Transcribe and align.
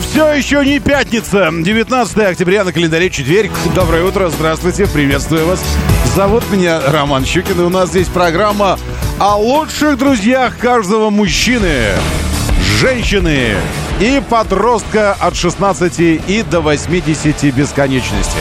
Все 0.00 0.32
еще 0.32 0.64
не 0.64 0.78
пятница. 0.78 1.50
19 1.52 2.18
октября 2.18 2.64
на 2.64 2.72
календаре 2.72 3.10
четверг. 3.10 3.50
Доброе 3.74 4.04
утро, 4.04 4.28
здравствуйте, 4.28 4.86
приветствую 4.86 5.46
вас. 5.46 5.62
Зовут 6.14 6.44
меня 6.50 6.80
Роман 6.90 7.24
Щукин, 7.24 7.60
и 7.60 7.64
у 7.64 7.68
нас 7.68 7.90
здесь 7.90 8.08
программа 8.08 8.78
о 9.18 9.36
лучших 9.36 9.98
друзьях 9.98 10.58
каждого 10.58 11.10
мужчины, 11.10 11.92
женщины 12.80 13.56
и 14.00 14.22
подростка 14.28 15.12
от 15.14 15.36
16 15.36 15.98
и 15.98 16.44
до 16.48 16.60
80 16.60 17.54
бесконечности. 17.54 18.38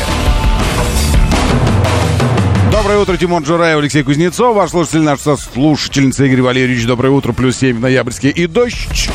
Доброе 2.71 2.99
утро, 2.99 3.17
Тимон 3.17 3.43
Джураев, 3.43 3.79
Алексей 3.79 4.03
Кузнецов. 4.03 4.55
Ваш 4.55 4.71
слушатель, 4.71 5.01
наш 5.01 5.21
слушательница 5.21 6.25
Игорь 6.25 6.41
Валерьевич. 6.41 6.85
Доброе 6.85 7.09
утро, 7.09 7.33
плюс 7.33 7.57
7 7.57 7.79
ноябрьские 7.79 8.31
и 8.31 8.45
дождь. 8.45 9.09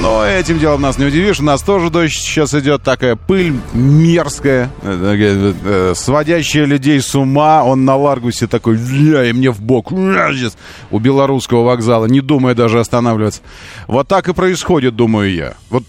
Но 0.00 0.24
этим 0.24 0.58
делом 0.58 0.80
нас 0.80 0.96
не 0.96 1.04
удивишь. 1.04 1.40
У 1.40 1.42
нас 1.42 1.62
тоже 1.62 1.90
дождь 1.90 2.14
сейчас 2.14 2.54
идет. 2.54 2.82
Такая 2.82 3.16
пыль 3.16 3.52
мерзкая, 3.74 4.70
э, 4.82 5.52
э, 5.62 5.92
сводящая 5.94 6.64
людей 6.64 7.02
с 7.02 7.14
ума. 7.14 7.62
Он 7.64 7.84
на 7.84 7.96
Ларгусе 7.96 8.46
такой, 8.46 8.76
и 8.76 9.32
мне 9.34 9.50
в 9.50 9.60
бок. 9.60 9.92
У 9.92 10.98
белорусского 10.98 11.64
вокзала, 11.64 12.06
не 12.06 12.22
думая 12.22 12.54
даже 12.54 12.80
останавливаться. 12.80 13.42
Вот 13.88 14.08
так 14.08 14.28
и 14.28 14.32
происходит, 14.32 14.96
думаю 14.96 15.34
я. 15.34 15.54
Вот 15.68 15.84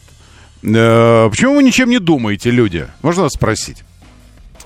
э, 0.64 1.28
почему 1.30 1.56
вы 1.56 1.64
ничем 1.64 1.90
не 1.90 2.00
думаете, 2.00 2.52
люди? 2.52 2.88
Можно 3.02 3.24
вас 3.24 3.34
спросить? 3.34 3.84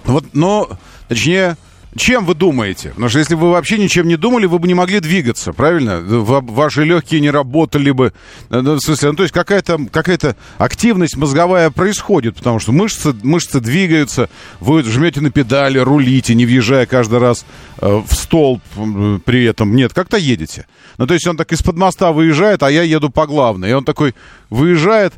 Вот, 0.06 0.26
но, 0.34 0.70
точнее, 1.08 1.56
чем 1.96 2.26
вы 2.26 2.36
думаете? 2.36 2.90
Потому 2.90 3.10
что 3.10 3.20
если 3.20 3.36
бы 3.36 3.42
вы 3.42 3.52
вообще 3.52 3.78
ничем 3.78 4.08
не 4.08 4.18
думали, 4.18 4.46
вы 4.46 4.60
бы 4.60 4.68
не 4.68 4.74
могли 4.74 5.00
двигаться, 5.00 5.54
правильно? 5.54 6.02
Ваши 6.02 6.84
легкие 6.84 7.22
не 7.22 7.32
работали 7.32 7.92
бы. 7.92 8.14
Э, 8.50 8.60
в 8.60 8.80
смысле, 8.80 9.12
ну, 9.12 9.16
то 9.16 9.24
есть 9.24 9.34
какая-то 9.34 9.80
какая 9.92 10.36
активность 10.58 11.16
мозговая 11.16 11.70
происходит, 11.70 12.36
потому 12.36 12.60
что 12.60 12.72
мышцы, 12.72 13.14
мышцы 13.24 13.60
двигаются, 13.60 14.30
вы 14.60 14.84
жмете 14.84 15.22
на 15.22 15.32
педали, 15.32 15.78
рулите, 15.78 16.36
не 16.36 16.46
въезжая 16.46 16.86
каждый 16.86 17.20
раз 17.20 17.46
э, 17.80 18.02
в 18.06 18.14
столб 18.14 18.62
при 19.24 19.46
этом. 19.46 19.76
Нет, 19.76 19.94
как-то 19.94 20.18
едете. 20.18 20.68
Ну, 20.98 21.08
то 21.08 21.14
есть 21.14 21.26
он 21.28 21.38
так 21.38 21.52
из-под 21.52 21.78
моста 21.78 22.12
выезжает, 22.12 22.64
а 22.64 22.72
я 22.72 22.84
еду 22.84 23.10
по 23.10 23.26
главной. 23.26 23.70
И 23.70 23.74
он 23.74 23.86
такой 23.86 24.16
выезжает, 24.50 25.14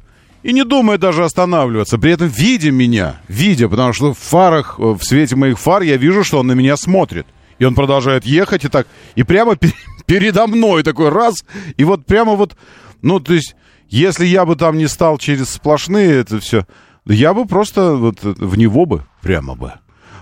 и 0.48 0.54
не 0.54 0.64
думая 0.64 0.98
даже 0.98 1.26
останавливаться. 1.26 1.98
При 1.98 2.14
этом 2.14 2.30
видя 2.30 2.72
меня, 2.72 3.20
видя, 3.28 3.68
потому 3.68 3.92
что 3.92 4.14
в 4.14 4.18
фарах, 4.18 4.76
э, 4.80 4.82
в 4.82 5.04
свете 5.04 5.36
моих 5.36 5.60
фар 5.60 5.82
я 5.82 5.98
вижу, 5.98 6.24
что 6.24 6.40
он 6.40 6.48
на 6.48 6.54
меня 6.54 6.78
смотрит. 6.78 7.28
И 7.60 7.66
он 7.66 7.76
продолжает 7.76 8.26
ехать 8.26 8.64
и 8.64 8.70
так, 8.70 8.88
и 9.16 9.24
прямо 9.24 9.58
передо 10.06 10.48
мной 10.48 10.84
такой 10.84 11.10
раз, 11.10 11.44
и 11.76 11.84
вот 11.84 12.06
прямо 12.06 12.36
вот, 12.36 12.56
ну, 13.02 13.20
то 13.20 13.34
есть, 13.34 13.58
если 13.90 14.26
я 14.26 14.46
бы 14.46 14.56
там 14.56 14.78
не 14.78 14.88
стал 14.88 15.18
через 15.18 15.50
сплошные 15.50 16.22
это 16.22 16.40
все, 16.40 16.66
я 17.06 17.34
бы 17.34 17.46
просто 17.46 17.96
вот 17.96 18.24
в 18.24 18.58
него 18.58 18.86
бы, 18.86 19.04
прямо 19.22 19.56
бы. 19.56 19.74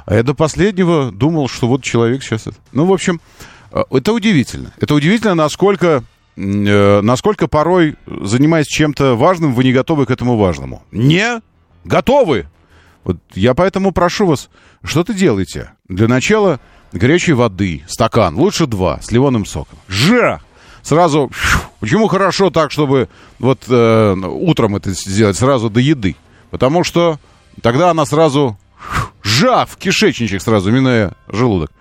А 0.08 0.16
я 0.16 0.24
до 0.24 0.34
последнего 0.34 1.12
думал, 1.12 1.48
что 1.48 1.68
вот 1.68 1.84
человек 1.84 2.24
сейчас... 2.24 2.46
Ну, 2.72 2.86
в 2.86 2.94
общем, 2.94 3.22
э, 3.72 3.84
это 3.92 4.12
удивительно. 4.12 4.74
Это 4.80 4.96
удивительно, 4.96 5.36
насколько 5.36 5.88
э, 5.88 6.02
насколько 6.36 7.48
порой, 7.48 7.96
занимаясь 8.06 8.68
чем-то 8.68 9.16
важным, 9.16 9.54
вы 9.54 9.64
не 9.64 9.74
готовы 9.74 10.06
к 10.06 10.12
этому 10.12 10.38
важному. 10.38 10.84
Не 10.92 11.42
готовы! 11.84 12.48
Вот 13.04 13.18
я 13.34 13.54
поэтому 13.54 13.92
прошу 13.92 14.26
вас, 14.26 14.50
что-то 14.84 15.14
делайте. 15.14 15.72
Для 15.88 16.08
начала 16.08 16.60
горячей 16.92 17.34
воды, 17.34 17.84
стакан, 17.88 18.36
лучше 18.36 18.66
два, 18.66 19.00
с 19.02 19.12
лимонным 19.12 19.46
соком. 19.46 19.78
Жах! 19.88 20.42
Сразу, 20.82 21.32
почему 21.80 22.08
хорошо 22.08 22.50
так, 22.50 22.72
чтобы 22.72 23.10
вот 23.40 23.64
э, 23.68 24.14
утром 24.14 24.76
это 24.76 24.92
сделать 24.92 25.38
сразу 25.38 25.70
до 25.70 25.80
еды? 25.80 26.16
Потому 26.52 26.84
что 26.84 27.20
тогда 27.62 27.90
она 27.90 28.06
сразу, 28.06 28.58
жах, 29.24 29.70
в 29.70 29.78
кишечничек 29.78 30.42
сразу, 30.42 30.72
минуя 30.72 31.14
желудок 31.28 31.72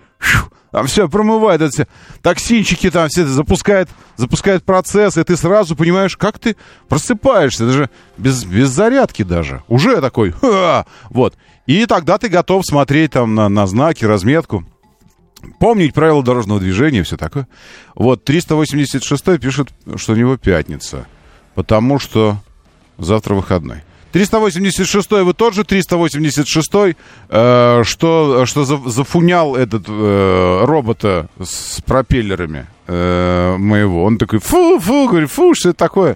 там 0.75 0.87
все 0.87 1.07
промывает, 1.07 1.61
это 1.61 1.71
все, 1.71 1.87
токсинчики 2.21 2.91
там 2.91 3.07
все 3.07 3.25
запускает, 3.25 3.87
запускает 4.17 4.65
процесс, 4.65 5.15
и 5.15 5.23
ты 5.23 5.37
сразу 5.37 5.73
понимаешь, 5.73 6.17
как 6.17 6.37
ты 6.37 6.57
просыпаешься, 6.89 7.65
даже 7.65 7.89
без, 8.17 8.43
без 8.43 8.71
зарядки 8.71 9.23
даже, 9.23 9.63
уже 9.69 10.01
такой, 10.01 10.31
Ха! 10.31 10.85
вот. 11.09 11.35
И 11.65 11.85
тогда 11.85 12.17
ты 12.17 12.27
готов 12.27 12.65
смотреть 12.65 13.11
там 13.11 13.35
на, 13.35 13.47
на 13.47 13.67
знаки, 13.67 14.03
разметку, 14.03 14.65
помнить 15.59 15.93
правила 15.93 16.21
дорожного 16.21 16.59
движения, 16.59 17.03
все 17.03 17.15
такое. 17.15 17.47
Вот, 17.95 18.25
386 18.25 19.39
пишет, 19.39 19.69
что 19.95 20.11
у 20.11 20.17
него 20.17 20.35
пятница, 20.35 21.07
потому 21.53 21.99
что 21.99 22.39
завтра 22.97 23.33
выходной. 23.33 23.83
386 24.15 25.11
вы 25.11 25.33
тот 25.33 25.53
же 25.55 25.65
386 25.65 26.95
э, 27.27 27.83
что, 27.83 28.45
что 28.45 28.63
за, 28.63 28.77
зафунял 28.89 29.57
этот 29.57 29.83
э, 29.89 30.59
робота 30.63 31.27
с 31.37 31.81
пропеллерами 31.81 32.65
э, 32.87 33.57
моего. 33.57 34.05
Он 34.05 34.17
такой, 34.17 34.39
фу, 34.39 34.79
фу, 34.79 35.09
говорит, 35.09 35.29
фу, 35.29 35.53
что 35.53 35.71
это 35.71 35.77
такое? 35.77 36.15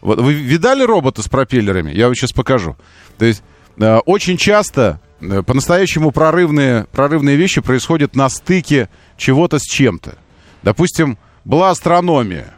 Вот, 0.00 0.20
вы 0.20 0.32
видали 0.32 0.84
робота 0.84 1.22
с 1.22 1.28
пропеллерами? 1.28 1.90
Я 1.90 2.06
вам 2.06 2.14
сейчас 2.14 2.30
покажу. 2.30 2.76
То 3.18 3.24
есть 3.24 3.42
э, 3.78 3.96
очень 4.06 4.36
часто 4.36 5.00
э, 5.20 5.42
по-настоящему 5.42 6.12
прорывные, 6.12 6.86
прорывные 6.92 7.34
вещи 7.34 7.60
происходят 7.60 8.14
на 8.14 8.28
стыке 8.28 8.88
чего-то 9.16 9.58
с 9.58 9.64
чем-то. 9.64 10.14
Допустим, 10.62 11.18
была 11.44 11.70
астрономия 11.70 12.54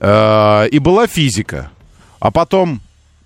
э, 0.00 0.68
и 0.70 0.78
была 0.78 1.08
физика, 1.08 1.70
а 2.20 2.30
потом 2.30 2.80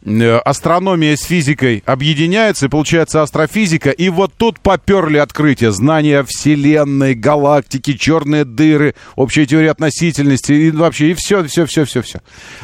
астрономия 0.05 1.17
с 1.17 1.23
физикой 1.23 1.83
объединяются, 1.85 2.67
и 2.67 2.69
получается 2.69 3.23
астрофизика, 3.23 3.91
и 3.91 4.09
вот 4.09 4.33
тут 4.37 4.61
поперли 4.61 5.19
открытия, 5.19 5.73
знания 5.73 6.25
Вселенной, 6.27 7.15
галактики, 7.15 7.95
черные 7.95 8.45
дыры, 8.45 8.95
общая 9.17 9.47
теория 9.47 9.71
относительности, 9.71 10.53
и 10.53 10.71
вообще, 10.71 11.11
и 11.11 11.15
все, 11.15 11.45
все, 11.45 11.67
все, 11.67 11.85
все, 11.85 12.03
все. 12.03 12.21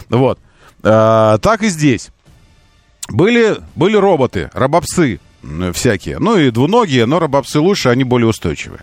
Вот. 0.09 0.39
А, 0.83 1.39
так 1.39 1.63
и 1.63 1.69
здесь. 1.69 2.11
Были, 3.09 3.57
были 3.75 3.97
роботы, 3.97 4.51
робопсы 4.55 5.21
всякие, 5.75 6.19
ну 6.19 6.39
и 6.39 6.51
двуногие, 6.51 7.05
но 7.05 7.19
робопсы 7.19 7.61
лучше, 7.61 7.91
они 7.91 8.05
более 8.05 8.29
устойчивые. 8.29 8.81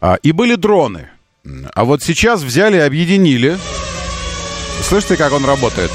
А, 0.00 0.16
и 0.16 0.32
были 0.32 0.56
дроны. 0.56 1.08
А 1.74 1.84
вот 1.84 2.02
сейчас 2.02 2.42
взяли 2.42 2.76
объединили. 2.76 3.56
Слышите, 4.82 5.16
как 5.16 5.32
он 5.32 5.44
работает? 5.44 5.90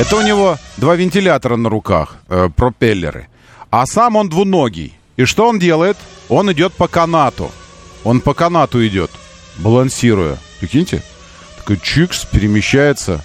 Это 0.00 0.16
у 0.16 0.22
него 0.22 0.58
два 0.76 0.94
вентилятора 0.94 1.56
на 1.56 1.68
руках, 1.68 2.16
э, 2.28 2.48
пропеллеры. 2.54 3.26
А 3.70 3.84
сам 3.84 4.16
он 4.16 4.28
двуногий. 4.28 4.94
И 5.16 5.24
что 5.24 5.48
он 5.48 5.58
делает? 5.58 5.96
Он 6.28 6.50
идет 6.52 6.72
по 6.72 6.86
канату. 6.86 7.50
Он 8.04 8.20
по 8.20 8.32
канату 8.32 8.86
идет, 8.86 9.10
балансируя. 9.58 10.38
Прикиньте? 10.60 11.02
Такой 11.56 11.78
чикс 11.78 12.24
перемещается. 12.24 13.24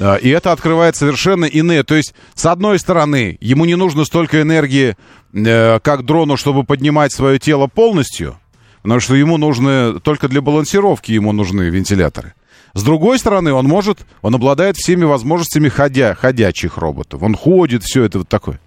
И 0.00 0.28
это 0.28 0.52
открывает 0.52 0.96
совершенно 0.96 1.44
иные. 1.44 1.82
То 1.82 1.94
есть, 1.94 2.14
с 2.34 2.46
одной 2.46 2.78
стороны, 2.78 3.38
ему 3.40 3.64
не 3.64 3.76
нужно 3.76 4.04
столько 4.04 4.42
энергии, 4.42 4.96
э, 5.32 5.78
как 5.80 6.04
дрону, 6.04 6.36
чтобы 6.36 6.64
поднимать 6.64 7.12
свое 7.12 7.38
тело 7.38 7.66
полностью. 7.66 8.38
Потому 8.82 9.00
что 9.00 9.14
ему 9.14 9.36
нужны, 9.36 10.00
только 10.00 10.28
для 10.28 10.40
балансировки 10.40 11.12
ему 11.12 11.32
нужны 11.32 11.62
вентиляторы. 11.70 12.34
С 12.74 12.82
другой 12.82 13.18
стороны, 13.18 13.52
он 13.52 13.66
может, 13.66 14.04
он 14.20 14.34
обладает 14.34 14.76
всеми 14.76 15.04
возможностями 15.04 15.68
ходя, 15.68 16.14
ходячих 16.14 16.76
роботов. 16.76 17.22
Он 17.22 17.34
ходит, 17.34 17.84
все 17.84 18.02
это 18.04 18.18
вот 18.18 18.28
такое. 18.28 18.60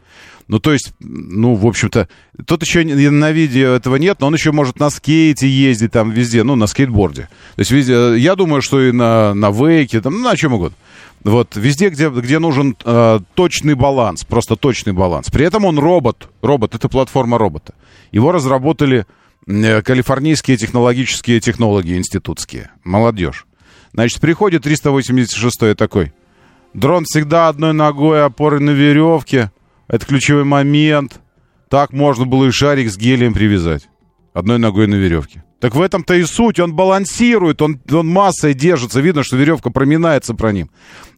Ну, 0.48 0.59
то 0.59 0.71
есть, 0.71 0.94
ну, 1.01 1.56
в 1.56 1.68
общем-то, 1.68 2.07
тут 2.45 2.62
еще 2.63 2.86
на 2.86 3.31
видео 3.31 3.74
этого 3.74 3.98
нет, 3.98 4.21
но 4.21 4.27
он 4.27 4.33
еще 4.33 4.54
может 4.54 4.80
на 4.80 4.89
скейте 4.89 5.50
ездить 5.50 5.92
там 5.92 6.09
везде, 6.09 6.44
ну, 6.44 6.56
на 6.56 6.68
скейтборде. 6.68 7.24
То 7.56 7.59
есть, 7.59 7.71
везде, 7.71 8.18
я 8.18 8.36
думаю, 8.36 8.62
что 8.62 8.81
и 8.81 8.94
на, 8.94 9.33
на 9.33 9.51
вейке, 9.51 10.00
там, 10.00 10.13
ну, 10.13 10.24
на 10.24 10.38
чем 10.38 10.54
угодно. 10.54 10.77
Вот, 11.24 11.57
везде, 11.57 11.89
где, 11.89 12.09
где 12.09 12.39
нужен 12.39 12.77
э, 12.86 13.19
точный 13.33 13.74
баланс, 13.74 14.24
просто 14.24 14.56
точный 14.56 14.94
баланс. 14.94 15.30
При 15.30 15.45
этом 15.45 15.65
он 15.65 15.77
робот, 15.80 16.30
робот, 16.42 16.75
это 16.75 16.88
платформа 16.88 17.38
робота. 17.38 17.74
Его 18.13 18.31
разработали 18.31 19.06
э, 19.48 19.81
калифорнийские 19.81 20.56
технологические 20.56 21.42
технологии 21.42 21.98
институтские. 21.98 22.69
Молодежь. 22.86 23.46
Значит, 23.97 24.21
приходит 24.21 24.63
386-й 24.63 25.73
такой. 25.73 26.13
Дрон 26.75 27.05
всегда 27.05 27.47
одной 27.47 27.73
ногой 27.73 28.23
опоры 28.23 28.59
на 28.59 28.69
веревке. 28.69 29.51
Это 29.88 30.05
ключевой 30.05 30.44
момент. 30.44 31.19
Так 31.67 31.94
можно 31.94 32.27
было 32.27 32.45
и 32.45 32.51
шарик 32.51 32.91
с 32.91 32.95
гелием 32.95 33.33
привязать. 33.33 33.89
Одной 34.35 34.59
ногой 34.59 34.85
на 34.85 34.94
веревке. 34.94 35.44
Так 35.59 35.73
в 35.73 35.81
этом-то 35.81 36.13
и 36.13 36.23
суть. 36.25 36.59
Он 36.59 36.75
балансирует, 36.75 37.63
он, 37.63 37.81
он 37.91 38.07
массой 38.07 38.53
держится. 38.53 39.01
Видно, 39.01 39.23
что 39.23 39.35
веревка 39.35 39.71
проминается 39.71 40.35
про 40.35 40.51
ним. 40.51 40.69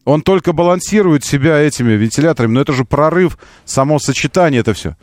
Он 0.06 0.22
только 0.22 0.54
балансирует 0.54 1.22
себя 1.22 1.58
этими 1.58 1.92
вентиляторами. 1.92 2.52
Но 2.54 2.62
это 2.62 2.72
же 2.72 2.86
прорыв, 2.86 3.36
само 3.66 3.98
сочетание 3.98 4.62
это 4.62 4.72
все. 4.72 4.96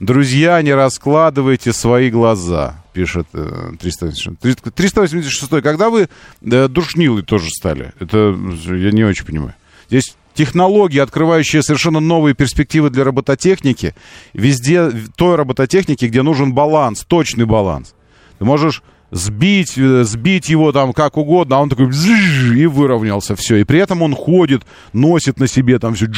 Друзья, 0.00 0.62
не 0.62 0.72
раскладывайте 0.72 1.74
свои 1.74 2.08
глаза, 2.08 2.82
пишет 2.98 3.28
э, 3.32 3.70
386. 3.80 4.74
386. 4.74 5.62
Когда 5.62 5.88
вы 5.88 6.08
э, 6.42 6.68
душнилы 6.68 7.22
тоже 7.22 7.48
стали? 7.48 7.92
Это 8.00 8.36
я 8.74 8.90
не 8.90 9.04
очень 9.04 9.24
понимаю. 9.24 9.54
Здесь 9.88 10.16
технологии, 10.34 10.98
открывающие 10.98 11.62
совершенно 11.62 12.00
новые 12.00 12.34
перспективы 12.34 12.90
для 12.90 13.04
робототехники. 13.04 13.94
Везде 14.32 14.90
той 15.14 15.36
робототехники, 15.36 16.06
где 16.06 16.22
нужен 16.22 16.52
баланс, 16.54 17.04
точный 17.06 17.46
баланс. 17.46 17.94
Ты 18.40 18.44
можешь 18.44 18.82
сбить, 19.12 19.78
э, 19.78 20.02
сбить 20.02 20.48
его 20.48 20.72
там 20.72 20.92
как 20.92 21.18
угодно, 21.18 21.58
а 21.58 21.60
он 21.60 21.68
такой 21.68 21.86
и 21.86 22.66
выровнялся, 22.66 23.36
все. 23.36 23.58
И 23.58 23.64
при 23.64 23.78
этом 23.78 24.02
он 24.02 24.16
ходит, 24.16 24.62
носит 24.92 25.38
на 25.38 25.46
себе 25.46 25.78
там 25.78 25.94
все 25.94 26.08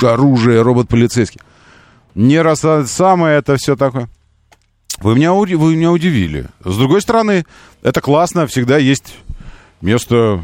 оружие, 0.00 0.62
робот 0.62 0.88
полицейский. 0.88 1.42
Не 2.14 2.40
раз 2.40 2.64
самое 2.86 3.36
это 3.36 3.56
все 3.58 3.76
такое. 3.76 4.08
Вы 5.00 5.14
меня, 5.14 5.32
вы 5.32 5.76
меня 5.76 5.92
удивили. 5.92 6.46
С 6.64 6.76
другой 6.76 7.00
стороны, 7.00 7.44
это 7.82 8.00
классно, 8.00 8.46
всегда 8.46 8.78
есть 8.78 9.18
место 9.80 10.40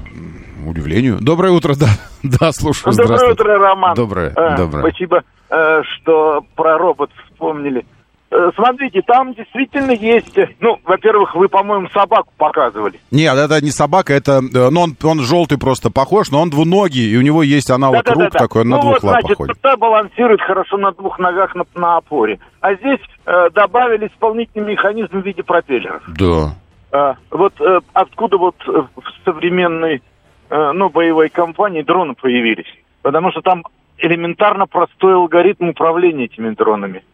удивлению. 0.66 1.19
Доброе 1.20 1.52
утро, 1.52 1.75
да, 1.75 1.88
да, 2.22 2.52
слушаю. 2.52 2.94
Доброе 2.94 3.32
утро, 3.32 3.58
Роман. 3.58 3.94
Доброе, 3.94 4.32
а, 4.37 4.56
доброе. 4.56 4.82
Спасибо, 4.88 5.22
э, 5.50 5.82
что 5.82 6.44
про 6.54 6.78
робот 6.78 7.10
вспомнили. 7.26 7.87
Э, 8.32 8.50
смотрите, 8.55 9.02
там 9.02 9.34
действительно 9.34 9.90
есть... 9.90 10.38
Ну, 10.61 10.79
во-первых, 10.84 11.34
вы, 11.34 11.49
по-моему, 11.49 11.88
собаку 11.90 12.32
показывали. 12.38 12.99
Нет, 13.11 13.37
это 13.37 13.62
не 13.62 13.70
собака, 13.70 14.14
это... 14.14 14.40
Ну, 14.40 14.81
он, 14.81 14.96
он 15.02 15.20
желтый 15.20 15.58
просто 15.58 15.90
похож, 15.90 16.31
но 16.31 16.40
он 16.40 16.49
двуногий, 16.49 17.12
и 17.12 17.17
у 17.19 17.20
него 17.20 17.43
есть 17.43 17.70
аналог 17.70 18.05
да, 18.05 18.14
да, 18.14 18.14
рук 18.14 18.23
да, 18.23 18.31
да. 18.31 18.38
такой, 18.38 18.62
он 18.62 18.69
ну, 18.70 18.76
на 18.76 18.82
двух 18.82 18.94
вот, 18.94 19.02
лапах 19.02 19.20
значит, 19.20 19.37
ходит. 19.37 19.61
та 19.61 19.76
балансирует 19.76 20.40
хорошо 20.40 20.79
на 20.79 20.93
двух 20.93 21.19
ногах 21.19 21.55
на, 21.55 21.64
на 21.75 21.99
опоре. 21.99 22.38
А 22.61 22.75
здесь 22.75 23.00
э, 23.26 23.50
добавили 23.50 24.06
исполнительный 24.06 24.73
механизм 24.73 25.20
в 25.20 25.26
виде 25.26 25.43
пропеллеров. 25.43 26.02
Да. 26.08 26.55
А, 26.90 27.17
вот 27.31 27.52
э, 27.61 27.81
откуда 27.93 28.38
вот 28.38 28.56
э, 28.67 28.70
в 28.70 29.25
современной, 29.26 30.02
э, 30.49 30.73
ну, 30.73 30.88
боевой 30.88 31.28
компании 31.28 31.82
дроны 31.82 32.14
появились? 32.14 32.73
Потому 33.02 33.31
что 33.31 33.43
там 33.43 33.62
элементарно 33.99 34.67
простой 34.67 35.17
алгоритм 35.17 35.69
управления 35.69 36.25
этими 36.25 36.55
дронами. 36.55 37.05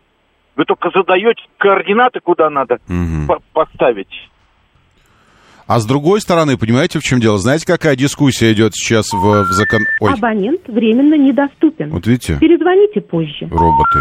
Вы 0.58 0.64
только 0.64 0.90
задаете 0.92 1.40
координаты, 1.56 2.18
куда 2.20 2.50
надо 2.50 2.78
по- 3.28 3.40
поставить. 3.52 4.08
А 5.68 5.78
с 5.78 5.86
другой 5.86 6.20
стороны, 6.20 6.56
понимаете, 6.58 6.98
в 6.98 7.02
чем 7.02 7.20
дело? 7.20 7.38
Знаете, 7.38 7.64
какая 7.64 7.94
дискуссия 7.94 8.52
идет 8.52 8.74
сейчас 8.74 9.12
в, 9.12 9.18
в 9.44 9.52
закон... 9.52 9.82
Ой, 10.00 10.14
Абонент 10.14 10.62
временно 10.66 11.14
недоступен. 11.14 11.90
вот 11.90 12.06
видите, 12.08 12.38
Перезвоните 12.40 13.00
позже. 13.02 13.46
роботы. 13.50 14.00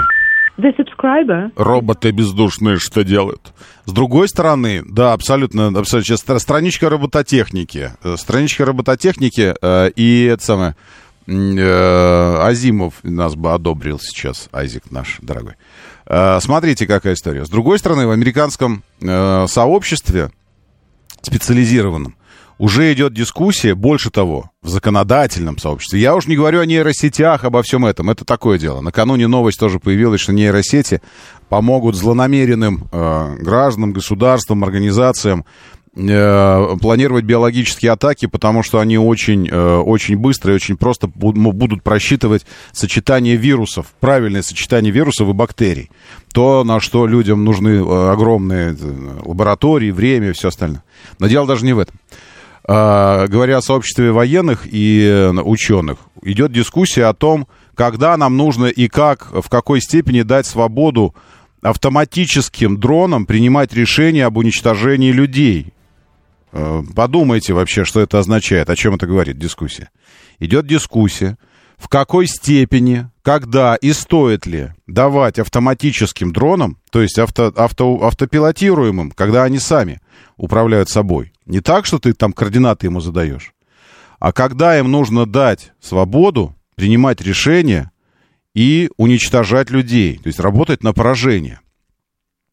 The 0.57 0.71
subscriber 0.75 1.51
Роботы 1.55 2.09
бездушные 2.09 2.77
что 2.79 3.03
делают? 3.03 3.53
С 3.85 3.91
другой 3.91 4.27
стороны, 4.27 4.81
да, 4.89 5.13
абсолютно, 5.13 5.67
абсолютно. 5.67 6.01
Сейчас 6.03 6.25
стра- 6.25 6.39
страничка 6.39 6.89
робототехники. 6.89 7.91
Э, 8.03 8.15
Страничка 8.17 8.65
робототехники 8.65 9.53
э, 9.61 9.89
и 9.95 10.23
это 10.23 10.43
самое... 10.43 10.75
э, 11.27 12.37
Азимов 12.39 12.95
нас 13.03 13.35
бы 13.35 13.53
одобрил 13.53 13.99
сейчас, 13.99 14.49
Айзек 14.51 14.89
наш 14.89 15.17
дорогой. 15.21 15.53
Э, 16.09 16.39
смотрите, 16.41 16.87
какая 16.87 17.13
история. 17.13 17.45
С 17.45 17.49
другой 17.49 17.79
стороны, 17.79 18.07
в 18.07 18.11
американском 18.11 18.83
э, 19.01 19.45
сообществе 19.47 20.31
специализированном 21.21 22.15
уже 22.57 22.91
идет 22.93 23.13
дискуссия, 23.13 23.75
больше 23.75 24.09
того, 24.09 24.49
в 24.63 24.69
законодательном 24.69 25.57
сообществе. 25.59 25.99
Я 25.99 26.15
уж 26.15 26.25
не 26.25 26.35
говорю 26.35 26.61
о 26.61 26.65
нейросетях, 26.65 27.43
обо 27.43 27.61
всем 27.61 27.85
этом. 27.85 28.09
Это 28.09 28.25
такое 28.25 28.57
дело. 28.57 28.81
Накануне 28.81 29.27
новость 29.27 29.59
тоже 29.59 29.79
появилась, 29.79 30.21
что 30.21 30.33
нейросети 30.33 31.01
помогут 31.49 31.95
злонамеренным 31.95 32.87
э, 32.91 33.35
гражданам, 33.39 33.93
государствам, 33.93 34.63
организациям 34.63 35.45
планировать 35.97 37.25
биологические 37.25 37.91
атаки, 37.91 38.27
потому 38.27 38.61
что 38.61 38.79
они 38.79 38.99
очень, 38.99 39.49
э, 39.49 39.77
очень 39.77 40.15
быстро 40.15 40.51
и 40.51 40.55
очень 40.55 40.77
просто 40.77 41.07
будут 41.07 41.81
просчитывать 41.81 42.45
сочетание 42.71 43.35
вирусов, 43.35 43.87
правильное 43.99 44.43
сочетание 44.43 44.91
вирусов 44.91 45.27
и 45.27 45.33
бактерий. 45.33 45.89
То, 46.33 46.63
на 46.63 46.79
что 46.79 47.07
людям 47.07 47.43
нужны 47.43 47.69
э, 47.69 48.11
огромные 48.11 48.75
э, 48.79 49.19
лаборатории, 49.25 49.89
время 49.89 50.29
и 50.29 50.33
все 50.33 50.49
остальное. 50.49 50.83
Но 51.17 51.27
дело 51.27 51.47
даже 51.47 51.65
не 51.65 51.73
в 51.73 51.79
этом. 51.79 51.95
Говоря 52.67 53.59
о 53.59 53.61
сообществе 53.61 54.11
военных 54.11 54.67
и 54.69 55.01
э, 55.01 55.31
ученых, 55.31 55.99
идет 56.21 56.51
дискуссия 56.51 57.05
о 57.05 57.13
том, 57.13 57.47
когда 57.75 58.17
нам 58.17 58.35
нужно 58.35 58.65
и 58.65 58.89
как, 58.89 59.29
в 59.31 59.49
какой 59.49 59.79
степени 59.79 60.21
дать 60.23 60.45
свободу 60.45 61.15
автоматическим 61.61 62.77
дронам 62.77 63.25
принимать 63.25 63.73
решения 63.73 64.25
об 64.25 64.37
уничтожении 64.37 65.11
людей. 65.11 65.73
Э, 66.57 66.81
Подумайте 66.95 67.53
вообще, 67.53 67.85
что 67.85 68.01
это 68.01 68.17
означает, 68.17 68.69
о 68.69 68.75
чем 68.75 68.95
это 68.95 69.05
говорит 69.05 69.37
дискуссия. 69.37 69.91
Идет 70.39 70.65
дискуссия, 70.65 71.37
в 71.77 71.87
какой 71.87 72.25
степени, 72.25 73.09
когда 73.21 73.75
и 73.75 73.93
стоит 73.93 74.47
ли 74.47 74.71
давать 74.87 75.37
автоматическим 75.37 76.33
дронам, 76.33 76.79
то 76.89 77.01
есть 77.01 77.19
авто, 77.19 77.53
авто, 77.55 78.03
автопилотируемым, 78.03 79.11
когда 79.11 79.43
они 79.43 79.59
сами 79.59 80.01
управляют 80.35 80.89
собой. 80.89 81.31
Не 81.45 81.61
так, 81.61 81.85
что 81.85 81.99
ты 81.99 82.13
там 82.13 82.33
координаты 82.33 82.87
ему 82.87 83.01
задаешь, 83.01 83.53
а 84.19 84.31
когда 84.31 84.79
им 84.79 84.89
нужно 84.89 85.27
дать 85.27 85.73
свободу 85.79 86.55
принимать 86.75 87.21
решения 87.21 87.91
и 88.55 88.89
уничтожать 88.97 89.69
людей, 89.69 90.17
то 90.17 90.27
есть 90.27 90.39
работать 90.39 90.83
на 90.83 90.93
поражение. 90.93 91.59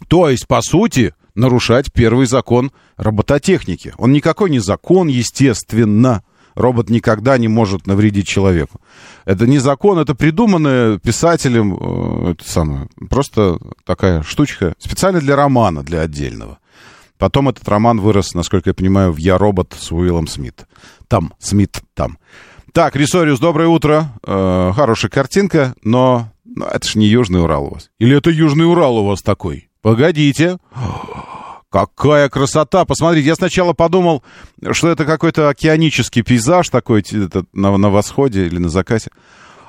То 0.08 0.28
есть, 0.28 0.46
по 0.46 0.60
сути, 0.60 1.14
нарушать 1.34 1.92
первый 1.92 2.26
закон 2.26 2.72
робототехники. 2.96 3.94
Он 3.98 4.12
никакой 4.12 4.50
не 4.50 4.58
закон, 4.58 5.08
естественно. 5.08 6.22
Робот 6.54 6.88
никогда 6.88 7.36
не 7.36 7.48
может 7.48 7.86
навредить 7.88 8.28
человеку. 8.28 8.80
Это 9.24 9.46
не 9.46 9.58
закон, 9.58 9.98
это 9.98 10.14
придуманное 10.14 10.98
писателем, 10.98 11.74
э, 11.74 12.30
это 12.32 12.48
самое, 12.48 12.88
просто 13.10 13.58
такая 13.84 14.22
штучка, 14.22 14.74
специально 14.78 15.18
для 15.18 15.34
романа, 15.34 15.82
для 15.82 16.02
отдельного. 16.02 16.58
Потом 17.18 17.48
этот 17.48 17.68
роман 17.68 18.00
вырос, 18.00 18.34
насколько 18.34 18.70
я 18.70 18.74
понимаю, 18.74 19.10
в 19.12 19.16
«Я 19.16 19.36
робот» 19.36 19.74
с 19.76 19.90
Уиллом 19.90 20.28
Смит. 20.28 20.66
Там, 21.08 21.32
Смит, 21.38 21.82
там. 21.94 22.18
Так, 22.72 22.96
Рисориус, 22.96 23.40
доброе 23.40 23.68
утро. 23.68 24.12
Э, 24.24 24.72
хорошая 24.74 25.10
картинка, 25.10 25.74
но, 25.82 26.28
но 26.44 26.66
это 26.66 26.86
ж 26.86 26.96
не 26.96 27.06
Южный 27.06 27.42
Урал 27.42 27.66
у 27.66 27.70
вас. 27.74 27.90
Или 27.98 28.16
это 28.16 28.30
Южный 28.30 28.66
Урал 28.66 28.98
у 28.98 29.06
вас 29.06 29.22
такой? 29.22 29.70
Погодите. 29.84 30.56
Какая 31.70 32.30
красота! 32.30 32.86
Посмотрите, 32.86 33.28
я 33.28 33.34
сначала 33.34 33.74
подумал, 33.74 34.24
что 34.70 34.88
это 34.88 35.04
какой-то 35.04 35.50
океанический 35.50 36.22
пейзаж 36.22 36.70
такой 36.70 37.04
на, 37.52 37.76
на 37.76 37.90
восходе 37.90 38.46
или 38.46 38.56
на 38.56 38.70
закате. 38.70 39.10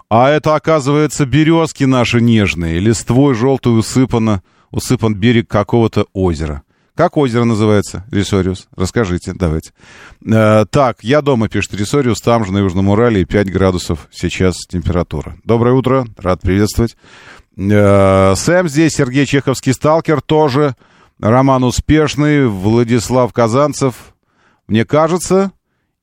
А 0.09 0.29
это, 0.29 0.55
оказывается, 0.55 1.25
березки 1.25 1.83
наши 1.83 2.21
нежные, 2.21 2.79
листвой 2.79 3.35
желтую 3.35 3.79
усыпано, 3.79 4.41
усыпан 4.71 5.15
берег 5.15 5.49
какого-то 5.49 6.05
озера. 6.13 6.61
Как 6.95 7.17
озеро 7.17 7.43
называется, 7.43 8.05
Рисориус? 8.09 8.69
Расскажите, 8.73 9.33
давайте. 9.35 9.73
Э, 10.25 10.63
так, 10.69 11.03
я 11.03 11.21
дома, 11.21 11.49
пишет 11.49 11.73
Рисориус, 11.73 12.21
там 12.21 12.45
же 12.45 12.53
на 12.53 12.59
Южном 12.59 12.87
Урале 12.87 13.23
и 13.23 13.25
5 13.25 13.51
градусов 13.51 14.07
сейчас 14.13 14.55
температура. 14.69 15.35
Доброе 15.43 15.73
утро, 15.73 16.07
рад 16.17 16.39
приветствовать. 16.39 16.95
Э, 17.57 18.33
Сэм 18.35 18.67
здесь, 18.67 18.93
Сергей 18.93 19.25
Чеховский, 19.25 19.73
сталкер 19.73 20.21
тоже. 20.21 20.75
Роман 21.19 21.63
Успешный, 21.63 22.47
Владислав 22.47 23.31
Казанцев. 23.31 24.13
Мне 24.67 24.83
кажется, 24.83 25.51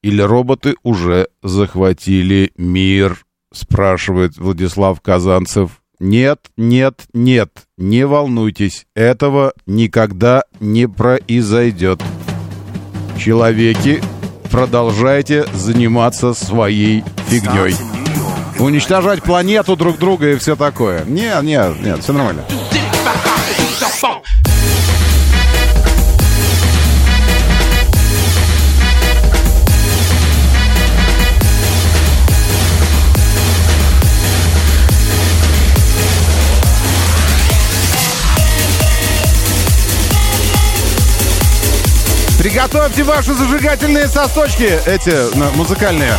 или 0.02 0.22
роботы 0.22 0.74
уже 0.82 1.28
захватили 1.42 2.52
мир, 2.56 3.18
спрашивает 3.52 4.36
Владислав 4.38 5.00
Казанцев. 5.00 5.82
Нет, 6.00 6.50
нет, 6.56 7.04
нет, 7.12 7.50
не 7.76 8.06
волнуйтесь, 8.06 8.86
этого 8.94 9.52
никогда 9.66 10.42
не 10.58 10.88
произойдет. 10.88 12.02
Человеки, 13.16 14.02
продолжайте 14.50 15.46
заниматься 15.54 16.34
своей 16.34 17.04
фигней 17.28 18.01
уничтожать 18.62 19.22
планету 19.22 19.76
друг 19.76 19.98
друга 19.98 20.30
и 20.32 20.36
все 20.36 20.56
такое. 20.56 21.04
Не, 21.04 21.32
не, 21.42 21.82
нет, 21.82 22.02
все 22.02 22.12
нормально. 22.12 22.44
Приготовьте 42.38 43.04
ваши 43.04 43.34
зажигательные 43.34 44.08
сосочки, 44.08 44.80
эти 44.84 45.32
музыкальные. 45.56 46.16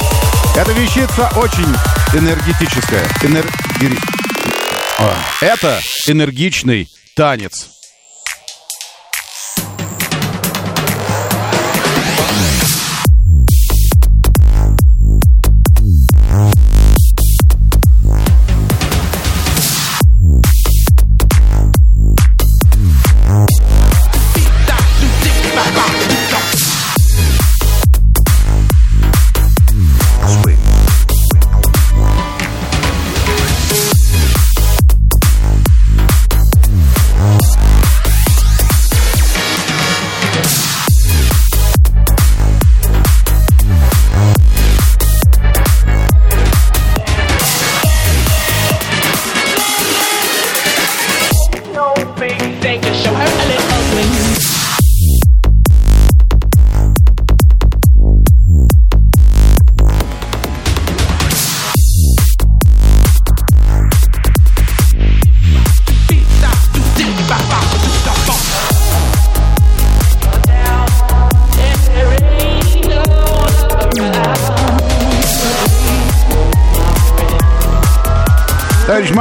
Эта 0.55 0.71
вещица 0.71 1.29
очень 1.35 1.67
энергетическая. 2.13 3.05
Энергери... 3.24 3.98
А, 5.00 5.15
Это 5.41 5.79
энергичный 6.08 6.88
танец. 7.15 7.72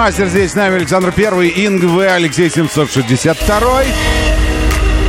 Мастер, 0.02 0.26
здесь 0.26 0.50
с 0.50 0.54
нами 0.56 0.78
Александр 0.78 1.12
Первый, 1.12 1.49
Инг 1.49 1.85
В, 1.85 2.00
Алексей 2.00 2.50
762, 2.50 3.82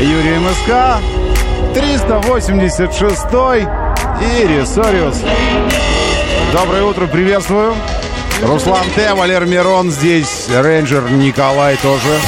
Юрий 0.02 0.38
МСК, 0.38 1.02
386 1.74 3.22
и 4.22 4.48
Ресориус. 4.48 5.18
Доброе 6.52 6.84
утро, 6.84 7.08
приветствую. 7.08 7.74
Руслан 8.44 8.86
Т, 8.94 9.16
Валер 9.16 9.48
Мирон 9.48 9.90
здесь, 9.90 10.46
рейнджер 10.50 11.10
Николай 11.10 11.76
тоже. 11.78 12.20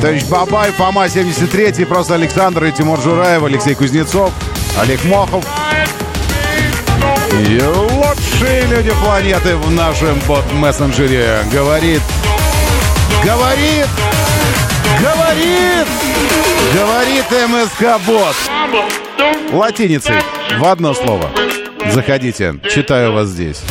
Товарищ 0.00 0.22
Бабай, 0.26 0.70
Фома 0.70 1.08
73, 1.08 1.84
просто 1.86 2.14
Александр 2.14 2.66
и 2.66 2.70
Тимур 2.70 3.00
Жураев, 3.00 3.42
Алексей 3.42 3.74
Кузнецов, 3.74 4.30
Олег 4.80 5.02
Мохов. 5.06 5.44
И 7.32 7.60
лучшие 8.40 8.66
люди 8.66 8.90
планеты 9.02 9.56
в 9.56 9.70
нашем 9.70 10.18
бот-мессенджере 10.26 11.40
говорит, 11.52 12.00
говорит, 13.24 13.86
говорит, 15.00 15.86
говорит 16.74 17.24
МСК-бот. 17.48 18.36
Латиницей 19.52 20.16
в 20.58 20.64
одно 20.64 20.94
слово. 20.94 21.30
Заходите, 21.90 22.54
читаю 22.70 23.12
вас 23.12 23.28
здесь. 23.28 23.62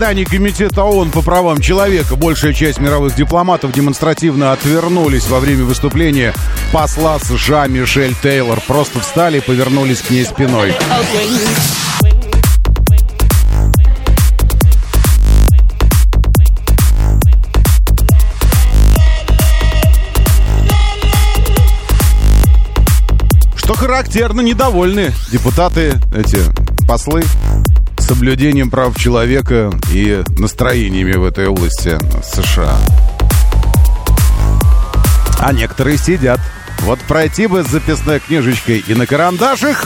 Заседании 0.00 0.24
Комитета 0.24 0.82
ООН 0.82 1.10
по 1.10 1.20
правам 1.20 1.60
человека 1.60 2.16
большая 2.16 2.54
часть 2.54 2.80
мировых 2.80 3.14
дипломатов 3.16 3.70
демонстративно 3.72 4.52
отвернулись 4.52 5.28
во 5.28 5.40
время 5.40 5.64
выступления 5.64 6.32
посла 6.72 7.18
США 7.18 7.66
Мишель 7.66 8.14
Тейлор. 8.22 8.62
Просто 8.66 9.00
встали 9.00 9.38
и 9.38 9.40
повернулись 9.42 10.00
к 10.00 10.08
ней 10.08 10.24
спиной. 10.24 10.72
Что 23.54 23.74
характерно, 23.74 24.40
недовольны 24.40 25.12
депутаты, 25.30 26.00
эти 26.16 26.38
послы, 26.88 27.22
соблюдением 28.10 28.70
прав 28.70 28.96
человека 28.96 29.70
и 29.92 30.24
настроениями 30.36 31.12
в 31.12 31.22
этой 31.22 31.46
области 31.46 31.96
США. 32.24 32.76
А 35.38 35.52
некоторые 35.52 35.96
сидят. 35.96 36.40
Вот 36.80 36.98
пройти 37.02 37.46
бы 37.46 37.62
с 37.62 37.68
записной 37.68 38.18
книжечкой 38.18 38.82
и 38.84 38.94
на 38.94 39.06
карандашик, 39.06 39.76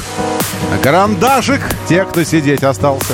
на 0.71 0.79
карандашик 0.79 1.61
те, 1.87 2.07
кто 2.07 2.25
сидеть 2.25 2.63
остался. 2.63 3.13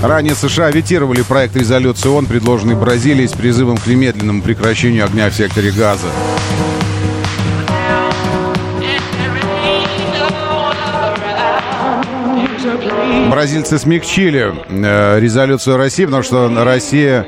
Ранее 0.00 0.36
США 0.36 0.70
ветировали 0.70 1.22
проект 1.22 1.56
резолюции 1.56 2.08
ООН, 2.08 2.26
предложенный 2.26 2.76
Бразилией 2.76 3.26
с 3.26 3.32
призывом 3.32 3.78
к 3.78 3.88
немедленному 3.88 4.42
прекращению 4.42 5.06
огня 5.06 5.28
в 5.28 5.34
секторе 5.34 5.72
газа. 5.72 6.06
Бразильцы 13.30 13.78
смягчили 13.78 14.52
э, 14.68 15.20
резолюцию 15.20 15.76
России, 15.76 16.04
потому 16.04 16.22
что 16.22 16.50
Россия 16.64 17.26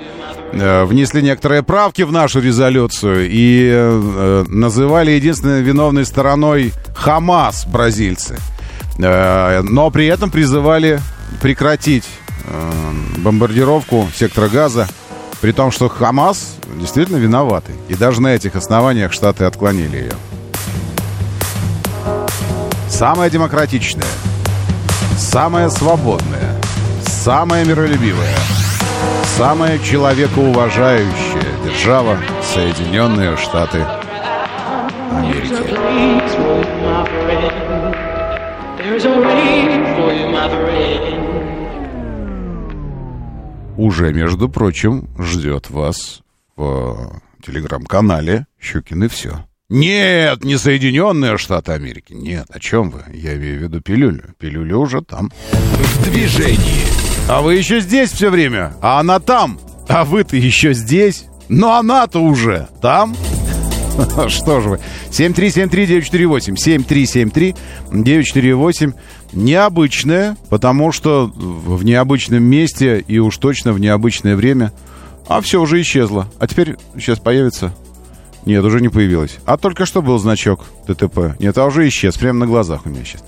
э, 0.52 0.84
внесли 0.84 1.22
некоторые 1.22 1.62
правки 1.62 2.02
в 2.02 2.12
нашу 2.12 2.40
резолюцию 2.40 3.28
и 3.30 3.70
э, 3.72 4.44
называли 4.48 5.12
единственной 5.12 5.62
виновной 5.62 6.04
стороной 6.04 6.72
Хамас 6.94 7.66
бразильцы. 7.66 8.36
Э, 8.98 9.62
но 9.62 9.90
при 9.90 10.06
этом 10.06 10.30
призывали 10.30 11.00
прекратить 11.40 12.04
э, 12.44 12.70
бомбардировку 13.18 14.08
сектора 14.14 14.48
газа, 14.48 14.88
при 15.40 15.52
том, 15.52 15.70
что 15.70 15.88
Хамас 15.88 16.56
действительно 16.78 17.16
виноваты. 17.16 17.72
И 17.88 17.94
даже 17.94 18.20
на 18.20 18.34
этих 18.34 18.54
основаниях 18.54 19.12
Штаты 19.12 19.44
отклонили 19.44 19.96
ее. 19.96 20.12
Самая 22.88 23.30
демократичная, 23.30 24.04
самая 25.22 25.70
свободная, 25.70 26.60
самая 27.04 27.64
миролюбивая, 27.64 28.36
самая 29.36 29.78
человекоуважающая 29.78 31.42
держава 31.64 32.18
Соединенные 32.42 33.36
Штаты 33.36 33.86
Америки. 35.10 35.62
Уже, 43.76 44.12
между 44.12 44.48
прочим, 44.48 45.08
ждет 45.18 45.70
вас 45.70 46.20
в 46.56 47.20
телеграм-канале 47.44 48.46
Щукин 48.60 49.04
и 49.04 49.08
все. 49.08 49.44
Нет, 49.72 50.44
не 50.44 50.58
Соединенные 50.58 51.38
Штаты 51.38 51.72
Америки. 51.72 52.12
Нет, 52.12 52.44
о 52.50 52.60
чем 52.60 52.90
вы? 52.90 53.04
Я 53.14 53.36
имею 53.36 53.58
в 53.58 53.62
виду 53.62 53.80
пилюлю. 53.80 54.34
Пилюля 54.38 54.76
уже 54.76 55.00
там. 55.00 55.32
В 55.50 56.04
движении. 56.04 56.84
А 57.26 57.40
вы 57.40 57.54
еще 57.54 57.80
здесь 57.80 58.10
все 58.10 58.28
время, 58.28 58.74
а 58.82 59.00
она 59.00 59.18
там. 59.18 59.58
А 59.88 60.04
вы-то 60.04 60.36
еще 60.36 60.74
здесь. 60.74 61.24
Но 61.48 61.72
она-то 61.72 62.20
уже 62.20 62.68
там. 62.82 63.16
Что 64.28 64.60
же 64.60 64.68
вы? 64.68 64.78
7373948. 65.10 67.54
7373948. 67.90 68.92
Необычное, 69.32 70.36
потому 70.50 70.92
что 70.92 71.32
в 71.34 71.82
необычном 71.82 72.42
месте 72.42 73.02
и 73.08 73.18
уж 73.18 73.38
точно 73.38 73.72
в 73.72 73.80
необычное 73.80 74.36
время. 74.36 74.70
А 75.28 75.40
все 75.40 75.62
уже 75.62 75.80
исчезло. 75.80 76.28
А 76.38 76.46
теперь 76.46 76.76
сейчас 76.94 77.20
появится. 77.20 77.72
Нет, 78.44 78.64
уже 78.64 78.80
не 78.80 78.88
появилось. 78.88 79.38
А 79.46 79.56
только 79.56 79.86
что 79.86 80.02
был 80.02 80.18
значок 80.18 80.64
ДТП. 80.88 81.36
Нет, 81.38 81.56
а 81.58 81.64
уже 81.64 81.86
исчез. 81.88 82.16
Прямо 82.16 82.40
на 82.40 82.46
глазах 82.46 82.86
у 82.86 82.88
меня 82.88 83.04
сейчас. 83.04 83.22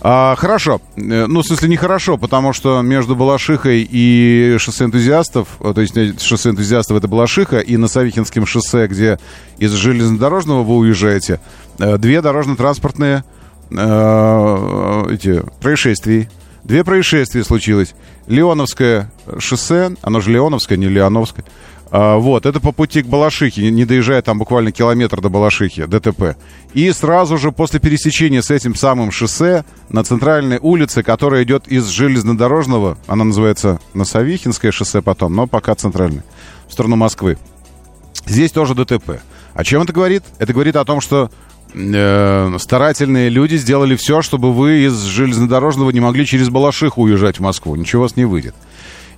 А, 0.00 0.34
хорошо. 0.36 0.80
Э, 0.96 1.26
Ну, 1.26 1.42
в 1.42 1.46
смысле, 1.46 1.68
нехорошо, 1.68 2.18
потому 2.18 2.52
что 2.52 2.82
между 2.82 3.14
Балашихой 3.14 3.86
и 3.88 4.56
шоссе 4.58 4.84
энтузиастов, 4.84 5.48
э, 5.60 5.72
то 5.72 5.80
есть 5.80 5.96
э, 5.96 6.14
шоссе 6.20 6.50
энтузиастов 6.50 6.96
это 6.96 7.06
Балашиха, 7.06 7.60
и 7.60 7.76
на 7.76 7.86
Савихинском 7.86 8.44
шоссе, 8.44 8.88
где 8.88 9.18
из 9.58 9.72
железнодорожного 9.72 10.64
вы 10.64 10.76
уезжаете, 10.78 11.40
две 11.78 12.20
дорожно-транспортные 12.20 13.24
эти, 13.70 15.42
происшествий. 15.60 16.28
Две 16.64 16.82
происшествия 16.82 17.44
случилось. 17.44 17.94
Леоновское 18.26 19.12
шоссе, 19.38 19.94
оно 20.02 20.20
же 20.20 20.32
Леоновское, 20.32 20.76
не 20.76 20.88
Леоновское. 20.88 21.44
А, 21.90 22.16
вот, 22.16 22.46
это 22.46 22.58
по 22.60 22.72
пути 22.72 23.02
к 23.02 23.06
Балашихе, 23.06 23.70
не- 23.70 23.84
доезжая 23.84 24.20
там 24.22 24.38
буквально 24.38 24.72
километр 24.72 25.20
до 25.20 25.28
Балашихи, 25.28 25.86
ДТП. 25.86 26.36
И 26.74 26.90
сразу 26.92 27.38
же 27.38 27.52
после 27.52 27.78
пересечения 27.78 28.42
с 28.42 28.50
этим 28.50 28.74
самым 28.74 29.12
шоссе 29.12 29.64
на 29.88 30.02
центральной 30.02 30.58
улице, 30.60 31.02
которая 31.02 31.44
идет 31.44 31.68
из 31.68 31.86
железнодорожного, 31.86 32.98
она 33.06 33.24
называется 33.24 33.80
Носовихинское 33.94 34.72
шоссе 34.72 35.00
потом, 35.00 35.34
но 35.34 35.46
пока 35.46 35.74
центральное, 35.74 36.24
в 36.68 36.72
сторону 36.72 36.96
Москвы. 36.96 37.38
Здесь 38.26 38.50
тоже 38.50 38.74
ДТП. 38.74 39.20
О 39.54 39.64
чем 39.64 39.82
это 39.82 39.92
говорит? 39.92 40.24
Это 40.38 40.52
говорит 40.52 40.74
о 40.76 40.84
том, 40.84 41.00
что 41.00 41.30
э, 41.72 42.56
старательные 42.58 43.28
люди 43.28 43.54
сделали 43.54 43.94
все, 43.94 44.20
чтобы 44.22 44.52
вы 44.52 44.86
из 44.86 45.00
железнодорожного 45.04 45.90
не 45.90 46.00
могли 46.00 46.26
через 46.26 46.48
Балашиху 46.48 47.02
уезжать 47.02 47.38
в 47.38 47.42
Москву. 47.42 47.76
Ничего 47.76 48.02
у 48.02 48.04
вас 48.04 48.16
не 48.16 48.24
выйдет. 48.24 48.54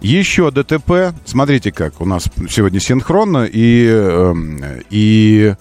Еще 0.01 0.51
ДТП. 0.51 1.15
Смотрите, 1.25 1.73
как 1.73 2.01
у 2.01 2.05
нас 2.05 2.29
сегодня 2.49 2.79
синхронно 2.79 3.45
и, 3.45 3.87
эм, 3.87 4.61
и 4.91 5.55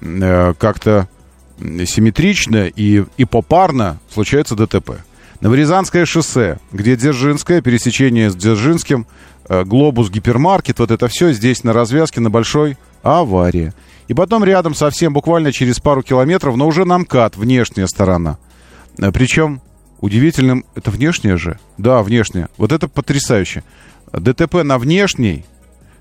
э, 0.00 0.54
как-то 0.58 1.08
симметрично 1.58 2.66
и, 2.66 3.04
и 3.16 3.24
попарно 3.24 3.98
случается 4.12 4.56
ДТП. 4.56 4.98
Новорязанское 5.40 6.04
шоссе, 6.04 6.58
где 6.72 6.96
Дзержинское, 6.96 7.60
пересечение 7.60 8.30
с 8.30 8.34
Дзержинским, 8.34 9.06
э, 9.48 9.64
Глобус, 9.64 10.10
гипермаркет, 10.10 10.78
вот 10.78 10.90
это 10.90 11.08
все 11.08 11.32
здесь 11.32 11.62
на 11.62 11.72
развязке, 11.72 12.20
на 12.20 12.30
большой 12.30 12.76
авария. 13.02 13.72
И 14.08 14.14
потом 14.14 14.44
рядом 14.44 14.74
совсем, 14.74 15.12
буквально 15.12 15.52
через 15.52 15.78
пару 15.78 16.02
километров, 16.02 16.56
но 16.56 16.66
уже 16.66 16.84
на 16.84 16.98
МКАД, 16.98 17.36
внешняя 17.36 17.86
сторона. 17.86 18.38
Э, 18.98 19.12
Причем 19.12 19.60
удивительным, 20.00 20.64
это 20.74 20.90
внешняя 20.90 21.36
же? 21.36 21.58
Да, 21.78 22.02
внешняя. 22.02 22.48
Вот 22.56 22.72
это 22.72 22.88
потрясающе. 22.88 23.64
ДТП 24.12 24.62
на 24.62 24.78
внешней 24.78 25.44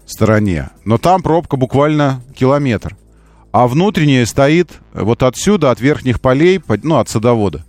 стороне, 0.05 0.69
но 0.83 0.97
там 0.97 1.21
пробка 1.21 1.57
буквально 1.57 2.21
километр. 2.35 2.95
А 3.51 3.67
внутренняя 3.67 4.25
стоит 4.25 4.71
вот 4.93 5.23
отсюда, 5.23 5.71
от 5.71 5.79
верхних 5.79 6.19
полей, 6.19 6.61
ну, 6.83 6.97
от 6.97 7.09
садовода. 7.09 7.63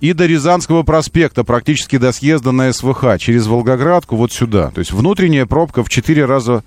И 0.00 0.12
до 0.12 0.26
Рязанского 0.26 0.82
проспекта, 0.82 1.44
практически 1.44 1.98
до 1.98 2.10
съезда 2.12 2.52
на 2.52 2.72
СВХ, 2.72 3.18
через 3.18 3.46
Волгоградку, 3.46 4.16
вот 4.16 4.32
сюда. 4.32 4.70
То 4.70 4.78
есть 4.78 4.92
внутренняя 4.92 5.46
пробка 5.46 5.84
в 5.84 5.88
4 5.88 6.24
раза, 6.24 6.64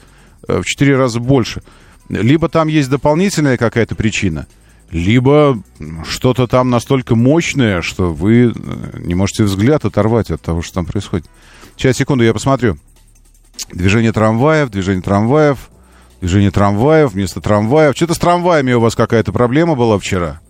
э, 0.48 0.62
в 0.62 0.66
4 0.66 0.96
раза 0.96 1.20
больше. 1.20 1.62
Либо 2.10 2.48
там 2.48 2.68
есть 2.68 2.90
дополнительная 2.90 3.58
какая-то 3.58 3.96
причина, 3.96 4.46
либо 4.94 5.62
что-то 6.04 6.48
там 6.48 6.70
настолько 6.70 7.16
мощное, 7.16 7.82
что 7.82 8.14
вы 8.14 8.54
э, 8.56 9.00
не 9.00 9.16
можете 9.16 9.44
взгляд 9.44 9.86
оторвать 9.86 10.32
от 10.32 10.42
того, 10.42 10.62
что 10.62 10.76
там 10.76 10.86
происходит. 10.86 11.26
Сейчас, 11.76 11.98
секунду, 11.98 12.24
я 12.24 12.34
посмотрю. 12.34 12.78
Движение 13.72 14.12
трамваев, 14.12 14.70
движение 14.70 15.02
трамваев, 15.02 15.58
движение 16.22 16.52
трамваев, 16.52 17.14
вместо 17.14 17.42
трамваев. 17.42 17.96
Что-то 17.96 18.14
с 18.14 18.20
трамваями 18.20 18.74
у 18.74 18.80
вас 18.80 18.96
какая-то 18.96 19.34
проблема 19.34 19.76
была 19.76 19.98
вчера. 19.98 20.42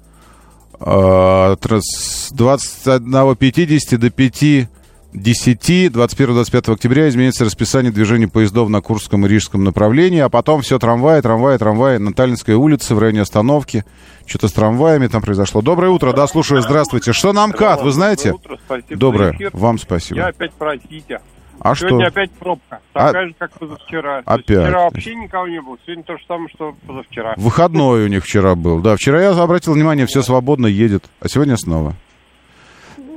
А, 0.79 1.55
С 1.55 2.31
21.50 2.33 3.97
до 3.97 4.09
5 4.09 4.69
10, 5.13 5.91
21-25 5.91 6.73
октября 6.73 7.07
изменится 7.07 7.45
расписание 7.45 7.91
движения 7.91 8.27
поездов 8.27 8.69
на 8.69 8.81
Курском 8.81 9.25
и 9.25 9.29
Рижском 9.29 9.63
направлении, 9.63 10.19
а 10.19 10.29
потом 10.29 10.61
все 10.61 10.79
трамваи, 10.79 11.21
трамваи, 11.21 11.57
трамваи 11.57 11.97
на 11.97 12.13
Таллинской 12.13 12.55
улице 12.55 12.95
в 12.95 12.99
районе 12.99 13.21
остановки. 13.21 13.85
Что-то 14.25 14.47
с 14.47 14.53
трамваями 14.53 15.07
там 15.07 15.21
произошло. 15.21 15.61
Доброе 15.61 15.89
утро, 15.89 16.13
да, 16.13 16.25
слушаю, 16.27 16.61
здравствуйте. 16.61 17.13
Что 17.13 17.31
на 17.31 17.45
МКАД, 17.45 17.83
вы 17.83 17.91
знаете? 17.91 18.31
Доброе 18.31 18.39
утро, 18.39 18.59
спасибо 18.65 18.99
Доброе, 18.99 19.49
вам 19.53 19.77
спасибо. 19.77 20.19
Я 20.19 20.27
опять 20.27 20.53
про 20.53 20.77
Ситя. 20.77 21.21
А 21.59 21.75
что? 21.75 21.89
Сегодня 21.89 22.07
опять 22.07 22.31
пробка. 22.31 22.79
А- 22.93 23.07
Такая 23.07 23.27
же, 23.27 23.35
как 23.37 23.51
позавчера. 23.51 24.21
Опять. 24.25 24.45
Вчера 24.45 24.83
вообще 24.83 25.15
никого 25.15 25.47
не 25.47 25.61
было. 25.61 25.77
Сегодня 25.85 26.03
то 26.03 26.17
же 26.17 26.23
самое, 26.27 26.49
что 26.53 26.75
позавчера. 26.87 27.35
Выходной 27.37 28.05
у 28.05 28.07
них 28.07 28.23
вчера 28.23 28.55
был. 28.55 28.79
Да, 28.79 28.95
вчера 28.95 29.21
я 29.21 29.29
обратил 29.31 29.73
внимание, 29.73 30.07
все 30.07 30.23
свободно 30.23 30.65
едет, 30.65 31.05
а 31.19 31.29
сегодня 31.29 31.55
снова. 31.55 31.93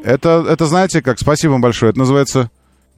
Это, 0.06 0.46
это 0.48 0.66
знаете, 0.66 1.02
как, 1.02 1.18
спасибо 1.18 1.52
вам 1.52 1.60
большое, 1.60 1.90
это 1.90 1.98
называется... 1.98 2.50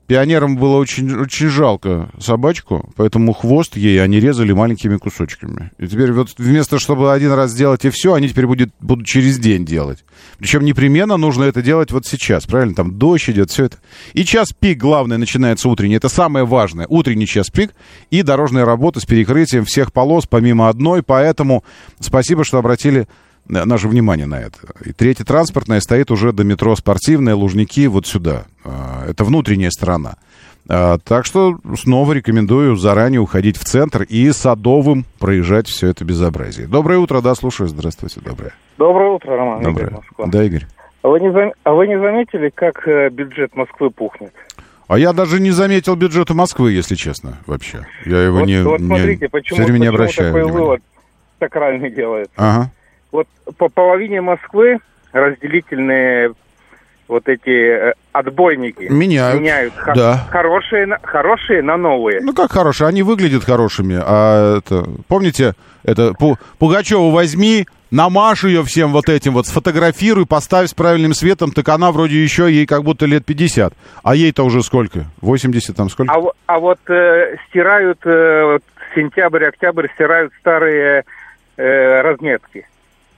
Пионерам 0.06 0.56
было 0.56 0.76
очень, 0.78 1.14
очень 1.20 1.48
жалко 1.48 2.08
собачку, 2.18 2.90
поэтому 2.96 3.34
хвост 3.34 3.76
ей 3.76 4.02
они 4.02 4.20
резали 4.20 4.52
маленькими 4.52 4.96
кусочками. 4.96 5.70
И 5.76 5.86
теперь 5.86 6.12
вот 6.12 6.30
вместо, 6.38 6.78
чтобы 6.78 7.12
один 7.12 7.32
раз 7.32 7.50
сделать 7.50 7.84
и 7.84 7.90
все, 7.90 8.14
они 8.14 8.26
теперь 8.26 8.46
будет, 8.46 8.70
будут 8.80 9.06
через 9.06 9.38
день 9.38 9.66
делать. 9.66 10.06
Причем 10.38 10.64
непременно 10.64 11.18
нужно 11.18 11.44
это 11.44 11.60
делать 11.60 11.92
вот 11.92 12.06
сейчас, 12.06 12.46
правильно? 12.46 12.74
Там 12.74 12.96
дождь 12.96 13.28
идет, 13.28 13.50
все 13.50 13.64
это. 13.64 13.76
И 14.14 14.24
час 14.24 14.54
пик, 14.58 14.78
главное, 14.78 15.18
начинается 15.18 15.68
утренний. 15.68 15.96
Это 15.96 16.08
самое 16.08 16.46
важное. 16.46 16.86
Утренний 16.88 17.26
час 17.26 17.50
пик 17.50 17.72
и 18.10 18.22
дорожная 18.22 18.64
работа 18.64 19.00
с 19.00 19.04
перекрытием 19.04 19.66
всех 19.66 19.92
полос, 19.92 20.24
помимо 20.26 20.70
одной. 20.70 21.02
Поэтому 21.02 21.64
спасибо, 22.00 22.44
что 22.44 22.56
обратили 22.56 23.00
на- 23.00 23.06
наше 23.48 23.88
внимание 23.88 24.26
на 24.26 24.40
это. 24.40 24.58
И 24.84 24.92
третья 24.92 25.24
транспортная 25.24 25.80
стоит 25.80 26.10
уже 26.10 26.32
до 26.32 26.44
метро 26.44 26.74
спортивная, 26.76 27.34
Лужники, 27.34 27.86
вот 27.86 28.06
сюда. 28.06 28.44
А, 28.64 29.04
Это 29.08 29.24
внутренняя 29.24 29.70
сторона. 29.70 30.16
А, 30.68 30.98
Так 30.98 31.24
что 31.24 31.58
снова 31.78 32.12
рекомендую 32.12 32.76
заранее 32.76 33.20
уходить 33.20 33.56
в 33.56 33.64
центр 33.64 34.02
и 34.02 34.30
садовым 34.32 35.04
проезжать 35.18 35.66
все 35.68 35.88
это 35.88 36.04
безобразие. 36.04 36.66
Доброе 36.66 36.98
утро, 36.98 37.20
да, 37.20 37.34
слушаю. 37.34 37.68
Здравствуйте, 37.68 38.20
доброе. 38.20 38.52
Доброе 38.76 39.10
утро, 39.10 39.36
Роман. 39.36 39.62
Доброе. 39.62 39.90
Москва. 39.90 40.26
Да, 40.26 40.44
Игорь. 40.44 40.66
А 41.02 41.08
вы, 41.08 41.20
не 41.20 41.30
зам- 41.32 41.52
а 41.64 41.72
вы 41.72 41.86
не 41.86 41.98
заметили, 41.98 42.50
как 42.54 42.86
э, 42.88 43.08
бюджет 43.10 43.54
Москвы 43.56 43.90
пухнет? 43.90 44.32
А 44.88 44.98
я 44.98 45.12
даже 45.12 45.38
не 45.40 45.50
заметил 45.52 45.94
бюджета 45.96 46.34
Москвы, 46.34 46.72
если 46.72 46.94
честно, 46.96 47.38
вообще. 47.46 47.86
Я 48.04 48.22
его 48.24 48.40
Вот, 48.40 48.46
не, 48.46 48.62
вот 48.62 48.80
не- 48.80 48.86
смотрите, 48.86 49.28
почему, 49.28 49.56
все 49.56 49.64
время 49.64 49.78
не 49.78 49.86
почему 49.86 49.94
обращаю 49.96 50.28
такой 50.32 50.42
внимания. 50.44 50.64
вывод 50.64 50.82
сакральный 51.38 51.90
делается. 51.90 52.32
Ага. 52.36 52.72
Вот 53.12 53.26
по 53.56 53.68
половине 53.68 54.20
Москвы 54.20 54.78
разделительные 55.12 56.32
вот 57.08 57.26
эти 57.26 57.48
э, 57.88 57.92
отбойники 58.12 58.82
Меняют, 58.90 59.40
меняют 59.40 59.74
х- 59.74 59.94
да. 59.94 60.26
хорошие, 60.30 60.84
на, 60.84 60.98
хорошие 61.02 61.62
на 61.62 61.78
новые. 61.78 62.20
Ну 62.20 62.34
как 62.34 62.52
хорошие, 62.52 62.86
они 62.86 63.02
выглядят 63.02 63.44
хорошими, 63.44 63.98
а 63.98 64.58
это, 64.58 64.84
помните, 65.08 65.54
это 65.84 66.12
Пу- 66.20 66.36
Пугачеву 66.58 67.10
возьми, 67.10 67.66
намажь 67.90 68.44
ее 68.44 68.62
всем 68.62 68.92
вот 68.92 69.08
этим 69.08 69.32
вот, 69.32 69.46
сфотографируй, 69.46 70.26
поставь 70.26 70.68
с 70.68 70.74
правильным 70.74 71.14
светом, 71.14 71.50
так 71.52 71.66
она 71.70 71.92
вроде 71.92 72.22
еще 72.22 72.52
ей 72.52 72.66
как 72.66 72.84
будто 72.84 73.06
лет 73.06 73.24
50, 73.24 73.72
а 74.02 74.14
ей-то 74.14 74.42
уже 74.44 74.62
сколько? 74.62 75.06
80 75.22 75.74
там 75.74 75.88
сколько? 75.88 76.12
А, 76.12 76.20
а 76.44 76.58
вот 76.58 76.78
э, 76.90 77.36
стирают 77.48 78.00
э, 78.04 78.44
вот 78.44 78.62
сентябрь, 78.94 79.46
октябрь 79.46 79.86
стирают 79.94 80.30
старые 80.40 81.04
э, 81.56 82.00
разметки. 82.02 82.66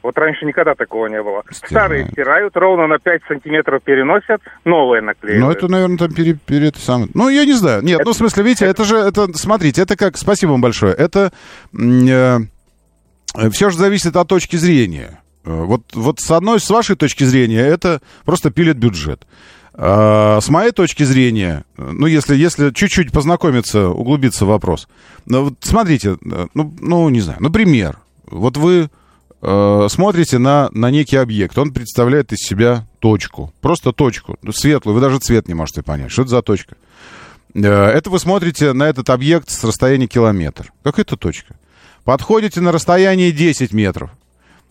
Вот 0.03 0.17
раньше 0.17 0.47
никогда 0.47 0.75
такого 0.75 1.07
не 1.09 1.23
было. 1.23 1.43
Старые 1.51 2.09
стирают, 2.11 2.57
ровно 2.57 2.87
на 2.87 2.99
5 2.99 3.23
сантиметров 3.29 3.83
переносят, 3.85 4.41
новые 4.65 5.03
наклеивают. 5.03 5.45
Ну, 5.45 5.51
это, 5.53 5.69
наверное, 5.69 5.99
там 5.99 6.13
пере, 6.13 6.35
пере- 6.35 6.69
это 6.69 6.81
самое. 6.81 7.11
Ну, 7.15 7.29
я 7.29 7.45
не 7.45 7.53
знаю. 7.53 7.83
Нет, 7.83 8.01
ну, 8.05 8.13
в 8.13 8.17
смысле, 8.17 8.43
видите, 8.45 8.65
это 8.65 8.85
же, 8.85 8.97
это, 8.97 9.29
смотрите, 9.37 9.83
это 9.83 9.97
как, 9.97 10.17
спасибо 10.17 10.53
вам 10.53 10.61
большое, 10.63 10.95
это 10.95 11.33
все 11.73 13.71
же 13.71 13.77
зависит 13.77 14.17
от 14.17 14.29
точки 14.29 14.57
зрения. 14.57 15.21
Э, 15.45 15.63
Вот, 15.65 15.83
вот 15.95 16.21
с 16.21 16.31
одной, 16.31 16.61
с 16.61 16.69
вашей 16.71 16.97
точки 16.97 17.25
зрения, 17.25 17.61
это 17.61 18.01
просто 18.25 18.51
пилит 18.51 18.77
бюджет. 18.77 19.27
А 19.75 20.41
с 20.41 20.49
моей 20.49 20.73
точки 20.73 21.05
зрения, 21.05 21.65
э, 21.79 21.91
ну, 21.93 22.07
если, 22.07 22.35
если 22.37 22.71
чуть-чуть 22.71 23.13
познакомиться, 23.13 23.89
углубиться 23.89 24.45
в 24.45 24.49
вопрос. 24.49 24.89
Ну, 25.27 25.45
вот 25.45 25.55
смотрите, 25.61 26.17
э, 26.25 26.47
ну, 26.55 26.75
ну, 26.81 27.09
не 27.09 27.21
знаю, 27.21 27.41
например, 27.43 27.99
вот 28.27 28.57
вы 28.57 28.91
э, 29.43 29.87
смотрите 29.91 30.39
на, 30.39 30.69
на 30.73 30.91
некий 30.91 31.17
объект, 31.17 31.57
он 31.59 31.73
представляет 31.73 32.33
из 32.33 32.39
себя 32.39 32.87
точку, 32.99 33.53
просто 33.61 33.93
точку, 33.93 34.39
светлую, 34.53 34.95
вы 34.95 35.01
даже 35.01 35.19
цвет 35.19 35.49
не 35.49 35.55
можете 35.55 35.83
понять, 35.83 36.11
что 36.11 36.23
это 36.23 36.31
за 36.31 36.43
точка. 36.43 36.77
Э, 37.55 37.61
Это 37.87 38.11
вы 38.11 38.19
смотрите 38.19 38.73
на 38.73 38.85
этот 38.89 39.11
объект 39.11 39.51
с 39.51 39.65
расстояния 39.65 40.07
километр. 40.07 40.73
Как 40.83 40.99
это 40.99 41.17
точка? 41.17 41.57
Подходите 42.05 42.61
на 42.61 42.73
расстояние 42.73 43.33
10 43.33 43.73
метров. 43.73 44.11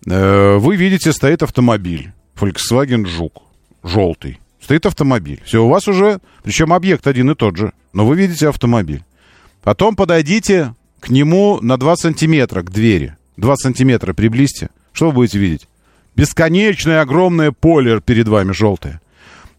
Э, 0.10 0.58
Вы 0.58 0.76
видите, 0.76 1.12
стоит 1.12 1.44
автомобиль. 1.44 2.12
Volkswagen 2.36 3.06
Жук. 3.06 3.44
Желтый. 3.84 4.40
Стоит 4.62 4.86
автомобиль. 4.86 5.42
Все, 5.46 5.64
у 5.64 5.70
вас 5.70 5.88
уже, 5.88 6.20
причем 6.44 6.74
объект 6.74 7.08
один 7.08 7.32
и 7.32 7.36
тот 7.36 7.58
же, 7.58 7.74
но 7.94 8.06
вы 8.06 8.16
видите 8.16 8.48
автомобиль. 8.50 9.04
Потом 9.64 9.96
подойдите 9.96 10.74
к 11.00 11.10
нему 11.10 11.60
на 11.62 11.78
2 11.78 11.96
сантиметра, 11.96 12.62
к 12.62 12.72
двери. 12.72 13.16
2 13.40 13.56
сантиметра 13.58 14.14
приблизьте. 14.14 14.70
Что 14.94 15.08
вы 15.08 15.14
будете 15.14 15.40
видеть? 15.40 15.68
Бесконечное 16.16 17.02
огромное 17.02 17.52
поле 17.52 18.02
перед 18.02 18.28
вами 18.28 18.52
желтое. 18.52 19.00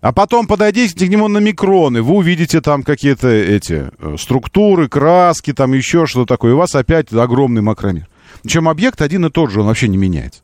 А 0.01 0.13
потом 0.13 0.47
подойдите 0.47 1.07
к 1.07 1.09
нему 1.09 1.29
на 1.29 1.39
микроны, 1.39 2.01
вы 2.01 2.15
увидите 2.15 2.63
там 2.63 2.83
какие-то 2.83 3.29
эти 3.29 3.91
э, 3.99 4.17
структуры, 4.19 4.89
краски, 4.89 5.53
там 5.53 5.75
еще 5.75 6.07
что 6.07 6.25
такое. 6.25 6.53
И 6.53 6.55
у 6.55 6.59
вас 6.59 6.75
опять 6.75 7.13
огромный 7.13 7.61
макромир. 7.61 8.09
Причем 8.43 8.69
объект 8.69 9.03
один 9.03 9.27
и 9.27 9.31
тот 9.31 9.51
же, 9.51 9.61
он 9.61 9.67
вообще 9.67 9.89
не 9.89 9.99
меняется. 9.99 10.41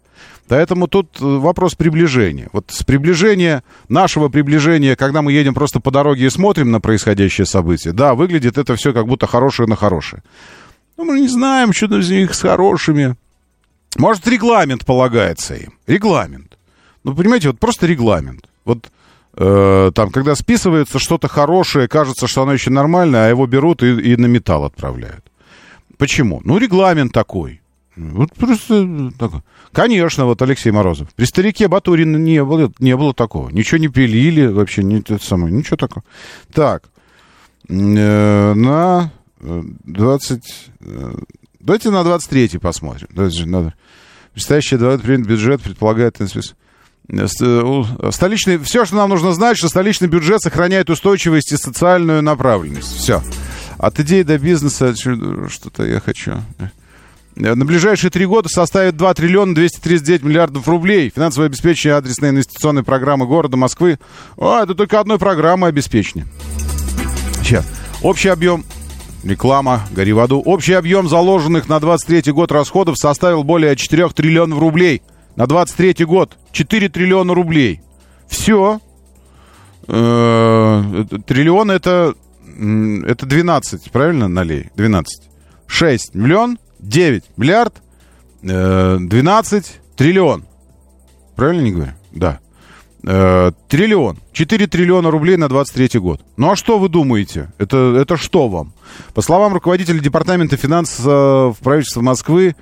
Поэтому 0.49 0.89
тут 0.89 1.19
э, 1.21 1.25
вопрос 1.25 1.75
приближения. 1.75 2.49
Вот 2.53 2.67
с 2.69 2.85
приближения, 2.85 3.63
нашего 3.89 4.29
приближения, 4.29 4.95
когда 4.95 5.23
мы 5.23 5.33
едем 5.33 5.55
просто 5.55 5.81
по 5.81 5.91
дороге 5.91 6.27
и 6.27 6.31
смотрим 6.31 6.71
на 6.71 6.81
происходящее 6.81 7.47
событие, 7.47 7.95
да, 7.95 8.15
выглядит 8.15 8.59
это 8.59 8.77
все 8.77 8.93
как 8.93 9.07
будто 9.07 9.27
хорошее 9.27 9.69
на 9.69 9.77
хорошее. 9.77 10.23
Ну, 10.99 11.05
мы 11.05 11.21
не 11.21 11.29
знаем, 11.29 11.73
что 11.73 11.99
из 11.99 12.11
них 12.11 12.35
с 12.35 12.41
хорошими. 12.41 13.17
Может, 13.99 14.27
регламент 14.27 14.85
полагается 14.85 15.55
им. 15.55 15.75
Регламент. 15.87 16.59
Ну, 17.05 17.15
понимаете, 17.15 17.49
вот 17.49 17.59
просто 17.59 17.87
регламент. 17.87 18.49
Вот 18.65 18.91
э, 19.35 19.93
там, 19.95 20.11
когда 20.11 20.35
списывается 20.35 20.99
что-то 20.99 21.29
хорошее, 21.29 21.89
кажется, 21.89 22.27
что 22.27 22.43
оно 22.43 22.53
еще 22.53 22.71
нормальное, 22.71 23.27
а 23.27 23.29
его 23.29 23.47
берут 23.47 23.83
и, 23.83 24.13
и 24.13 24.17
на 24.17 24.27
металл 24.27 24.65
отправляют. 24.65 25.25
Почему? 25.99 26.41
Ну, 26.45 26.59
регламент 26.59 27.13
такой. 27.13 27.61
Вот 27.97 28.33
просто 28.35 29.13
такой. 29.19 29.41
Конечно, 29.73 30.27
вот 30.27 30.41
Алексей 30.43 30.71
Морозов. 30.71 31.09
При 31.15 31.25
старике 31.25 31.69
Батурина 31.69 32.17
не 32.17 32.45
было, 32.45 32.71
не 32.79 32.97
было 32.97 33.15
такого. 33.15 33.49
Ничего 33.51 33.79
не 33.79 33.89
пилили, 33.89 34.47
вообще 34.47 34.83
не, 34.83 34.99
это 34.99 35.19
самое, 35.23 35.53
ничего 35.55 35.77
такого. 35.77 36.05
Так, 36.53 36.85
э, 37.69 37.73
на 38.55 39.13
э, 39.41 39.63
20... 39.85 40.71
Давайте 41.67 41.91
на 41.91 42.05
23 42.05 42.59
посмотрим. 42.59 43.09
Давайте 43.11 43.45
надо. 43.45 43.75
Предстоящий 44.33 44.77
бюджет 44.77 45.61
предполагает... 45.61 46.21
э, 46.21 47.27
э, 47.41 47.83
э, 47.99 48.11
Столичный... 48.13 48.59
Все, 48.59 48.85
что 48.85 48.95
нам 48.95 49.11
нужно 49.11 49.33
знать, 49.33 49.59
что 49.59 49.69
столичный 49.69 50.07
бюджет 50.07 50.41
сохраняет 50.41 50.91
устойчивость 50.91 51.51
и 51.51 51.57
социальную 51.57 52.23
направленность. 52.23 52.97
Все. 52.97 53.21
От 53.79 53.99
идеи 53.99 54.23
до 54.23 54.39
бизнеса 54.39 54.95
что-то 54.95 55.85
я 55.85 55.99
хочу. 55.99 56.35
На 57.35 57.65
ближайшие 57.65 58.13
три 58.13 58.27
года 58.27 58.49
составит 58.49 58.97
2 58.97 59.15
триллиона 59.15 59.53
239 59.53 60.23
миллиардов 60.23 60.69
рублей. 60.69 61.11
Финансовое 61.13 61.49
обеспечение 61.49 61.97
адресной 61.97 62.31
инвестиционной 62.31 62.85
программы 62.85 63.27
города 63.27 63.57
Москвы. 63.57 63.99
А, 64.39 64.63
это 64.63 64.77
только 64.77 65.01
одной 65.01 65.19
программы 65.19 65.67
обеспечения. 65.67 66.29
Сейчас. 67.43 67.67
Общий 68.03 68.29
объем 68.29 68.65
Реклама, 69.27 69.83
гори 69.91 70.13
в 70.13 70.21
аду. 70.21 70.41
Общий 70.41 70.75
объем 70.75 71.09
заложенных 71.09 71.69
на 71.69 71.81
23 71.81 72.33
год 72.33 72.53
расходов 72.53 72.97
составил 72.97 73.43
более 73.43 73.75
4 73.75 74.11
триллионов 74.11 74.61
рублей. 74.61 75.03
На 75.35 75.49
23 75.49 76.05
год 76.05 76.39
4 76.53 76.89
триллиона 76.89 77.35
рублей. 77.35 77.81
Все. 78.29 78.81
Триллион 79.87 81.71
это, 81.73 82.15
это 83.05 83.27
12, 83.27 83.91
правильно, 83.91 84.29
налей? 84.29 84.71
12. 84.77 85.29
6 85.67 86.15
миллион, 86.15 86.59
9 86.79 87.25
миллиард, 87.37 87.75
э, 88.43 88.99
12 89.01 89.81
триллион. 89.97 90.45
Правильно 91.35 91.63
не 91.63 91.73
говорю? 91.73 91.93
Да. 92.13 92.39
Э, 93.09 93.53
триллион. 93.69 94.19
4 94.33 94.67
триллиона 94.67 95.13
рублей 95.13 95.37
на 95.37 95.49
23 95.49 96.01
год. 96.01 96.21
Ну 96.37 96.51
а 96.51 96.57
что 96.57 96.81
вы 96.81 96.89
думаете? 96.89 97.53
Это, 97.57 97.97
это 98.01 98.17
что 98.17 98.49
вам? 98.49 98.73
По 99.15 99.23
словам 99.23 99.55
руководителя 99.55 100.01
департамента 100.01 100.57
финансов 100.57 101.57
правительства 101.61 102.01
Москвы, 102.01 102.57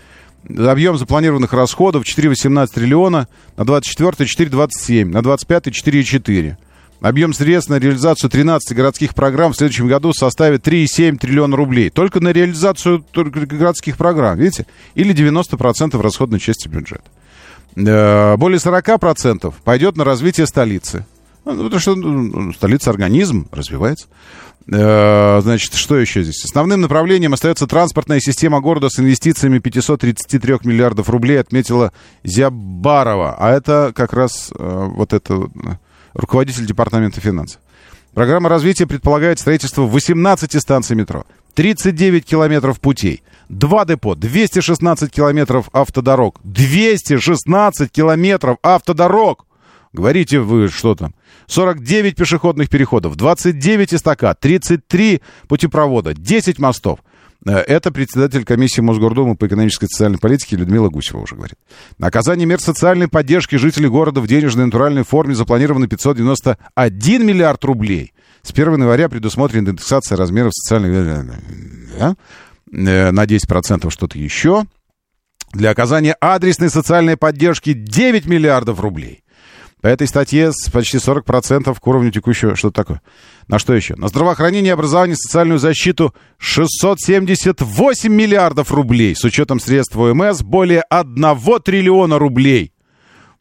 объем 0.47 0.99
запланированных 0.99 1.55
расходов 1.55 2.05
4,18 2.05 2.67
триллиона, 2.75 3.27
на 3.57 3.65
24 3.65 4.51
4,27, 4.51 5.07
на 5.07 5.23
25 5.23 5.69
4,4. 5.69 6.57
Объем 7.01 7.33
средств 7.33 7.71
на 7.71 7.79
реализацию 7.79 8.29
13 8.29 8.77
городских 8.77 9.15
программ 9.15 9.53
в 9.53 9.57
следующем 9.57 9.89
году 9.89 10.13
составит 10.13 10.69
3,7 10.69 11.17
триллиона 11.17 11.57
рублей. 11.57 11.89
Только 11.89 12.21
на 12.21 12.33
реализацию 12.33 13.03
городских 13.15 13.97
программ, 13.97 14.39
видите? 14.39 14.67
Или 14.95 15.15
90% 15.15 15.99
расходной 16.03 16.39
части 16.39 16.69
бюджета. 16.69 17.05
Э, 17.77 18.37
Более 18.37 18.59
40% 18.59 19.53
пойдет 19.65 19.97
на 19.97 20.05
развитие 20.05 20.47
столицы. 20.47 21.07
Ну, 21.45 21.65
Потому 21.65 21.81
что 21.81 21.95
ну, 21.95 22.53
столица 22.53 22.91
организм 22.91 23.49
развивается. 23.53 24.07
Э, 24.73 25.41
Значит, 25.43 25.75
что 25.75 25.99
еще 25.99 26.23
здесь? 26.23 26.45
Основным 26.45 26.81
направлением 26.81 27.35
остается 27.35 27.67
транспортная 27.67 28.21
система 28.21 28.61
города 28.61 28.89
с 28.89 28.99
инвестициями 28.99 29.59
533 29.59 30.59
миллиардов 30.65 31.11
рублей, 31.11 31.41
отметила 31.41 31.93
Зябарова. 32.23 33.37
А 33.39 33.51
это 33.51 33.93
как 33.95 34.13
раз 34.13 34.53
э, 34.57 34.89
вот 34.95 35.13
это 35.13 35.49
руководитель 36.15 36.67
департамента 36.67 37.21
финансов. 37.21 37.61
Программа 38.15 38.49
развития 38.49 38.87
предполагает 38.87 39.41
строительство 39.41 39.83
18 39.83 40.61
станций 40.63 40.95
метро, 40.95 41.27
39 41.55 42.25
километров 42.25 42.81
путей, 42.81 43.23
2 43.49 43.85
депо, 43.85 44.15
216 44.15 45.11
километров 45.11 45.69
автодорог. 45.73 46.41
216 46.45 47.91
километров 47.91 48.59
автодорог! 48.63 49.47
Говорите 49.93 50.41
вы, 50.41 50.69
что 50.69 50.95
там? 50.97 51.15
49 51.47 52.17
пешеходных 52.17 52.69
переходов, 52.69 53.17
29 53.17 53.95
эстакад, 53.95 54.41
33 54.41 55.23
путепровода, 55.47 56.15
10 56.15 56.59
мостов. 56.59 56.99
Э, 57.47 57.59
Это 57.59 57.93
председатель 57.93 58.45
комиссии 58.45 58.81
Мосгордумы 58.81 59.37
по 59.37 59.47
экономической 59.47 59.85
и 59.85 59.89
социальной 59.89 60.19
политике 60.19 60.57
Людмила 60.57 60.89
Гусева 60.89 61.21
уже 61.21 61.37
говорит. 61.37 61.57
На 61.99 62.09
оказание 62.09 62.47
мер 62.47 62.61
социальной 62.61 63.09
поддержки 63.09 63.57
жителей 63.57 63.89
города 63.89 64.21
в 64.21 64.27
денежной 64.27 64.67
натуральной 64.67 65.05
форме 65.05 65.35
запланировано 65.35 65.87
591 65.87 67.27
миллиард 67.27 67.63
рублей. 67.65 68.14
С 68.45 68.51
1 68.51 68.75
января 68.75 69.09
предусмотрена 69.09 69.71
индексация 69.71 70.17
размеров 70.17 70.53
социальных... 70.55 71.35
Э, 71.99 72.15
На 72.71 73.25
10% 73.25 73.91
что-то 73.91 74.19
еще. 74.19 74.65
Для 75.53 75.71
оказания 75.71 76.17
адресной 76.21 76.69
социальной 76.69 77.17
поддержки 77.17 77.73
9 77.73 78.27
миллиардов 78.27 78.81
рублей. 78.81 79.25
По 79.81 79.87
этой 79.89 80.07
статье 80.07 80.51
почти 80.73 80.99
40% 80.99 81.75
к 81.79 81.87
уровню 81.87 82.11
текущего... 82.11 82.55
Что 82.55 82.71
такое? 82.71 83.01
На 83.49 83.59
что 83.59 83.75
еще? 83.75 83.97
На 83.97 84.09
здравоохранение, 84.09 84.73
образование, 84.73 85.17
социальную 85.17 85.59
защиту 85.59 86.15
678 86.39 88.13
миллиардов 88.13 88.73
рублей. 88.73 89.15
С 89.15 89.25
учетом 89.25 89.59
средств 89.61 89.97
ОМС 89.97 90.43
более 90.43 90.83
1 90.91 91.37
триллиона 91.65 92.19
рублей. 92.19 92.73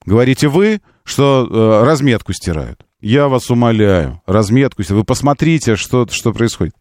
Говорите 0.06 0.48
вы, 0.48 0.82
что 1.04 1.48
э, 1.50 1.86
разметку 1.86 2.34
стирают. 2.34 2.86
Я 3.04 3.28
вас 3.28 3.52
умоляю, 3.52 4.22
разметку. 4.26 4.82
Вы 4.88 5.04
посмотрите, 5.04 5.76
что, 5.76 6.08
что 6.10 6.32
происходит. 6.32 6.74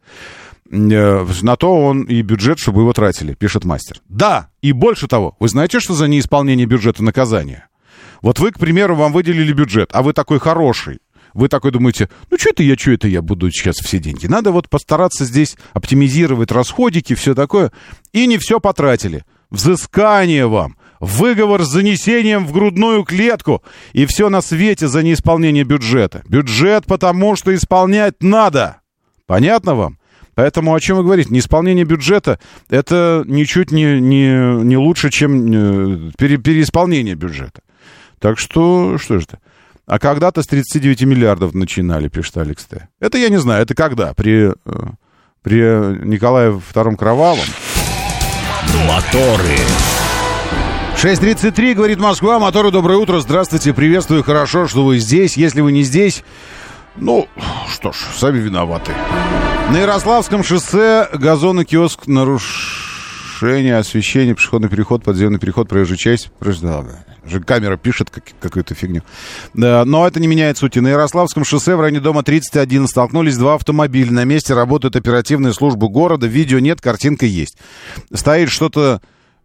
Э, 0.70 1.26
На 1.42 1.56
то 1.56 1.74
он 1.74 2.04
и 2.04 2.22
бюджет, 2.22 2.60
чтобы 2.60 2.82
его 2.82 2.92
тратили, 2.92 3.34
пишет 3.34 3.64
мастер. 3.64 4.00
Да, 4.08 4.48
и 4.62 4.70
больше 4.70 5.08
того, 5.08 5.34
вы 5.40 5.48
знаете, 5.48 5.80
что 5.80 5.94
за 5.94 6.06
неисполнение 6.06 6.64
бюджета 6.64 7.02
наказание? 7.02 7.66
Вот 8.20 8.38
вы, 8.38 8.52
к 8.52 8.60
примеру, 8.60 8.94
вам 8.94 9.12
выделили 9.12 9.52
бюджет, 9.52 9.90
а 9.92 10.02
вы 10.02 10.12
такой 10.12 10.38
хороший. 10.38 11.00
Вы 11.34 11.48
такой 11.48 11.72
думаете, 11.72 12.08
ну 12.30 12.38
что 12.38 12.50
это 12.50 12.62
я, 12.62 12.76
что 12.76 12.92
это 12.92 13.08
я 13.08 13.20
буду 13.20 13.50
сейчас 13.50 13.76
все 13.78 13.98
деньги. 13.98 14.28
Надо 14.28 14.52
вот 14.52 14.68
постараться 14.68 15.24
здесь 15.24 15.56
оптимизировать 15.72 16.52
расходики, 16.52 17.14
все 17.14 17.34
такое. 17.34 17.72
И 18.12 18.28
не 18.28 18.38
все 18.38 18.60
потратили. 18.60 19.24
Взыскание 19.50 20.46
вам. 20.46 20.76
Выговор 21.02 21.64
с 21.64 21.68
занесением 21.68 22.46
в 22.46 22.52
грудную 22.52 23.02
клетку. 23.02 23.60
И 23.92 24.06
все 24.06 24.28
на 24.28 24.40
свете 24.40 24.86
за 24.86 25.02
неисполнение 25.02 25.64
бюджета. 25.64 26.22
Бюджет 26.28 26.86
потому, 26.86 27.34
что 27.34 27.52
исполнять 27.52 28.22
надо. 28.22 28.76
Понятно 29.26 29.74
вам? 29.74 29.98
Поэтому 30.36 30.72
о 30.72 30.78
чем 30.78 30.98
вы 30.98 31.02
говорите? 31.02 31.30
Неисполнение 31.30 31.84
бюджета— 31.84 32.38
это 32.70 33.24
ничуть 33.26 33.72
не, 33.72 34.00
не, 34.00 34.62
не 34.62 34.76
лучше, 34.76 35.10
чем 35.10 36.08
э, 36.08 36.10
пере, 36.16 36.36
переисполнение 36.36 37.16
бюджета. 37.16 37.62
Так 38.20 38.38
что, 38.38 38.96
что 38.96 39.18
же 39.18 39.24
это? 39.24 39.40
А 39.86 39.98
когда-то 39.98 40.44
с 40.44 40.46
39 40.46 41.02
миллиардов 41.02 41.52
начинали, 41.52 42.06
пишет 42.06 42.36
Алекс 42.36 42.64
Т. 42.64 42.86
Это 43.00 43.18
я 43.18 43.28
не 43.28 43.40
знаю, 43.40 43.64
это 43.64 43.74
когда? 43.74 44.14
При, 44.14 44.52
э, 44.52 44.52
при 45.42 45.58
Николае 46.06 46.52
II 46.52 46.94
Кровавом? 46.94 47.48
Моторы. 48.86 49.58
6.33, 50.96 51.74
говорит 51.74 51.98
Москва. 51.98 52.38
Моторы, 52.38 52.70
доброе 52.70 52.98
утро. 52.98 53.18
Здравствуйте, 53.20 53.74
приветствую. 53.74 54.22
Хорошо, 54.22 54.68
что 54.68 54.84
вы 54.84 54.98
здесь. 54.98 55.36
Если 55.36 55.60
вы 55.60 55.72
не 55.72 55.82
здесь, 55.82 56.22
ну, 56.96 57.28
что 57.68 57.92
ж, 57.92 57.96
сами 58.16 58.38
виноваты. 58.38 58.92
На 59.70 59.78
Ярославском 59.78 60.44
шоссе 60.44 61.08
газонный 61.12 61.64
киоск 61.64 62.06
нарушение 62.06 63.78
освещения, 63.78 64.34
пешеходный 64.34 64.68
переход, 64.68 65.02
подземный 65.02 65.40
переход, 65.40 65.68
проезжая 65.68 65.96
часть. 65.96 66.30
Да, 66.40 66.84
же 67.24 67.40
камера 67.40 67.76
пишет 67.76 68.10
как, 68.10 68.24
какую-то 68.40 68.74
фигню. 68.74 69.02
Да, 69.54 69.84
но 69.84 70.06
это 70.06 70.20
не 70.20 70.26
меняет 70.26 70.58
сути. 70.58 70.80
На 70.80 70.88
Ярославском 70.88 71.44
шоссе 71.44 71.74
в 71.76 71.80
районе 71.80 72.00
дома 72.00 72.22
31 72.22 72.86
столкнулись 72.86 73.36
два 73.36 73.54
автомобиля. 73.54 74.12
На 74.12 74.24
месте 74.24 74.54
работают 74.54 74.96
оперативные 74.96 75.52
службы 75.52 75.88
города. 75.88 76.26
Видео 76.26 76.58
нет, 76.58 76.80
картинка 76.80 77.26
есть. 77.26 77.56
Стоит 78.12 78.50
что-то 78.50 79.00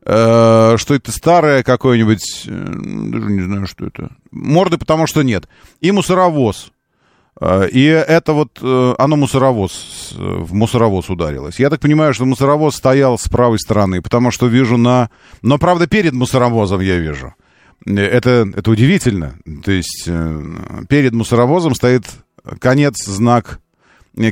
что 0.08 0.94
это 0.96 1.12
старое 1.12 1.64
какое-нибудь, 1.64 2.46
э, 2.48 2.50
даже 2.50 3.32
не 3.32 3.42
знаю, 3.42 3.68
что 3.68 3.86
это. 3.86 4.12
Морды 4.32 4.78
потому 4.78 5.06
что 5.08 5.22
нет. 5.22 5.48
И 5.82 5.92
мусоровоз. 5.92 6.72
Э, 7.40 7.68
И 7.70 7.84
это 7.84 8.34
вот, 8.34 8.60
э, 8.62 8.96
оно 8.98 9.16
мусоровоз, 9.16 10.14
э, 10.18 10.22
в 10.22 10.54
мусоровоз 10.54 11.10
ударилось. 11.10 11.60
Я 11.60 11.70
так 11.70 11.80
понимаю, 11.80 12.14
что 12.14 12.26
мусоровоз 12.26 12.76
стоял 12.76 13.18
с 13.18 13.28
правой 13.28 13.60
стороны, 13.60 14.02
потому 14.02 14.32
что 14.32 14.48
вижу 14.48 14.78
на... 14.78 15.10
Но, 15.42 15.58
правда, 15.58 15.88
перед 15.88 16.14
мусоровозом 16.14 16.82
я 16.82 16.98
вижу. 16.98 17.34
Э, 17.86 17.94
Это, 18.00 18.50
это 18.56 18.72
удивительно. 18.72 19.36
То 19.64 19.72
есть 19.72 20.06
э, 20.08 20.42
перед 20.90 21.14
мусоровозом 21.14 21.76
стоит 21.76 22.06
конец, 22.60 23.06
знак, 23.06 23.60
э, 23.60 23.67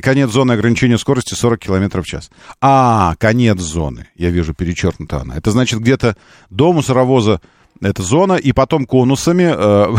конец 0.00 0.30
зоны 0.30 0.52
ограничения 0.52 0.98
скорости 0.98 1.34
40 1.34 1.60
км 1.60 2.02
в 2.02 2.04
час. 2.04 2.30
А, 2.60 3.14
конец 3.18 3.60
зоны. 3.60 4.08
Я 4.16 4.30
вижу, 4.30 4.54
перечеркнута 4.54 5.20
она. 5.20 5.36
Это 5.36 5.50
значит, 5.50 5.80
где-то 5.80 6.16
до 6.50 6.72
мусоровоза 6.72 7.40
эта 7.80 8.02
зона, 8.02 8.34
и 8.34 8.52
потом 8.52 8.86
конусами... 8.86 9.52
э, 9.56 9.96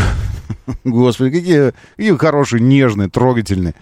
Господи, 0.83 1.39
какие, 1.39 1.73
какие 1.95 2.17
хорошие, 2.17 2.61
нежные, 2.61 3.09
трогательные. 3.09 3.75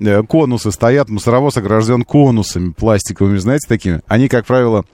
Э, 0.00 0.22
Конусы 0.22 0.70
стоят, 0.70 1.08
мусоровоз 1.08 1.56
огражден 1.56 2.04
конусами 2.04 2.72
пластиковыми, 2.72 3.38
знаете, 3.38 3.66
такими. 3.68 4.00
Они, 4.06 4.28
как 4.28 4.46
правило, 4.46 4.84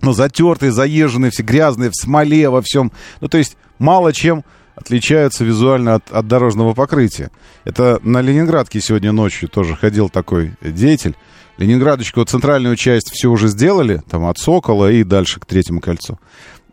ну, 0.00 0.12
затертые, 0.12 0.72
заезженные, 0.72 1.30
все 1.30 1.42
грязные, 1.42 1.90
в 1.90 1.94
смоле, 1.94 2.48
во 2.48 2.62
всем. 2.62 2.92
Ну, 3.20 3.28
то 3.28 3.38
есть 3.38 3.56
мало 3.78 4.12
чем 4.12 4.44
отличаются 4.74 5.44
визуально 5.44 5.94
от, 5.94 6.10
от 6.10 6.26
дорожного 6.26 6.74
покрытия. 6.74 7.30
Это 7.64 8.00
на 8.02 8.20
Ленинградке 8.20 8.80
сегодня 8.80 9.12
ночью 9.12 9.48
тоже 9.48 9.76
ходил 9.76 10.08
такой 10.08 10.52
деятель. 10.60 11.14
Ленинградочку, 11.58 12.24
центральную 12.24 12.76
часть 12.76 13.10
все 13.12 13.28
уже 13.28 13.48
сделали, 13.48 14.02
там 14.10 14.24
от 14.24 14.38
Сокола 14.38 14.90
и 14.90 15.04
дальше 15.04 15.38
к 15.38 15.46
Третьему 15.46 15.80
кольцу. 15.80 16.18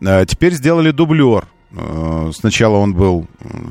А 0.03 0.25
теперь 0.25 0.53
сделали 0.53 0.91
дублер. 0.91 1.47
Э, 1.71 2.31
Сначала 2.33 2.77
он 2.77 2.93
был 2.93 3.27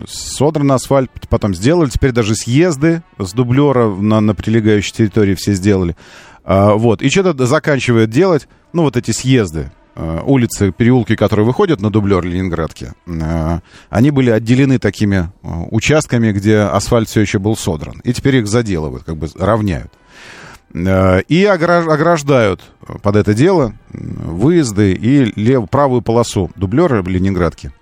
содран 0.06 0.70
асфальт, 0.72 1.10
потом 1.28 1.54
сделали, 1.54 1.88
теперь 1.88 2.12
даже 2.12 2.34
съезды 2.34 3.02
с 3.18 3.32
дублера 3.32 3.88
на, 3.88 4.20
на 4.20 4.34
прилегающей 4.34 4.92
территории 4.92 5.34
все 5.34 5.54
сделали. 5.54 5.96
А, 6.44 6.74
Вот, 6.74 7.02
и 7.02 7.08
что-то 7.10 7.46
заканчивает 7.46 8.10
делать, 8.10 8.46
ну, 8.72 8.82
вот 8.82 8.96
эти 8.96 9.10
съезды, 9.10 9.72
улицы, 10.24 10.72
переулки, 10.72 11.16
которые 11.16 11.44
выходят 11.46 11.80
на 11.80 11.90
дублер 11.90 12.24
Ленинградки, 12.24 12.92
э, 13.06 13.60
они 13.90 14.10
были 14.10 14.30
отделены 14.30 14.78
такими 14.78 15.16
э, 15.42 15.48
участками, 15.70 16.32
где 16.32 16.58
асфальт 16.58 17.08
все 17.08 17.20
еще 17.20 17.38
был 17.38 17.56
содран. 17.56 18.00
И 18.04 18.12
теперь 18.12 18.36
их 18.36 18.46
заделывают, 18.46 19.04
как 19.04 19.16
бы 19.16 19.28
равняют. 19.38 19.92
Э, 20.74 21.20
И 21.28 21.42
ограж- 21.44 21.88
ограждают 21.92 22.62
под 23.02 23.16
это 23.16 23.34
дело 23.34 23.74
выезды 23.90 24.92
и 24.92 25.32
лев, 25.40 25.68
правую 25.70 26.02
полосу 26.02 26.50
дублера 26.56 27.02
Ленинградки 27.02 27.72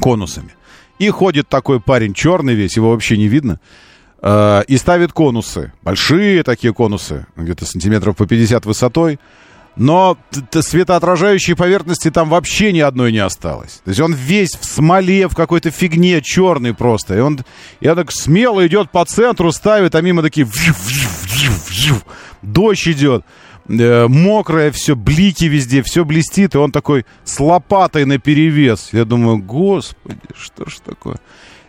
конусами. 0.00 0.50
И 0.98 1.08
ходит 1.10 1.48
такой 1.48 1.80
парень 1.80 2.14
черный 2.14 2.54
весь, 2.54 2.76
его 2.76 2.90
вообще 2.90 3.16
не 3.16 3.28
видно, 3.28 3.58
э, 4.20 4.62
и 4.68 4.76
ставит 4.76 5.12
конусы. 5.12 5.72
Большие 5.82 6.42
такие 6.42 6.72
конусы, 6.74 7.26
где-то 7.36 7.64
сантиметров 7.64 8.16
по 8.16 8.26
50 8.26 8.66
высотой. 8.66 9.18
Но 9.76 10.18
светоотражающей 10.50 11.56
поверхности 11.56 12.10
там 12.10 12.28
вообще 12.28 12.72
ни 12.72 12.80
одной 12.80 13.10
не 13.10 13.18
осталось. 13.18 13.80
То 13.84 13.90
есть 13.90 14.00
он 14.00 14.12
весь 14.12 14.54
в 14.54 14.64
смоле, 14.64 15.28
в 15.28 15.34
какой-то 15.34 15.70
фигне, 15.70 16.20
черный 16.20 16.74
просто. 16.74 17.16
И 17.16 17.20
он, 17.20 17.40
и 17.80 17.88
он 17.88 17.96
так 17.96 18.12
смело 18.12 18.66
идет 18.66 18.90
по 18.90 19.04
центру, 19.04 19.50
ставит, 19.50 19.94
а 19.94 20.00
мимо 20.02 20.22
такие... 20.22 20.46
Дождь 22.42 22.88
идет. 22.88 23.24
э, 23.68 24.06
мокрое 24.08 24.72
все, 24.72 24.94
блики 24.94 25.44
везде, 25.44 25.82
все 25.82 26.04
блестит, 26.04 26.54
и 26.54 26.58
он 26.58 26.72
такой 26.72 27.06
с 27.24 27.40
лопатой 27.40 28.04
на 28.04 28.18
перевес. 28.18 28.90
Я 28.92 29.04
думаю, 29.04 29.38
господи, 29.38 30.20
что 30.36 30.68
ж 30.68 30.78
такое? 30.84 31.16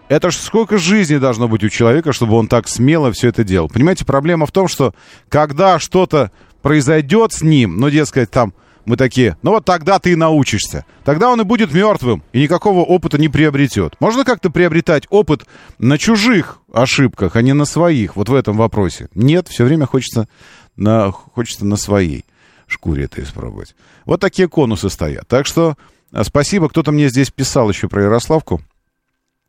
Это 0.09 0.31
ж 0.31 0.35
сколько 0.35 0.77
жизней 0.77 1.19
должно 1.19 1.47
быть 1.47 1.63
у 1.63 1.69
человека, 1.69 2.11
чтобы 2.11 2.35
он 2.35 2.47
так 2.47 2.67
смело 2.67 3.11
все 3.11 3.29
это 3.29 3.43
делал. 3.43 3.69
Понимаете, 3.69 4.05
проблема 4.05 4.45
в 4.45 4.51
том, 4.51 4.67
что 4.67 4.93
когда 5.29 5.79
что-то 5.79 6.31
произойдет 6.63 7.33
с 7.33 7.43
ним, 7.43 7.77
ну, 7.77 7.91
дескать, 7.91 8.31
там, 8.31 8.55
мы 8.85 8.97
такие, 8.97 9.37
ну 9.43 9.51
вот 9.51 9.63
тогда 9.63 9.99
ты 9.99 10.13
и 10.13 10.15
научишься. 10.15 10.85
Тогда 11.05 11.29
он 11.29 11.39
и 11.39 11.45
будет 11.45 11.73
мертвым, 11.73 12.23
и 12.33 12.41
никакого 12.41 12.79
опыта 12.79 13.17
не 13.17 13.29
приобретет. 13.29 13.95
Можно 13.99 14.25
как-то 14.25 14.49
приобретать 14.49 15.05
опыт 15.09 15.45
на 15.77 15.97
чужих 15.97 16.59
ошибках, 16.73 17.35
а 17.35 17.41
не 17.41 17.53
на 17.53 17.65
своих, 17.65 18.15
вот 18.15 18.29
в 18.29 18.33
этом 18.33 18.57
вопросе? 18.57 19.07
Нет, 19.13 19.47
все 19.47 19.63
время 19.63 19.85
хочется 19.85 20.27
на, 20.75 21.11
хочется 21.11 21.65
на 21.65 21.77
своей 21.77 22.25
шкуре 22.67 23.05
это 23.05 23.21
испробовать. 23.21 23.75
Вот 24.05 24.19
такие 24.19 24.49
конусы 24.49 24.89
стоят. 24.89 25.27
Так 25.27 25.45
что 25.45 25.77
а, 26.11 26.23
спасибо. 26.23 26.69
Кто-то 26.69 26.91
мне 26.91 27.09
здесь 27.09 27.31
писал 27.31 27.69
еще 27.69 27.87
про 27.87 28.03
Ярославку. 28.03 28.61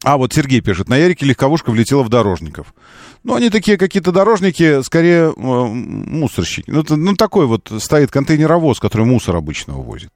А, 0.04 0.16
вот 0.16 0.32
Сергей 0.32 0.60
пишет, 0.60 0.88
на 0.88 0.96
Ярике 0.96 1.26
легковушка 1.26 1.70
влетела 1.70 2.02
в 2.02 2.08
дорожников. 2.08 2.74
Ну, 3.22 3.34
они 3.34 3.48
такие 3.48 3.78
какие-то 3.78 4.12
дорожники, 4.12 4.82
скорее 4.82 5.32
э, 5.32 5.32
мусорщики. 5.34 6.70
Ну, 6.70 6.84
ну, 6.88 7.14
такой 7.14 7.46
вот 7.46 7.72
стоит 7.78 8.10
контейнеровоз, 8.10 8.80
который 8.80 9.06
мусор 9.06 9.36
обычно 9.36 9.78
увозит. 9.78 10.10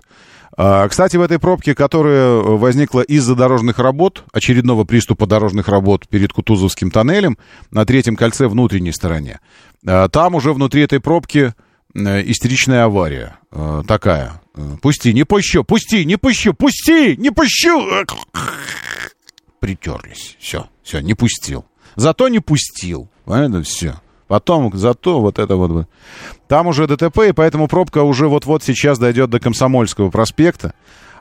А, 0.61 0.88
кстати, 0.88 1.16
в 1.16 1.22
этой 1.22 1.38
пробке, 1.38 1.74
которая 1.74 2.35
возникла 2.35 3.01
из-за 3.01 3.35
дорожных 3.35 3.79
работ, 3.79 4.24
очередного 4.33 4.85
приступа 4.85 5.27
дорожных 5.27 5.68
работ 5.68 6.07
перед 6.09 6.33
Кутузовским 6.33 6.90
тоннелем 6.90 7.38
на 7.70 7.87
третьем 7.87 8.16
кольце 8.16 8.48
внутренней 8.48 8.92
стороне, 8.92 9.40
а, 9.87 10.09
там 10.09 10.35
уже 10.35 10.53
внутри 10.53 10.83
этой 10.83 11.01
пробки 11.01 11.55
э, 11.94 12.22
истеричная 12.31 12.85
авария 12.85 13.38
э, 13.53 13.83
такая. 13.87 14.42
Э, 14.55 14.77
Пусти, 14.83 15.14
не 15.14 15.24
пущу, 15.24 15.64
пусти, 15.64 16.05
не 16.05 16.16
пущу, 16.16 16.53
пусти, 16.53 17.16
не 17.16 17.31
пущу. 17.31 18.05
Притерлись. 19.61 20.37
Все, 20.38 20.68
все, 20.83 21.01
не 21.01 21.14
пустил. 21.14 21.64
Зато 21.97 22.29
не 22.29 22.40
пустил. 22.40 23.09
Понятно? 23.25 23.62
Все. 23.62 23.94
Потом, 24.29 24.71
зато 24.77 25.21
вот 25.21 25.38
это 25.38 25.57
вот. 25.57 25.88
Там 26.47 26.66
уже 26.66 26.87
ДТП, 26.87 27.21
и 27.29 27.33
поэтому 27.33 27.66
пробка 27.66 28.03
уже 28.03 28.29
вот-вот 28.29 28.62
сейчас 28.62 28.99
дойдет 28.99 29.31
до 29.31 29.40
Комсомольского 29.40 30.11
проспекта, 30.11 30.75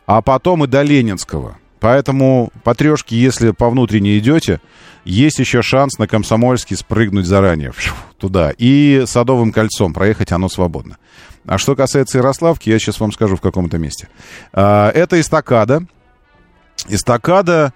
а 0.06 0.21
потом 0.21 0.65
и 0.65 0.67
до 0.67 0.82
Ленинского. 0.82 1.58
Поэтому 1.80 2.52
по 2.63 2.76
трешке, 2.76 3.15
если 3.15 3.52
по 3.52 3.69
внутренней 3.69 4.17
идете, 4.17 4.60
есть 5.06 5.39
еще 5.39 5.62
шанс 5.62 5.97
на 6.00 6.08
Комсомольский 6.08 6.76
спрыгнуть 6.76 7.26
заранее 7.26 7.71
фью, 7.71 7.93
туда. 8.17 8.52
И 8.58 9.04
Садовым 9.06 9.52
кольцом 9.52 9.93
проехать 9.93 10.32
оно 10.32 10.50
свободно. 10.50 10.97
А 11.45 11.58
что 11.58 11.76
касается 11.76 12.17
Ярославки, 12.17 12.69
я 12.69 12.78
сейчас 12.78 13.00
вам 13.00 13.13
скажу 13.13 13.38
в 13.38 13.41
каком-то 13.41 13.78
месте. 13.78 14.10
А, 14.52 14.89
Это 14.89 15.19
эстакада. 15.19 15.86
Эстакада 16.89 17.73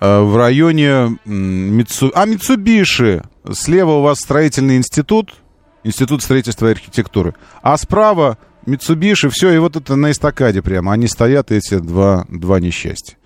в 0.00 0.36
районе 0.36 1.18
Митсу... 1.24 2.10
А, 2.14 2.24
Митсубиши. 2.26 3.22
Слева 3.52 3.92
у 3.92 4.02
вас 4.02 4.18
строительный 4.18 4.76
институт, 4.76 5.34
Институт 5.82 6.22
строительства 6.22 6.68
и 6.68 6.72
архитектуры. 6.72 7.34
А 7.62 7.76
справа 7.78 8.36
Митсубиши, 8.66 9.30
все, 9.30 9.50
и 9.52 9.58
вот 9.58 9.76
это 9.76 9.96
на 9.96 10.10
эстакаде 10.10 10.60
прямо. 10.62 10.92
Они 10.92 11.06
стоят, 11.08 11.50
эти 11.50 11.76
два, 11.78 12.26
два 12.28 12.60
несчастья. 12.60 13.16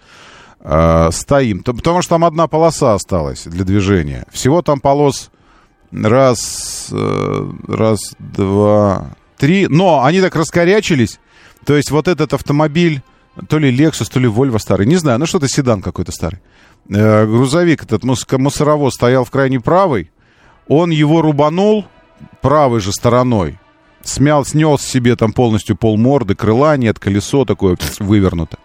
А, 0.60 1.10
стоим. 1.10 1.62
То- 1.62 1.74
Потому 1.74 2.00
что 2.02 2.10
там 2.10 2.24
одна 2.24 2.46
полоса 2.46 2.94
осталась 2.94 3.44
для 3.44 3.64
движения. 3.64 4.24
Всего 4.32 4.62
там 4.62 4.80
полос 4.80 5.30
раз, 5.92 6.88
э, 6.90 7.50
раз, 7.68 7.98
два, 8.18 9.16
три. 9.36 9.66
Но 9.68 10.04
они 10.04 10.20
так 10.20 10.34
раскорячились. 10.36 11.18
То 11.66 11.76
есть 11.76 11.90
вот 11.90 12.08
этот 12.08 12.32
автомобиль, 12.34 13.02
то 13.48 13.58
ли 13.58 13.74
Lexus, 13.74 14.10
то 14.10 14.20
ли 14.20 14.28
Volvo 14.28 14.58
старый, 14.58 14.86
не 14.86 14.96
знаю, 14.96 15.18
ну 15.18 15.26
что-то 15.26 15.48
седан 15.48 15.82
какой-то 15.82 16.12
старый. 16.12 16.40
Э, 16.88 17.26
грузовик 17.26 17.82
этот 17.82 18.04
мус- 18.04 18.26
мусоровоз 18.38 18.94
стоял 18.94 19.24
в 19.24 19.30
крайней 19.30 19.58
правой. 19.58 20.10
Он 20.68 20.90
его 20.90 21.22
рубанул 21.22 21.86
правой 22.40 22.80
же 22.80 22.92
стороной. 22.92 23.58
Смял, 24.02 24.44
снес 24.44 24.82
себе 24.82 25.16
там 25.16 25.32
полностью 25.32 25.76
полморды, 25.76 26.34
крыла 26.34 26.76
нет, 26.76 26.98
колесо 26.98 27.44
такое 27.44 27.78
вывернуто. 27.98 28.58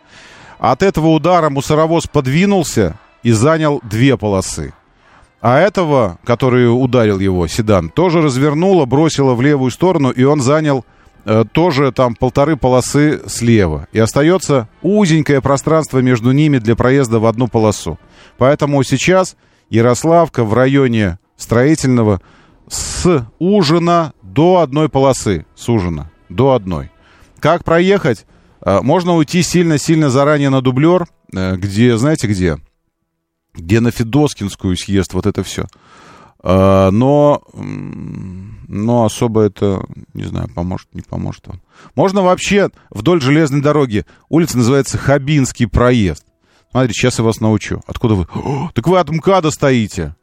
От 0.60 0.84
этого 0.84 1.08
удара 1.08 1.50
мусоровоз 1.50 2.08
подвинулся 2.08 2.98
и 3.24 3.32
занял 3.32 3.82
две 3.84 4.18
полосы. 4.18 4.74
А 5.42 5.58
этого, 5.60 6.20
который 6.26 6.66
ударил 6.66 7.20
его, 7.20 7.48
седан, 7.48 7.90
тоже 7.90 8.22
развернуло, 8.22 8.86
бросило 8.86 9.34
в 9.34 9.42
левую 9.42 9.72
сторону, 9.72 10.12
и 10.12 10.24
он 10.24 10.42
занял 10.42 10.86
тоже 11.54 11.92
там 11.92 12.16
полторы 12.16 12.56
полосы 12.58 13.22
слева. 13.28 13.88
И 13.92 14.00
остается 14.00 14.68
узенькое 14.82 15.42
пространство 15.42 16.00
между 16.00 16.32
ними 16.32 16.58
для 16.58 16.76
проезда 16.76 17.20
в 17.20 17.26
одну 17.26 17.48
полосу. 17.48 18.00
Поэтому 18.38 18.82
сейчас 18.84 19.36
Ярославка 19.70 20.44
в 20.44 20.54
районе 20.54 21.20
строительного 21.38 22.22
с 22.68 23.26
ужина 23.40 24.14
до 24.22 24.60
одной 24.60 24.90
полосы. 24.90 25.46
С 25.56 25.70
ужина 25.70 26.12
до 26.30 26.54
одной. 26.54 26.92
Как 27.40 27.64
проехать? 27.64 28.26
Э, 28.62 28.82
Можно 28.82 29.16
уйти 29.16 29.42
сильно-сильно 29.42 30.10
заранее 30.10 30.50
на 30.50 30.62
дублер, 30.62 31.08
э, 31.34 31.56
где, 31.56 31.98
знаете 31.98 32.28
где? 32.28 32.58
Где 33.54 33.80
на 33.80 33.92
Федоскинскую 33.92 34.78
съезд, 34.78 35.14
вот 35.14 35.26
это 35.26 35.44
все. 35.44 35.66
Но, 36.42 37.42
м, 37.54 38.60
но 38.68 39.06
особо 39.06 39.42
это, 39.42 39.84
не 40.14 40.24
знаю, 40.24 40.50
поможет, 40.54 40.88
не 40.94 41.02
поможет 41.02 41.48
вам. 41.48 41.62
Можно 41.96 42.22
вообще 42.22 42.70
вдоль 42.90 43.22
железной 43.22 43.62
дороги. 43.62 44.06
Улица 44.30 44.58
называется 44.58 44.98
Хабинский 44.98 45.68
проезд. 45.68 46.24
Смотрите, 46.72 46.94
сейчас 46.94 47.20
я 47.20 47.26
вас 47.26 47.42
научу. 47.42 47.82
Откуда 47.88 48.14
вы? 48.14 48.28
О, 48.34 48.70
так 48.74 48.88
вы 48.88 49.00
от 49.00 49.10
МКАДа 49.10 49.52
стоите. 49.52 50.16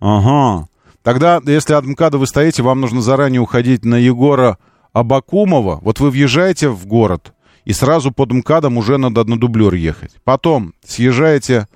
Ага. 0.00 0.68
Тогда, 1.02 1.40
если 1.44 1.74
от 1.74 1.84
МКАДа 1.84 2.18
вы 2.18 2.26
стоите, 2.26 2.62
вам 2.62 2.80
нужно 2.80 3.02
заранее 3.02 3.40
уходить 3.40 3.84
на 3.84 3.96
Егора 3.96 4.58
Абакумова. 4.92 5.80
Вот 5.82 6.00
вы 6.00 6.10
въезжаете 6.10 6.68
в 6.68 6.86
город, 6.86 7.32
и 7.64 7.72
сразу 7.72 8.12
под 8.12 8.32
МКАДом 8.32 8.78
уже 8.78 8.96
надо 8.96 9.24
на 9.24 9.38
дублер 9.38 9.74
ехать. 9.74 10.12
Потом 10.24 10.74
съезжаете, 10.84 11.66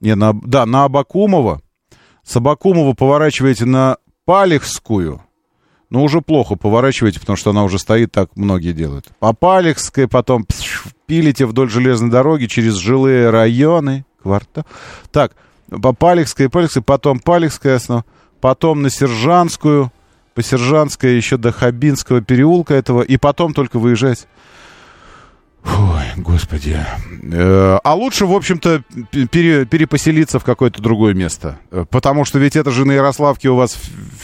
не, 0.00 0.14
на, 0.14 0.32
да, 0.32 0.66
на 0.66 0.84
Абакумова. 0.84 1.60
С 2.28 2.36
Абакумова 2.36 2.92
поворачиваете 2.92 3.64
на 3.64 3.96
Палехскую. 4.26 5.22
Но 5.88 6.04
уже 6.04 6.20
плохо 6.20 6.56
поворачиваете, 6.56 7.20
потому 7.20 7.38
что 7.38 7.50
она 7.50 7.64
уже 7.64 7.78
стоит, 7.78 8.12
так 8.12 8.36
многие 8.36 8.74
делают. 8.74 9.06
По 9.18 9.32
Палехской 9.32 10.06
потом 10.06 10.44
пш, 10.44 10.84
пилите 11.06 11.46
вдоль 11.46 11.70
железной 11.70 12.10
дороги 12.10 12.44
через 12.44 12.74
жилые 12.74 13.30
районы. 13.30 14.04
Квартал. 14.22 14.66
Так, 15.10 15.36
по 15.70 15.94
Палехской, 15.94 16.50
Палехской, 16.50 16.82
потом 16.82 17.18
Палехская 17.18 17.76
основа, 17.76 18.04
потом 18.42 18.82
на 18.82 18.90
Сержанскую, 18.90 19.90
по 20.34 20.42
Сержанской 20.42 21.16
еще 21.16 21.38
до 21.38 21.50
Хабинского 21.50 22.20
переулка 22.20 22.74
этого, 22.74 23.00
и 23.00 23.16
потом 23.16 23.54
только 23.54 23.78
выезжать. 23.78 24.28
Ой, 25.64 26.04
господи. 26.16 26.76
Э, 27.32 27.78
А 27.84 27.94
лучше, 27.94 28.26
в 28.26 28.32
общем-то, 28.32 28.82
пере- 29.30 29.66
перепоселиться 29.66 30.38
в 30.38 30.44
какое-то 30.44 30.80
другое 30.82 31.14
место. 31.14 31.58
Э, 31.70 31.84
Потому 31.90 32.24
что 32.24 32.38
ведь 32.38 32.56
это 32.56 32.70
же 32.70 32.84
на 32.86 32.92
Ярославке 32.92 33.48
у 33.50 33.56
вас 33.56 33.76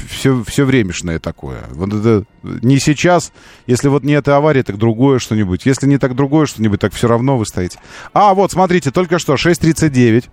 все, 0.09 0.43
все 0.47 0.65
времешное 0.65 1.19
такое. 1.19 1.65
Вот 1.71 1.93
это 1.93 2.25
не 2.43 2.79
сейчас, 2.79 3.33
если 3.67 3.89
вот 3.89 4.05
не 4.05 4.13
эта 4.15 4.37
авария, 4.37 4.63
так 4.63 4.79
другое 4.79 5.19
что-нибудь. 5.19 5.67
Если 5.67 5.87
не 5.87 5.99
так 5.99 6.15
другое 6.15 6.47
что-нибудь, 6.47 6.81
так 6.81 6.95
все 6.95 7.09
равно 7.09 7.37
вы 7.37 7.45
стоите. 7.47 7.79
А, 8.15 8.33
вот, 8.35 8.53
смотрите, 8.53 8.91
только 8.91 9.19
что, 9.19 9.35
6.39. 9.35 10.25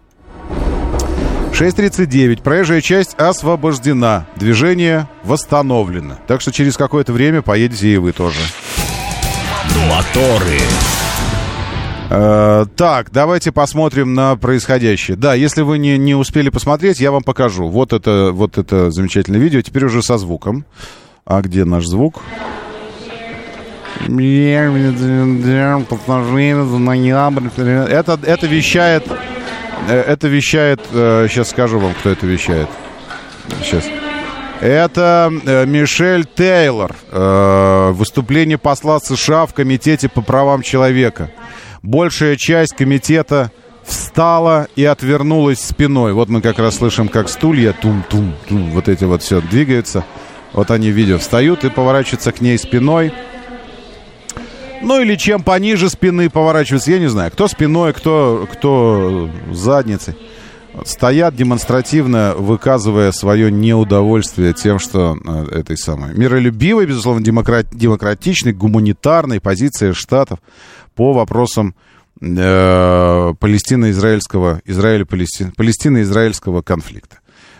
6.39. 1.54 2.42
Проезжая 2.42 2.82
часть 2.82 3.16
освобождена. 3.16 4.26
Движение 4.38 5.08
восстановлено. 5.24 6.16
Так 6.28 6.42
что 6.42 6.52
через 6.52 6.78
какое-то 6.78 7.12
время 7.12 7.42
поедете 7.42 7.94
и 7.94 7.98
вы 7.98 8.14
тоже. 8.14 8.40
Моторы. 9.90 10.60
Э, 12.10 12.66
так, 12.76 13.12
давайте 13.12 13.52
посмотрим 13.52 14.14
на 14.14 14.36
происходящее. 14.36 15.16
Да, 15.16 15.34
если 15.34 15.62
вы 15.62 15.78
не, 15.78 15.98
не 15.98 16.14
успели 16.16 16.50
посмотреть, 16.50 17.00
я 17.00 17.12
вам 17.12 17.24
покажу. 17.24 17.68
Вот 17.68 17.94
это, 17.94 18.32
вот 18.34 18.58
это 18.58 18.92
замечательное 18.92 19.40
видео. 19.40 19.62
Теперь 19.62 19.86
уже 19.86 20.02
со 20.02 20.18
звуком. 20.18 20.66
А 21.26 21.42
где 21.42 21.64
наш 21.66 21.86
звук? 21.86 22.22
Это, 27.88 28.20
это 28.26 28.48
вещает... 28.48 29.06
э, 29.88 30.02
Это 30.02 30.28
вещает... 30.28 30.82
Сейчас 30.92 31.50
скажу 31.52 31.80
вам, 31.80 31.94
кто 31.94 32.10
это 32.10 32.26
вещает. 32.26 32.68
Сейчас. 33.64 33.84
Это 34.62 35.34
э, 35.44 35.66
Мишель 35.66 36.24
Тейлор. 36.24 36.96
Э, 37.12 37.92
выступление 37.94 38.60
посла 38.60 39.00
США 39.00 39.48
в 39.48 39.56
Комитете 39.56 40.08
по 40.08 40.22
правам 40.22 40.62
человека. 40.62 41.32
Большая 41.82 42.36
часть 42.36 42.76
комитета 42.76 43.52
встала 43.84 44.68
и 44.76 44.86
отвернулась 44.86 45.60
спиной. 45.60 46.14
Вот 46.14 46.30
мы 46.30 46.42
как 46.42 46.60
раз 46.60 46.78
слышим, 46.78 47.08
как 47.08 47.28
стулья 47.28 47.74
тум-тум-тум, 47.74 48.70
вот 48.70 48.88
эти 48.88 49.04
вот 49.04 49.24
все 49.24 49.42
двигаются. 49.42 50.06
Вот 50.54 50.70
они 50.70 50.92
видео 50.92 51.18
встают 51.18 51.64
и 51.64 51.70
поворачиваются 51.72 52.32
к 52.32 52.40
ней 52.40 52.60
спиной. 52.60 53.12
Ну 54.84 55.02
или 55.02 55.16
чем 55.16 55.42
пониже 55.42 55.90
спины 55.90 56.30
поворачиваются, 56.30 56.92
я 56.92 57.00
не 57.00 57.08
знаю. 57.08 57.32
Кто 57.32 57.48
спиной, 57.48 57.94
кто, 57.94 58.48
кто 58.52 59.28
задницей. 59.52 60.16
Стоят 60.86 61.36
демонстративно, 61.36 62.34
выказывая 62.36 63.12
свое 63.12 63.52
неудовольствие 63.52 64.54
тем, 64.54 64.80
что 64.80 65.18
э, 65.24 65.60
этой 65.60 65.78
самой 65.78 66.14
миролюбивой, 66.16 66.86
безусловно, 66.86 67.24
демократ, 67.24 67.68
демократичной, 67.72 68.54
гуманитарной 68.54 69.42
позиции 69.42 69.92
Штатов 69.92 70.40
по 70.96 71.14
вопросам 71.14 71.76
э, 72.22 73.34
Палестино-израильского, 73.40 74.62
Израиля-Палестин, 74.66 75.52
Палестино-израильского 75.52 76.62
конфликта. 76.62 77.20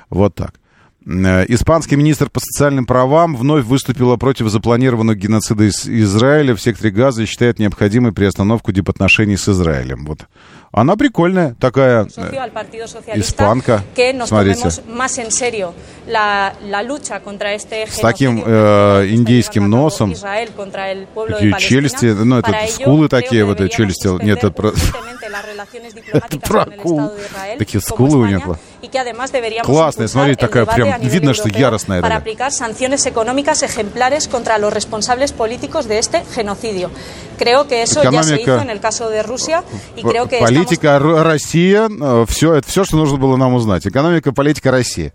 Вот 0.10 0.34
так. 0.36 0.61
Э, 1.06 1.46
Испанский 1.48 1.96
министр 1.96 2.30
по 2.30 2.40
социальным 2.40 2.86
правам 2.86 3.36
вновь 3.36 3.66
выступила 3.66 4.18
против 4.18 4.50
запланированного 4.50 5.16
геноцида 5.16 5.64
из 5.64 5.88
Израиля 5.88 6.56
в 6.56 6.62
секторе 6.62 6.92
Газа 6.92 7.24
и 7.24 7.26
считает 7.26 7.60
необходимой 7.60 8.12
приостановку 8.12 8.72
дипотношений 8.72 9.38
с 9.38 9.50
Израилем. 9.50 10.06
Вот. 10.06 10.28
Она 10.72 10.96
прикольная, 10.96 11.56
такая 11.60 12.08
э, 12.16 12.50
испанка. 13.16 13.84
Смотрите. 14.26 14.70
С 14.70 14.82
таким 18.00 18.44
э, 18.46 19.08
индейским 19.10 19.70
носом. 19.70 20.14
Такие 20.14 21.54
челюсти, 21.60 22.06
ну, 22.06 22.38
это 22.38 22.56
скулы 22.70 23.10
такие, 23.10 23.44
вот 23.44 23.60
эти 23.60 23.72
deberíamos 23.72 23.76
челюсти. 23.76 24.24
Нет, 24.24 24.38
это 24.38 24.52
про... 24.52 24.70
diplomáticas 24.70 26.48
про 26.48 26.62
акул. 26.62 27.12
Такие 27.58 27.82
скулы 27.82 28.20
у 28.20 28.26
него. 28.26 28.58
Y 28.82 28.88
que 28.90 29.00
además 29.00 29.32
deberíamos 29.32 29.68
Классная, 29.68 30.08
el 30.28 30.38
такая 30.38 30.66
прям, 30.66 31.02
видно, 31.02 31.34
что 31.34 31.48
яростная 31.50 32.02
para 32.02 32.16
aplicar 32.18 32.52
sanciones 32.52 33.06
económicas 33.06 33.62
ejemplares 33.64 34.28
contra 34.28 34.58
los 34.58 34.74
responsables 34.74 35.32
políticos 35.34 35.88
de 35.88 36.00
este 36.00 36.24
genocidio. 36.34 36.90
Creo 37.38 37.68
que 37.68 37.82
eso 37.84 38.04
ya 38.04 38.12
se 38.24 38.36
Экономика- 38.36 38.42
hizo 38.56 38.62
en 38.62 38.70
el 38.70 38.80
caso 38.80 39.10
de 39.10 39.24
Rusia 39.24 39.64
y 39.96 40.04
creo 40.04 40.28
que 40.28 40.40
estamos 40.40 40.52
Политика 40.54 40.96
Р- 40.96 41.24
Россия, 41.24 41.88
все, 42.28 42.56
это 42.56 42.68
все, 42.68 42.84
что 42.84 42.98
нужно 42.98 43.18
было 43.18 43.38
нам 43.38 43.54
узнать. 43.54 43.86
Экономика, 43.86 44.32
политика 44.32 44.72
России. 44.72 45.12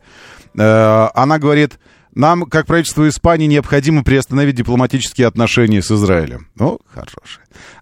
Э, 0.58 1.08
Она 1.14 1.38
говорит, 1.38 1.78
Нам, 2.16 2.44
как 2.44 2.64
правительству 2.64 3.06
Испании, 3.06 3.46
необходимо 3.46 4.02
приостановить 4.02 4.54
дипломатические 4.54 5.26
отношения 5.26 5.82
с 5.82 5.90
Израилем. 5.90 6.48
Ну, 6.54 6.80
хорошо. 6.88 7.18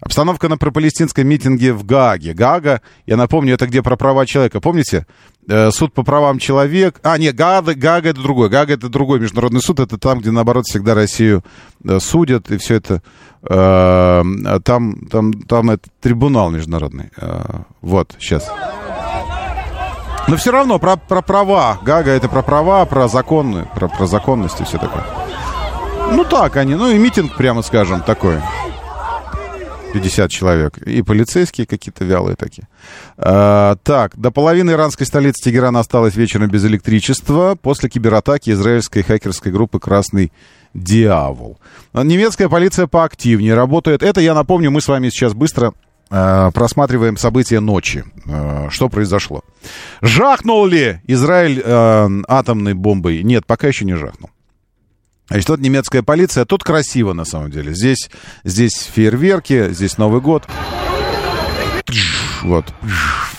Обстановка 0.01 0.49
на 0.49 0.57
пропалестинском 0.57 1.25
митинге 1.25 1.71
в 1.71 1.85
Гааге. 1.85 2.33
Гага, 2.33 2.81
я 3.05 3.15
напомню, 3.15 3.53
это 3.53 3.65
где 3.65 3.81
про 3.81 3.95
права 3.95 4.25
человека. 4.25 4.59
Помните? 4.59 5.05
Э, 5.47 5.71
суд 5.71 5.93
по 5.93 6.03
правам 6.03 6.39
человека... 6.39 6.99
А, 7.03 7.17
нет, 7.17 7.33
Гага, 7.33 7.75
Гага 7.75 8.09
это 8.09 8.21
другой. 8.21 8.49
Гага 8.49 8.73
это 8.73 8.89
другой 8.89 9.21
международный 9.21 9.61
суд. 9.61 9.79
Это 9.79 9.97
там, 9.97 10.19
где, 10.19 10.31
наоборот, 10.31 10.65
всегда 10.65 10.95
Россию 10.95 11.41
э, 11.85 11.99
судят. 12.01 12.51
И 12.51 12.57
все 12.57 12.75
это... 12.75 13.01
Э, 13.49 14.21
там, 14.65 15.07
там, 15.07 15.31
там 15.43 15.69
это 15.69 15.87
трибунал 16.01 16.51
международный. 16.51 17.09
Вот, 17.81 18.13
сейчас. 18.19 18.51
Но 20.27 20.37
все 20.37 20.51
равно 20.51 20.79
про, 20.79 20.95
про 20.95 21.21
права. 21.21 21.77
Гага 21.83 22.11
это 22.11 22.27
про 22.27 22.41
права, 22.41 22.85
про 22.85 23.07
законы, 23.07 23.67
про, 23.75 23.87
про 23.87 24.07
законность 24.07 24.59
и 24.59 24.63
все 24.63 24.77
такое. 24.77 25.03
Ну 26.11 26.23
так 26.23 26.57
они, 26.57 26.75
ну 26.75 26.89
и 26.89 26.97
митинг, 26.97 27.35
прямо 27.35 27.61
скажем, 27.61 28.01
такой. 28.01 28.39
50 29.93 30.29
человек. 30.29 30.77
И 30.79 31.01
полицейские 31.01 31.65
какие-то 31.65 32.03
вялые 32.03 32.35
такие. 32.35 32.67
А, 33.17 33.77
так, 33.83 34.17
до 34.17 34.29
половины 34.29 34.71
иранской 34.71 35.05
столицы 35.05 35.43
Тегерана 35.43 35.79
осталось 35.79 36.15
вечером 36.15 36.49
без 36.49 36.65
электричества 36.65 37.57
после 37.61 37.89
кибератаки 37.89 38.49
израильской 38.49 39.03
хакерской 39.03 39.53
группы 39.53 39.79
«Красный 39.79 40.33
дьявол». 40.73 41.59
Немецкая 41.93 42.49
полиция 42.49 42.87
поактивнее 42.87 43.53
работает. 43.53 44.03
Это, 44.03 44.19
я 44.19 44.33
напомню, 44.33 44.69
мы 44.69 44.81
с 44.81 44.87
вами 44.89 45.09
сейчас 45.09 45.33
быстро 45.33 45.73
просматриваем 46.09 47.17
события 47.17 47.59
ночи. 47.59 48.05
Э, 48.25 48.67
что 48.69 48.89
произошло? 48.89 49.43
Жахнул 50.01 50.65
ли 50.65 51.01
Израиль 51.07 51.61
э, 51.63 52.09
атомной 52.27 52.73
бомбой? 52.73 53.23
Нет, 53.23 53.45
пока 53.45 53.67
еще 53.67 53.85
не 53.85 53.95
жахнул. 53.95 54.29
Значит, 55.27 55.49
вот 55.49 55.59
немецкая 55.59 56.03
полиция. 56.03 56.45
Тут 56.45 56.63
красиво, 56.63 57.13
на 57.13 57.25
самом 57.25 57.49
деле. 57.49 57.73
Здесь, 57.73 58.09
здесь 58.43 58.73
фейерверки, 58.93 59.73
здесь 59.73 59.97
Новый 59.97 60.21
год. 60.21 60.43
Вот. 62.43 62.65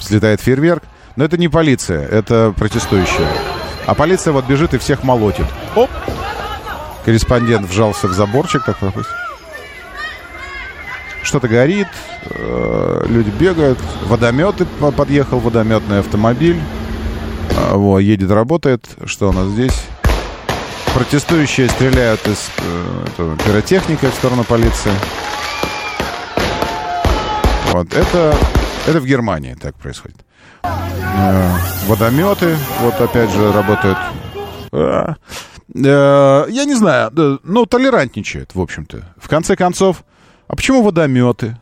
Взлетает 0.01 0.41
фейерверк. 0.41 0.83
Но 1.15 1.25
это 1.25 1.39
не 1.39 1.49
полиция, 1.49 2.07
это 2.07 2.53
протестующие. 2.57 3.27
А 3.87 3.95
полиция 3.95 4.33
вот 4.33 4.47
бежит 4.47 4.75
и 4.75 4.79
всех 4.79 5.03
молотит. 5.03 5.47
Оп! 5.75 5.91
Корреспондент 7.05 7.67
вжался 7.69 8.09
в 8.09 8.13
заборчик, 8.13 8.65
так 8.65 8.77
пропустит 8.79 9.26
что-то 11.27 11.49
горит, 11.49 11.89
э, 12.31 13.05
люди 13.09 13.31
бегают, 13.31 13.79
водометы, 14.05 14.65
подъехал 14.97 15.41
водометный 15.41 15.99
автомобиль, 15.99 16.61
э, 17.51 17.75
вот, 17.75 17.99
едет, 17.99 18.31
работает. 18.31 18.87
Что 19.05 19.31
у 19.31 19.33
нас 19.33 19.49
здесь? 19.49 19.75
Протестующие 20.95 21.69
стреляют 21.69 22.27
из 22.27 22.49
э, 23.19 23.37
пиротехника 23.45 24.11
в 24.11 24.15
сторону 24.15 24.45
полиции. 24.45 24.93
Вот, 27.73 27.93
это, 27.93 28.35
это 28.87 29.01
в 29.01 29.05
Германии 29.05 29.55
так 29.61 29.75
происходит. 29.75 30.17
Водометы, 31.87 32.57
вот 32.81 33.01
опять 33.01 33.31
же, 33.31 33.53
работают. 33.53 33.99
Я 34.73 36.65
не 36.65 36.75
знаю, 36.75 37.41
ну, 37.43 37.67
толерантничают, 37.67 38.55
в 38.55 38.61
общем-то. 38.61 39.05
В 39.21 39.29
конце 39.29 39.57
концов, 39.57 40.05
а 40.47 40.57
почему 40.57 40.83
водометы? 40.83 41.59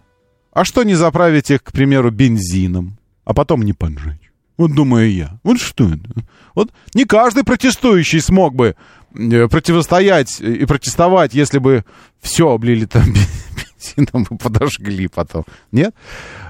А 0.53 0.65
что 0.65 0.83
не 0.83 0.95
заправить 0.95 1.51
их, 1.51 1.63
к 1.63 1.73
примеру, 1.73 2.11
бензином, 2.11 2.99
а 3.25 3.35
потом 3.35 3.63
не 3.63 3.73
поджечь? 3.73 4.33
Вот 4.57 4.73
думаю 4.73 5.13
я. 5.13 5.39
Вот 5.43 5.61
что 5.61 5.89
это? 5.89 6.09
Вот 6.55 6.71
не 6.95 7.05
каждый 7.05 7.43
протестующий 7.43 8.21
смог 8.21 8.55
бы 8.55 8.77
э, 9.15 9.49
противостоять 9.49 10.41
и 10.41 10.65
протестовать, 10.65 11.35
если 11.35 11.59
бы 11.59 11.85
все 12.21 12.49
облили 12.51 12.85
там 12.85 13.03
бензином 13.97 14.27
и 14.31 14.37
подожгли 14.37 15.09
потом. 15.09 15.45
Нет? 15.73 15.95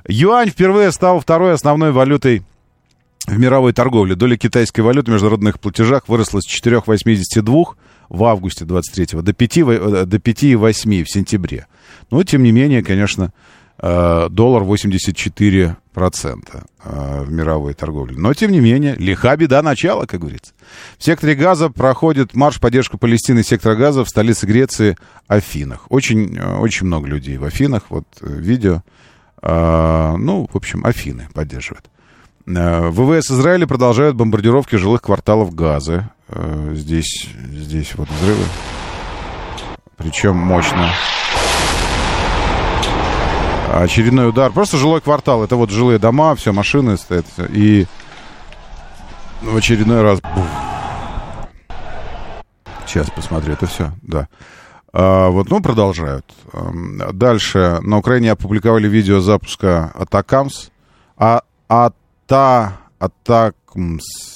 Юань 0.07 0.51
впервые 0.51 0.93
стал 0.93 1.21
второй 1.21 1.55
основной 1.55 1.93
валютой 1.93 2.43
в 3.27 3.39
мировой 3.39 3.73
торговле. 3.73 4.15
Доля 4.15 4.37
китайской 4.37 4.83
валюты 4.83 5.11
в 5.11 5.15
международных 5.15 5.59
платежах 5.59 6.09
выросла 6.09 6.41
с 6.41 6.47
4,82 6.47 7.65
в 8.09 8.25
августе 8.25 8.65
23 8.65 9.21
до 9.23 9.33
5,8 9.33 10.03
э, 10.03 10.07
до 10.07 10.19
5 10.19 10.43
в 10.43 10.73
сентябре. 11.07 11.67
Но, 12.11 12.23
тем 12.23 12.43
не 12.43 12.53
менее, 12.53 12.83
конечно, 12.83 13.33
э, 13.79 14.29
доллар 14.31 14.63
84% 14.63 15.77
э, 16.85 17.23
в 17.23 17.33
мировой 17.33 17.75
торговле. 17.75 18.17
Но, 18.19 18.35
тем 18.35 18.53
не 18.53 18.61
менее, 18.61 18.95
лиха 18.97 19.37
беда 19.37 19.63
начала, 19.63 20.07
как 20.07 20.21
говорится. 20.21 20.53
В 20.99 21.05
секторе 21.05 21.35
газа 21.35 21.71
проходит 21.71 22.35
марш 22.35 22.61
поддержки 22.61 22.97
Палестины 22.97 23.43
сектора 23.43 23.75
газа 23.75 24.05
в 24.05 24.09
столице 24.09 24.47
Греции 24.47 24.97
Афинах. 25.27 25.87
Очень, 25.91 26.39
очень 26.41 26.87
много 26.87 27.07
людей 27.07 27.37
в 27.39 27.45
Афинах. 27.45 27.85
Вот 27.89 28.07
видео. 28.21 28.83
Ну, 29.43 30.49
в 30.51 30.57
общем, 30.57 30.87
Афины 30.87 31.29
поддерживают. 31.35 31.91
ВВС 32.47 33.31
Израиля 33.31 33.67
продолжают 33.67 34.17
бомбардировки 34.17 34.77
жилых 34.77 35.03
кварталов 35.03 35.55
Газы. 35.55 36.09
Здесь, 36.29 37.29
здесь 37.53 37.95
вот 37.95 38.09
взрывы. 38.09 38.45
Причем 39.97 40.37
мощно. 40.37 40.91
Очередной 43.73 44.29
удар. 44.29 44.53
Просто 44.53 44.77
жилой 44.77 45.01
квартал. 45.01 45.43
Это 45.45 45.57
вот 45.57 45.71
жилые 45.71 45.99
дома, 45.99 46.35
все, 46.35 46.53
машины 46.53 46.97
стоят. 46.97 47.27
Все. 47.33 47.47
И 47.47 47.87
в 49.43 49.57
очередной 49.57 50.03
раз... 50.03 50.21
Бух. 50.21 50.45
Сейчас 52.87 53.11
посмотрю, 53.11 53.55
это 53.55 53.67
все, 53.67 53.93
да. 54.03 54.29
А, 54.93 55.29
вот, 55.29 55.51
ну, 55.51 55.61
продолжают. 55.61 56.25
Дальше. 57.13 57.81
На 57.83 57.99
Украине 57.99 58.31
опубликовали 58.33 58.89
видео 58.89 59.21
запуска 59.21 59.93
Атакамс. 59.95 60.69
А, 61.17 61.43
ата... 61.69 62.79
Атакмс. 62.99 64.34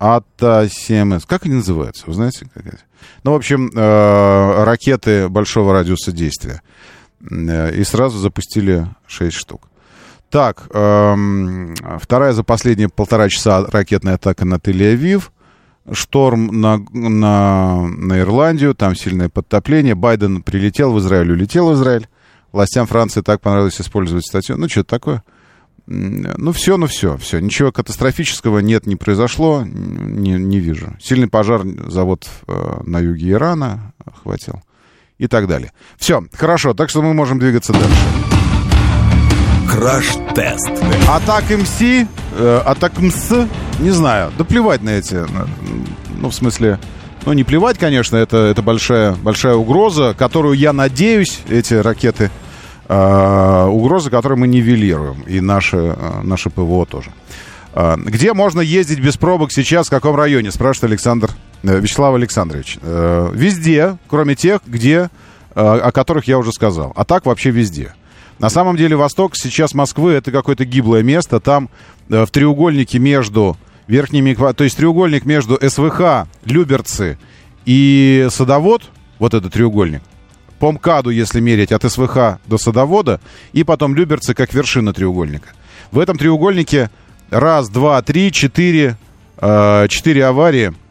Ата-7С. 0.00 1.24
Как 1.26 1.44
они 1.44 1.56
называются? 1.56 2.04
Вы 2.06 2.14
знаете? 2.14 2.48
Как 2.52 2.66
это? 2.66 2.78
Ну, 3.22 3.32
в 3.32 3.34
общем, 3.34 3.70
э, 3.74 4.64
ракеты 4.64 5.28
большого 5.28 5.74
радиуса 5.74 6.10
действия. 6.10 6.62
Э, 7.30 7.72
и 7.74 7.84
сразу 7.84 8.18
запустили 8.18 8.88
6 9.06 9.36
штук. 9.36 9.68
Так, 10.30 10.68
эм, 10.72 11.74
вторая 12.00 12.32
за 12.32 12.44
последние 12.44 12.88
полтора 12.88 13.28
часа 13.28 13.66
ракетная 13.66 14.14
атака 14.14 14.44
на 14.44 14.54
Тель-Авив. 14.54 15.30
Шторм 15.92 16.60
на, 16.60 16.78
на, 16.92 17.88
на 17.88 18.20
Ирландию, 18.20 18.74
там 18.74 18.94
сильное 18.94 19.28
подтопление. 19.28 19.96
Байден 19.96 20.42
прилетел 20.42 20.92
в 20.92 21.00
Израиль, 21.00 21.32
улетел 21.32 21.68
в 21.70 21.74
Израиль. 21.74 22.08
Властям 22.52 22.86
Франции 22.86 23.22
так 23.22 23.40
понравилось 23.40 23.80
использовать 23.80 24.24
статью. 24.24 24.56
Ну, 24.56 24.68
что-то 24.68 24.88
такое. 24.88 25.24
Ну, 25.92 26.52
все, 26.52 26.76
ну, 26.76 26.86
все, 26.86 27.16
все. 27.16 27.40
Ничего 27.40 27.72
катастрофического 27.72 28.60
нет, 28.60 28.86
не 28.86 28.94
произошло, 28.94 29.64
не, 29.66 30.34
не 30.34 30.60
вижу. 30.60 30.96
Сильный 31.02 31.26
пожар 31.26 31.62
завод 31.88 32.28
э, 32.46 32.80
на 32.84 33.00
юге 33.00 33.30
Ирана 33.30 33.92
охватил 34.04 34.62
и 35.18 35.26
так 35.26 35.48
далее. 35.48 35.72
Все, 35.98 36.22
хорошо, 36.32 36.74
так 36.74 36.90
что 36.90 37.02
мы 37.02 37.12
можем 37.12 37.40
двигаться 37.40 37.72
дальше. 37.72 37.88
Краш-тест. 39.68 40.70
Атак 41.08 41.50
МС, 41.50 41.80
э, 41.80 42.62
Атак 42.64 42.96
МС, 43.00 43.32
не 43.80 43.90
знаю, 43.90 44.30
да 44.38 44.44
плевать 44.44 44.82
на 44.82 44.90
эти, 44.90 45.26
ну, 46.20 46.30
в 46.30 46.34
смысле, 46.36 46.78
ну, 47.26 47.32
не 47.32 47.42
плевать, 47.42 47.78
конечно, 47.78 48.16
это, 48.16 48.36
это 48.36 48.62
большая, 48.62 49.16
большая 49.16 49.56
угроза, 49.56 50.14
которую, 50.16 50.54
я 50.54 50.72
надеюсь, 50.72 51.40
эти 51.48 51.74
ракеты, 51.74 52.30
э, 52.90 53.64
угроза, 53.66 54.10
которую 54.10 54.38
мы 54.38 54.48
нивелируем, 54.48 55.22
и 55.22 55.40
наше, 55.40 55.96
э, 55.96 56.20
наше 56.22 56.50
ПВО 56.50 56.84
тоже. 56.86 57.10
Э, 57.74 57.96
где 57.96 58.34
можно 58.34 58.60
ездить 58.60 59.00
без 59.00 59.16
пробок 59.16 59.52
сейчас, 59.52 59.86
в 59.86 59.90
каком 59.90 60.16
районе, 60.16 60.50
спрашивает 60.50 60.90
Александр 60.90 61.30
Э, 61.62 61.78
Вячеслав 61.78 62.14
Александрович, 62.14 62.78
э, 62.80 63.30
везде, 63.34 63.98
кроме 64.08 64.34
тех, 64.34 64.60
где, 64.66 65.10
э, 65.54 65.60
о 65.60 65.92
которых 65.92 66.26
я 66.26 66.38
уже 66.38 66.52
сказал. 66.52 66.92
А 66.96 67.04
так 67.04 67.26
вообще 67.26 67.50
везде. 67.50 67.94
На 68.38 68.48
самом 68.48 68.76
деле 68.76 68.96
Восток 68.96 69.36
сейчас 69.36 69.74
Москвы 69.74 70.12
это 70.12 70.32
какое-то 70.32 70.64
гиблое 70.64 71.02
место. 71.02 71.40
Там 71.40 71.68
в 72.08 72.28
треугольнике 72.28 72.98
между 72.98 73.58
верхними... 73.86 74.34
То 74.54 74.64
есть 74.64 74.78
треугольник 74.78 75.26
между 75.26 75.58
СВХ, 75.60 76.26
Люберцы 76.44 77.18
и 77.66 78.28
Садовод, 78.30 78.84
вот 79.18 79.34
этот 79.34 79.52
треугольник, 79.52 80.00
по 80.60 80.70
МКАДу, 80.70 81.10
если 81.10 81.40
мерить, 81.40 81.72
от 81.72 81.82
СВХ 81.82 82.38
до 82.46 82.58
Садовода, 82.58 83.20
и 83.52 83.64
потом 83.64 83.96
Люберцы 83.96 84.34
как 84.34 84.54
вершина 84.54 84.92
треугольника. 84.92 85.48
В 85.90 85.98
этом 85.98 86.16
треугольнике 86.16 86.90
раз, 87.30 87.68
два, 87.68 88.00
три, 88.02 88.30
четыре, 88.30 88.96
четыре 89.40 90.26
аварии– 90.26 90.72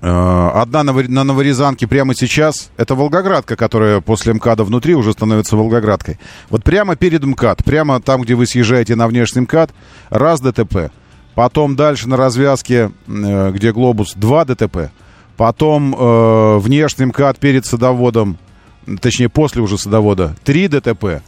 Э, 0.00 0.50
одна 0.54 0.84
на 0.84 1.24
Новорязанке 1.24 1.86
прямо 1.86 2.14
сейчас. 2.14 2.70
Это 2.76 2.94
Волгоградка, 2.94 3.56
которая 3.56 4.00
после 4.00 4.32
МКАДа 4.32 4.64
внутри 4.64 4.94
уже 4.94 5.12
становится 5.12 5.56
Волгоградкой. 5.56 6.18
Вот 6.50 6.62
прямо 6.62 6.94
перед 6.96 7.24
МКАД, 7.24 7.64
прямо 7.64 8.00
там, 8.00 8.22
где 8.22 8.34
вы 8.34 8.46
съезжаете 8.46 8.94
на 8.94 9.08
внешний 9.08 9.42
МКАД, 9.42 9.72
раз 10.10 10.40
ДТП. 10.40 10.92
Потом 11.34 11.76
дальше 11.76 12.08
на 12.08 12.16
развязке, 12.16 12.92
э, 13.06 13.50
где 13.52 13.72
Глобус, 13.72 14.14
два 14.14 14.44
ДТП. 14.44 14.90
Потом 15.36 15.94
э, 15.94 16.58
внешний 16.58 17.06
МКАД 17.06 17.38
перед 17.38 17.66
садоводом, 17.66 18.38
точнее, 19.00 19.28
после 19.28 19.60
уже 19.62 19.76
садовода, 19.78 20.34
3 20.44 20.68
ДТП. 20.68 21.22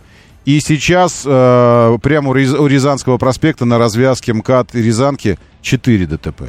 И 0.46 0.58
сейчас 0.61 1.22
э, 1.26 1.98
прямо 2.02 2.30
у, 2.30 2.34
Ряз- 2.34 2.58
у 2.58 2.66
Рязанского 2.66 3.18
проспекта 3.18 3.64
на 3.66 3.78
развязке 3.78 4.32
МКАД 4.32 4.74
и 4.74 4.82
Рязанки 4.82 5.38
4 5.61 6.06
ДТП. 6.06 6.42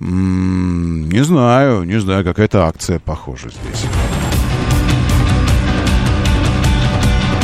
М, 0.00 1.08
не 1.10 1.22
знаю, 1.22 1.82
не 1.84 2.00
знаю, 2.00 2.24
какая-то 2.24 2.66
акция 2.66 2.98
похожа 2.98 3.50
здесь. 3.50 3.84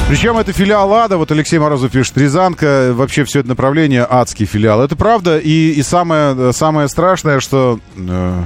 Причем 0.08 0.38
это 0.38 0.52
филиал 0.52 0.92
ада, 0.94 1.16
вот 1.16 1.32
Алексей 1.32 1.58
Морозов 1.58 1.90
пишет, 1.90 2.16
Рязанка, 2.16 2.92
вообще 2.94 3.24
все 3.24 3.40
это 3.40 3.48
направление 3.48 4.06
адский 4.08 4.46
филиал. 4.46 4.80
Это 4.80 4.94
правда, 4.94 5.36
и, 5.38 5.72
и 5.72 5.82
самое, 5.82 6.52
самое 6.52 6.88
страшное, 6.88 7.40
что 7.40 7.80
э, 7.96 8.42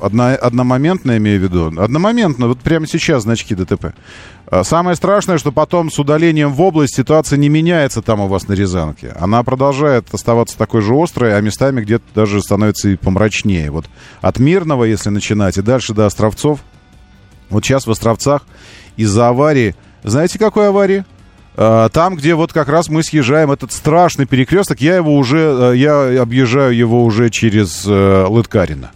одна, 0.00 0.34
одномоментно, 0.34 1.16
имею 1.16 1.40
в 1.40 1.42
виду, 1.42 1.80
одномоментно, 1.80 2.48
вот 2.48 2.58
прямо 2.60 2.86
сейчас 2.86 3.22
значки 3.22 3.54
ДТП. 3.54 3.94
А 4.46 4.64
Самое 4.64 4.96
страшное, 4.96 5.38
что 5.38 5.52
потом 5.52 5.90
с 5.90 5.98
удалением 5.98 6.52
в 6.52 6.60
область 6.62 6.96
ситуация 6.96 7.36
не 7.36 7.48
меняется 7.48 8.00
там 8.00 8.20
у 8.20 8.28
вас 8.28 8.48
на 8.48 8.54
Рязанке. 8.54 9.14
Она 9.18 9.42
продолжает 9.42 10.12
оставаться 10.12 10.56
такой 10.56 10.80
же 10.80 10.94
острой, 10.94 11.36
а 11.36 11.40
местами 11.40 11.82
где-то 11.82 12.04
даже 12.14 12.40
становится 12.40 12.88
и 12.88 12.96
помрачнее. 12.96 13.70
Вот 13.70 13.86
от 14.20 14.38
Мирного, 14.38 14.84
если 14.84 15.10
начинать, 15.10 15.58
и 15.58 15.62
дальше 15.62 15.92
до 15.92 16.06
Островцов. 16.06 16.60
Вот 17.50 17.64
сейчас 17.64 17.86
в 17.86 17.90
Островцах 17.90 18.42
из-за 18.96 19.28
аварии... 19.28 19.74
Знаете, 20.02 20.38
какой 20.38 20.68
аварии? 20.68 21.04
А, 21.60 21.88
Там, 21.88 22.14
где 22.14 22.34
вот 22.34 22.52
как 22.52 22.68
раз 22.68 22.88
мы 22.88 23.02
съезжаем, 23.02 23.50
этот 23.50 23.72
страшный 23.72 24.26
перекресток, 24.26 24.80
я 24.80 24.96
его 24.96 25.16
уже, 25.16 25.72
э, 25.72 25.76
я 25.76 26.22
объезжаю 26.22 26.74
его 26.74 27.04
уже 27.04 27.30
через 27.30 27.84
э, 27.84 28.26
Лыткарина. 28.28 28.92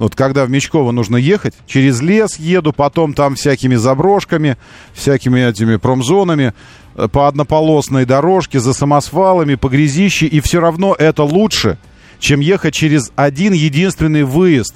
Вот 0.00 0.16
когда 0.16 0.46
в 0.46 0.50
Мечково 0.50 0.92
нужно 0.92 1.18
ехать, 1.18 1.52
через 1.66 2.00
лес 2.00 2.38
еду, 2.38 2.72
потом 2.72 3.12
там 3.12 3.34
всякими 3.34 3.74
заброшками, 3.74 4.56
всякими 4.94 5.46
этими 5.46 5.76
промзонами, 5.76 6.54
э, 6.96 7.06
по 7.08 7.28
однополосной 7.28 8.06
дорожке, 8.06 8.60
за 8.60 8.72
самосвалами, 8.72 9.56
по 9.56 9.68
грязище, 9.68 10.26
и 10.26 10.40
все 10.40 10.60
равно 10.60 10.96
это 10.98 11.22
лучше, 11.22 11.76
чем 12.18 12.40
ехать 12.40 12.72
через 12.72 13.12
один 13.14 13.52
единственный 13.52 14.22
выезд 14.22 14.74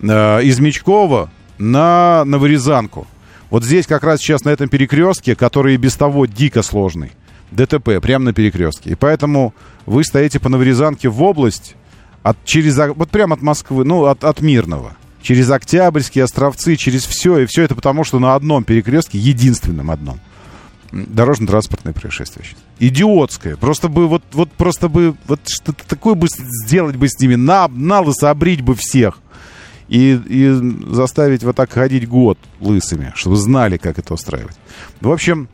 э, 0.00 0.44
из 0.44 0.60
Мечкова 0.60 1.28
на 1.58 2.22
Новорязанку. 2.24 3.08
Вот 3.50 3.64
здесь 3.64 3.88
как 3.88 4.04
раз 4.04 4.20
сейчас 4.20 4.44
на 4.44 4.50
этом 4.50 4.68
перекрестке, 4.68 5.34
который 5.34 5.74
и 5.74 5.76
без 5.76 5.96
того 5.96 6.26
дико 6.26 6.62
сложный, 6.62 7.10
ДТП, 7.50 8.00
прямо 8.00 8.26
на 8.26 8.32
перекрестке. 8.32 8.90
И 8.90 8.94
поэтому 8.94 9.54
вы 9.86 10.04
стоите 10.04 10.38
по 10.38 10.48
Новорязанке 10.48 11.08
в 11.08 11.20
область, 11.20 11.74
от, 12.22 12.44
через, 12.44 12.76
вот 12.76 13.10
прямо 13.10 13.34
от 13.34 13.42
Москвы, 13.42 13.84
ну, 13.84 14.04
от, 14.04 14.24
от 14.24 14.40
Мирного. 14.40 14.96
Через 15.22 15.50
Октябрьские 15.50 16.24
островцы, 16.24 16.76
через 16.76 17.04
все. 17.06 17.38
И 17.38 17.46
все 17.46 17.62
это 17.62 17.74
потому, 17.74 18.04
что 18.04 18.18
на 18.18 18.34
одном 18.34 18.64
перекрестке, 18.64 19.18
единственном 19.18 19.90
одном, 19.90 20.20
дорожно-транспортное 20.90 21.92
происшествие. 21.92 22.44
сейчас. 22.44 22.58
Идиотское. 22.80 23.56
Просто 23.56 23.88
бы, 23.88 24.08
вот, 24.08 24.22
вот 24.32 24.50
просто 24.52 24.88
бы, 24.88 25.14
вот 25.26 25.40
что-то 25.46 25.86
такое 25.86 26.14
бы 26.14 26.26
сделать 26.28 26.96
бы 26.96 27.08
с 27.08 27.18
ними, 27.20 27.36
на, 27.36 27.68
на 27.68 28.00
лысо 28.00 28.30
обрить 28.30 28.62
бы 28.62 28.74
всех. 28.74 29.18
И, 29.88 30.18
и 30.26 30.50
заставить 30.90 31.44
вот 31.44 31.56
так 31.56 31.70
ходить 31.70 32.08
год 32.08 32.38
лысыми, 32.60 33.12
чтобы 33.14 33.36
знали, 33.36 33.76
как 33.76 33.98
это 33.98 34.14
устраивать. 34.14 34.56
В 35.00 35.10
общем, 35.10 35.48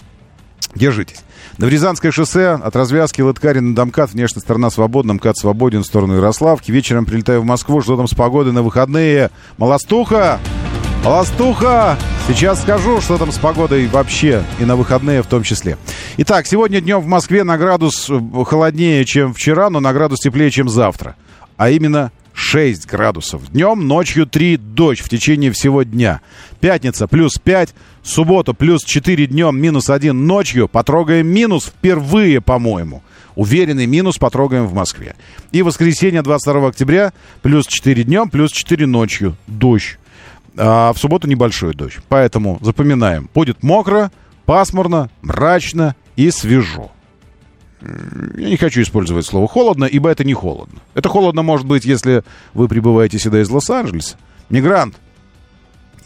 Держитесь. 0.75 1.21
Новорязанское 1.59 2.13
шоссе 2.13 2.51
от 2.51 2.77
развязки 2.77 3.21
Лыткарина 3.21 3.75
до 3.75 3.85
МКАД. 3.87 4.13
Внешняя 4.13 4.41
сторона 4.41 4.71
свободна, 4.71 5.15
МКАД 5.15 5.39
свободен 5.39 5.83
в 5.83 5.87
сторону 5.87 6.17
Ярославки. 6.17 6.71
Вечером 6.71 7.05
прилетаю 7.05 7.43
в 7.43 7.45
Москву, 7.45 7.81
что 7.81 7.97
там 7.97 8.07
с 8.07 8.15
погодой 8.15 8.53
на 8.53 8.63
выходные. 8.63 9.31
Молостуха! 9.57 10.39
Молостуха! 11.05 11.97
Сейчас 12.29 12.61
скажу, 12.63 13.01
что 13.01 13.17
там 13.17 13.33
с 13.33 13.39
погодой 13.39 13.87
вообще 13.87 14.45
и 14.61 14.65
на 14.65 14.77
выходные 14.77 15.23
в 15.23 15.27
том 15.27 15.43
числе. 15.43 15.79
Итак, 16.19 16.47
сегодня 16.47 16.81
днем 16.81 17.01
в 17.01 17.07
Москве 17.07 17.43
на 17.43 17.57
градус 17.57 18.11
э, 18.11 18.21
холоднее, 18.45 19.05
чем 19.05 19.33
вчера, 19.33 19.71
но 19.71 19.81
на 19.81 19.93
градус 19.93 20.21
теплее, 20.21 20.51
чем 20.51 20.69
завтра. 20.69 21.17
А 21.57 21.71
именно 21.71 22.13
6 22.35 22.87
градусов. 22.87 23.51
Днем, 23.51 23.89
ночью 23.89 24.27
3 24.27 24.59
дождь 24.59 25.01
в 25.01 25.09
течение 25.09 25.51
всего 25.51 25.83
дня. 25.83 26.21
Пятница 26.61 27.09
плюс 27.09 27.39
5, 27.43 27.75
суббота 28.09 28.53
плюс 28.55 28.85
4 28.85 29.27
днем, 29.27 29.61
минус 29.61 29.91
1 29.91 30.27
ночью. 30.27 30.69
Потрогаем 30.69 31.27
минус 31.27 31.67
впервые, 31.67 32.41
по-моему. 32.41 33.03
Уверенный 33.37 33.87
минус 33.87 34.19
потрогаем 34.19 34.67
в 34.67 34.75
Москве. 34.75 35.15
И 35.53 35.63
воскресенье 35.63 36.23
22 36.23 36.69
октября 36.69 37.13
плюс 37.43 37.67
4 37.67 38.05
днем, 38.05 38.31
плюс 38.31 38.51
4 38.51 38.87
ночью. 38.87 39.37
Дождь. 39.47 39.99
А 40.57 40.93
в 40.93 40.99
субботу 40.99 41.29
небольшой 41.29 41.75
дождь. 41.75 41.99
Поэтому 42.09 42.59
запоминаем. 42.63 43.31
Будет 43.33 43.63
мокро, 43.63 44.11
пасмурно, 44.45 45.11
мрачно 45.23 45.95
и 46.17 46.31
свежо. 46.31 46.91
Я 47.81 48.49
не 48.49 48.57
хочу 48.57 48.83
использовать 48.83 49.25
слово 49.25 49.47
холодно, 49.47 49.85
ибо 49.85 50.09
это 50.11 50.25
не 50.25 50.35
холодно. 50.35 50.81
Это 50.95 51.09
холодно 51.09 51.43
может 51.43 51.67
быть, 51.67 51.85
если 51.85 52.25
вы 52.55 52.67
прибываете 52.67 53.21
сюда 53.21 53.41
из 53.41 53.49
Лос-Анджелеса. 53.51 54.17
Мигрант 54.51 54.97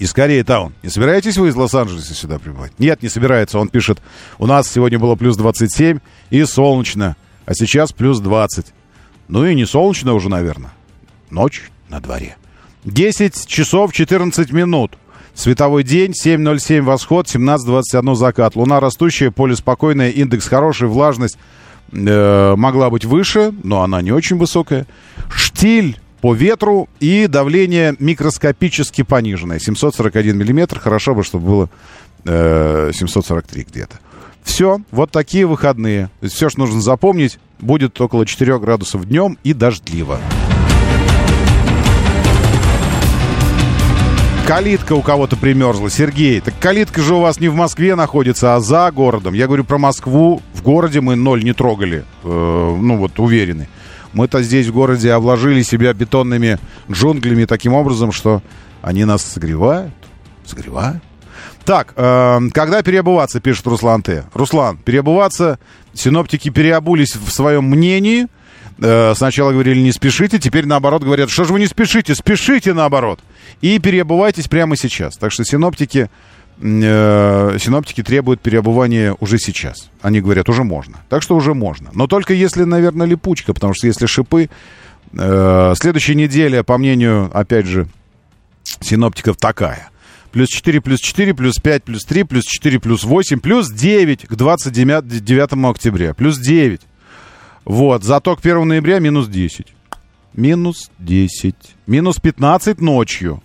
из 0.02 0.12
Кореи 0.12 0.42
Таун. 0.42 0.72
Не 0.82 0.88
собираетесь 0.88 1.36
вы 1.36 1.48
из 1.48 1.54
Лос-Анджелеса 1.54 2.12
сюда 2.14 2.40
прибывать? 2.40 2.72
Нет, 2.80 3.04
не 3.04 3.08
собирается. 3.08 3.60
Он 3.60 3.68
пишет, 3.68 4.02
у 4.38 4.46
нас 4.46 4.68
сегодня 4.68 4.98
было 4.98 5.14
плюс 5.14 5.36
27 5.36 6.00
и 6.30 6.44
солнечно, 6.44 7.16
а 7.46 7.54
сейчас 7.54 7.92
плюс 7.92 8.18
20. 8.18 8.66
Ну 9.28 9.46
и 9.46 9.54
не 9.54 9.64
солнечно 9.64 10.14
уже, 10.14 10.28
наверное. 10.28 10.72
Ночь 11.30 11.70
на 11.88 12.00
дворе. 12.00 12.36
10 12.84 13.46
часов 13.46 13.92
14 13.92 14.50
минут. 14.50 14.98
Световой 15.34 15.84
день, 15.84 16.14
7.07 16.20 16.80
восход, 16.80 17.26
17.21 17.32 18.16
закат. 18.16 18.56
Луна 18.56 18.80
растущая, 18.80 19.30
поле 19.30 19.54
спокойное, 19.54 20.10
индекс 20.10 20.48
хороший, 20.48 20.88
влажность 20.88 21.38
э, 21.92 22.54
могла 22.56 22.90
быть 22.90 23.04
выше, 23.04 23.54
но 23.62 23.82
она 23.82 24.02
не 24.02 24.10
очень 24.10 24.36
высокая. 24.36 24.84
Штиль 25.30 26.01
по 26.22 26.34
ветру 26.34 26.88
и 27.00 27.26
давление 27.26 27.96
микроскопически 27.98 29.02
пониженное. 29.02 29.58
741 29.58 30.38
миллиметр. 30.38 30.78
Хорошо 30.78 31.16
бы, 31.16 31.24
чтобы 31.24 31.46
было 31.46 31.70
э, 32.24 32.92
743 32.94 33.64
где-то. 33.64 33.96
Все, 34.44 34.78
вот 34.92 35.10
такие 35.10 35.46
выходные. 35.46 36.10
Все, 36.22 36.48
что 36.48 36.60
нужно 36.60 36.80
запомнить, 36.80 37.40
будет 37.58 38.00
около 38.00 38.24
4 38.24 38.60
градусов 38.60 39.04
днем 39.04 39.36
и 39.42 39.52
дождливо. 39.52 40.20
Калитка 44.46 44.92
у 44.92 45.02
кого-то 45.02 45.36
примерзла. 45.36 45.90
Сергей, 45.90 46.40
так 46.40 46.54
калитка 46.60 47.02
же 47.02 47.16
у 47.16 47.20
вас 47.20 47.40
не 47.40 47.48
в 47.48 47.56
Москве 47.56 47.96
находится, 47.96 48.54
а 48.54 48.60
за 48.60 48.92
городом. 48.92 49.34
Я 49.34 49.46
говорю 49.46 49.64
про 49.64 49.78
Москву. 49.78 50.40
В 50.54 50.62
городе 50.62 51.00
мы 51.00 51.16
ноль 51.16 51.42
не 51.42 51.52
трогали. 51.52 52.04
Э, 52.22 52.76
ну 52.80 52.96
вот, 52.96 53.18
уверены. 53.18 53.66
Мы-то 54.12 54.42
здесь 54.42 54.66
в 54.66 54.72
городе 54.72 55.12
обложили 55.12 55.62
себя 55.62 55.92
бетонными 55.92 56.58
джунглями 56.90 57.44
таким 57.44 57.74
образом, 57.74 58.12
что 58.12 58.42
они 58.82 59.04
нас 59.04 59.22
согревают. 59.22 59.92
Согревают. 60.44 61.02
Так, 61.64 61.92
э, 61.96 62.40
когда 62.52 62.82
переобуваться, 62.82 63.40
пишет 63.40 63.66
Руслан 63.66 64.02
Т. 64.02 64.24
Руслан, 64.34 64.78
переобуваться, 64.78 65.58
синоптики 65.94 66.50
переобулись 66.50 67.14
в 67.14 67.30
своем 67.30 67.64
мнении. 67.64 68.26
Э, 68.78 69.14
сначала 69.14 69.52
говорили, 69.52 69.80
не 69.80 69.92
спешите, 69.92 70.40
теперь 70.40 70.66
наоборот 70.66 71.04
говорят, 71.04 71.30
что 71.30 71.44
же 71.44 71.52
вы 71.52 71.60
не 71.60 71.66
спешите, 71.66 72.14
спешите 72.14 72.74
наоборот. 72.74 73.20
И 73.60 73.78
переобувайтесь 73.78 74.48
прямо 74.48 74.76
сейчас. 74.76 75.16
Так 75.16 75.30
что 75.30 75.44
синоптики, 75.44 76.10
э, 76.62 77.58
синоптики 77.58 78.02
требуют 78.02 78.40
переобувания 78.40 79.16
уже 79.20 79.38
сейчас. 79.38 79.90
Они 80.00 80.20
говорят, 80.20 80.48
уже 80.48 80.64
можно. 80.64 80.98
Так 81.08 81.22
что 81.22 81.34
уже 81.34 81.54
можно. 81.54 81.90
Но 81.92 82.06
только 82.06 82.34
если, 82.34 82.64
наверное, 82.64 83.06
липучка, 83.06 83.52
потому 83.52 83.74
что 83.74 83.86
если 83.86 84.06
шипы... 84.06 84.48
Э, 85.14 85.74
следующая 85.76 86.14
неделя, 86.14 86.62
по 86.62 86.78
мнению, 86.78 87.30
опять 87.34 87.66
же, 87.66 87.88
синоптиков 88.80 89.36
такая. 89.36 89.90
Плюс 90.30 90.48
4, 90.48 90.80
плюс 90.80 91.00
4, 91.00 91.34
плюс 91.34 91.56
5, 91.56 91.84
плюс 91.84 92.04
3, 92.04 92.24
плюс 92.24 92.44
4, 92.44 92.80
плюс 92.80 93.04
8, 93.04 93.40
плюс 93.40 93.70
9 93.70 94.26
к 94.26 94.34
29 94.34 95.24
9 95.24 95.64
октября. 95.70 96.14
Плюс 96.14 96.38
9. 96.38 96.80
Вот, 97.64 98.02
зато 98.02 98.34
к 98.34 98.40
1 98.40 98.66
ноября 98.66 98.98
минус 98.98 99.28
10. 99.28 99.66
Минус 100.34 100.90
10. 100.98 101.54
Минус 101.86 102.16
15 102.18 102.80
ночью. 102.80 103.42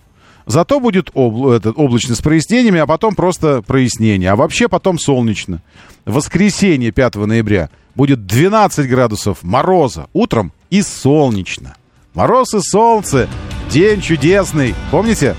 Зато 0.48 0.80
будет 0.80 1.10
обл- 1.10 1.52
этот, 1.54 1.74
облачно 1.78 2.14
с 2.14 2.22
прояснениями, 2.22 2.80
а 2.80 2.86
потом 2.86 3.14
просто 3.14 3.60
прояснение. 3.62 4.30
А 4.30 4.36
вообще 4.36 4.66
потом 4.68 4.98
солнечно. 4.98 5.60
Воскресенье 6.06 6.90
5 6.90 7.14
ноября 7.26 7.68
будет 7.94 8.26
12 8.26 8.88
градусов 8.88 9.42
мороза 9.42 10.06
утром 10.14 10.52
и 10.70 10.80
солнечно. 10.82 11.76
Мороз 12.14 12.54
и 12.54 12.60
солнце. 12.60 13.28
День 13.70 14.00
чудесный. 14.00 14.74
Помните? 14.90 15.36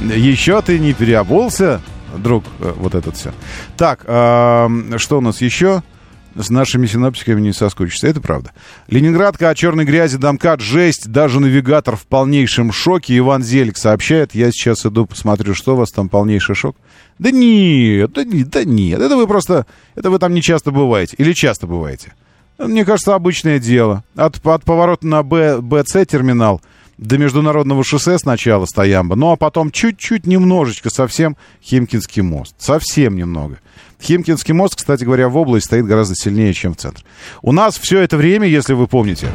Еще 0.00 0.60
ты 0.62 0.78
не 0.80 0.92
переобулся, 0.92 1.80
друг, 2.16 2.44
э, 2.58 2.72
вот 2.76 2.94
этот 2.96 3.16
все. 3.16 3.32
Так, 3.76 4.02
что 4.02 5.18
у 5.18 5.20
нас 5.20 5.40
еще? 5.40 5.82
С 6.34 6.50
нашими 6.50 6.86
синоптиками 6.86 7.40
не 7.40 7.52
соскучишься. 7.52 8.08
Это 8.08 8.20
правда. 8.20 8.52
Ленинградка 8.88 9.50
от 9.50 9.56
черной 9.56 9.84
грязи, 9.84 10.16
домкат, 10.16 10.60
жесть. 10.60 11.08
Даже 11.10 11.40
навигатор 11.40 11.96
в 11.96 12.06
полнейшем 12.06 12.72
шоке. 12.72 13.16
Иван 13.18 13.42
Зелик 13.42 13.76
сообщает. 13.76 14.34
Я 14.34 14.50
сейчас 14.50 14.86
иду 14.86 15.06
посмотрю, 15.06 15.54
что 15.54 15.74
у 15.74 15.76
вас 15.76 15.90
там 15.90 16.08
полнейший 16.08 16.54
шок. 16.54 16.76
Да 17.18 17.30
нет, 17.30 18.12
да, 18.12 18.24
не- 18.24 18.44
да 18.44 18.64
нет. 18.64 19.00
Это 19.00 19.16
вы 19.16 19.26
просто... 19.26 19.66
Это 19.94 20.10
вы 20.10 20.18
там 20.18 20.34
не 20.34 20.42
часто 20.42 20.70
бываете. 20.70 21.16
Или 21.18 21.32
часто 21.32 21.66
бываете. 21.66 22.14
Мне 22.58 22.84
кажется, 22.84 23.14
обычное 23.14 23.58
дело. 23.58 24.02
От, 24.16 24.44
от 24.44 24.64
поворота 24.64 25.06
на 25.06 25.22
Б, 25.22 25.60
БЦ 25.60 26.06
терминал 26.08 26.60
до 26.98 27.16
международного 27.16 27.84
шоссе 27.84 28.18
сначала 28.18 28.66
стоямба, 28.66 29.16
ну 29.16 29.30
а 29.30 29.36
потом 29.36 29.70
чуть-чуть 29.70 30.26
немножечко 30.26 30.90
совсем 30.90 31.36
Химкинский 31.62 32.22
мост. 32.22 32.54
Совсем 32.58 33.16
немного. 33.16 33.60
Химкинский 34.02 34.52
мост, 34.52 34.76
кстати 34.76 35.04
говоря, 35.04 35.28
в 35.28 35.36
область 35.36 35.66
стоит 35.66 35.86
гораздо 35.86 36.14
сильнее, 36.14 36.52
чем 36.52 36.74
в 36.74 36.76
центре. 36.76 37.04
У 37.40 37.52
нас 37.52 37.78
все 37.78 38.00
это 38.00 38.16
время, 38.16 38.46
если 38.46 38.74
вы 38.74 38.86
помните, 38.86 39.28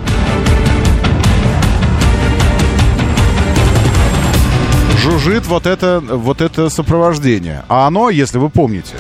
жужжит 4.97 5.47
вот 5.47 5.66
это, 5.66 6.01
вот 6.01 6.41
это 6.41 6.70
сопровождение. 6.70 7.64
А 7.68 7.88
оно, 7.88 8.09
если 8.09 8.38
вы 8.38 8.49
помните, 8.49 8.95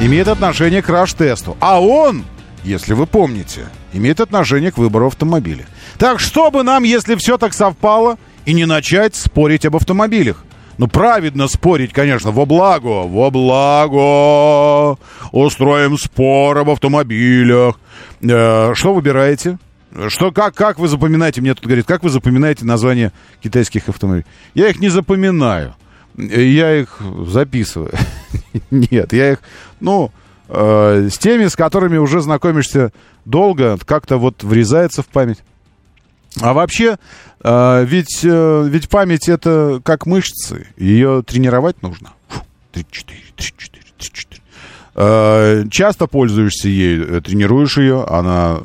имеет 0.00 0.28
отношение 0.28 0.82
к 0.82 0.86
краш-тесту. 0.86 1.56
А 1.60 1.80
он, 1.80 2.24
если 2.64 2.94
вы 2.94 3.06
помните, 3.06 3.66
имеет 3.94 4.20
отношение 4.20 4.70
к 4.72 4.78
выбору 4.78 5.06
автомобиля. 5.06 5.66
Так 5.98 6.20
что 6.20 6.50
бы 6.50 6.62
нам, 6.62 6.82
если 6.82 7.14
все 7.14 7.38
так 7.38 7.54
совпало, 7.54 8.18
и 8.44 8.52
не 8.52 8.66
начать 8.66 9.14
спорить 9.14 9.64
об 9.64 9.76
автомобилях? 9.76 10.44
Ну, 10.76 10.88
праведно 10.88 11.46
спорить, 11.46 11.92
конечно, 11.92 12.32
во 12.32 12.46
благо, 12.46 13.06
во 13.06 13.30
благо. 13.30 14.98
Устроим 15.30 15.96
спор 15.96 16.58
об 16.58 16.70
автомобилях. 16.70 17.78
Э, 18.20 18.74
что 18.74 18.92
выбираете? 18.92 19.58
Что, 20.08 20.32
как, 20.32 20.54
как 20.54 20.80
вы 20.80 20.88
запоминаете, 20.88 21.40
мне 21.40 21.54
тут 21.54 21.64
говорит, 21.66 21.86
как 21.86 22.02
вы 22.02 22.10
запоминаете 22.10 22.64
названия 22.64 23.12
китайских 23.40 23.88
автомобилей? 23.88 24.26
Я 24.54 24.68
их 24.68 24.80
не 24.80 24.88
запоминаю. 24.88 25.76
Я 26.16 26.76
их 26.76 27.00
записываю. 27.26 27.92
Нет, 28.70 29.12
я 29.12 29.32
их, 29.32 29.38
ну, 29.78 30.10
э, 30.48 31.08
с 31.10 31.18
теми, 31.18 31.46
с 31.46 31.54
которыми 31.54 31.98
уже 31.98 32.20
знакомишься 32.20 32.92
долго, 33.24 33.78
как-то 33.84 34.18
вот 34.18 34.42
врезается 34.42 35.02
в 35.02 35.06
память. 35.06 35.38
А 36.40 36.52
вообще, 36.52 36.98
э, 37.42 37.84
ведь, 37.84 38.20
э, 38.24 38.66
ведь 38.68 38.88
память 38.88 39.28
это 39.28 39.80
как 39.84 40.06
мышцы, 40.06 40.66
ее 40.76 41.22
тренировать 41.22 41.82
нужно. 41.82 42.10
Фу, 42.28 42.40
3-4, 42.72 42.84
3-4, 43.36 43.80
3-4. 43.98 44.40
Э, 44.96 45.64
Часто 45.70 46.06
пользуешься 46.06 46.68
ей, 46.68 47.00
э, 47.00 47.20
тренируешь 47.20 47.78
ее, 47.78 48.04
она 48.04 48.58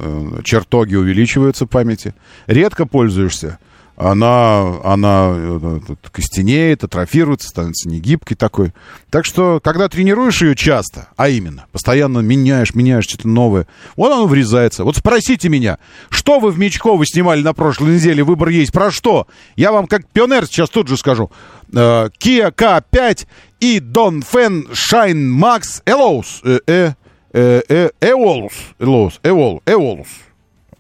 чертоги 0.44 0.96
увеличиваются 0.96 1.66
в 1.66 1.70
памяти. 1.70 2.16
Редко 2.48 2.86
пользуешься, 2.86 3.60
она, 4.00 4.80
она 4.84 5.34
э, 5.36 5.80
э, 5.90 5.96
костенеет, 6.12 6.86
атрофируется, 6.86 7.50
становится 7.50 7.90
негибкой 7.90 8.38
такой. 8.38 8.74
Так 9.10 9.26
что, 9.26 9.60
когда 9.62 9.90
тренируешь 9.90 10.42
ее 10.42 10.56
часто, 10.56 11.10
а 11.18 11.28
именно, 11.28 11.66
постоянно 11.74 12.20
меняешь, 12.20 12.74
меняешь 12.74 13.04
что-то 13.04 13.28
новое, 13.28 13.68
вот 13.98 14.12
оно 14.14 14.26
врезается. 14.26 14.86
Вот 14.86 14.96
спросите 14.96 15.50
меня, 15.50 15.80
что 16.10 16.40
вы 16.40 16.52
в 16.52 16.58
Мечково 16.58 17.06
снимали 17.06 17.42
на 17.42 17.54
прошлой 17.54 17.96
неделе, 17.96 18.24
выбор 18.24 18.48
есть, 18.50 18.72
про 18.72 18.90
что? 18.90 19.28
Я 19.58 19.74
вам 19.74 19.86
как 19.86 20.08
пионер 20.08 20.46
сейчас 20.46 20.70
тут 20.70 20.88
же 20.88 20.96
скажу. 20.96 21.30
Э, 21.74 22.08
Kia 22.20 22.54
K5 22.56 23.28
и 23.60 23.80
Fan 23.80 24.72
Shine 24.72 25.30
Max 25.30 25.84
Elos. 25.86 26.40
Э, 26.46 26.60
э, 26.68 26.94
э, 27.34 27.62
э, 27.68 27.90
Eolus. 28.00 28.54
Eolus. 28.80 29.20
Eol- 29.24 29.62
Eolus. 29.66 30.08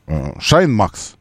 Э, 0.07 0.31
Shine 0.39 0.73
Max. 0.73 1.15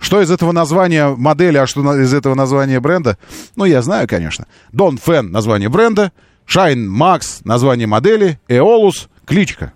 Что 0.00 0.22
из 0.22 0.30
этого 0.30 0.52
названия 0.52 1.08
модели, 1.14 1.58
а 1.58 1.66
что 1.66 1.94
из 2.00 2.12
этого 2.14 2.34
названия 2.34 2.80
бренда? 2.80 3.18
Ну, 3.54 3.66
я 3.66 3.82
знаю, 3.82 4.08
конечно. 4.08 4.46
Don 4.72 5.00
Fan 5.00 5.22
название 5.22 5.68
бренда, 5.68 6.10
Shine 6.48 6.88
Max 6.88 7.42
название 7.44 7.86
модели, 7.86 8.40
Eolus 8.48 9.08
кличка, 9.26 9.74